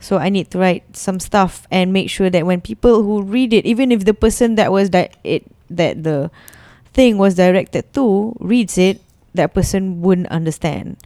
So 0.00 0.16
I 0.16 0.32
need 0.32 0.48
to 0.52 0.58
write 0.58 0.96
some 0.96 1.20
stuff 1.20 1.68
and 1.68 1.92
make 1.92 2.08
sure 2.08 2.32
that 2.32 2.48
when 2.48 2.64
people 2.64 3.04
who 3.04 3.20
read 3.20 3.52
it, 3.52 3.68
even 3.68 3.92
if 3.92 4.08
the 4.08 4.16
person 4.16 4.56
that 4.56 4.72
was 4.72 4.88
that 4.96 5.20
it 5.20 5.44
that 5.76 6.02
the 6.02 6.30
thing 6.92 7.18
was 7.18 7.34
directed 7.34 7.92
to 7.94 8.34
reads 8.38 8.78
it, 8.78 9.02
that 9.34 9.52
person 9.52 10.00
wouldn't 10.00 10.28
understand. 10.28 10.96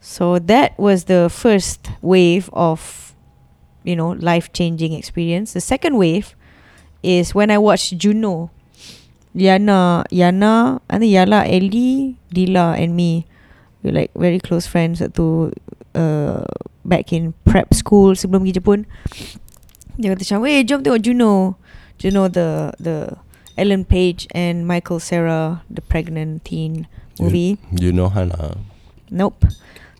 So 0.00 0.38
that 0.38 0.78
was 0.78 1.04
the 1.04 1.28
first 1.28 1.90
wave 2.00 2.48
of, 2.52 3.14
you 3.82 3.96
know, 3.96 4.10
life 4.10 4.52
changing 4.52 4.92
experience. 4.92 5.52
The 5.52 5.60
second 5.60 5.98
wave 5.98 6.36
is 7.02 7.34
when 7.34 7.50
I 7.50 7.58
watched 7.58 7.98
Juno. 7.98 8.50
Yana, 9.34 10.04
Yana, 10.08 10.80
I 10.88 10.98
think 10.98 11.12
Yala, 11.12 11.44
Ellie, 11.44 12.16
Dila, 12.32 12.80
and 12.80 12.96
me. 12.96 13.26
We're 13.82 13.92
like 13.92 14.10
very 14.16 14.40
close 14.40 14.66
friends 14.66 15.02
to 15.02 15.52
uh, 15.94 16.44
back 16.84 17.12
in 17.12 17.34
prep 17.44 17.74
school 17.74 18.16
sebelum 18.16 18.48
pergi 18.48 18.56
Jepun. 18.62 18.80
Dia 20.00 20.16
kata 20.16 20.24
macam, 20.24 20.38
"Weh, 20.40 20.64
jom 20.64 20.80
tengok 20.80 21.02
Juno." 21.04 21.60
Juno 21.96 22.28
the 22.28 22.72
the 22.80 23.16
Ellen 23.56 23.84
Page 23.84 24.28
and 24.32 24.66
Michael 24.66 25.00
Cera 25.00 25.62
the 25.70 25.80
pregnant 25.80 26.44
teen 26.44 26.86
movie. 27.18 27.58
You, 27.72 27.88
you 27.88 27.92
know 27.92 28.08
Hannah. 28.08 28.58
Nope. 29.10 29.44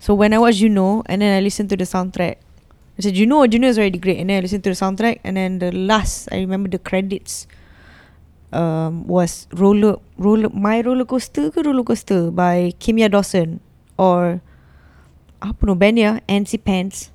So 0.00 0.14
when 0.14 0.32
I 0.32 0.38
watched 0.38 0.58
Juno 0.58 1.02
and 1.06 1.22
then 1.22 1.36
I 1.36 1.40
listened 1.40 1.70
to 1.70 1.76
the 1.76 1.84
soundtrack, 1.84 2.36
I 2.98 3.00
said 3.00 3.14
Juno, 3.14 3.46
Juno 3.46 3.68
is 3.68 3.78
already 3.78 3.98
great. 3.98 4.18
And 4.18 4.30
then 4.30 4.38
I 4.38 4.40
listened 4.40 4.64
to 4.64 4.70
the 4.70 4.76
soundtrack 4.76 5.20
and 5.24 5.36
then 5.36 5.58
the 5.58 5.72
last 5.72 6.28
I 6.32 6.36
remember 6.36 6.68
the 6.68 6.78
credits 6.78 7.46
um, 8.52 9.06
was 9.06 9.46
roller 9.52 9.96
roller 10.16 10.48
my 10.50 10.80
roller 10.80 11.04
coaster 11.04 11.50
ke 11.50 11.64
roller 11.64 11.82
coaster 11.82 12.30
by 12.30 12.72
Kimya 12.78 13.10
Dawson 13.10 13.60
or 13.98 14.40
apa 15.42 15.66
no 15.66 15.74
band 15.74 15.98
ya 15.98 16.18
Antsy 16.28 16.62
Pants. 16.62 17.10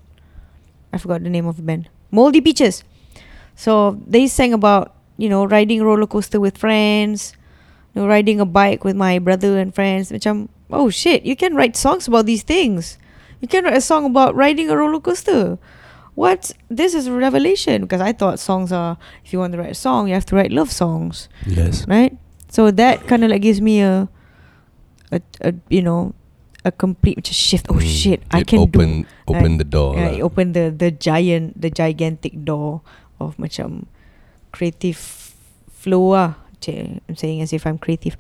I 0.94 0.98
forgot 0.98 1.24
the 1.24 1.30
name 1.30 1.48
of 1.48 1.56
the 1.56 1.64
band. 1.64 1.90
Moldy 2.12 2.42
Peaches. 2.42 2.84
So 3.56 3.98
they 4.06 4.28
sang 4.28 4.54
about 4.54 4.94
you 5.22 5.30
know 5.30 5.46
riding 5.46 5.86
roller 5.86 6.10
coaster 6.10 6.42
with 6.42 6.58
friends, 6.58 7.38
you 7.94 8.02
know, 8.02 8.08
riding 8.10 8.42
a 8.42 8.46
bike 8.50 8.82
with 8.82 8.98
my 8.98 9.22
brother 9.22 9.62
and 9.62 9.70
friends. 9.70 10.10
Macam 10.10 10.50
oh 10.74 10.90
shit, 10.90 11.22
you 11.22 11.38
can 11.38 11.54
write 11.54 11.78
songs 11.78 12.10
about 12.10 12.26
these 12.26 12.42
things. 12.42 12.98
You 13.38 13.46
can 13.46 13.62
write 13.66 13.78
a 13.78 13.86
song 13.86 14.10
about 14.10 14.34
riding 14.34 14.70
a 14.70 14.76
roller 14.78 14.98
coaster. 14.98 15.62
What? 16.18 16.52
This 16.68 16.92
is 16.98 17.08
a 17.08 17.14
revelation 17.14 17.86
because 17.86 18.02
I 18.02 18.12
thought 18.18 18.42
songs 18.42 18.74
are 18.74 18.98
if 19.24 19.32
you 19.32 19.40
want 19.40 19.54
to 19.54 19.60
write 19.62 19.78
a 19.78 19.80
song, 19.80 20.10
you 20.10 20.14
have 20.18 20.26
to 20.30 20.36
write 20.36 20.52
love 20.52 20.74
songs, 20.74 21.30
Yes. 21.46 21.86
right? 21.88 22.18
So 22.52 22.68
that 22.74 23.08
kind 23.08 23.24
of 23.24 23.32
like 23.32 23.42
gives 23.46 23.62
me 23.64 23.80
a, 23.80 24.10
a, 25.12 25.22
a 25.42 25.54
you 25.70 25.82
know, 25.82 26.14
a 26.68 26.72
complete 26.72 27.26
shift. 27.32 27.66
Oh 27.72 27.80
Mm. 27.80 27.88
shit, 27.88 28.20
I 28.30 28.44
can 28.44 28.60
open 28.60 29.04
do. 29.04 29.08
open 29.32 29.52
I- 29.56 29.60
the 29.64 29.68
door. 29.70 29.96
Yeah, 29.96 30.20
it 30.20 30.22
opened 30.22 30.52
the 30.54 30.68
the 30.70 30.92
giant 30.92 31.56
the 31.58 31.72
gigantic 31.72 32.44
door 32.44 32.84
of 33.18 33.40
macam 33.40 33.88
creative 34.52 35.00
flow 35.72 36.14
ah. 36.14 36.36
Cik, 36.62 37.02
I'm 37.10 37.16
saying 37.18 37.42
as 37.42 37.54
if 37.54 37.66
I'm 37.66 37.82
creative. 37.82 38.16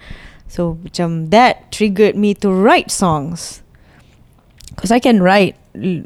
So 0.49 0.81
macam 0.81 1.29
that 1.29 1.71
triggered 1.71 2.17
me 2.17 2.33
to 2.41 2.51
write 2.51 2.89
songs. 2.91 3.61
Cause 4.75 4.89
I 4.89 4.99
can 4.99 5.21
write, 5.21 5.55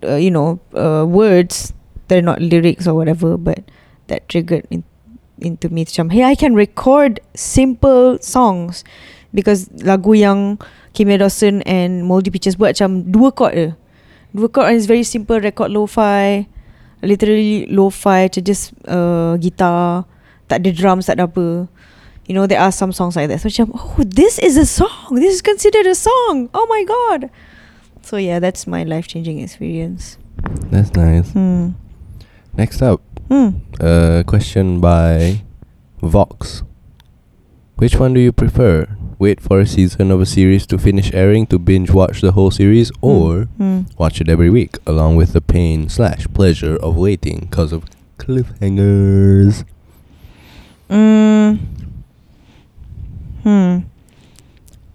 uh, 0.03 0.19
you 0.19 0.29
know, 0.29 0.59
uh, 0.75 1.07
words. 1.07 1.71
They're 2.07 2.21
not 2.21 2.41
lyrics 2.41 2.85
or 2.85 2.93
whatever, 2.93 3.37
but 3.37 3.65
that 4.07 4.29
triggered 4.29 4.67
in, 4.69 4.83
into 5.39 5.69
me 5.69 5.85
macam, 5.85 6.11
hey, 6.11 6.23
I 6.23 6.35
can 6.35 6.53
record 6.53 7.19
simple 7.33 8.19
songs 8.21 8.83
because 9.33 9.65
lagu 9.81 10.13
yang 10.13 10.61
Kim 10.93 11.09
Dawson 11.09 11.61
and 11.63 12.05
Moldy 12.05 12.29
Peaches 12.29 12.55
buat 12.55 12.77
macam 12.77 13.09
dua 13.09 13.31
chord 13.33 13.53
je. 13.57 13.69
Dua 14.35 14.47
chord 14.51 14.75
it's 14.75 14.85
very 14.85 15.03
simple 15.03 15.41
record 15.41 15.71
lo-fi. 15.71 16.45
Literally 17.01 17.65
lo-fi 17.67 18.29
just 18.29 18.71
uh, 18.85 19.35
gitar. 19.41 20.05
Tak 20.47 20.61
ada 20.61 20.71
drums, 20.71 21.05
tak 21.07 21.17
ada 21.17 21.25
apa. 21.25 21.67
You 22.25 22.33
know, 22.33 22.47
there 22.47 22.59
are 22.61 22.71
some 22.73 22.91
songs 22.91 23.15
like 23.15 23.29
that. 23.29 23.41
So 23.41 23.49
macam, 23.49 23.69
oh, 23.77 24.01
this 24.01 24.39
is 24.41 24.57
a 24.57 24.65
song. 24.65 25.13
This 25.13 25.35
is 25.35 25.41
considered 25.45 25.85
a 25.85 25.93
song. 25.93 26.49
Oh 26.53 26.65
my 26.69 26.81
god. 26.85 27.29
So 28.01 28.17
yeah, 28.17 28.37
that's 28.39 28.65
my 28.65 28.83
life-changing 28.85 29.39
experience. 29.41 30.17
That's 30.69 30.93
nice. 30.93 31.29
Hmm. 31.33 31.77
Next 32.57 32.81
up, 32.81 33.01
Hmm. 33.29 33.61
a 33.81 34.23
question 34.25 34.79
by 34.81 35.41
Vox. 36.01 36.61
Which 37.77 37.97
one 37.99 38.13
do 38.13 38.21
you 38.21 38.31
prefer? 38.31 38.85
Wait 39.17 39.41
for 39.41 39.59
a 39.59 39.65
season 39.67 40.11
of 40.11 40.21
a 40.21 40.25
series 40.25 40.65
to 40.67 40.77
finish 40.77 41.09
airing 41.13 41.47
to 41.47 41.57
binge 41.57 41.89
watch 41.89 42.21
the 42.21 42.31
whole 42.33 42.51
series, 42.51 42.91
or 43.01 43.49
Hmm. 43.57 43.89
watch 43.97 44.21
it 44.21 44.29
every 44.29 44.49
week, 44.49 44.77
along 44.85 45.15
with 45.17 45.33
the 45.33 45.41
pain 45.41 45.89
slash 45.89 46.27
pleasure 46.33 46.75
of 46.77 46.95
waiting 46.97 47.47
because 47.49 47.71
of 47.73 47.83
cliffhangers. 48.17 49.63
Mm. 50.89 51.59
Hmm. 53.45 53.85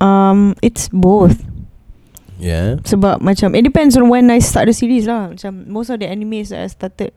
Um, 0.01 0.55
it's 0.62 0.89
both. 0.89 1.39
Yeah. 2.41 2.81
Sebab 2.89 3.21
macam 3.21 3.53
It 3.53 3.69
depends 3.69 4.01
on 4.01 4.09
when 4.09 4.33
I 4.33 4.41
start 4.41 4.65
the 4.65 4.73
series 4.73 5.05
lah 5.05 5.37
Macam 5.37 5.69
Most 5.69 5.93
of 5.93 6.01
the 6.01 6.09
animes 6.09 6.49
that 6.49 6.65
I 6.65 6.69
started 6.73 7.12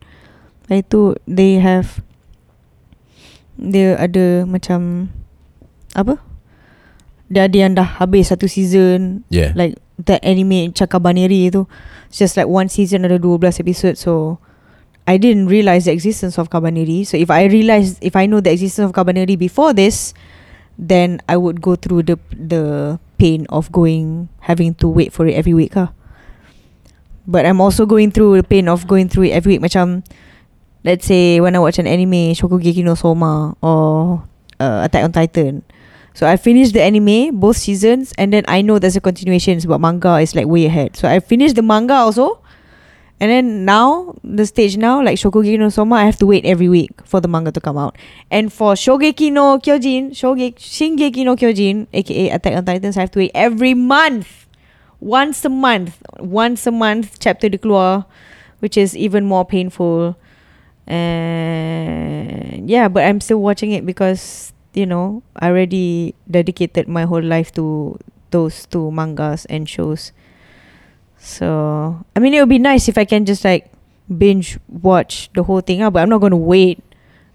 Itu 0.68 1.16
They 1.24 1.56
have 1.64 2.04
Dia 3.56 3.96
ada 3.96 4.44
macam 4.44 5.08
Apa 5.96 6.20
Dia 7.32 7.48
ada 7.48 7.56
yang 7.56 7.72
dah 7.72 7.88
habis 8.04 8.28
satu 8.28 8.44
season 8.52 9.24
Yeah. 9.32 9.56
Like 9.56 9.80
That 9.96 10.20
anime 10.20 10.76
Chakabaneri 10.76 11.48
tu 11.48 11.64
It's 12.12 12.20
just 12.20 12.36
like 12.36 12.46
one 12.46 12.68
season 12.68 13.08
ada 13.08 13.16
12 13.16 13.64
episode 13.64 13.96
So 13.96 14.36
I 15.06 15.16
didn't 15.18 15.52
realise 15.52 15.84
the 15.84 15.92
existence 15.92 16.38
of 16.38 16.48
Kabaneri 16.48 17.06
So 17.06 17.16
if 17.16 17.30
I 17.30 17.44
realise 17.44 17.98
If 18.00 18.16
I 18.16 18.24
know 18.24 18.40
the 18.40 18.52
existence 18.52 18.88
of 18.88 18.96
Kabaneri 18.96 19.38
before 19.38 19.72
this 19.72 20.14
Then 20.78 21.20
I 21.28 21.36
would 21.36 21.60
go 21.60 21.76
through 21.76 22.02
the 22.08 22.18
the 22.34 22.98
pain 23.18 23.46
of 23.48 23.70
going 23.70 24.28
having 24.42 24.74
to 24.82 24.88
wait 24.90 25.14
for 25.14 25.26
it 25.26 25.38
every 25.38 25.54
week 25.54 25.78
lah. 25.78 25.94
But 27.30 27.46
I'm 27.46 27.62
also 27.62 27.86
going 27.86 28.10
through 28.10 28.42
the 28.42 28.46
pain 28.46 28.68
of 28.68 28.86
going 28.90 29.08
through 29.08 29.30
it 29.30 29.38
every 29.38 29.56
week 29.56 29.62
macam 29.62 30.02
let's 30.82 31.06
say 31.06 31.40
when 31.40 31.56
I 31.56 31.62
watch 31.62 31.78
an 31.78 31.86
anime 31.86 32.36
Shokugeki 32.36 32.84
no 32.84 32.98
Soma 32.98 33.56
or 33.62 34.26
uh, 34.60 34.84
Attack 34.84 35.04
on 35.04 35.12
Titan. 35.14 35.54
So 36.14 36.26
I 36.26 36.36
finished 36.36 36.74
the 36.74 36.82
anime 36.82 37.38
both 37.38 37.56
seasons 37.58 38.14
and 38.18 38.30
then 38.30 38.44
I 38.46 38.62
know 38.62 38.78
there's 38.78 38.98
a 38.98 39.02
continuation 39.02 39.58
but 39.66 39.78
manga 39.78 40.18
is 40.18 40.34
like 40.34 40.46
way 40.46 40.66
ahead. 40.66 40.98
So 40.98 41.08
I 41.08 41.18
finished 41.18 41.56
the 41.56 41.62
manga 41.62 41.94
also. 41.94 42.43
And 43.20 43.30
then 43.30 43.64
now 43.64 44.16
the 44.22 44.44
stage 44.44 44.76
now 44.76 45.02
like 45.02 45.18
Shokugeki 45.18 45.58
no 45.58 45.68
Soma 45.68 45.96
I 45.96 46.04
have 46.04 46.18
to 46.18 46.26
wait 46.26 46.44
every 46.44 46.68
week 46.68 46.90
for 47.04 47.20
the 47.20 47.28
manga 47.28 47.52
to 47.52 47.60
come 47.60 47.78
out. 47.78 47.96
And 48.30 48.52
for 48.52 48.74
Shogeki 48.74 49.32
no 49.32 49.58
Kyojin, 49.58 50.10
Shogeki 50.10 50.56
Shingeki 50.56 51.24
no 51.24 51.36
Kyojin 51.36 51.86
aka 51.92 52.30
Attack 52.30 52.56
on 52.56 52.64
Titans 52.64 52.96
I 52.96 53.00
have 53.00 53.12
to 53.12 53.20
wait 53.20 53.30
every 53.34 53.74
month. 53.74 54.46
Once 55.00 55.44
a 55.44 55.48
month. 55.48 56.02
Once 56.18 56.66
a 56.66 56.72
month 56.72 57.18
chapter 57.20 57.48
dia 57.48 57.58
keluar 57.58 58.04
which 58.60 58.76
is 58.76 58.96
even 58.96 59.24
more 59.24 59.44
painful. 59.44 60.16
And 60.86 62.68
yeah, 62.68 62.88
but 62.88 63.04
I'm 63.04 63.20
still 63.20 63.40
watching 63.40 63.72
it 63.72 63.86
because 63.86 64.52
you 64.74 64.86
know, 64.86 65.22
I 65.36 65.48
already 65.48 66.14
dedicated 66.28 66.88
my 66.88 67.04
whole 67.04 67.22
life 67.22 67.52
to 67.54 67.98
those 68.30 68.66
two 68.66 68.90
mangas 68.90 69.46
and 69.46 69.68
shows. 69.68 70.12
So 71.24 72.04
I 72.14 72.20
mean, 72.20 72.34
it 72.34 72.40
would 72.40 72.52
be 72.52 72.60
nice 72.60 72.86
if 72.86 72.98
I 72.98 73.06
can 73.06 73.24
just 73.24 73.44
like 73.44 73.72
binge 74.12 74.58
watch 74.68 75.30
the 75.32 75.42
whole 75.42 75.62
thing 75.62 75.80
out, 75.80 75.94
but 75.94 76.02
I'm 76.02 76.10
not 76.10 76.20
going 76.20 76.36
to 76.36 76.36
wait. 76.36 76.84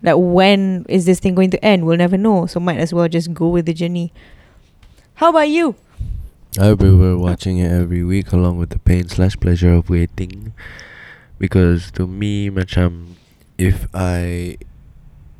Like 0.04 0.16
when 0.16 0.86
is 0.88 1.10
this 1.10 1.20
thing 1.20 1.34
going 1.34 1.50
to 1.52 1.66
end? 1.66 1.86
We'll 1.86 1.98
never 1.98 2.16
know. 2.16 2.46
So 2.46 2.60
might 2.60 2.78
as 2.78 2.94
well 2.94 3.10
just 3.10 3.34
go 3.34 3.50
with 3.50 3.66
the 3.66 3.74
journey. 3.74 4.14
How 5.16 5.32
about 5.32 5.50
you? 5.50 5.74
I 6.62 6.74
prefer 6.76 7.18
watching 7.18 7.58
it 7.58 7.72
every 7.72 8.04
week 8.04 8.32
along 8.32 8.60
with 8.60 8.70
the 8.70 8.80
pain 8.80 9.10
slash 9.10 9.36
pleasure 9.38 9.74
of 9.74 9.90
waiting. 9.90 10.54
Because 11.40 11.90
to 11.98 12.06
me, 12.06 12.50
macam, 12.52 13.18
if 13.58 13.88
I 13.94 14.58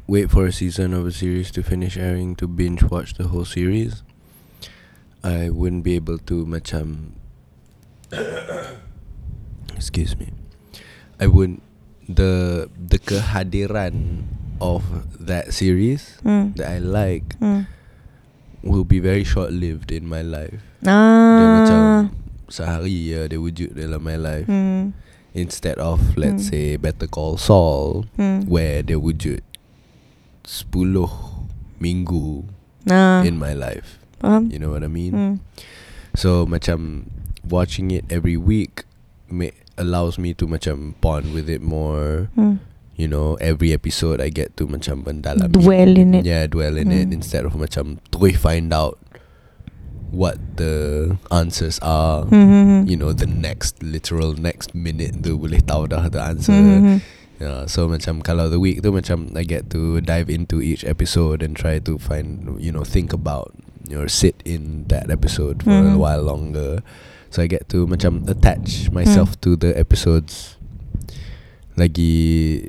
wait 0.08 0.32
for 0.32 0.48
a 0.48 0.52
season 0.52 0.94
of 0.94 1.06
a 1.06 1.12
series 1.12 1.52
to 1.52 1.62
finish 1.62 1.98
airing 1.98 2.36
to 2.38 2.48
binge 2.48 2.82
watch 2.90 3.14
the 3.14 3.28
whole 3.28 3.46
series, 3.46 4.02
I 5.24 5.50
wouldn't 5.50 5.84
be 5.84 5.94
able 5.96 6.18
to 6.18 6.46
macam. 6.46 7.19
excuse 9.76 10.18
me. 10.18 10.34
I 11.20 11.28
wouldn't. 11.28 11.62
The 12.10 12.66
the 12.74 12.98
kehadiran 12.98 14.26
of 14.58 14.82
that 15.22 15.54
series 15.54 16.18
Hmm. 16.26 16.58
that 16.58 16.66
I 16.74 16.82
like 16.82 17.38
Hmm. 17.38 17.70
will 18.66 18.84
be 18.84 18.98
very 18.98 19.22
short 19.24 19.54
lived 19.54 19.94
in 19.94 20.10
my 20.10 20.26
life. 20.26 20.58
Dia 20.82 21.48
macam 21.54 21.80
Ah. 21.80 22.04
sehari 22.50 23.14
ya 23.14 23.30
dia 23.30 23.38
wujud 23.38 23.78
dalam 23.78 24.02
my 24.02 24.18
life 24.18 24.50
Hmm. 24.50 24.98
instead 25.38 25.78
of 25.78 26.02
let's 26.18 26.50
Hmm. 26.50 26.52
say 26.52 26.66
Better 26.82 27.06
Call 27.06 27.38
Saul 27.38 28.10
Hmm. 28.18 28.50
where 28.50 28.82
dia 28.82 28.98
wujud 28.98 29.46
10 30.42 31.14
minggu 31.78 32.42
Nah. 32.90 33.22
in 33.22 33.38
my 33.38 33.54
life. 33.54 34.02
Faham? 34.18 34.50
You 34.50 34.58
know 34.58 34.74
what 34.74 34.82
I 34.82 34.90
mean? 34.90 35.14
Hmm. 35.14 35.36
So 36.18 36.50
macam 36.50 37.06
watching 37.50 37.92
it 37.92 38.06
every 38.10 38.38
week 38.38 38.86
ma- 39.28 39.54
allows 39.78 40.18
me 40.18 40.34
to 40.38 40.46
macam 40.46 40.94
bond 41.02 41.34
with 41.34 41.50
it 41.50 41.62
more. 41.62 42.30
Hmm. 42.38 42.62
You 43.00 43.08
know, 43.08 43.40
every 43.40 43.72
episode 43.72 44.20
I 44.20 44.28
get 44.28 44.60
to 44.60 44.68
macam 44.68 45.08
mendalam 45.08 45.56
Dwell 45.56 45.96
in 45.96 46.14
it. 46.20 46.28
Yeah, 46.28 46.48
dwell 46.48 46.76
in 46.76 46.92
it 46.92 47.08
Hmm. 47.10 47.16
instead 47.16 47.48
of 47.48 47.56
macam 47.56 48.04
to 48.12 48.18
find 48.36 48.76
out 48.76 49.00
what 50.12 50.36
the 50.58 51.16
answers 51.32 51.80
are. 51.80 52.26
Hmm, 52.26 52.44
hmm, 52.44 52.64
hmm. 52.66 52.82
You 52.90 52.98
know, 52.98 53.14
the 53.14 53.28
next 53.30 53.80
literal 53.84 54.34
next 54.36 54.74
minute 54.76 55.22
tu 55.24 55.38
boleh 55.38 55.62
tahu 55.64 55.88
dah 55.88 56.10
the 56.10 56.20
answer. 56.20 56.52
Hmm, 56.52 56.66
hmm, 56.66 56.82
hmm. 56.84 57.00
Yeah, 57.40 57.72
so 57.72 57.88
macam 57.88 58.20
kalau 58.20 58.52
the 58.52 58.60
week 58.60 58.84
tu 58.84 58.92
macam 58.92 59.32
I 59.32 59.48
get 59.48 59.72
to 59.72 60.04
dive 60.04 60.28
into 60.28 60.60
each 60.60 60.84
episode 60.84 61.40
and 61.40 61.56
try 61.56 61.80
to 61.80 61.96
find 61.96 62.44
you 62.60 62.76
know 62.76 62.84
think 62.84 63.16
about 63.16 63.56
or 63.96 64.12
sit 64.12 64.36
in 64.44 64.84
that 64.92 65.08
episode 65.08 65.64
for 65.64 65.72
a 65.72 65.96
Mhm. 65.96 66.04
while 66.04 66.20
longer. 66.20 66.84
So 67.30 67.46
I 67.46 67.48
get 67.48 67.70
to 67.70 67.86
macam 67.86 68.26
attach 68.26 68.90
myself 68.90 69.38
to 69.46 69.54
the 69.54 69.78
episodes 69.78 70.58
lagi 71.78 72.66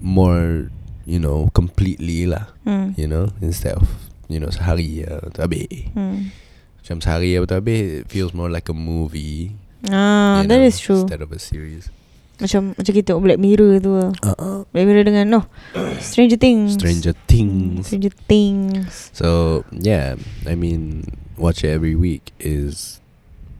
more 0.00 0.72
you 1.04 1.20
know 1.20 1.52
completely 1.52 2.24
lah. 2.24 2.48
Hmm. 2.64 2.96
You 2.96 3.06
know 3.06 3.30
instead 3.44 3.76
of 3.76 3.86
you 4.32 4.40
know 4.40 4.48
sehari 4.48 5.04
ya 5.04 5.20
tu 5.32 5.44
habis. 5.44 5.92
Hmm. 5.92 6.32
Macam 6.80 6.96
sehari 7.04 7.36
ya 7.36 7.44
tu 7.44 7.52
habis 7.56 8.04
it 8.04 8.06
feels 8.08 8.32
more 8.32 8.48
like 8.48 8.68
a 8.72 8.76
movie. 8.76 9.52
Ah, 9.86 10.42
that 10.42 10.58
know, 10.58 10.66
is 10.66 10.80
true. 10.80 11.06
Instead 11.06 11.22
of 11.22 11.30
a 11.30 11.38
series. 11.38 11.92
Macam 12.38 12.74
macam 12.78 12.92
kita 12.94 13.12
tengok 13.12 13.22
Black 13.28 13.40
Mirror 13.42 13.72
tu. 13.82 13.92
lah. 13.98 14.12
Uh-uh. 14.22 14.62
Black 14.70 14.86
Mirror 14.86 15.04
dengan 15.10 15.26
no 15.26 15.40
Stranger 15.98 16.38
Things. 16.38 16.78
Stranger 16.78 17.14
Hmm, 17.14 17.26
Things. 17.26 17.82
Stranger 17.86 18.14
Things. 18.30 19.10
So 19.10 19.62
yeah, 19.74 20.14
I 20.46 20.54
mean, 20.54 21.02
watch 21.34 21.60
it 21.66 21.70
every 21.74 21.98
week 21.98 22.30
is 22.38 23.02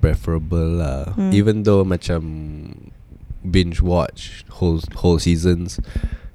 preferable 0.00 0.80
lah. 0.82 1.12
Hmm. 1.14 1.30
Even 1.34 1.62
though 1.62 1.82
macam 1.84 2.20
binge 3.44 3.80
watch 3.80 4.44
whole 4.58 4.80
whole 4.98 5.18
seasons, 5.18 5.78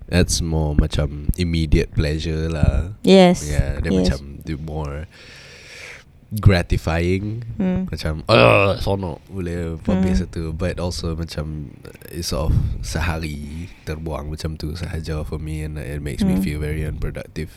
that's 0.07 0.39
more 0.41 0.75
macam 0.75 1.31
immediate 1.35 1.91
pleasure 1.95 2.47
lah. 2.51 2.95
Yes. 3.03 3.43
Yeah, 3.47 3.79
then 3.83 3.93
yes. 3.93 4.09
macam 4.13 4.19
the 4.43 4.55
more 4.55 5.05
gratifying. 6.33 7.45
Hmm. 7.61 7.85
Macam 7.93 8.25
uh, 8.25 8.79
sono 8.81 9.21
boleh 9.29 9.77
habis 9.85 10.17
Hmm. 10.17 10.21
satu 10.25 10.41
But 10.49 10.81
also 10.81 11.13
macam 11.13 11.77
It's 12.09 12.33
sort 12.33 12.49
of 12.49 12.57
Sehari 12.81 13.69
Terbuang 13.85 14.33
macam 14.33 14.57
tu 14.57 14.73
sahaja 14.73 15.21
for 15.21 15.37
me 15.37 15.61
And 15.61 15.77
it 15.77 16.01
makes 16.01 16.25
me 16.25 16.33
Hmm. 16.37 16.41
feel 16.41 16.57
very 16.57 16.81
unproductive 16.81 17.53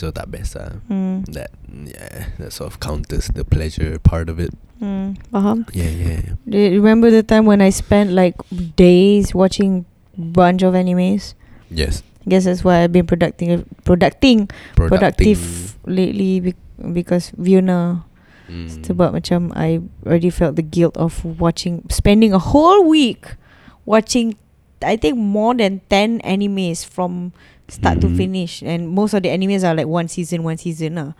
So 0.00 0.10
tak 0.10 0.32
best 0.32 0.56
lah 0.58 0.80
Hmm. 0.88 1.22
That 1.30 1.52
Yeah 1.68 2.32
That 2.40 2.50
sort 2.52 2.72
of 2.72 2.80
counters 2.80 3.28
The 3.30 3.44
pleasure 3.44 3.98
part 4.02 4.28
of 4.32 4.40
it 4.40 4.50
Hmm. 4.82 5.14
Faham? 5.30 5.62
Yeah 5.70 5.92
yeah 5.94 6.34
Do 6.42 6.58
you 6.58 6.82
remember 6.82 7.14
the 7.14 7.22
time 7.22 7.46
when 7.46 7.62
I 7.62 7.70
spent 7.70 8.10
like 8.10 8.34
days 8.74 9.30
watching 9.30 9.86
bunch 10.18 10.66
of 10.66 10.74
animes? 10.74 11.38
Yes 11.70 12.02
I 12.26 12.30
guess 12.30 12.44
that's 12.50 12.62
why 12.66 12.82
I've 12.82 12.90
been 12.94 13.06
producting 13.06 13.62
producting 13.86 14.50
productive 14.74 15.74
lately 15.86 16.38
be- 16.40 16.58
because 16.94 17.30
Viona 17.38 18.06
mm. 18.50 18.70
sebab 18.82 19.14
macam 19.14 19.50
I 19.54 19.82
already 20.06 20.30
felt 20.30 20.54
the 20.54 20.66
guilt 20.66 20.94
of 20.98 21.22
watching 21.24 21.82
spending 21.90 22.30
a 22.34 22.38
whole 22.42 22.86
week 22.86 23.38
watching 23.86 24.38
I 24.82 24.98
think 24.98 25.14
more 25.18 25.54
than 25.54 25.78
10 25.90 26.22
animes 26.26 26.82
from 26.82 27.30
start 27.72 28.04
to 28.04 28.08
Mhm. 28.12 28.16
finish 28.20 28.60
and 28.60 28.92
most 28.92 29.16
of 29.16 29.24
the 29.24 29.32
animes 29.32 29.64
are 29.64 29.72
like 29.72 29.88
one 29.88 30.04
season 30.12 30.44
one 30.44 30.60
season 30.60 31.00
lah. 31.00 31.16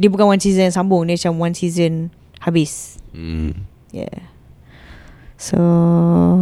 Dia 0.00 0.08
bukan 0.08 0.26
one 0.32 0.40
season 0.40 0.72
sambung 0.72 1.04
dia 1.04 1.20
macam 1.20 1.36
one 1.38 1.52
season 1.54 2.08
habis. 2.40 2.96
mm. 3.12 3.52
Yeah. 3.92 4.26
So 5.36 5.58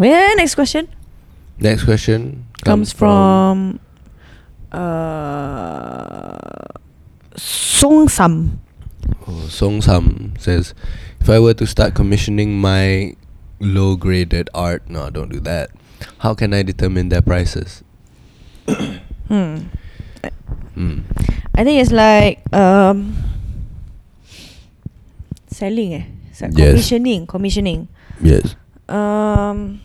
yeah, 0.01 0.33
next 0.39 0.55
question 0.55 0.87
Next 1.61 1.85
question 1.85 2.47
comes, 2.65 2.91
from, 2.95 3.79
uh, 4.73 6.39
Song 7.37 8.09
Sam. 8.09 8.61
oh, 9.29 9.47
Song 9.51 9.81
Sam 9.83 10.33
says 10.39 10.75
If 11.21 11.29
I 11.31 11.39
were 11.39 11.55
to 11.55 11.67
start 11.67 11.95
commissioning 11.95 12.57
my 12.59 13.15
Low 13.61 13.95
graded 13.97 14.51
art 14.55 14.89
No 14.91 15.11
don't 15.11 15.31
do 15.31 15.41
that 15.47 15.71
How 16.27 16.35
can 16.35 16.55
I 16.55 16.63
determine 16.63 17.09
their 17.11 17.23
prices? 17.23 17.83
Hmm. 19.33 19.73
Mm. 20.77 21.09
I 21.57 21.61
think 21.65 21.81
it's 21.81 21.89
like 21.89 22.45
um 22.53 23.17
selling 25.49 25.97
eh. 25.97 26.07
So 26.37 26.53
Yes. 26.53 26.77
commissioning, 26.77 27.25
commissioning. 27.25 27.89
Yes 28.21 28.57
Um 28.93 29.81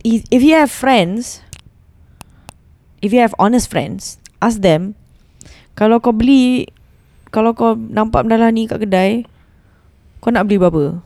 if, 0.00 0.24
if 0.32 0.40
you 0.40 0.56
have 0.56 0.72
friends 0.72 1.44
if 3.04 3.12
you 3.12 3.20
have 3.20 3.36
honest 3.36 3.68
friends, 3.68 4.16
ask 4.40 4.60
them 4.64 4.96
kalau 5.76 6.00
kau 6.00 6.12
beli 6.12 6.68
kalau 7.32 7.56
kau 7.56 7.76
nampak 7.76 8.24
benda 8.28 8.36
lah 8.36 8.52
ni 8.52 8.68
kat 8.68 8.80
kedai, 8.84 9.24
kau 10.20 10.32
nak 10.32 10.48
beli 10.48 10.60
berapa? 10.60 11.00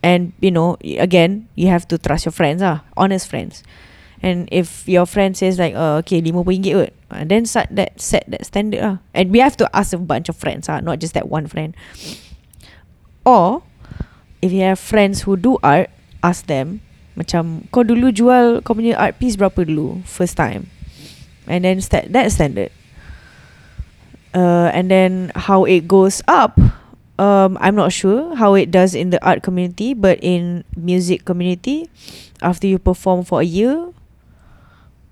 And 0.00 0.32
you 0.40 0.54
know, 0.54 0.78
again, 0.84 1.50
you 1.58 1.68
have 1.68 1.84
to 1.90 1.98
trust 1.98 2.24
your 2.24 2.32
friends 2.36 2.62
ah, 2.64 2.86
honest 2.96 3.26
friends. 3.28 3.66
And 4.22 4.48
if 4.50 4.88
your 4.88 5.06
friend 5.06 5.36
says 5.36 5.58
like, 5.58 5.74
uh, 5.74 6.00
okay, 6.04 6.22
RM50 6.22 6.72
kot, 6.72 6.92
uh, 7.10 7.24
then 7.24 7.44
set 7.44 7.68
that 7.76 8.00
set 8.00 8.24
that 8.28 8.46
standard 8.46 8.80
lah. 8.80 8.96
And 9.12 9.30
we 9.30 9.38
have 9.40 9.56
to 9.60 9.68
ask 9.76 9.92
a 9.92 10.00
bunch 10.00 10.28
of 10.28 10.36
friends 10.36 10.68
ah, 10.68 10.80
not 10.80 10.98
just 10.98 11.14
that 11.14 11.28
one 11.28 11.46
friend. 11.46 11.76
Or 13.24 13.62
if 14.40 14.52
you 14.52 14.62
have 14.62 14.78
friends 14.78 15.22
who 15.22 15.36
do 15.36 15.58
art, 15.62 15.90
ask 16.22 16.46
them 16.46 16.80
macam 17.16 17.64
kau 17.72 17.80
dulu 17.80 18.12
jual 18.12 18.60
kau 18.60 18.76
punya 18.76 18.96
art 18.96 19.16
piece 19.16 19.36
berapa 19.36 19.64
dulu 19.64 20.04
first 20.04 20.36
time. 20.36 20.68
And 21.46 21.64
then 21.64 21.80
sta- 21.80 22.08
that 22.10 22.32
standard. 22.32 22.72
Uh, 24.36 24.68
and 24.76 24.92
then 24.92 25.32
how 25.32 25.64
it 25.64 25.88
goes 25.88 26.20
up 26.28 26.60
um, 27.18 27.56
I'm 27.60 27.74
not 27.74 27.92
sure 27.92 28.34
how 28.36 28.54
it 28.54 28.70
does 28.70 28.94
in 28.94 29.10
the 29.10 29.22
art 29.24 29.42
community 29.42 29.94
but 29.94 30.18
in 30.20 30.64
music 30.76 31.24
community 31.24 31.88
after 32.42 32.66
you 32.66 32.78
perform 32.78 33.24
for 33.24 33.40
a 33.40 33.48
year 33.48 33.92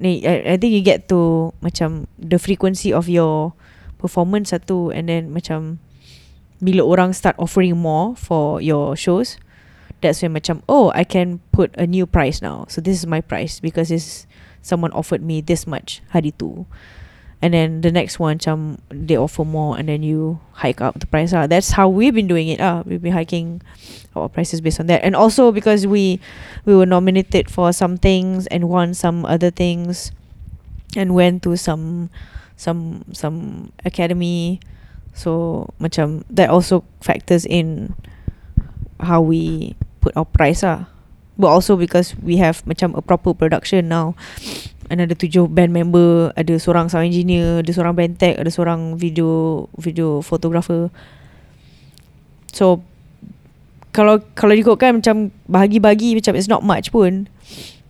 ni 0.04 0.20
I, 0.22 0.54
I 0.54 0.56
think 0.60 0.76
you 0.76 0.84
get 0.84 1.08
to 1.08 1.50
macam 1.64 2.04
the 2.20 2.36
frequency 2.36 2.92
of 2.92 3.08
your 3.08 3.56
performance 3.96 4.52
satu 4.52 4.92
and 4.92 5.08
then 5.08 5.32
macam 5.32 5.80
bila 6.60 6.84
orang 6.84 7.16
start 7.16 7.32
offering 7.40 7.80
more 7.80 8.12
for 8.12 8.60
your 8.60 8.92
shows 8.92 9.40
that's 10.04 10.20
when 10.20 10.36
macam 10.36 10.60
oh 10.68 10.92
I 10.92 11.08
can 11.08 11.40
put 11.56 11.72
a 11.80 11.88
new 11.88 12.04
price 12.04 12.44
now. 12.44 12.68
So 12.68 12.84
this 12.84 13.00
is 13.00 13.08
my 13.08 13.24
price 13.24 13.64
because 13.64 13.88
this 13.88 14.28
someone 14.60 14.92
offered 14.92 15.24
me 15.24 15.40
this 15.40 15.64
much 15.64 16.04
hari 16.12 16.36
tu 16.36 16.68
and 17.44 17.52
then 17.52 17.84
the 17.84 17.92
next 17.92 18.16
one 18.16 18.40
macam 18.40 18.80
they 18.88 19.20
offer 19.20 19.44
more 19.44 19.76
and 19.76 19.92
then 19.92 20.00
you 20.00 20.40
hike 20.56 20.80
up 20.80 20.96
the 20.96 21.04
price 21.04 21.36
lah. 21.36 21.44
That's 21.44 21.76
how 21.76 21.92
we've 21.92 22.16
been 22.16 22.24
doing 22.24 22.48
it 22.48 22.56
ah. 22.56 22.80
We've 22.88 23.04
been 23.04 23.12
hiking 23.12 23.60
our 24.16 24.32
prices 24.32 24.64
based 24.64 24.80
on 24.80 24.88
that. 24.88 25.04
And 25.04 25.12
also 25.12 25.52
because 25.52 25.84
we 25.84 26.24
we 26.64 26.72
were 26.72 26.88
nominated 26.88 27.52
for 27.52 27.68
some 27.76 28.00
things 28.00 28.48
and 28.48 28.72
won 28.72 28.96
some 28.96 29.28
other 29.28 29.52
things 29.52 30.08
and 30.96 31.12
went 31.12 31.44
to 31.44 31.52
some 31.60 32.08
some 32.56 33.04
some 33.12 33.68
academy. 33.84 34.64
So 35.12 35.68
macam 35.76 36.24
that 36.32 36.48
also 36.48 36.80
factors 37.04 37.44
in 37.44 37.92
how 39.04 39.20
we 39.20 39.76
put 40.00 40.16
our 40.16 40.24
price 40.24 40.64
ah. 40.64 40.88
But 41.34 41.50
also 41.50 41.74
because 41.74 42.14
we 42.22 42.38
have 42.38 42.62
macam 42.62 42.94
a 42.94 43.02
proper 43.02 43.34
production 43.34 43.90
now. 43.90 44.14
And 44.86 45.00
ada 45.00 45.16
tujuh 45.16 45.48
band 45.50 45.72
member 45.72 46.30
ada 46.36 46.54
seorang 46.60 46.92
sound 46.92 47.08
engineer 47.08 47.64
ada 47.64 47.72
seorang 47.72 47.96
band 47.96 48.20
tech 48.20 48.36
ada 48.36 48.52
seorang 48.52 49.00
video 49.00 49.64
video 49.74 50.20
photographer. 50.20 50.92
So 52.52 52.84
kalau 53.90 54.22
kalau 54.38 54.54
ikutkan 54.54 55.00
macam 55.02 55.32
bahagi-bagi 55.50 56.14
macam 56.14 56.36
it's 56.38 56.50
not 56.50 56.62
much 56.62 56.94
pun. 56.94 57.26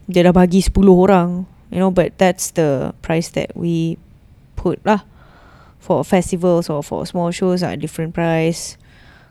Dia 0.09 0.25
dah 0.25 0.37
bagi 0.37 0.63
10 0.65 0.73
orang 0.89 1.45
you 1.69 1.81
know 1.83 1.91
but 1.91 2.17
that's 2.17 2.55
the 2.55 2.95
price 3.05 3.29
that 3.37 3.53
we 3.53 4.01
put 4.57 4.81
lah. 4.89 5.05
For 5.83 6.01
festivals 6.01 6.73
or 6.73 6.81
for 6.81 7.05
small 7.05 7.29
shows 7.29 7.61
at 7.61 7.77
different 7.77 8.17
price. 8.17 8.81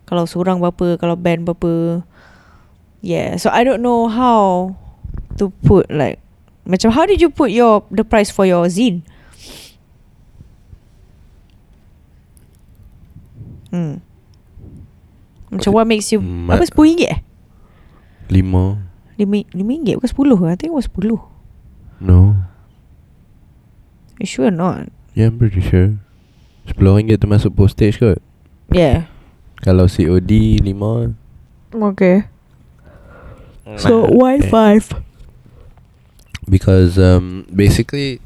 Kalau 0.06 0.30
seorang 0.30 0.62
berapa 0.62 1.02
kalau 1.02 1.18
band 1.18 1.50
berapa 1.50 2.04
yeah 3.04 3.36
so 3.36 3.52
I 3.52 3.68
don't 3.68 3.84
know 3.84 4.08
how 4.08 4.74
to 5.38 5.52
put 5.68 5.92
like 5.92 6.24
macam 6.64 6.96
how 6.96 7.04
did 7.04 7.20
you 7.20 7.28
put 7.28 7.52
your 7.52 7.84
the 7.92 8.08
price 8.08 8.32
for 8.32 8.48
your 8.48 8.64
zine? 8.72 9.04
Hmm. 13.74 14.00
Macam 15.52 15.70
what 15.76 15.86
makes 15.90 16.14
you 16.14 16.22
Ma- 16.24 16.56
Apa 16.56 16.64
RM10 16.64 17.10
eh? 17.10 17.20
Lima 18.32 18.80
RM5 19.20 20.00
bukan 20.00 20.10
10 20.48 20.50
I 20.50 20.56
think 20.56 20.72
it 20.72 20.78
was 20.78 20.88
10 20.88 21.20
No 22.00 22.38
You 24.22 24.30
sure 24.30 24.48
or 24.48 24.56
not? 24.56 24.88
Yeah, 25.18 25.28
I'm 25.34 25.38
pretty 25.42 25.60
sure. 25.60 25.98
Sepuluh 26.64 26.96
ringgit 26.96 27.20
termasuk 27.20 27.58
postage 27.58 28.00
kot. 28.00 28.22
Yeah. 28.72 29.10
Kalau 29.60 29.90
COD 29.90 30.64
lima. 30.64 31.12
Okay. 31.74 32.30
So 33.78 34.06
why 34.12 34.40
five? 34.40 34.92
Because 36.50 37.00
um, 37.00 37.48
basically, 37.54 38.20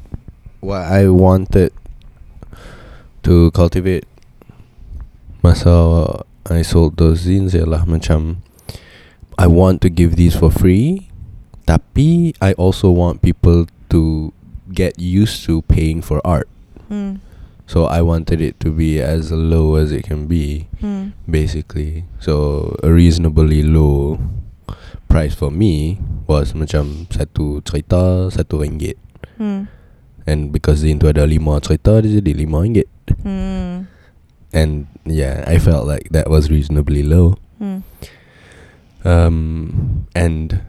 what 0.60 0.82
I 0.82 1.08
wanted 1.08 1.72
to 3.22 3.50
cultivate 3.52 4.04
masa 5.42 6.24
I 6.48 6.62
sold 6.62 6.96
those 6.96 7.28
zines 7.28 7.54
ialah 7.54 7.84
macam 7.86 8.42
I 9.38 9.46
want 9.46 9.80
to 9.86 9.88
give 9.92 10.16
these 10.18 10.34
for 10.34 10.50
free, 10.50 11.06
tapi 11.62 12.34
I 12.42 12.58
also 12.58 12.90
want 12.90 13.22
people 13.22 13.70
to 13.94 14.32
get 14.72 14.98
used 14.98 15.46
to 15.46 15.62
paying 15.70 16.02
for 16.02 16.18
art. 16.26 16.50
Hmm. 16.90 17.22
So 17.68 17.84
I 17.84 18.02
wanted 18.02 18.40
it 18.40 18.58
to 18.64 18.72
be 18.72 18.98
as 18.98 19.30
low 19.30 19.76
as 19.76 19.92
it 19.92 20.08
can 20.08 20.26
be, 20.26 20.66
Hmm. 20.82 21.14
basically. 21.28 22.08
So 22.18 22.74
a 22.82 22.90
reasonably 22.90 23.62
low 23.62 24.18
price 25.08 25.34
for 25.34 25.50
me 25.50 25.98
was 26.28 26.52
macam 26.52 27.08
satu 27.08 27.64
cerita 27.64 28.28
satu 28.28 28.60
ringgit. 28.62 29.00
Hmm. 29.40 29.66
And 30.28 30.52
because 30.52 30.84
zine 30.84 31.00
tu 31.00 31.08
ada 31.08 31.24
lima 31.24 31.56
cerita 31.64 32.04
dia 32.04 32.20
jadi 32.20 32.44
lima 32.44 32.60
ringgit. 32.62 32.88
Hmm. 33.24 33.88
And 34.52 34.86
yeah, 35.08 35.44
I 35.48 35.56
felt 35.56 35.88
like 35.88 36.12
that 36.12 36.28
was 36.28 36.52
reasonably 36.52 37.02
low. 37.02 37.40
Hmm. 37.56 37.84
Um, 39.04 40.06
and 40.14 40.60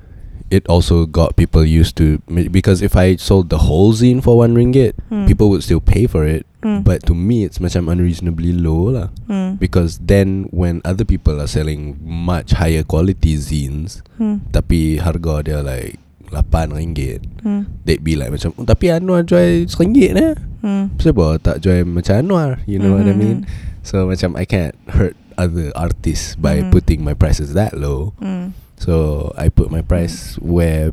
it 0.49 0.65
also 0.67 1.05
got 1.05 1.35
people 1.35 1.65
used 1.65 1.95
to 1.97 2.19
because 2.27 2.81
if 2.81 2.95
I 2.95 3.15
sold 3.17 3.49
the 3.49 3.69
whole 3.69 3.93
zine 3.93 4.23
for 4.23 4.37
one 4.39 4.55
ringgit, 4.55 4.95
Hmm. 5.11 5.27
people 5.27 5.49
would 5.51 5.61
still 5.61 5.83
pay 5.83 6.07
for 6.07 6.25
it. 6.25 6.48
Hmm. 6.59 6.83
But 6.83 7.07
to 7.07 7.15
me, 7.15 7.47
it's 7.47 7.63
macam 7.63 7.87
unreasonably 7.87 8.51
low 8.51 8.91
lah. 8.91 9.07
Hmm. 9.31 9.55
Because 9.55 9.99
then 10.03 10.51
when 10.51 10.83
other 10.83 11.07
people 11.07 11.39
are 11.39 11.47
selling 11.47 11.95
much 12.03 12.51
higher 12.51 12.83
quality 12.83 13.39
zines, 13.39 14.03
Hmm. 14.19 14.43
tapi 14.51 14.99
harga 14.99 15.39
dia 15.43 15.59
like 15.63 15.99
8 16.29 16.75
ringgit, 16.75 17.23
Hmm. 17.41 17.65
they'd 17.87 18.03
be 18.03 18.19
like 18.19 18.29
macam, 18.29 18.53
oh, 18.59 18.67
tapi 18.67 18.91
Anwar 18.91 19.23
jual 19.23 19.65
RM1 19.65 20.13
eh. 20.19 20.35
Hmm. 20.61 20.93
Siapa 20.99 21.39
tak 21.39 21.63
jual 21.63 21.87
macam 21.87 22.13
Anwar? 22.21 22.59
You 22.67 22.77
know 22.77 22.99
what 22.99 23.07
I 23.07 23.15
Mhm. 23.15 23.19
mean? 23.19 23.39
So 23.81 24.05
macam 24.05 24.35
I 24.35 24.43
can't 24.45 24.75
hurt 24.91 25.15
other 25.39 25.71
artists 25.73 26.35
by 26.35 26.59
Mhm. 26.61 26.75
putting 26.75 26.99
my 27.01 27.15
prices 27.15 27.55
that 27.55 27.73
low. 27.73 28.11
Hmm. 28.19 28.51
So 28.75 29.31
I 29.39 29.47
put 29.47 29.71
my 29.71 29.81
price 29.81 30.35
where 30.43 30.91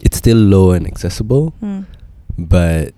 it's 0.00 0.18
still 0.18 0.40
low 0.40 0.72
and 0.72 0.88
accessible, 0.88 1.52
Hmm. 1.60 1.84
but 2.34 2.97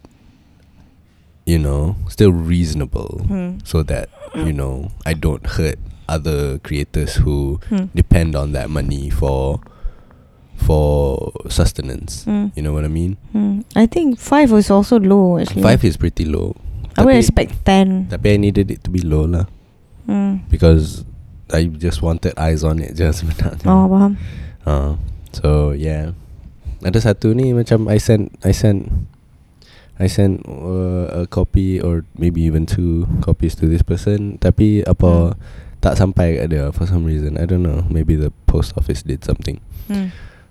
you 1.51 1.59
know, 1.59 1.99
still 2.07 2.31
reasonable 2.31 3.27
Hmm. 3.27 3.59
so 3.67 3.83
that, 3.83 4.07
you 4.39 4.55
know, 4.55 4.95
I 5.03 5.19
don't 5.19 5.43
hurt 5.59 5.83
other 6.07 6.63
creators 6.63 7.19
who 7.27 7.59
Hmm. 7.67 7.91
depend 7.91 8.39
on 8.39 8.55
that 8.55 8.71
money 8.71 9.11
for 9.11 9.59
for 10.61 11.33
sustenance. 11.49 12.23
Hmm. 12.29 12.55
You 12.55 12.63
know 12.63 12.73
what 12.77 12.85
I 12.87 12.93
mean? 12.93 13.17
Hmm. 13.33 13.67
I 13.75 13.87
think 13.91 14.19
five 14.21 14.53
was 14.53 14.71
also 14.71 15.01
low 15.01 15.39
actually. 15.41 15.63
Five 15.67 15.83
is 15.83 15.97
pretty 15.97 16.23
low. 16.29 16.55
I 16.99 17.03
would 17.03 17.17
expect 17.17 17.65
ten. 17.65 18.07
Tapi 18.13 18.35
I 18.35 18.39
needed 18.39 18.69
it 18.71 18.85
to 18.85 18.91
be 18.93 19.01
low 19.01 19.25
lah 19.27 19.49
Hmm. 20.07 20.45
because 20.53 21.03
I 21.51 21.67
just 21.67 22.05
wanted 22.05 22.37
eyes 22.39 22.63
on 22.63 22.79
it 22.79 22.95
just 23.01 23.25
sebenarnya. 23.25 23.67
Oh, 23.67 23.89
faham. 23.89 24.13
Uh, 24.69 25.01
so 25.35 25.73
yeah. 25.73 26.13
Ada 26.85 27.13
satu 27.13 27.33
ni 27.33 27.53
macam 27.53 27.89
I 27.89 27.97
sent 28.01 28.33
I 28.45 28.53
sent 28.53 28.89
I 30.01 30.09
sent 30.09 30.41
uh, 30.49 31.13
a 31.13 31.29
copy 31.29 31.77
or 31.77 32.09
maybe 32.17 32.41
even 32.41 32.65
two 32.65 33.05
copies 33.21 33.53
to 33.61 33.69
this 33.69 33.85
person 33.85 34.41
tapi 34.41 34.81
apa 34.83 35.37
Hmm. 35.37 35.39
tak 35.81 35.97
sampai 35.97 36.41
kat 36.41 36.47
dia 36.53 36.73
for 36.73 36.89
some 36.89 37.05
reason. 37.05 37.37
I 37.37 37.45
don't 37.45 37.61
know. 37.61 37.85
Maybe 37.89 38.17
the 38.17 38.33
post 38.49 38.73
office 38.77 39.05
did 39.05 39.21
something. 39.25 39.61
Hmm. 39.89 40.09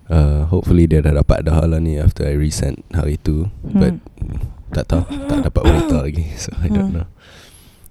Uh, 0.09 0.45
hopefully 0.49 0.85
dia 0.85 1.01
dah 1.01 1.17
dapat 1.17 1.45
dah 1.45 1.65
lah 1.65 1.77
ni 1.77 1.97
after 1.97 2.25
I 2.25 2.33
resent 2.33 2.81
hari 2.93 3.17
tu. 3.17 3.49
But 3.61 3.97
Hmm. 4.21 4.41
tak 4.69 4.85
tahu 4.85 5.01
tak 5.25 5.49
dapat 5.49 5.61
berita 5.65 5.97
lagi 6.05 6.29
so 6.37 6.53
I 6.61 6.69
don't 6.69 6.93
Hmm. 6.93 7.05
know. 7.05 7.07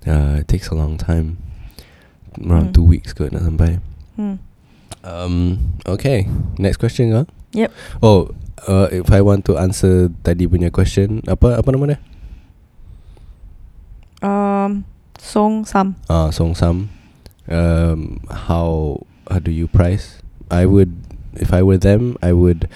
Uh, 0.07 0.43
it 0.43 0.47
takes 0.47 0.71
a 0.71 0.79
long 0.79 0.95
time. 0.95 1.43
Around 2.39 2.71
Hmm. 2.71 2.77
two 2.79 2.87
weeks 2.87 3.11
kot 3.11 3.35
nak 3.35 3.43
sampai. 3.43 3.83
Hmm. 4.15 4.39
Um, 5.03 5.35
okay, 5.87 6.27
next 6.59 6.79
question 6.79 7.11
kah? 7.11 7.27
Yep. 7.55 7.71
Oh, 7.99 8.31
uh, 8.67 8.89
if 8.91 9.13
I 9.13 9.21
want 9.23 9.45
to 9.47 9.61
answer 9.61 10.11
tadi 10.27 10.49
punya 10.49 10.73
question, 10.73 11.23
apa 11.29 11.61
apa 11.61 11.69
nama 11.71 11.95
dia? 11.95 11.99
Um, 14.19 14.83
Song 15.19 15.63
Sam. 15.63 15.95
Ah, 16.11 16.31
Song 16.35 16.55
Sam. 16.55 16.91
Um, 17.47 18.21
how 18.31 19.01
how 19.31 19.39
do 19.39 19.51
you 19.55 19.71
price? 19.71 20.19
I 20.51 20.65
would, 20.67 20.97
if 21.37 21.53
I 21.53 21.63
were 21.63 21.79
them, 21.79 22.17
I 22.25 22.33
would 22.33 22.67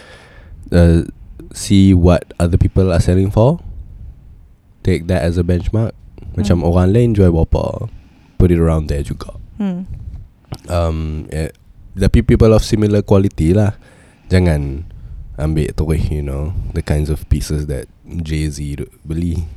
uh, 0.71 1.09
see 1.57 1.95
what 1.95 2.31
other 2.39 2.57
people 2.61 2.93
are 2.93 3.01
selling 3.01 3.33
for. 3.33 3.59
Take 4.85 5.09
that 5.09 5.23
as 5.25 5.39
a 5.39 5.45
benchmark. 5.45 5.97
Macam 6.37 6.61
Hmm. 6.61 6.69
orang 6.69 6.89
lain 6.93 7.09
jual 7.17 7.33
berapa, 7.33 7.89
put 8.39 8.51
it 8.53 8.61
around 8.61 8.89
there 8.89 9.05
juga. 9.05 9.37
Hmm. 9.57 9.85
Um, 10.69 11.27
eh, 11.33 11.53
tapi 11.97 12.25
people 12.25 12.53
of 12.53 12.65
similar 12.65 13.01
quality 13.05 13.53
lah. 13.57 13.77
Jangan 14.33 14.89
ambil 15.39 15.73
terus, 15.73 16.11
you 16.11 16.21
know, 16.23 16.53
the 16.77 16.83
kinds 16.83 17.09
of 17.09 17.25
pieces 17.29 17.67
that 17.67 17.89
Jay 18.23 18.49
Z 18.53 18.77
beli. 19.07 19.49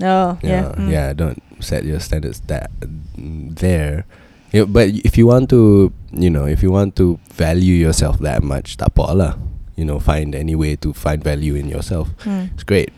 Oh, 0.00 0.38
yeah. 0.40 0.40
Yeah, 0.42 0.66
Hmm. 0.74 0.88
yeah. 0.88 1.08
Don't 1.12 1.38
set 1.60 1.84
your 1.84 2.00
standards 2.00 2.40
that 2.48 2.72
mm, 3.20 3.52
there. 3.60 4.08
Yeah, 4.50 4.64
but 4.64 4.88
if 5.04 5.14
you 5.20 5.28
want 5.28 5.46
to, 5.54 5.92
you 6.10 6.30
know, 6.32 6.48
if 6.48 6.64
you 6.64 6.72
want 6.72 6.96
to 6.96 7.20
value 7.30 7.76
yourself 7.76 8.18
that 8.24 8.42
much, 8.42 8.80
tak 8.80 8.96
apa 8.96 9.12
lah. 9.14 9.32
You 9.76 9.84
know, 9.84 10.00
find 10.00 10.34
any 10.34 10.56
way 10.56 10.74
to 10.82 10.90
find 10.96 11.22
value 11.22 11.54
in 11.54 11.68
yourself. 11.68 12.10
Hmm. 12.24 12.50
It's 12.56 12.64
great. 12.66 12.90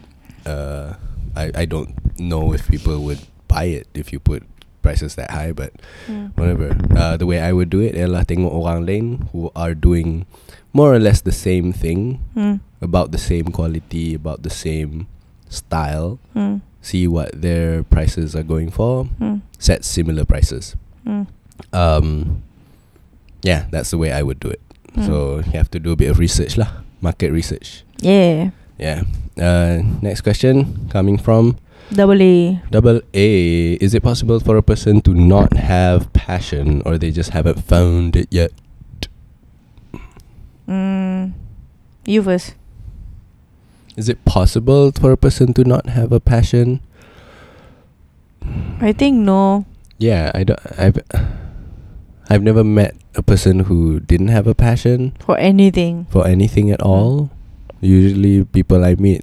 Uh, 0.47 0.95
I 1.37 1.53
I 1.53 1.65
don't 1.67 1.93
know 2.17 2.55
if 2.57 2.67
people 2.71 3.03
would 3.05 3.21
buy 3.51 3.69
it 3.69 3.91
if 3.93 4.15
you 4.15 4.19
put 4.23 4.47
prices 4.81 5.15
that 5.19 5.31
high, 5.35 5.53
but 5.53 5.75
Hmm. 6.09 6.33
whatever. 6.39 6.73
Uh, 6.95 7.19
the 7.21 7.27
way 7.29 7.39
I 7.43 7.53
would 7.53 7.69
do 7.69 7.83
it 7.85 7.95
ialah 7.99 8.25
tengok 8.25 8.51
orang 8.51 8.87
lain 8.89 9.05
who 9.35 9.51
are 9.59 9.75
doing 9.77 10.25
more 10.73 10.95
or 10.95 10.99
less 10.99 11.21
the 11.21 11.33
same 11.33 11.73
thing, 11.73 12.19
Hmm. 12.35 12.57
about 12.81 13.13
the 13.13 13.19
same 13.19 13.47
quality, 13.53 14.15
about 14.15 14.43
the 14.43 14.51
same 14.51 15.07
style. 15.49 16.19
Hmm. 16.33 16.57
See 16.81 17.07
what 17.07 17.31
their 17.41 17.83
prices 17.85 18.35
are 18.35 18.43
going 18.43 18.71
for. 18.71 19.05
Hmm. 19.19 19.37
Set 19.59 19.85
similar 19.85 20.25
prices. 20.25 20.75
Hmm. 21.07 21.23
Um, 21.73 22.43
yeah, 23.43 23.67
that's 23.71 23.91
the 23.91 23.99
way 23.99 24.11
I 24.13 24.23
would 24.23 24.41
do 24.41 24.49
it. 24.49 24.61
Hmm. 24.95 25.07
So 25.07 25.15
you 25.47 25.53
have 25.59 25.71
to 25.73 25.79
do 25.79 25.93
a 25.93 25.97
bit 25.97 26.11
of 26.11 26.19
research 26.19 26.57
lah, 26.59 26.83
market 27.01 27.31
research. 27.31 27.85
Yeah. 28.01 28.51
Yeah. 28.79 29.03
Uh, 29.39 29.83
next 30.03 30.23
question 30.23 30.89
coming 30.91 31.17
from 31.19 31.57
Double 31.93 32.21
A. 32.23 32.61
double 32.71 33.01
A. 33.15 33.75
Is 33.75 33.93
it 33.95 34.03
possible 34.03 34.41
for 34.41 34.57
a 34.57 34.63
person 34.63 35.01
to 35.03 35.13
not 35.15 35.53
have 35.57 36.11
passion, 36.13 36.81
or 36.87 36.97
they 36.97 37.11
just 37.13 37.31
haven't 37.31 37.61
found 37.63 38.17
it 38.17 38.29
yet? 38.31 38.51
Mm. 40.69 41.33
You 42.07 42.23
first. 42.23 42.55
Is 43.97 44.09
it 44.09 44.25
possible 44.25 44.91
for 44.93 45.13
a 45.13 45.17
person 45.17 45.53
to 45.55 45.65
not 45.65 45.87
have 45.93 46.13
a 46.13 46.21
passion? 46.21 46.81
I 48.81 48.93
think 48.93 49.19
no. 49.19 49.65
Yeah, 49.99 50.33
I 50.35 50.45
don't. 50.45 50.59
I've 50.79 50.99
I've 52.31 52.43
never 52.43 52.65
met 52.65 52.97
a 53.15 53.23
person 53.23 53.69
who 53.69 54.01
didn't 54.01 54.29
have 54.29 54.47
a 54.47 54.55
passion 54.55 55.13
For 55.21 55.37
anything. 55.39 56.07
for 56.11 56.27
anything 56.27 56.71
at 56.71 56.81
all. 56.83 57.31
Usually, 57.81 58.45
people 58.45 58.85
I 58.85 58.95
meet 58.95 59.23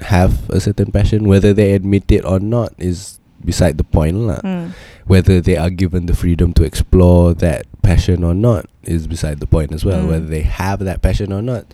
have 0.00 0.48
a 0.50 0.60
certain 0.60 0.92
passion. 0.92 1.24
Whether 1.26 1.54
they 1.54 1.72
admit 1.72 2.10
it 2.12 2.24
or 2.24 2.38
not 2.38 2.74
is 2.78 3.18
beside 3.44 3.76
the 3.78 3.84
point, 3.84 4.16
lah. 4.16 4.40
Hmm. 4.40 4.66
Whether 5.06 5.40
they 5.40 5.56
are 5.56 5.70
given 5.70 6.06
the 6.06 6.16
freedom 6.16 6.52
to 6.54 6.64
explore 6.64 7.34
that 7.34 7.66
passion 7.82 8.24
or 8.24 8.32
not 8.34 8.66
is 8.84 9.06
beside 9.06 9.40
the 9.40 9.46
point 9.46 9.72
as 9.72 9.84
well. 9.84 10.02
Mm. 10.04 10.08
Whether 10.08 10.26
they 10.26 10.42
have 10.42 10.80
that 10.80 11.02
passion 11.02 11.32
or 11.32 11.42
not. 11.42 11.68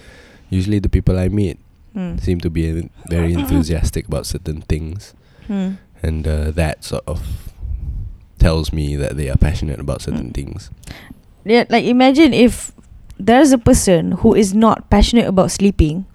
Usually, 0.51 0.79
the 0.83 0.89
people 0.91 1.19
I 1.19 1.29
meet 1.29 1.59
Hmm. 1.95 2.19
seem 2.19 2.39
to 2.43 2.51
be 2.51 2.91
very 3.11 3.33
enthusiastic 3.39 4.07
about 4.07 4.27
certain 4.27 4.63
things, 4.67 5.15
Hmm. 5.51 5.79
and 6.03 6.23
uh, 6.27 6.51
that 6.55 6.83
sort 6.87 7.03
of 7.07 7.51
tells 8.39 8.73
me 8.73 8.95
that 8.97 9.17
they 9.19 9.29
are 9.29 9.37
passionate 9.37 9.79
about 9.81 10.03
certain 10.03 10.31
Mm. 10.31 10.35
things. 10.35 10.71
Yeah, 11.45 11.65
like 11.69 11.85
imagine 11.85 12.33
if 12.33 12.73
there's 13.19 13.51
a 13.53 13.59
person 13.59 14.13
who 14.23 14.35
is 14.35 14.55
not 14.55 14.89
passionate 14.91 15.27
about 15.27 15.51
sleeping, 15.51 16.07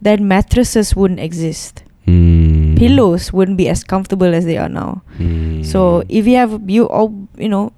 then 0.00 0.28
mattresses 0.28 0.94
wouldn't 0.96 1.20
exist. 1.20 1.82
Mm. 2.10 2.78
Pillows 2.78 3.32
wouldn't 3.32 3.56
be 3.56 3.68
as 3.68 3.84
comfortable 3.84 4.34
as 4.34 4.44
they 4.44 4.56
are 4.56 4.68
now. 4.68 5.02
Mm. 5.18 5.64
So 5.64 6.02
if 6.08 6.26
you 6.26 6.36
have 6.36 6.68
you 6.68 6.88
all 6.88 7.28
you 7.36 7.48
know, 7.48 7.72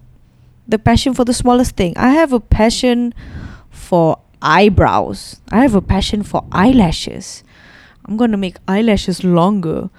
the 0.67 0.79
passion 0.79 1.15
for 1.15 1.25
the 1.25 1.35
smallest 1.35 1.77
thing. 1.77 1.95
I 1.97 2.11
have 2.11 2.33
a 2.33 2.41
passion 2.41 3.15
for 3.71 4.19
eyebrows. 4.41 5.41
I 5.51 5.63
have 5.63 5.75
a 5.75 5.83
passion 5.83 6.23
for 6.23 6.45
eyelashes. 6.53 7.45
I'm 8.07 8.17
gonna 8.17 8.37
make 8.37 8.57
eyelashes 8.67 9.23
longer. 9.25 9.91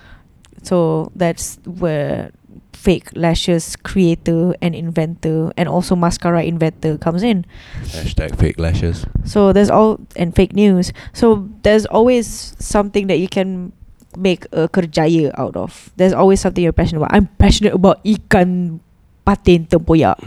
So 0.64 1.12
that's 1.16 1.60
where 1.66 2.32
fake 2.74 3.08
lashes 3.16 3.78
creator 3.78 4.54
and 4.62 4.76
inventor 4.76 5.54
and 5.56 5.70
also 5.70 5.96
mascara 5.96 6.44
inventor 6.44 6.98
comes 6.98 7.24
in. 7.24 7.46
Hashtag 7.84 8.38
fake 8.38 8.60
lashes. 8.60 9.06
So 9.24 9.54
there's 9.54 9.70
all 9.70 10.00
and 10.16 10.36
fake 10.36 10.54
news. 10.54 10.92
So 11.14 11.50
there's 11.64 11.86
always 11.86 12.56
something 12.60 13.08
that 13.08 13.20
you 13.20 13.28
can 13.28 13.72
make 14.18 14.46
a 14.52 14.68
kerjaya 14.68 15.32
out 15.38 15.56
of. 15.56 15.90
There's 15.98 16.14
always 16.14 16.40
something 16.42 16.64
you're 16.64 16.76
passionate 16.76 17.02
about. 17.04 17.14
I'm 17.16 17.28
passionate 17.38 17.74
about 17.74 18.04
ikan 18.04 18.80
patin 19.26 19.66
tempoyak. 19.68 20.20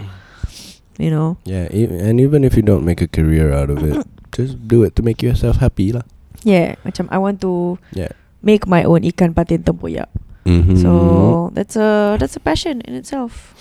You 0.97 1.11
know. 1.13 1.37
Yeah, 1.45 1.69
e- 1.71 1.89
and 1.91 2.21
even 2.21 2.45
if 2.45 2.57
you 2.57 2.63
don't 2.65 2.85
make 2.85 3.01
a 3.05 3.09
career 3.09 3.53
out 3.53 3.69
of 3.69 3.85
it, 3.85 4.01
just 4.37 4.57
do 4.67 4.83
it 4.85 4.97
to 4.97 5.03
make 5.05 5.21
yourself 5.23 5.61
happy 5.61 5.93
lah. 5.93 6.03
Yeah, 6.47 6.77
macam 6.85 7.09
I 7.13 7.19
want 7.19 7.41
to 7.45 7.77
Yeah. 7.93 8.13
make 8.41 8.65
my 8.65 8.85
own 8.85 9.05
ikan 9.05 9.37
patin 9.37 9.63
tempoyak. 9.67 10.09
Mm-hmm. 10.47 10.79
So 10.79 10.91
that's 11.53 11.75
a 11.75 12.17
that's 12.23 12.39
a 12.39 12.43
passion 12.43 12.81
in 12.87 12.95
itself. 12.95 13.55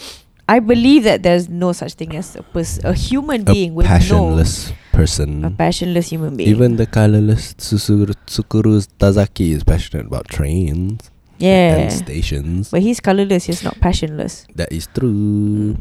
I 0.48 0.60
believe 0.60 1.04
that 1.04 1.24
there's 1.24 1.50
no 1.50 1.72
such 1.74 1.94
thing 1.94 2.16
as 2.16 2.36
a 2.36 2.44
pers- 2.44 2.84
a 2.84 2.94
human 2.94 3.42
a 3.42 3.52
being 3.52 3.74
with 3.74 3.86
a 3.88 3.90
passionless 3.90 4.70
no 4.70 4.76
person. 4.92 5.44
a 5.44 5.50
passionless 5.50 6.10
human 6.10 6.38
being. 6.38 6.50
Even 6.50 6.76
the 6.76 6.86
colorless 6.86 7.54
Tsukuru, 7.56 8.14
Tsukuru 8.28 8.88
Tazaki 9.00 9.52
is 9.52 9.64
passionate 9.64 10.06
about 10.06 10.28
trains 10.28 11.10
yeah, 11.40 11.76
and 11.78 11.92
stations. 11.92 12.70
but 12.70 12.82
he's 12.82 13.00
colorless. 13.00 13.46
He's 13.46 13.64
not 13.64 13.80
passionless. 13.80 14.46
That 14.56 14.72
is 14.72 14.88
true. 14.94 15.78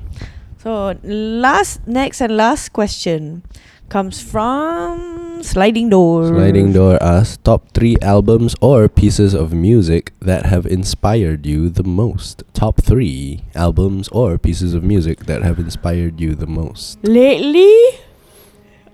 So 0.58 0.96
last, 1.04 1.86
next 1.86 2.22
and 2.22 2.36
last 2.36 2.72
question 2.72 3.42
comes 3.88 4.20
from 4.20 5.42
sliding 5.42 5.90
door. 5.90 6.28
Sliding 6.28 6.72
Door 6.72 7.02
asks 7.02 7.36
top 7.44 7.70
three 7.72 7.96
albums 8.00 8.56
or 8.60 8.88
pieces 8.88 9.34
of 9.34 9.52
music 9.52 10.12
that 10.20 10.46
have 10.46 10.64
inspired 10.66 11.44
you 11.44 11.68
the 11.68 11.84
most. 11.84 12.42
Top 12.54 12.80
three 12.80 13.44
albums 13.54 14.08
or 14.08 14.38
pieces 14.38 14.72
of 14.74 14.82
music 14.82 15.26
that 15.26 15.42
have 15.42 15.58
inspired 15.58 16.20
you 16.20 16.34
the 16.34 16.46
most. 16.48 16.98
Lately, 17.04 18.00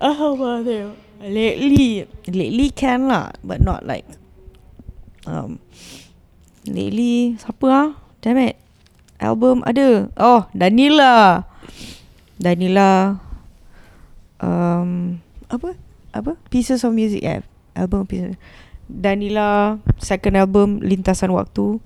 oh 0.01 0.63
there. 0.63 0.91
Lately, 1.21 2.09
lately 2.27 2.69
can 2.73 3.07
lah, 3.07 3.31
but 3.43 3.61
not 3.61 3.85
like. 3.85 4.05
Um, 5.29 5.61
lately, 6.65 7.37
siapa 7.37 7.67
ah? 7.69 7.89
Damn 8.25 8.41
it. 8.41 8.57
Album 9.21 9.61
ada. 9.69 10.09
Oh, 10.17 10.49
Danila. 10.57 11.45
Danila. 12.41 13.21
Um, 14.41 15.21
apa? 15.47 15.77
Apa? 16.11 16.35
Pieces 16.49 16.81
of 16.83 16.91
music. 16.91 17.21
Yeah, 17.21 17.45
album 17.77 18.09
pieces. 18.09 18.35
Danila 18.91 19.79
second 20.01 20.35
album 20.35 20.81
Lintasan 20.83 21.31
Waktu. 21.31 21.79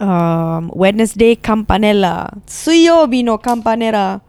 Um, 0.00 0.70
Wednesday 0.74 1.36
Campanella. 1.38 2.32
Suyo 2.48 3.06
Bino 3.06 3.38
Campanella. 3.38 4.24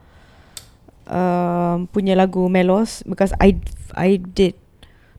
Um, 1.09 1.89
punya 1.89 2.13
lagu 2.13 2.45
Melos 2.53 3.01
because 3.09 3.33
I 3.41 3.57
I 3.97 4.21
did 4.21 4.53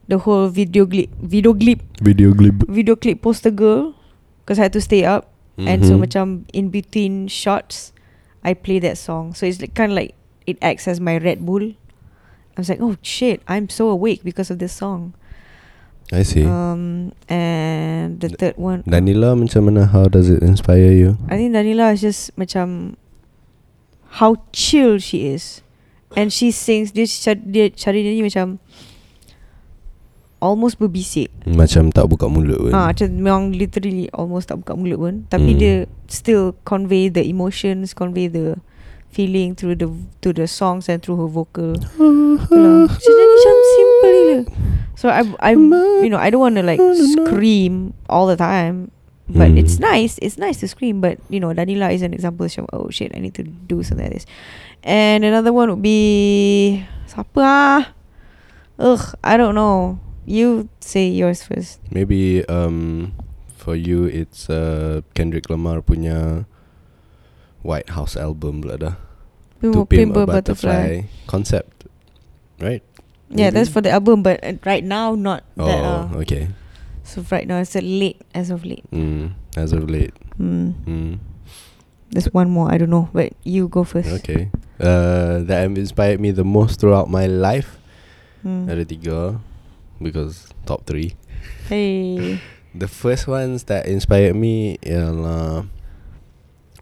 the 0.07 0.23
whole 0.23 0.47
video 0.47 0.87
clip 0.87 1.11
video 1.19 1.51
clip 1.51 1.83
Video 1.99 2.31
clip. 2.31 2.63
video 2.71 2.95
clip 2.95 3.19
poster 3.19 3.51
girl 3.51 3.99
because 4.47 4.63
I 4.63 4.71
had 4.71 4.75
to 4.79 4.83
stay 4.83 5.03
up 5.03 5.35
and 5.59 5.83
so 5.83 5.99
Mhm. 5.99 6.07
macam 6.07 6.25
in 6.55 6.71
between 6.71 7.27
shots 7.27 7.91
I 8.47 8.55
play 8.55 8.79
that 8.87 9.03
song 9.03 9.35
so 9.35 9.51
it's 9.51 9.59
like, 9.59 9.75
kind 9.75 9.91
of 9.91 9.99
like 9.99 10.15
it 10.47 10.57
acts 10.61 10.89
as 10.89 11.01
my 11.01 11.17
Red 11.17 11.45
Bull 11.45 11.77
I 12.55 12.57
was 12.57 12.69
like 12.69 12.81
oh 12.81 12.97
shit 13.01 13.41
I'm 13.49 13.69
so 13.69 13.89
awake 13.89 14.23
because 14.23 14.51
of 14.51 14.59
this 14.59 14.73
song 14.73 15.13
I 16.11 16.27
see. 16.27 16.43
um 16.43 17.15
and 17.31 18.19
the 18.19 18.29
third 18.35 18.59
one 18.59 18.83
Danila 18.83 19.39
macam 19.39 19.71
mana? 19.71 19.87
How 19.87 20.11
does 20.11 20.27
it 20.27 20.43
inspire 20.43 20.91
you? 20.91 21.15
I 21.31 21.39
think 21.39 21.55
Danila 21.55 21.95
is 21.95 22.03
just 22.03 22.35
macam 22.35 22.99
how 24.19 24.35
chill 24.51 24.99
she 24.99 25.31
is 25.31 25.63
and 26.19 26.35
she 26.35 26.51
sings 26.51 26.91
dia 26.91 27.07
dia 27.47 27.71
cari 27.71 28.03
dia 28.03 28.11
ni 28.11 28.27
macam 28.27 28.59
almost 30.41 30.81
berbisik 30.81 31.29
Macam 31.47 31.93
tak 31.93 32.09
buka 32.09 32.27
mulut 32.27 32.59
pun. 32.59 32.73
Ah, 32.73 32.91
macam 32.91 33.07
memang 33.13 33.45
literally 33.53 34.09
almost 34.17 34.49
tak 34.49 34.59
buka 34.65 34.73
mulut 34.73 34.99
pun. 34.99 35.15
Tapi 35.29 35.53
Hmm. 35.55 35.61
dia 35.61 35.75
still 36.09 36.57
convey 36.65 37.13
the 37.13 37.21
emotions, 37.23 37.93
convey 37.93 38.25
the 38.27 38.57
feeling 39.11 39.55
through 39.59 39.75
the 39.77 39.91
to 40.23 40.33
the 40.33 40.47
songs 40.47 40.89
and 40.89 41.03
through 41.03 41.19
her 41.19 41.31
vocal. 41.31 41.75
Itulah. 41.99 42.87
Macam 42.89 43.11
nyanyi 43.11 43.27
macam 43.35 43.55
simple 43.75 44.11
gila. 44.11 44.39
So 44.95 45.09
I 45.11 45.23
I 45.43 45.53
you 46.05 46.09
know 46.09 46.21
I 46.21 46.31
don't 46.31 46.41
want 46.43 46.57
to 46.57 46.65
like 46.65 46.81
scream 46.95 47.93
all 48.09 48.27
the 48.31 48.39
time. 48.39 48.91
But 49.31 49.55
Hmm. 49.55 49.63
it's 49.63 49.79
nice. 49.79 50.19
It's 50.19 50.43
nice 50.43 50.59
to 50.59 50.67
scream. 50.67 50.99
But 50.99 51.23
you 51.31 51.39
know, 51.39 51.55
Danila 51.55 51.95
is 51.95 52.03
an 52.03 52.11
example. 52.11 52.51
Of, 52.51 52.67
oh 52.75 52.91
shit, 52.91 53.15
I 53.15 53.23
need 53.23 53.39
to 53.39 53.47
do 53.47 53.79
something 53.87 54.03
like 54.11 54.15
this. 54.19 54.27
And 54.83 55.23
another 55.23 55.55
one 55.55 55.71
would 55.71 55.87
be 55.87 56.83
siapa 57.07 57.39
ah? 57.39 57.83
Ugh, 58.83 59.05
I 59.23 59.39
don't 59.39 59.55
know. 59.55 60.03
You 60.27 60.67
say 60.83 61.07
yours 61.07 61.47
first. 61.47 61.79
Maybe 61.95 62.43
um 62.51 63.15
for 63.55 63.79
you 63.79 64.11
it's 64.11 64.51
uh 64.51 65.07
Kendrick 65.15 65.47
Lamar 65.47 65.79
punya 65.79 66.43
White 67.63 67.91
House 67.93 68.17
album 68.17 68.63
pula 68.65 68.77
dah. 68.79 68.95
To 69.61 69.85
Pimp 69.85 70.17
a 70.17 70.25
Butterfly 70.25 71.05
concept, 71.29 71.85
right? 72.61 72.81
Yeah, 73.29 73.53
that's 73.53 73.69
for 73.69 73.85
the 73.85 73.93
album, 73.93 74.25
but 74.25 74.41
uh, 74.43 74.57
right 74.65 74.83
now 74.83 75.15
not 75.15 75.45
Oh, 75.61 75.67
that. 75.69 75.81
Uh, 75.85 76.05
okay. 76.25 76.49
so 77.05 77.21
right 77.31 77.47
now 77.47 77.61
it's 77.61 77.77
a 77.77 77.85
late 77.85 78.19
as 78.35 78.49
of 78.51 78.65
late. 78.65 78.83
Mm, 78.91 79.37
as 79.61 79.71
of 79.77 79.87
late. 79.91 80.17
Hmm. 80.41 80.73
Mm. 80.89 81.13
There's 82.11 82.27
one 82.35 82.51
more. 82.51 82.73
I 82.73 82.79
don't 82.81 82.91
know, 82.91 83.07
but 83.13 83.37
you 83.45 83.69
go 83.69 83.85
first. 83.85 84.11
Okay. 84.25 84.51
Uh, 84.81 85.45
that 85.47 85.63
have 85.63 85.77
inspired 85.79 86.19
me 86.19 86.33
the 86.33 86.43
most 86.43 86.81
throughout 86.81 87.07
my 87.13 87.27
life. 87.31 87.79
Hmm. 88.43 88.67
Ada 88.67 88.83
tiga 88.89 89.21
because 90.01 90.49
top 90.65 90.89
three. 90.89 91.15
Hey. 91.69 92.41
The 92.71 92.87
first 92.87 93.27
ones 93.27 93.67
that 93.67 93.91
inspired 93.91 94.39
me 94.39 94.79
ialah 94.87 95.67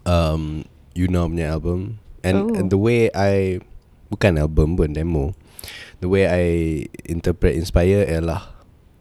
um 0.08 0.64
Yuna 0.96 1.28
punya 1.28 1.52
album 1.54 2.00
and, 2.24 2.50
Oh. 2.50 2.56
and 2.56 2.72
the 2.72 2.80
way 2.80 3.06
I 3.12 3.60
bukan 4.08 4.40
album 4.40 4.74
pun 4.74 4.96
demo. 4.96 5.36
The 6.00 6.08
way 6.08 6.24
I 6.26 6.44
interpret 7.06 7.54
inspire 7.54 8.02
ialah 8.02 8.56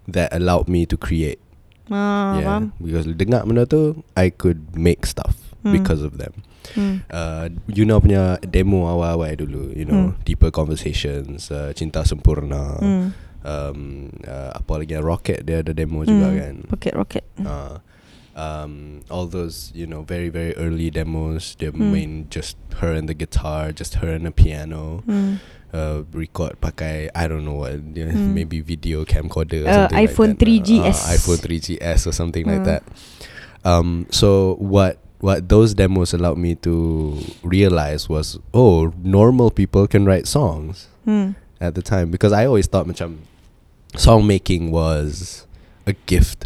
that 0.06 0.30
allowed 0.36 0.68
me 0.68 0.86
to 0.86 1.00
create. 1.00 1.40
Ah, 1.88 2.36
yeah, 2.36 2.44
faham. 2.44 2.64
because 2.84 3.08
dengar 3.16 3.48
benda 3.48 3.64
tu 3.64 4.04
I 4.14 4.28
could 4.30 4.76
make 4.76 5.08
stuff 5.08 5.40
Hmm. 5.64 5.72
because 5.74 6.04
of 6.04 6.20
them. 6.20 6.36
Hmm. 6.76 7.02
Uh, 7.08 7.48
Yuna 7.72 8.04
punya 8.04 8.38
demo 8.44 8.92
awal-awal 8.92 9.40
dulu, 9.40 9.72
you 9.72 9.88
know, 9.88 10.12
Hmm. 10.12 10.20
deeper 10.28 10.52
conversations, 10.52 11.48
uh, 11.50 11.72
cinta 11.72 12.04
sempurna. 12.04 12.78
Hmm. 12.84 13.06
um, 13.48 14.12
uh, 14.28 14.52
apa 14.60 14.84
lagi 14.84 15.00
Rocket 15.00 15.48
dia 15.48 15.64
ada 15.64 15.72
demo 15.72 16.04
juga 16.04 16.28
Hmm. 16.28 16.36
kan 16.36 16.56
Rocket, 16.68 16.94
rocket. 17.00 17.24
uh, 17.48 17.80
um, 18.38 19.01
all 19.09 19.26
those 19.26 19.73
you 19.73 19.89
know 19.89 20.05
very 20.05 20.30
very 20.30 20.53
early 20.61 20.93
demos 20.93 21.57
dia 21.57 21.73
Hmm. 21.73 21.89
main 21.89 22.11
just 22.30 22.53
her 22.77 22.93
and 22.93 23.09
the 23.09 23.18
guitar 23.18 23.73
just 23.73 23.97
her 24.05 24.14
and 24.14 24.30
the 24.30 24.31
piano 24.31 25.01
Hmm. 25.09 25.41
uh, 25.73 26.05
record 26.14 26.61
pakai 26.61 27.09
I 27.18 27.26
don't 27.26 27.41
know 27.43 27.65
what 27.65 27.81
Hmm. 27.81 28.38
maybe 28.38 28.61
video 28.61 29.01
camcorder 29.09 29.65
or 29.65 29.69
Uh, 29.69 29.73
something 29.89 29.97
iPhone 30.05 30.31
like 30.38 30.38
that. 30.38 30.45
3GS. 30.45 30.99
uh, 31.01 31.14
iPhone 31.18 31.39
3GS 31.41 31.99
or 32.05 32.14
something 32.14 32.45
like 32.45 32.61
Uh. 32.61 32.77
that 32.77 32.84
um, 33.65 34.05
so 34.14 34.53
what 34.61 35.01
what 35.18 35.49
those 35.49 35.73
demos 35.73 36.14
allowed 36.14 36.38
me 36.38 36.53
to 36.61 37.18
realize 37.41 38.05
was 38.05 38.38
oh 38.53 38.93
normal 39.01 39.49
people 39.49 39.89
can 39.89 40.05
write 40.05 40.30
songs 40.30 40.85
Hmm. 41.09 41.34
at 41.57 41.73
the 41.73 41.81
time 41.81 42.14
because 42.14 42.30
I 42.30 42.45
always 42.45 42.69
thought 42.69 42.85
macam 42.85 43.26
song 43.97 44.30
making 44.30 44.69
was 44.69 45.49
a 45.89 45.97
gift 46.05 46.45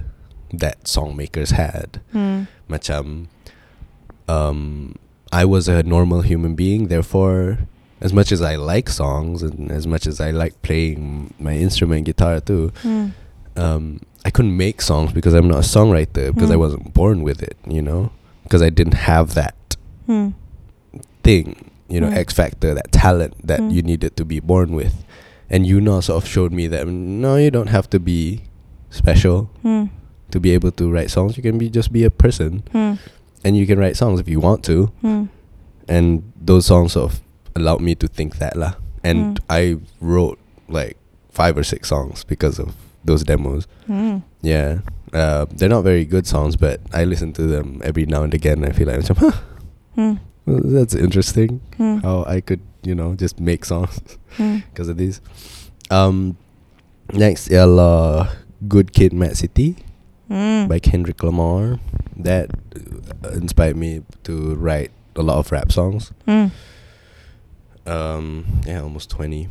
that 0.53 0.83
songmakers 0.85 1.51
had. 1.51 2.01
Hmm. 2.11 2.43
Macam 2.69 3.27
um 4.27 4.95
I 5.31 5.45
was 5.45 5.67
a 5.67 5.83
normal 5.83 6.21
human 6.21 6.55
being, 6.55 6.87
therefore 6.87 7.59
as 8.01 8.11
much 8.13 8.31
as 8.31 8.41
I 8.41 8.55
like 8.55 8.89
songs 8.89 9.43
and 9.43 9.71
as 9.71 9.85
much 9.85 10.07
as 10.07 10.19
I 10.19 10.31
like 10.31 10.59
playing 10.63 11.33
my 11.39 11.53
instrument 11.55 12.05
guitar 12.05 12.39
too, 12.39 12.71
Hmm. 12.81 13.07
um 13.55 13.99
I 14.25 14.29
couldn't 14.29 14.55
make 14.55 14.81
songs 14.81 15.11
because 15.13 15.33
I'm 15.33 15.47
not 15.47 15.57
a 15.65 15.67
songwriter 15.67 16.33
because 16.33 16.51
I 16.51 16.55
Hmm. 16.55 16.59
wasn't 16.65 16.93
born 16.93 17.23
with 17.23 17.41
it, 17.41 17.57
you 17.65 17.81
know? 17.81 18.11
Because 18.43 18.61
I 18.61 18.69
didn't 18.69 19.01
have 19.09 19.33
that 19.33 19.55
Hmm. 20.05 20.29
thing, 21.23 21.69
you 21.89 21.99
know, 22.01 22.09
Mm. 22.09 22.17
X 22.17 22.33
factor, 22.33 22.73
that 22.73 22.91
talent 22.91 23.33
that 23.45 23.59
Mm. 23.61 23.71
you 23.73 23.81
needed 23.81 24.15
to 24.17 24.25
be 24.25 24.39
born 24.39 24.73
with. 24.73 25.05
And 25.49 25.65
Yuna 25.65 26.01
sort 26.03 26.23
of 26.23 26.29
showed 26.29 26.51
me 26.53 26.67
that 26.67 26.85
mm, 26.85 27.19
no, 27.21 27.35
you 27.35 27.49
don't 27.51 27.69
have 27.69 27.89
to 27.91 27.99
be 27.99 28.41
special 28.89 29.49
Hmm. 29.61 29.85
To 30.31 30.39
be 30.39 30.51
able 30.51 30.71
to 30.71 30.91
write 30.91 31.11
songs. 31.11 31.37
You 31.37 31.43
can 31.43 31.57
be 31.57 31.69
just 31.69 31.91
be 31.91 32.03
a 32.03 32.11
person, 32.11 32.63
Hmm. 32.71 32.95
and 33.43 33.55
you 33.57 33.65
can 33.67 33.79
write 33.79 33.95
songs 33.97 34.19
if 34.19 34.27
you 34.27 34.39
want 34.39 34.63
to. 34.65 34.91
Hmm. 35.01 35.25
And 35.87 36.23
those 36.39 36.65
songs 36.65 36.93
sort 36.93 37.11
of 37.11 37.21
allowed 37.55 37.81
me 37.81 37.95
to 37.95 38.07
think 38.07 38.37
that 38.39 38.55
lah. 38.55 38.75
And 39.03 39.39
Mm. 39.39 39.43
I 39.49 39.63
wrote 39.99 40.37
like 40.69 40.95
five 41.33 41.57
or 41.57 41.63
six 41.63 41.89
songs 41.89 42.23
because 42.23 42.59
of 42.61 42.75
those 43.03 43.23
demos. 43.25 43.67
Hmm. 43.87 44.21
Yeah, 44.41 44.85
uh, 45.11 45.45
they're 45.49 45.67
not 45.73 45.83
very 45.83 46.05
good 46.05 46.27
songs, 46.27 46.55
but 46.55 46.79
I 46.93 47.03
listen 47.03 47.33
to 47.33 47.43
them 47.49 47.81
every 47.83 48.05
now 48.05 48.23
and 48.23 48.33
again. 48.33 48.63
And 48.63 48.71
I 48.71 48.75
feel 48.77 48.87
like 48.87 49.03
huh, 49.17 49.31
Hmm. 49.97 50.13
well, 50.45 50.61
that's 50.63 50.93
interesting. 50.95 51.59
Hmm. 51.77 51.97
How 52.05 52.23
I 52.29 52.39
could 52.41 52.61
you 52.85 52.95
know 52.95 53.13
just 53.17 53.39
make 53.41 53.65
songs 53.65 53.99
because 54.37 54.87
of 54.87 54.95
these. 55.01 55.19
Um, 55.89 56.37
next, 57.11 57.49
ialah 57.51 58.29
Good 58.69 58.93
Kid, 58.93 59.11
Mad 59.11 59.35
City 59.35 59.75
Hmm. 60.31 60.67
by 60.71 60.79
Kendrick 60.79 61.19
Lamar. 61.23 61.83
That 62.15 62.47
inspired 63.35 63.75
me 63.75 64.07
to 64.23 64.55
write 64.55 64.91
a 65.19 65.21
lot 65.21 65.43
of 65.43 65.51
rap 65.51 65.71
songs. 65.75 66.15
Hmm. 66.23 66.55
Um, 67.85 68.45
yeah, 68.65 68.81
almost 68.81 69.09
twenty. 69.09 69.49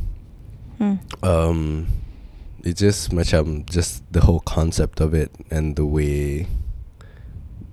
Hmm. 0.81 0.97
um 1.21 1.85
it's 2.65 2.81
just 2.81 3.11
macam 3.13 3.69
just 3.69 4.01
the 4.09 4.21
whole 4.25 4.41
concept 4.49 4.97
of 4.97 5.13
it 5.13 5.29
and 5.53 5.75
the 5.77 5.85
way 5.85 6.47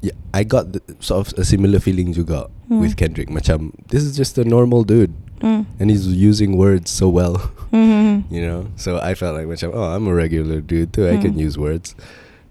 yeah 0.05 0.12
I 0.36 0.44
got 0.44 0.72
the, 0.76 0.80
sort 1.01 1.24
of 1.32 1.39
a 1.40 1.44
similar 1.44 1.80
feeling 1.80 2.12
juga 2.12 2.52
Hmm. 2.68 2.85
with 2.85 3.01
Kendrick 3.01 3.32
macam 3.32 3.72
this 3.89 4.05
is 4.05 4.12
just 4.12 4.36
a 4.36 4.44
normal 4.44 4.85
dude 4.85 5.16
Hmm. 5.40 5.64
and 5.80 5.89
he's 5.89 6.05
using 6.05 6.60
words 6.60 6.93
so 6.93 7.09
well 7.09 7.40
Hmm. 7.72 8.24
you 8.32 8.44
know 8.44 8.68
so 8.76 9.01
I 9.01 9.16
felt 9.16 9.40
like 9.40 9.48
macam 9.48 9.72
oh 9.72 9.89
I'm 9.97 10.05
a 10.05 10.12
regular 10.12 10.60
dude 10.60 10.93
too 10.93 11.09
I 11.09 11.16
can 11.16 11.40
use 11.40 11.56
words 11.56 11.97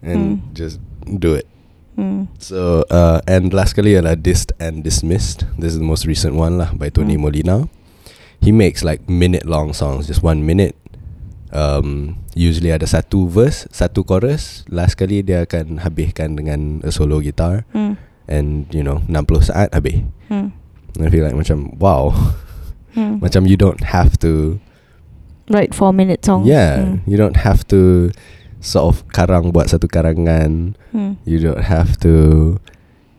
and 0.04 0.42
Hmm. 0.42 0.54
just 0.54 0.78
do 1.06 1.34
it 1.34 1.48
Hmm. 1.98 2.30
so 2.38 2.86
uh, 2.94 3.22
and 3.26 3.50
last 3.54 3.74
kali 3.74 3.98
adalah 3.98 4.14
Dissed 4.14 4.54
and 4.62 4.86
Dismissed 4.86 5.50
this 5.58 5.74
is 5.74 5.80
the 5.82 5.88
most 5.88 6.06
recent 6.06 6.38
one 6.38 6.58
lah 6.62 6.70
by 6.78 6.94
Tony 6.94 7.18
Hmm. 7.18 7.26
Molina 7.26 7.58
he 8.38 8.54
makes 8.54 8.86
like 8.86 9.02
minute 9.10 9.50
long 9.50 9.74
songs 9.74 10.06
just 10.06 10.22
one 10.22 10.46
minute 10.46 10.78
um, 11.56 12.22
usually 12.38 12.70
ada 12.70 12.86
satu 12.86 13.26
verse 13.26 13.66
satu 13.74 14.06
chorus 14.06 14.62
last 14.70 14.94
kali 15.00 15.26
dia 15.26 15.42
akan 15.50 15.82
habiskan 15.82 16.38
dengan 16.38 16.86
a 16.86 16.94
solo 16.94 17.18
guitar 17.18 17.66
Hmm. 17.74 17.98
and 18.30 18.70
you 18.70 18.86
know 18.86 19.02
60 19.10 19.42
saat 19.50 19.74
habis 19.74 20.06
Hmm. 20.30 20.54
and 21.00 21.02
I 21.02 21.10
feel 21.10 21.26
like 21.26 21.34
macam 21.34 21.74
wow 21.82 22.14
Hmm. 22.94 23.18
macam 23.26 23.50
you 23.50 23.58
don't 23.58 23.82
have 23.90 24.18
to 24.22 24.62
Right, 25.48 25.72
four 25.72 25.96
minute 25.96 26.28
song. 26.28 26.44
yeah 26.44 26.84
Hmm. 26.84 26.96
you 27.08 27.16
don't 27.16 27.40
have 27.42 27.64
to 27.72 28.12
sort 28.60 28.86
of 28.90 28.96
karang 29.14 29.54
buat 29.54 29.70
satu 29.70 29.86
karangan 29.86 30.74
Hmm. 30.92 31.16
you 31.26 31.38
don't 31.38 31.66
have 31.70 31.98
to 32.02 32.58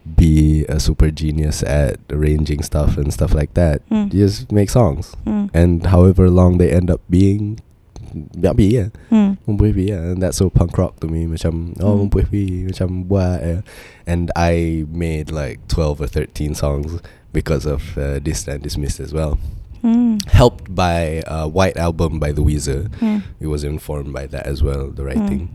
be 0.08 0.64
a 0.72 0.80
super 0.80 1.12
genius 1.12 1.60
at 1.62 2.00
arranging 2.08 2.64
stuff 2.64 2.96
and 2.96 3.12
stuff 3.12 3.36
like 3.36 3.52
that 3.54 3.84
Hmm. 3.92 4.08
you 4.10 4.24
just 4.24 4.50
make 4.50 4.72
songs 4.72 5.12
Hmm. 5.28 5.52
and 5.54 5.86
however 5.92 6.26
long 6.32 6.56
they 6.58 6.72
end 6.72 6.90
up 6.90 7.00
being 7.12 7.60
Biar 8.08 8.56
ya 8.56 8.88
Hmm. 9.12 9.36
Mempuih 9.44 9.76
pi 9.76 9.84
ya 9.92 10.00
And 10.00 10.24
that's 10.24 10.40
so 10.40 10.48
punk 10.48 10.80
rock 10.80 10.96
to 11.04 11.12
me 11.12 11.28
Macam 11.28 11.76
Oh 11.76 11.92
Hmm. 11.92 12.08
mempuih 12.08 12.24
pi 12.24 12.44
Macam 12.64 13.04
buat 13.04 13.36
ya. 13.44 13.60
And 14.08 14.32
I 14.32 14.88
made 14.88 15.28
like 15.28 15.60
12 15.68 16.00
or 16.00 16.08
13 16.08 16.56
songs 16.56 17.04
Because 17.36 17.68
of 17.68 18.00
uh, 18.00 18.16
Dissed 18.24 18.48
and 18.48 18.64
Dismissed 18.64 18.96
as 19.04 19.12
well 19.12 19.36
Hmm. 19.78 20.18
Helped 20.26 20.66
by 20.74 21.22
uh, 21.26 21.46
White 21.46 21.76
Album 21.78 22.18
by 22.18 22.32
The 22.32 22.42
Weezer 22.42 22.90
Hmm. 22.98 23.22
It 23.38 23.46
was 23.46 23.62
informed 23.62 24.10
by 24.12 24.26
that 24.26 24.46
as 24.46 24.62
well 24.62 24.90
The 24.90 25.04
writing 25.06 25.54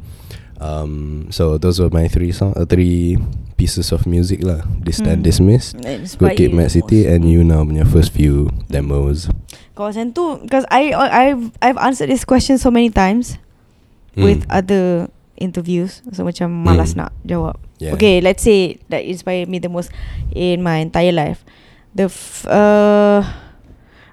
um, 0.63 1.27
So 1.29 1.57
those 1.57 1.79
were 1.79 1.89
my 1.91 2.07
three 2.07 2.31
song, 2.31 2.53
uh, 2.55 2.63
Three 2.63 3.17
pieces 3.59 3.91
of 3.91 4.07
music 4.07 4.39
lah 4.43 4.63
This 4.79 5.03
Hmm. 5.03 5.11
and 5.11 5.19
Dismissed 5.23 5.75
Good 6.17 6.37
Kid 6.39 6.55
Mad 6.55 6.71
City 6.71 7.03
And 7.03 7.27
Yuna 7.27 7.67
punya 7.67 7.83
first 7.83 8.15
few 8.15 8.47
demos 8.71 9.27
Kawasan 9.75 10.15
tu 10.15 10.39
Because 10.39 10.63
I 10.71 10.95
I've 10.95 11.51
I've 11.59 11.79
answered 11.81 12.07
this 12.07 12.23
question 12.23 12.55
so 12.55 12.71
many 12.71 12.87
times 12.89 13.35
With 14.15 14.45
Mm. 14.45 14.55
other 14.55 14.85
interviews 15.41 15.99
So 16.13 16.23
macam 16.23 16.63
malas 16.63 16.93
Mm. 16.95 16.97
nak 17.03 17.11
jawab 17.27 17.57
Yeah. 17.81 17.97
Okay 17.99 18.23
let's 18.23 18.45
say 18.45 18.79
That 18.87 19.03
inspired 19.03 19.51
me 19.51 19.59
the 19.59 19.67
most 19.67 19.91
In 20.31 20.63
my 20.63 20.79
entire 20.79 21.11
life 21.11 21.43
The 21.91 22.07
f- 22.07 22.47
uh, 22.47 23.21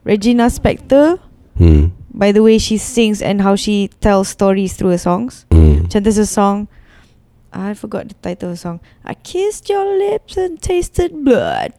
Regina 0.05 0.47
Spektor. 0.49 1.19
Hmm. 1.59 1.93
By 2.11 2.33
the 2.33 2.43
way 2.43 2.59
she 2.59 2.77
sings 2.77 3.23
And 3.23 3.41
how 3.41 3.55
she 3.55 3.89
tells 4.03 4.29
stories 4.29 4.75
Through 4.75 4.99
her 4.99 5.03
songs. 5.03 5.47
Hmm. 5.53 5.87
Macam 5.87 6.03
there's 6.05 6.19
a 6.19 6.27
song. 6.27 6.69
I 7.51 7.75
forgot 7.75 8.07
the 8.07 8.15
title 8.23 8.55
of 8.55 8.55
the 8.55 8.63
song. 8.63 8.79
I 9.03 9.19
kissed 9.19 9.67
your 9.67 9.83
lips 9.99 10.39
and 10.39 10.63
tasted 10.63 11.11
blood. 11.27 11.75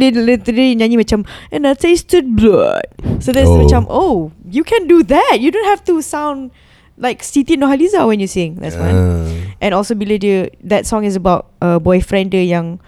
Dia 0.00 0.10
literally 0.16 0.72
nyanyi 0.76 0.96
macam 0.96 1.28
And 1.52 1.68
I 1.68 1.76
tasted 1.76 2.32
blood. 2.32 2.88
So 3.20 3.36
there's 3.36 3.52
Oh. 3.52 3.60
macam 3.60 3.84
Oh 3.92 4.32
You 4.48 4.64
can 4.64 4.88
do 4.88 5.04
that. 5.04 5.38
You 5.44 5.52
don't 5.52 5.68
have 5.68 5.84
to 5.92 6.00
sound 6.00 6.50
Like 6.96 7.20
Siti 7.24 7.56
Nurhaliza 7.56 8.04
when 8.08 8.20
you 8.20 8.28
sing. 8.28 8.56
That's 8.60 8.76
one 8.76 8.92
Ah. 8.96 9.28
And 9.60 9.72
also 9.76 9.92
bila 9.92 10.16
dia 10.16 10.48
That 10.64 10.88
song 10.88 11.04
is 11.04 11.16
about 11.16 11.52
uh, 11.60 11.76
Boyfriend 11.76 12.32
dia 12.32 12.44
yang 12.48 12.80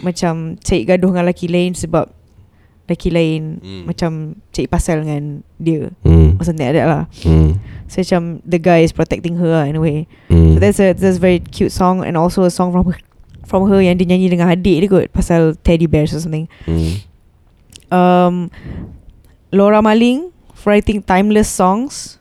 Macam 0.00 0.56
Cari 0.64 0.88
gaduh 0.88 1.12
dengan 1.12 1.28
lelaki 1.28 1.52
lain 1.52 1.76
Sebab 1.76 2.08
Lelaki 2.84 3.08
lain 3.08 3.42
Hmm. 3.64 3.82
Macam 3.88 4.10
Cari 4.52 4.68
pasal 4.68 5.04
dengan 5.04 5.40
Dia 5.56 5.88
Hmm. 6.04 6.36
Or 6.36 6.44
something 6.44 6.64
like 6.64 6.76
that 6.76 6.88
lah 6.88 7.04
Hmm. 7.24 7.56
So 7.88 8.04
macam 8.04 8.44
The 8.44 8.60
guy 8.60 8.84
is 8.84 8.92
protecting 8.92 9.40
her 9.40 9.48
lah 9.48 9.64
In 9.64 9.76
a 9.76 9.82
way 9.82 10.04
Hmm. 10.28 10.54
So 10.54 10.58
that's 10.60 10.80
a 10.80 10.92
that's 10.92 11.16
a 11.16 11.22
very 11.22 11.40
cute 11.40 11.72
song 11.72 12.04
and 12.04 12.16
also 12.20 12.44
a 12.44 12.52
song 12.52 12.70
from 12.76 12.92
her, 12.92 12.98
from 13.48 13.68
her 13.72 13.80
yang 13.80 13.96
dia 13.96 14.04
nyanyi 14.08 14.28
dengan 14.28 14.52
adik 14.52 14.84
dia 14.84 14.88
kot 14.88 15.08
pasal 15.12 15.56
teddy 15.64 15.88
bears 15.88 16.12
or 16.12 16.20
something. 16.20 16.48
Hmm. 16.68 17.00
Um, 17.94 18.34
Laura 19.54 19.78
Marling 19.78 20.32
writing 20.66 20.98
timeless 21.04 21.46
songs. 21.46 22.18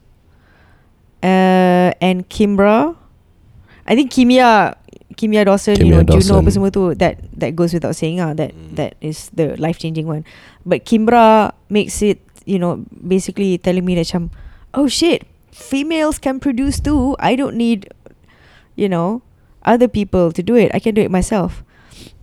Uh, 1.23 1.95
and 2.03 2.27
Kimbra, 2.27 2.99
I 3.87 3.95
think 3.95 4.11
Kimia 4.11 4.75
Kimya 5.13 5.45
Dawson, 5.45 5.77
you 5.79 5.85
Kimya 5.93 6.01
know, 6.01 6.03
Juno 6.03 6.19
Dawson. 6.19 6.37
apa 6.43 6.49
semua 6.51 6.69
tu 6.73 6.93
that 6.97 7.21
that 7.33 7.53
goes 7.55 7.71
without 7.73 7.93
saying 7.95 8.19
ah 8.19 8.33
that 8.33 8.51
Mm. 8.53 8.75
that 8.75 8.93
is 8.99 9.29
the 9.33 9.55
life 9.57 9.77
changing 9.77 10.05
one. 10.05 10.25
But 10.65 10.83
Kimbra 10.83 11.53
makes 11.69 12.01
it, 12.01 12.19
you 12.43 12.57
know, 12.57 12.83
basically 12.91 13.57
telling 13.57 13.85
me 13.85 13.95
that 13.95 14.07
macam, 14.09 14.29
oh 14.73 14.87
shit, 14.87 15.25
females 15.53 16.17
can 16.17 16.39
produce 16.41 16.79
too. 16.81 17.15
I 17.21 17.35
don't 17.37 17.55
need, 17.55 17.87
you 18.75 18.89
know, 18.89 19.21
other 19.63 19.87
people 19.87 20.31
to 20.33 20.41
do 20.41 20.55
it. 20.55 20.71
I 20.73 20.79
can 20.79 20.95
do 20.95 21.01
it 21.01 21.11
myself. 21.11 21.63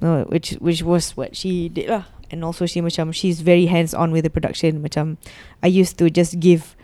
No, 0.01 0.25
which 0.29 0.57
which 0.61 0.83
was 0.83 1.17
what 1.17 1.37
she 1.37 1.69
did 1.69 1.89
lah. 1.89 2.05
And 2.31 2.43
also 2.47 2.65
she 2.65 2.79
macam 2.81 3.11
she's 3.11 3.41
very 3.43 3.67
hands 3.67 3.93
on 3.93 4.13
with 4.15 4.23
the 4.25 4.33
production. 4.33 4.81
Macam 4.83 5.19
I 5.63 5.69
used 5.69 5.99
to 5.99 6.09
just 6.11 6.39
give 6.39 6.77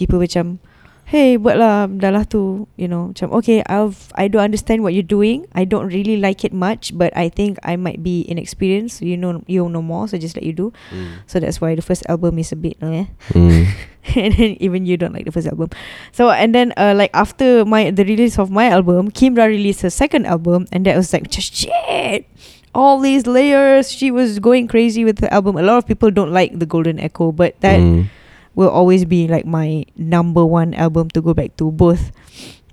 people 0.00 0.18
macam 0.18 0.58
Hey 1.04 1.36
buatlah 1.36 2.00
dah 2.00 2.10
lah 2.10 2.24
tu 2.24 2.64
You 2.80 2.88
know 2.88 3.12
Macam 3.12 3.30
okay 3.38 3.60
I've, 3.68 4.08
I 4.16 4.26
don't 4.26 4.42
understand 4.42 4.82
what 4.82 4.96
you're 4.96 5.06
doing 5.06 5.44
I 5.52 5.68
don't 5.68 5.92
really 5.92 6.16
like 6.16 6.42
it 6.42 6.52
much 6.56 6.96
But 6.96 7.12
I 7.12 7.28
think 7.28 7.60
I 7.62 7.76
might 7.76 8.00
be 8.02 8.24
inexperienced 8.24 9.04
You 9.04 9.20
know 9.20 9.44
You 9.44 9.68
know 9.68 9.84
more 9.84 10.08
So 10.08 10.16
just 10.16 10.34
let 10.34 10.48
you 10.48 10.56
do 10.56 10.72
Hmm. 10.90 11.20
So 11.28 11.38
that's 11.38 11.60
why 11.60 11.76
the 11.76 11.84
first 11.84 12.02
album 12.08 12.40
is 12.40 12.50
a 12.52 12.56
bit 12.56 12.80
eh? 12.80 13.04
Hmm. 13.32 13.68
and 14.16 14.34
then 14.34 14.56
even 14.60 14.86
you 14.86 14.96
don't 14.96 15.12
like 15.12 15.24
the 15.24 15.32
first 15.32 15.46
album. 15.46 15.70
So 16.12 16.30
and 16.30 16.54
then 16.54 16.72
uh, 16.76 16.94
like 16.96 17.10
after 17.14 17.64
my 17.64 17.90
the 17.90 18.04
release 18.04 18.38
of 18.38 18.50
my 18.50 18.68
album, 18.68 19.10
Kimbra 19.10 19.46
released 19.48 19.82
her 19.82 19.90
second 19.90 20.26
album, 20.26 20.66
and 20.72 20.84
that 20.86 20.96
was 20.96 21.12
like 21.12 21.30
just 21.30 21.54
shit. 21.54 22.28
All 22.74 22.98
these 22.98 23.26
layers, 23.26 23.90
she 23.90 24.10
was 24.10 24.38
going 24.38 24.66
crazy 24.66 25.04
with 25.04 25.18
the 25.22 25.32
album. 25.32 25.56
A 25.56 25.62
lot 25.62 25.78
of 25.78 25.86
people 25.86 26.10
don't 26.10 26.32
like 26.32 26.58
the 26.58 26.66
Golden 26.66 26.98
Echo, 26.98 27.32
but 27.32 27.56
that 27.60 27.78
Hmm. 27.80 28.12
Will 28.54 28.70
always 28.70 29.04
be 29.04 29.26
like 29.28 29.44
my 29.44 29.84
number 29.98 30.46
one 30.46 30.74
album 30.74 31.10
to 31.10 31.20
go 31.20 31.34
back 31.34 31.56
to. 31.58 31.70
Both, 31.70 32.10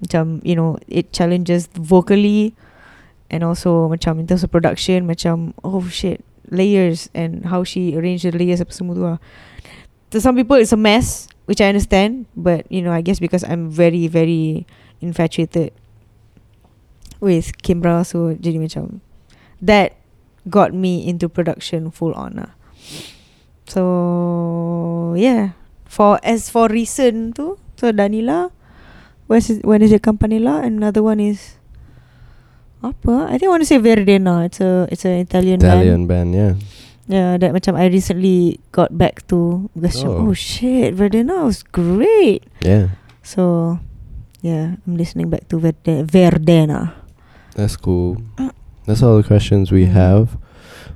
macam 0.01 0.41
you 0.45 0.55
know, 0.55 0.77
it 0.87 1.13
challenges 1.13 1.67
vocally, 1.73 2.53
and 3.29 3.43
also 3.43 3.89
macam 3.89 4.19
in 4.19 4.25
terms 4.27 4.43
of 4.45 4.51
production, 4.51 5.05
macam 5.05 5.53
oh 5.65 5.85
shit, 5.89 6.23
layers 6.49 7.09
and 7.13 7.45
how 7.45 7.63
she 7.63 7.97
arranged 7.97 8.25
the 8.25 8.33
layers 8.33 8.61
apa 8.61 8.71
semua 8.73 8.93
tu 8.95 9.03
lah. 9.03 9.19
To 10.11 10.19
some 10.19 10.35
people, 10.35 10.59
it's 10.59 10.75
a 10.75 10.79
mess, 10.79 11.31
which 11.47 11.63
I 11.63 11.71
understand, 11.71 12.27
but 12.35 12.67
you 12.67 12.83
know, 12.83 12.91
I 12.91 12.99
guess 12.99 13.19
because 13.19 13.47
I'm 13.47 13.71
very 13.71 14.11
very 14.11 14.67
infatuated 14.99 15.71
with 17.23 17.55
Kimbra, 17.63 18.03
so 18.03 18.35
jadi 18.35 18.59
macam 18.59 18.99
that 19.61 19.95
got 20.49 20.73
me 20.73 21.05
into 21.05 21.29
production 21.29 21.93
full 21.93 22.11
on 22.17 22.43
lah. 22.43 22.51
So 23.69 25.15
yeah, 25.15 25.55
for 25.91 26.15
as 26.23 26.47
for 26.47 26.71
recent 26.71 27.35
tu, 27.35 27.59
so 27.75 27.91
Danila, 27.91 28.47
where's 29.27 29.51
his, 29.51 29.59
when 29.67 29.83
is 29.83 29.91
your 29.91 29.99
Campanella? 29.99 30.63
And 30.63 30.79
another 30.79 31.03
one 31.03 31.19
is 31.19 31.59
apa? 32.79 33.27
I 33.27 33.35
think 33.35 33.51
I 33.51 33.53
want 33.59 33.61
to 33.61 33.69
say 33.69 33.77
Verdena. 33.83 34.47
It's 34.47 34.63
a 34.63 34.87
it's 34.87 35.03
an 35.03 35.19
Italian, 35.19 35.59
Italian 35.59 36.07
band, 36.07 36.31
yeah. 36.31 36.53
band. 36.55 36.63
Yeah, 37.11 37.31
that 37.43 37.51
macam 37.51 37.75
I 37.75 37.91
recently 37.91 38.63
got 38.71 38.95
back 38.95 39.27
to 39.27 39.67
because 39.75 39.99
oh, 40.07 40.31
Oh. 40.31 40.33
shit, 40.33 40.95
Verdena 40.95 41.43
was 41.43 41.59
great. 41.59 42.47
Yeah. 42.63 42.95
So 43.19 43.77
yeah, 44.39 44.79
I'm 44.87 44.95
listening 44.95 45.27
back 45.27 45.51
to 45.51 45.59
Verde- 45.59 46.07
Verdena. 46.07 46.95
That's 47.59 47.75
cool. 47.75 48.23
That's 48.87 49.03
all 49.03 49.19
the 49.19 49.27
questions 49.27 49.69
we 49.75 49.91
Mm. 49.91 49.93
have 49.93 50.39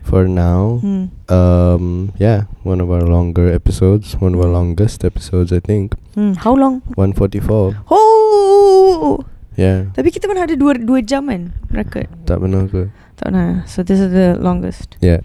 for 0.05 0.29
now. 0.29 0.77
Hmm. 0.85 1.09
Um, 1.27 2.13
yeah, 2.21 2.45
one 2.61 2.77
of 2.79 2.93
our 2.93 3.01
longer 3.01 3.49
episodes, 3.49 4.13
one 4.21 4.37
of 4.37 4.39
our 4.39 4.47
longest 4.53 5.01
episodes, 5.03 5.49
I 5.51 5.59
think. 5.59 5.97
Hmm. 6.13 6.37
How 6.37 6.53
long? 6.53 6.85
144. 6.93 7.81
Oh. 7.89 9.25
Yeah, 9.55 9.87
Tapi 9.95 10.11
kita 10.11 10.27
pernah 10.27 10.43
ada 10.43 10.51
dua 10.59 10.75
dua 10.75 10.99
jam 10.99 11.31
kan 11.31 11.55
record. 11.71 12.11
tak 12.27 12.43
benar 12.43 12.67
ke? 12.67 12.91
Tak 13.15 13.31
pernah. 13.31 13.63
So 13.63 13.87
this 13.87 14.03
is 14.03 14.11
the 14.11 14.35
longest. 14.35 14.99
Yeah, 14.99 15.23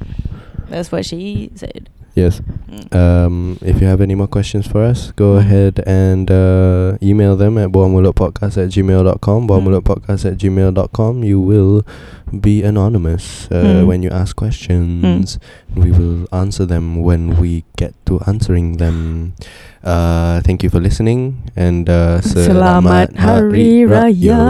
That's 0.70 0.94
what 0.94 1.02
she 1.02 1.50
said. 1.58 1.90
Yes. 2.14 2.40
Hmm. 2.68 2.96
Um, 2.96 3.34
if 3.62 3.80
you 3.80 3.86
have 3.86 4.00
any 4.00 4.14
more 4.14 4.26
questions 4.28 4.66
for 4.66 4.82
us, 4.82 5.10
go 5.16 5.34
Mm. 5.34 5.40
ahead 5.40 5.74
and 5.86 6.26
uh, 6.30 6.96
email 7.02 7.36
them 7.36 7.58
at 7.58 7.70
buahmulutpodcast 7.70 8.58
at 8.58 8.68
gmail.com. 8.70 9.46
Buahmulutpodcast 9.48 10.24
at 10.26 10.36
gmail.com. 10.38 11.24
You 11.24 11.40
will 11.40 11.82
be 12.30 12.62
anonymous 12.62 13.48
uh, 13.50 13.82
Mm. 13.82 13.86
when 13.86 13.98
you 14.02 14.10
ask 14.10 14.36
questions. 14.36 15.38
We 15.74 15.90
will 15.90 16.26
answer 16.32 16.66
them 16.66 17.02
when 17.02 17.38
we 17.38 17.64
get 17.76 17.94
to 18.06 18.20
answering 18.26 18.78
them. 18.78 19.32
Uh, 19.82 20.42
thank 20.44 20.62
you 20.62 20.68
for 20.68 20.78
listening 20.78 21.40
and 21.56 21.88
uh, 21.88 22.20
Selamat 22.20 23.16
Hari 23.16 23.88
Raya. 23.88 24.44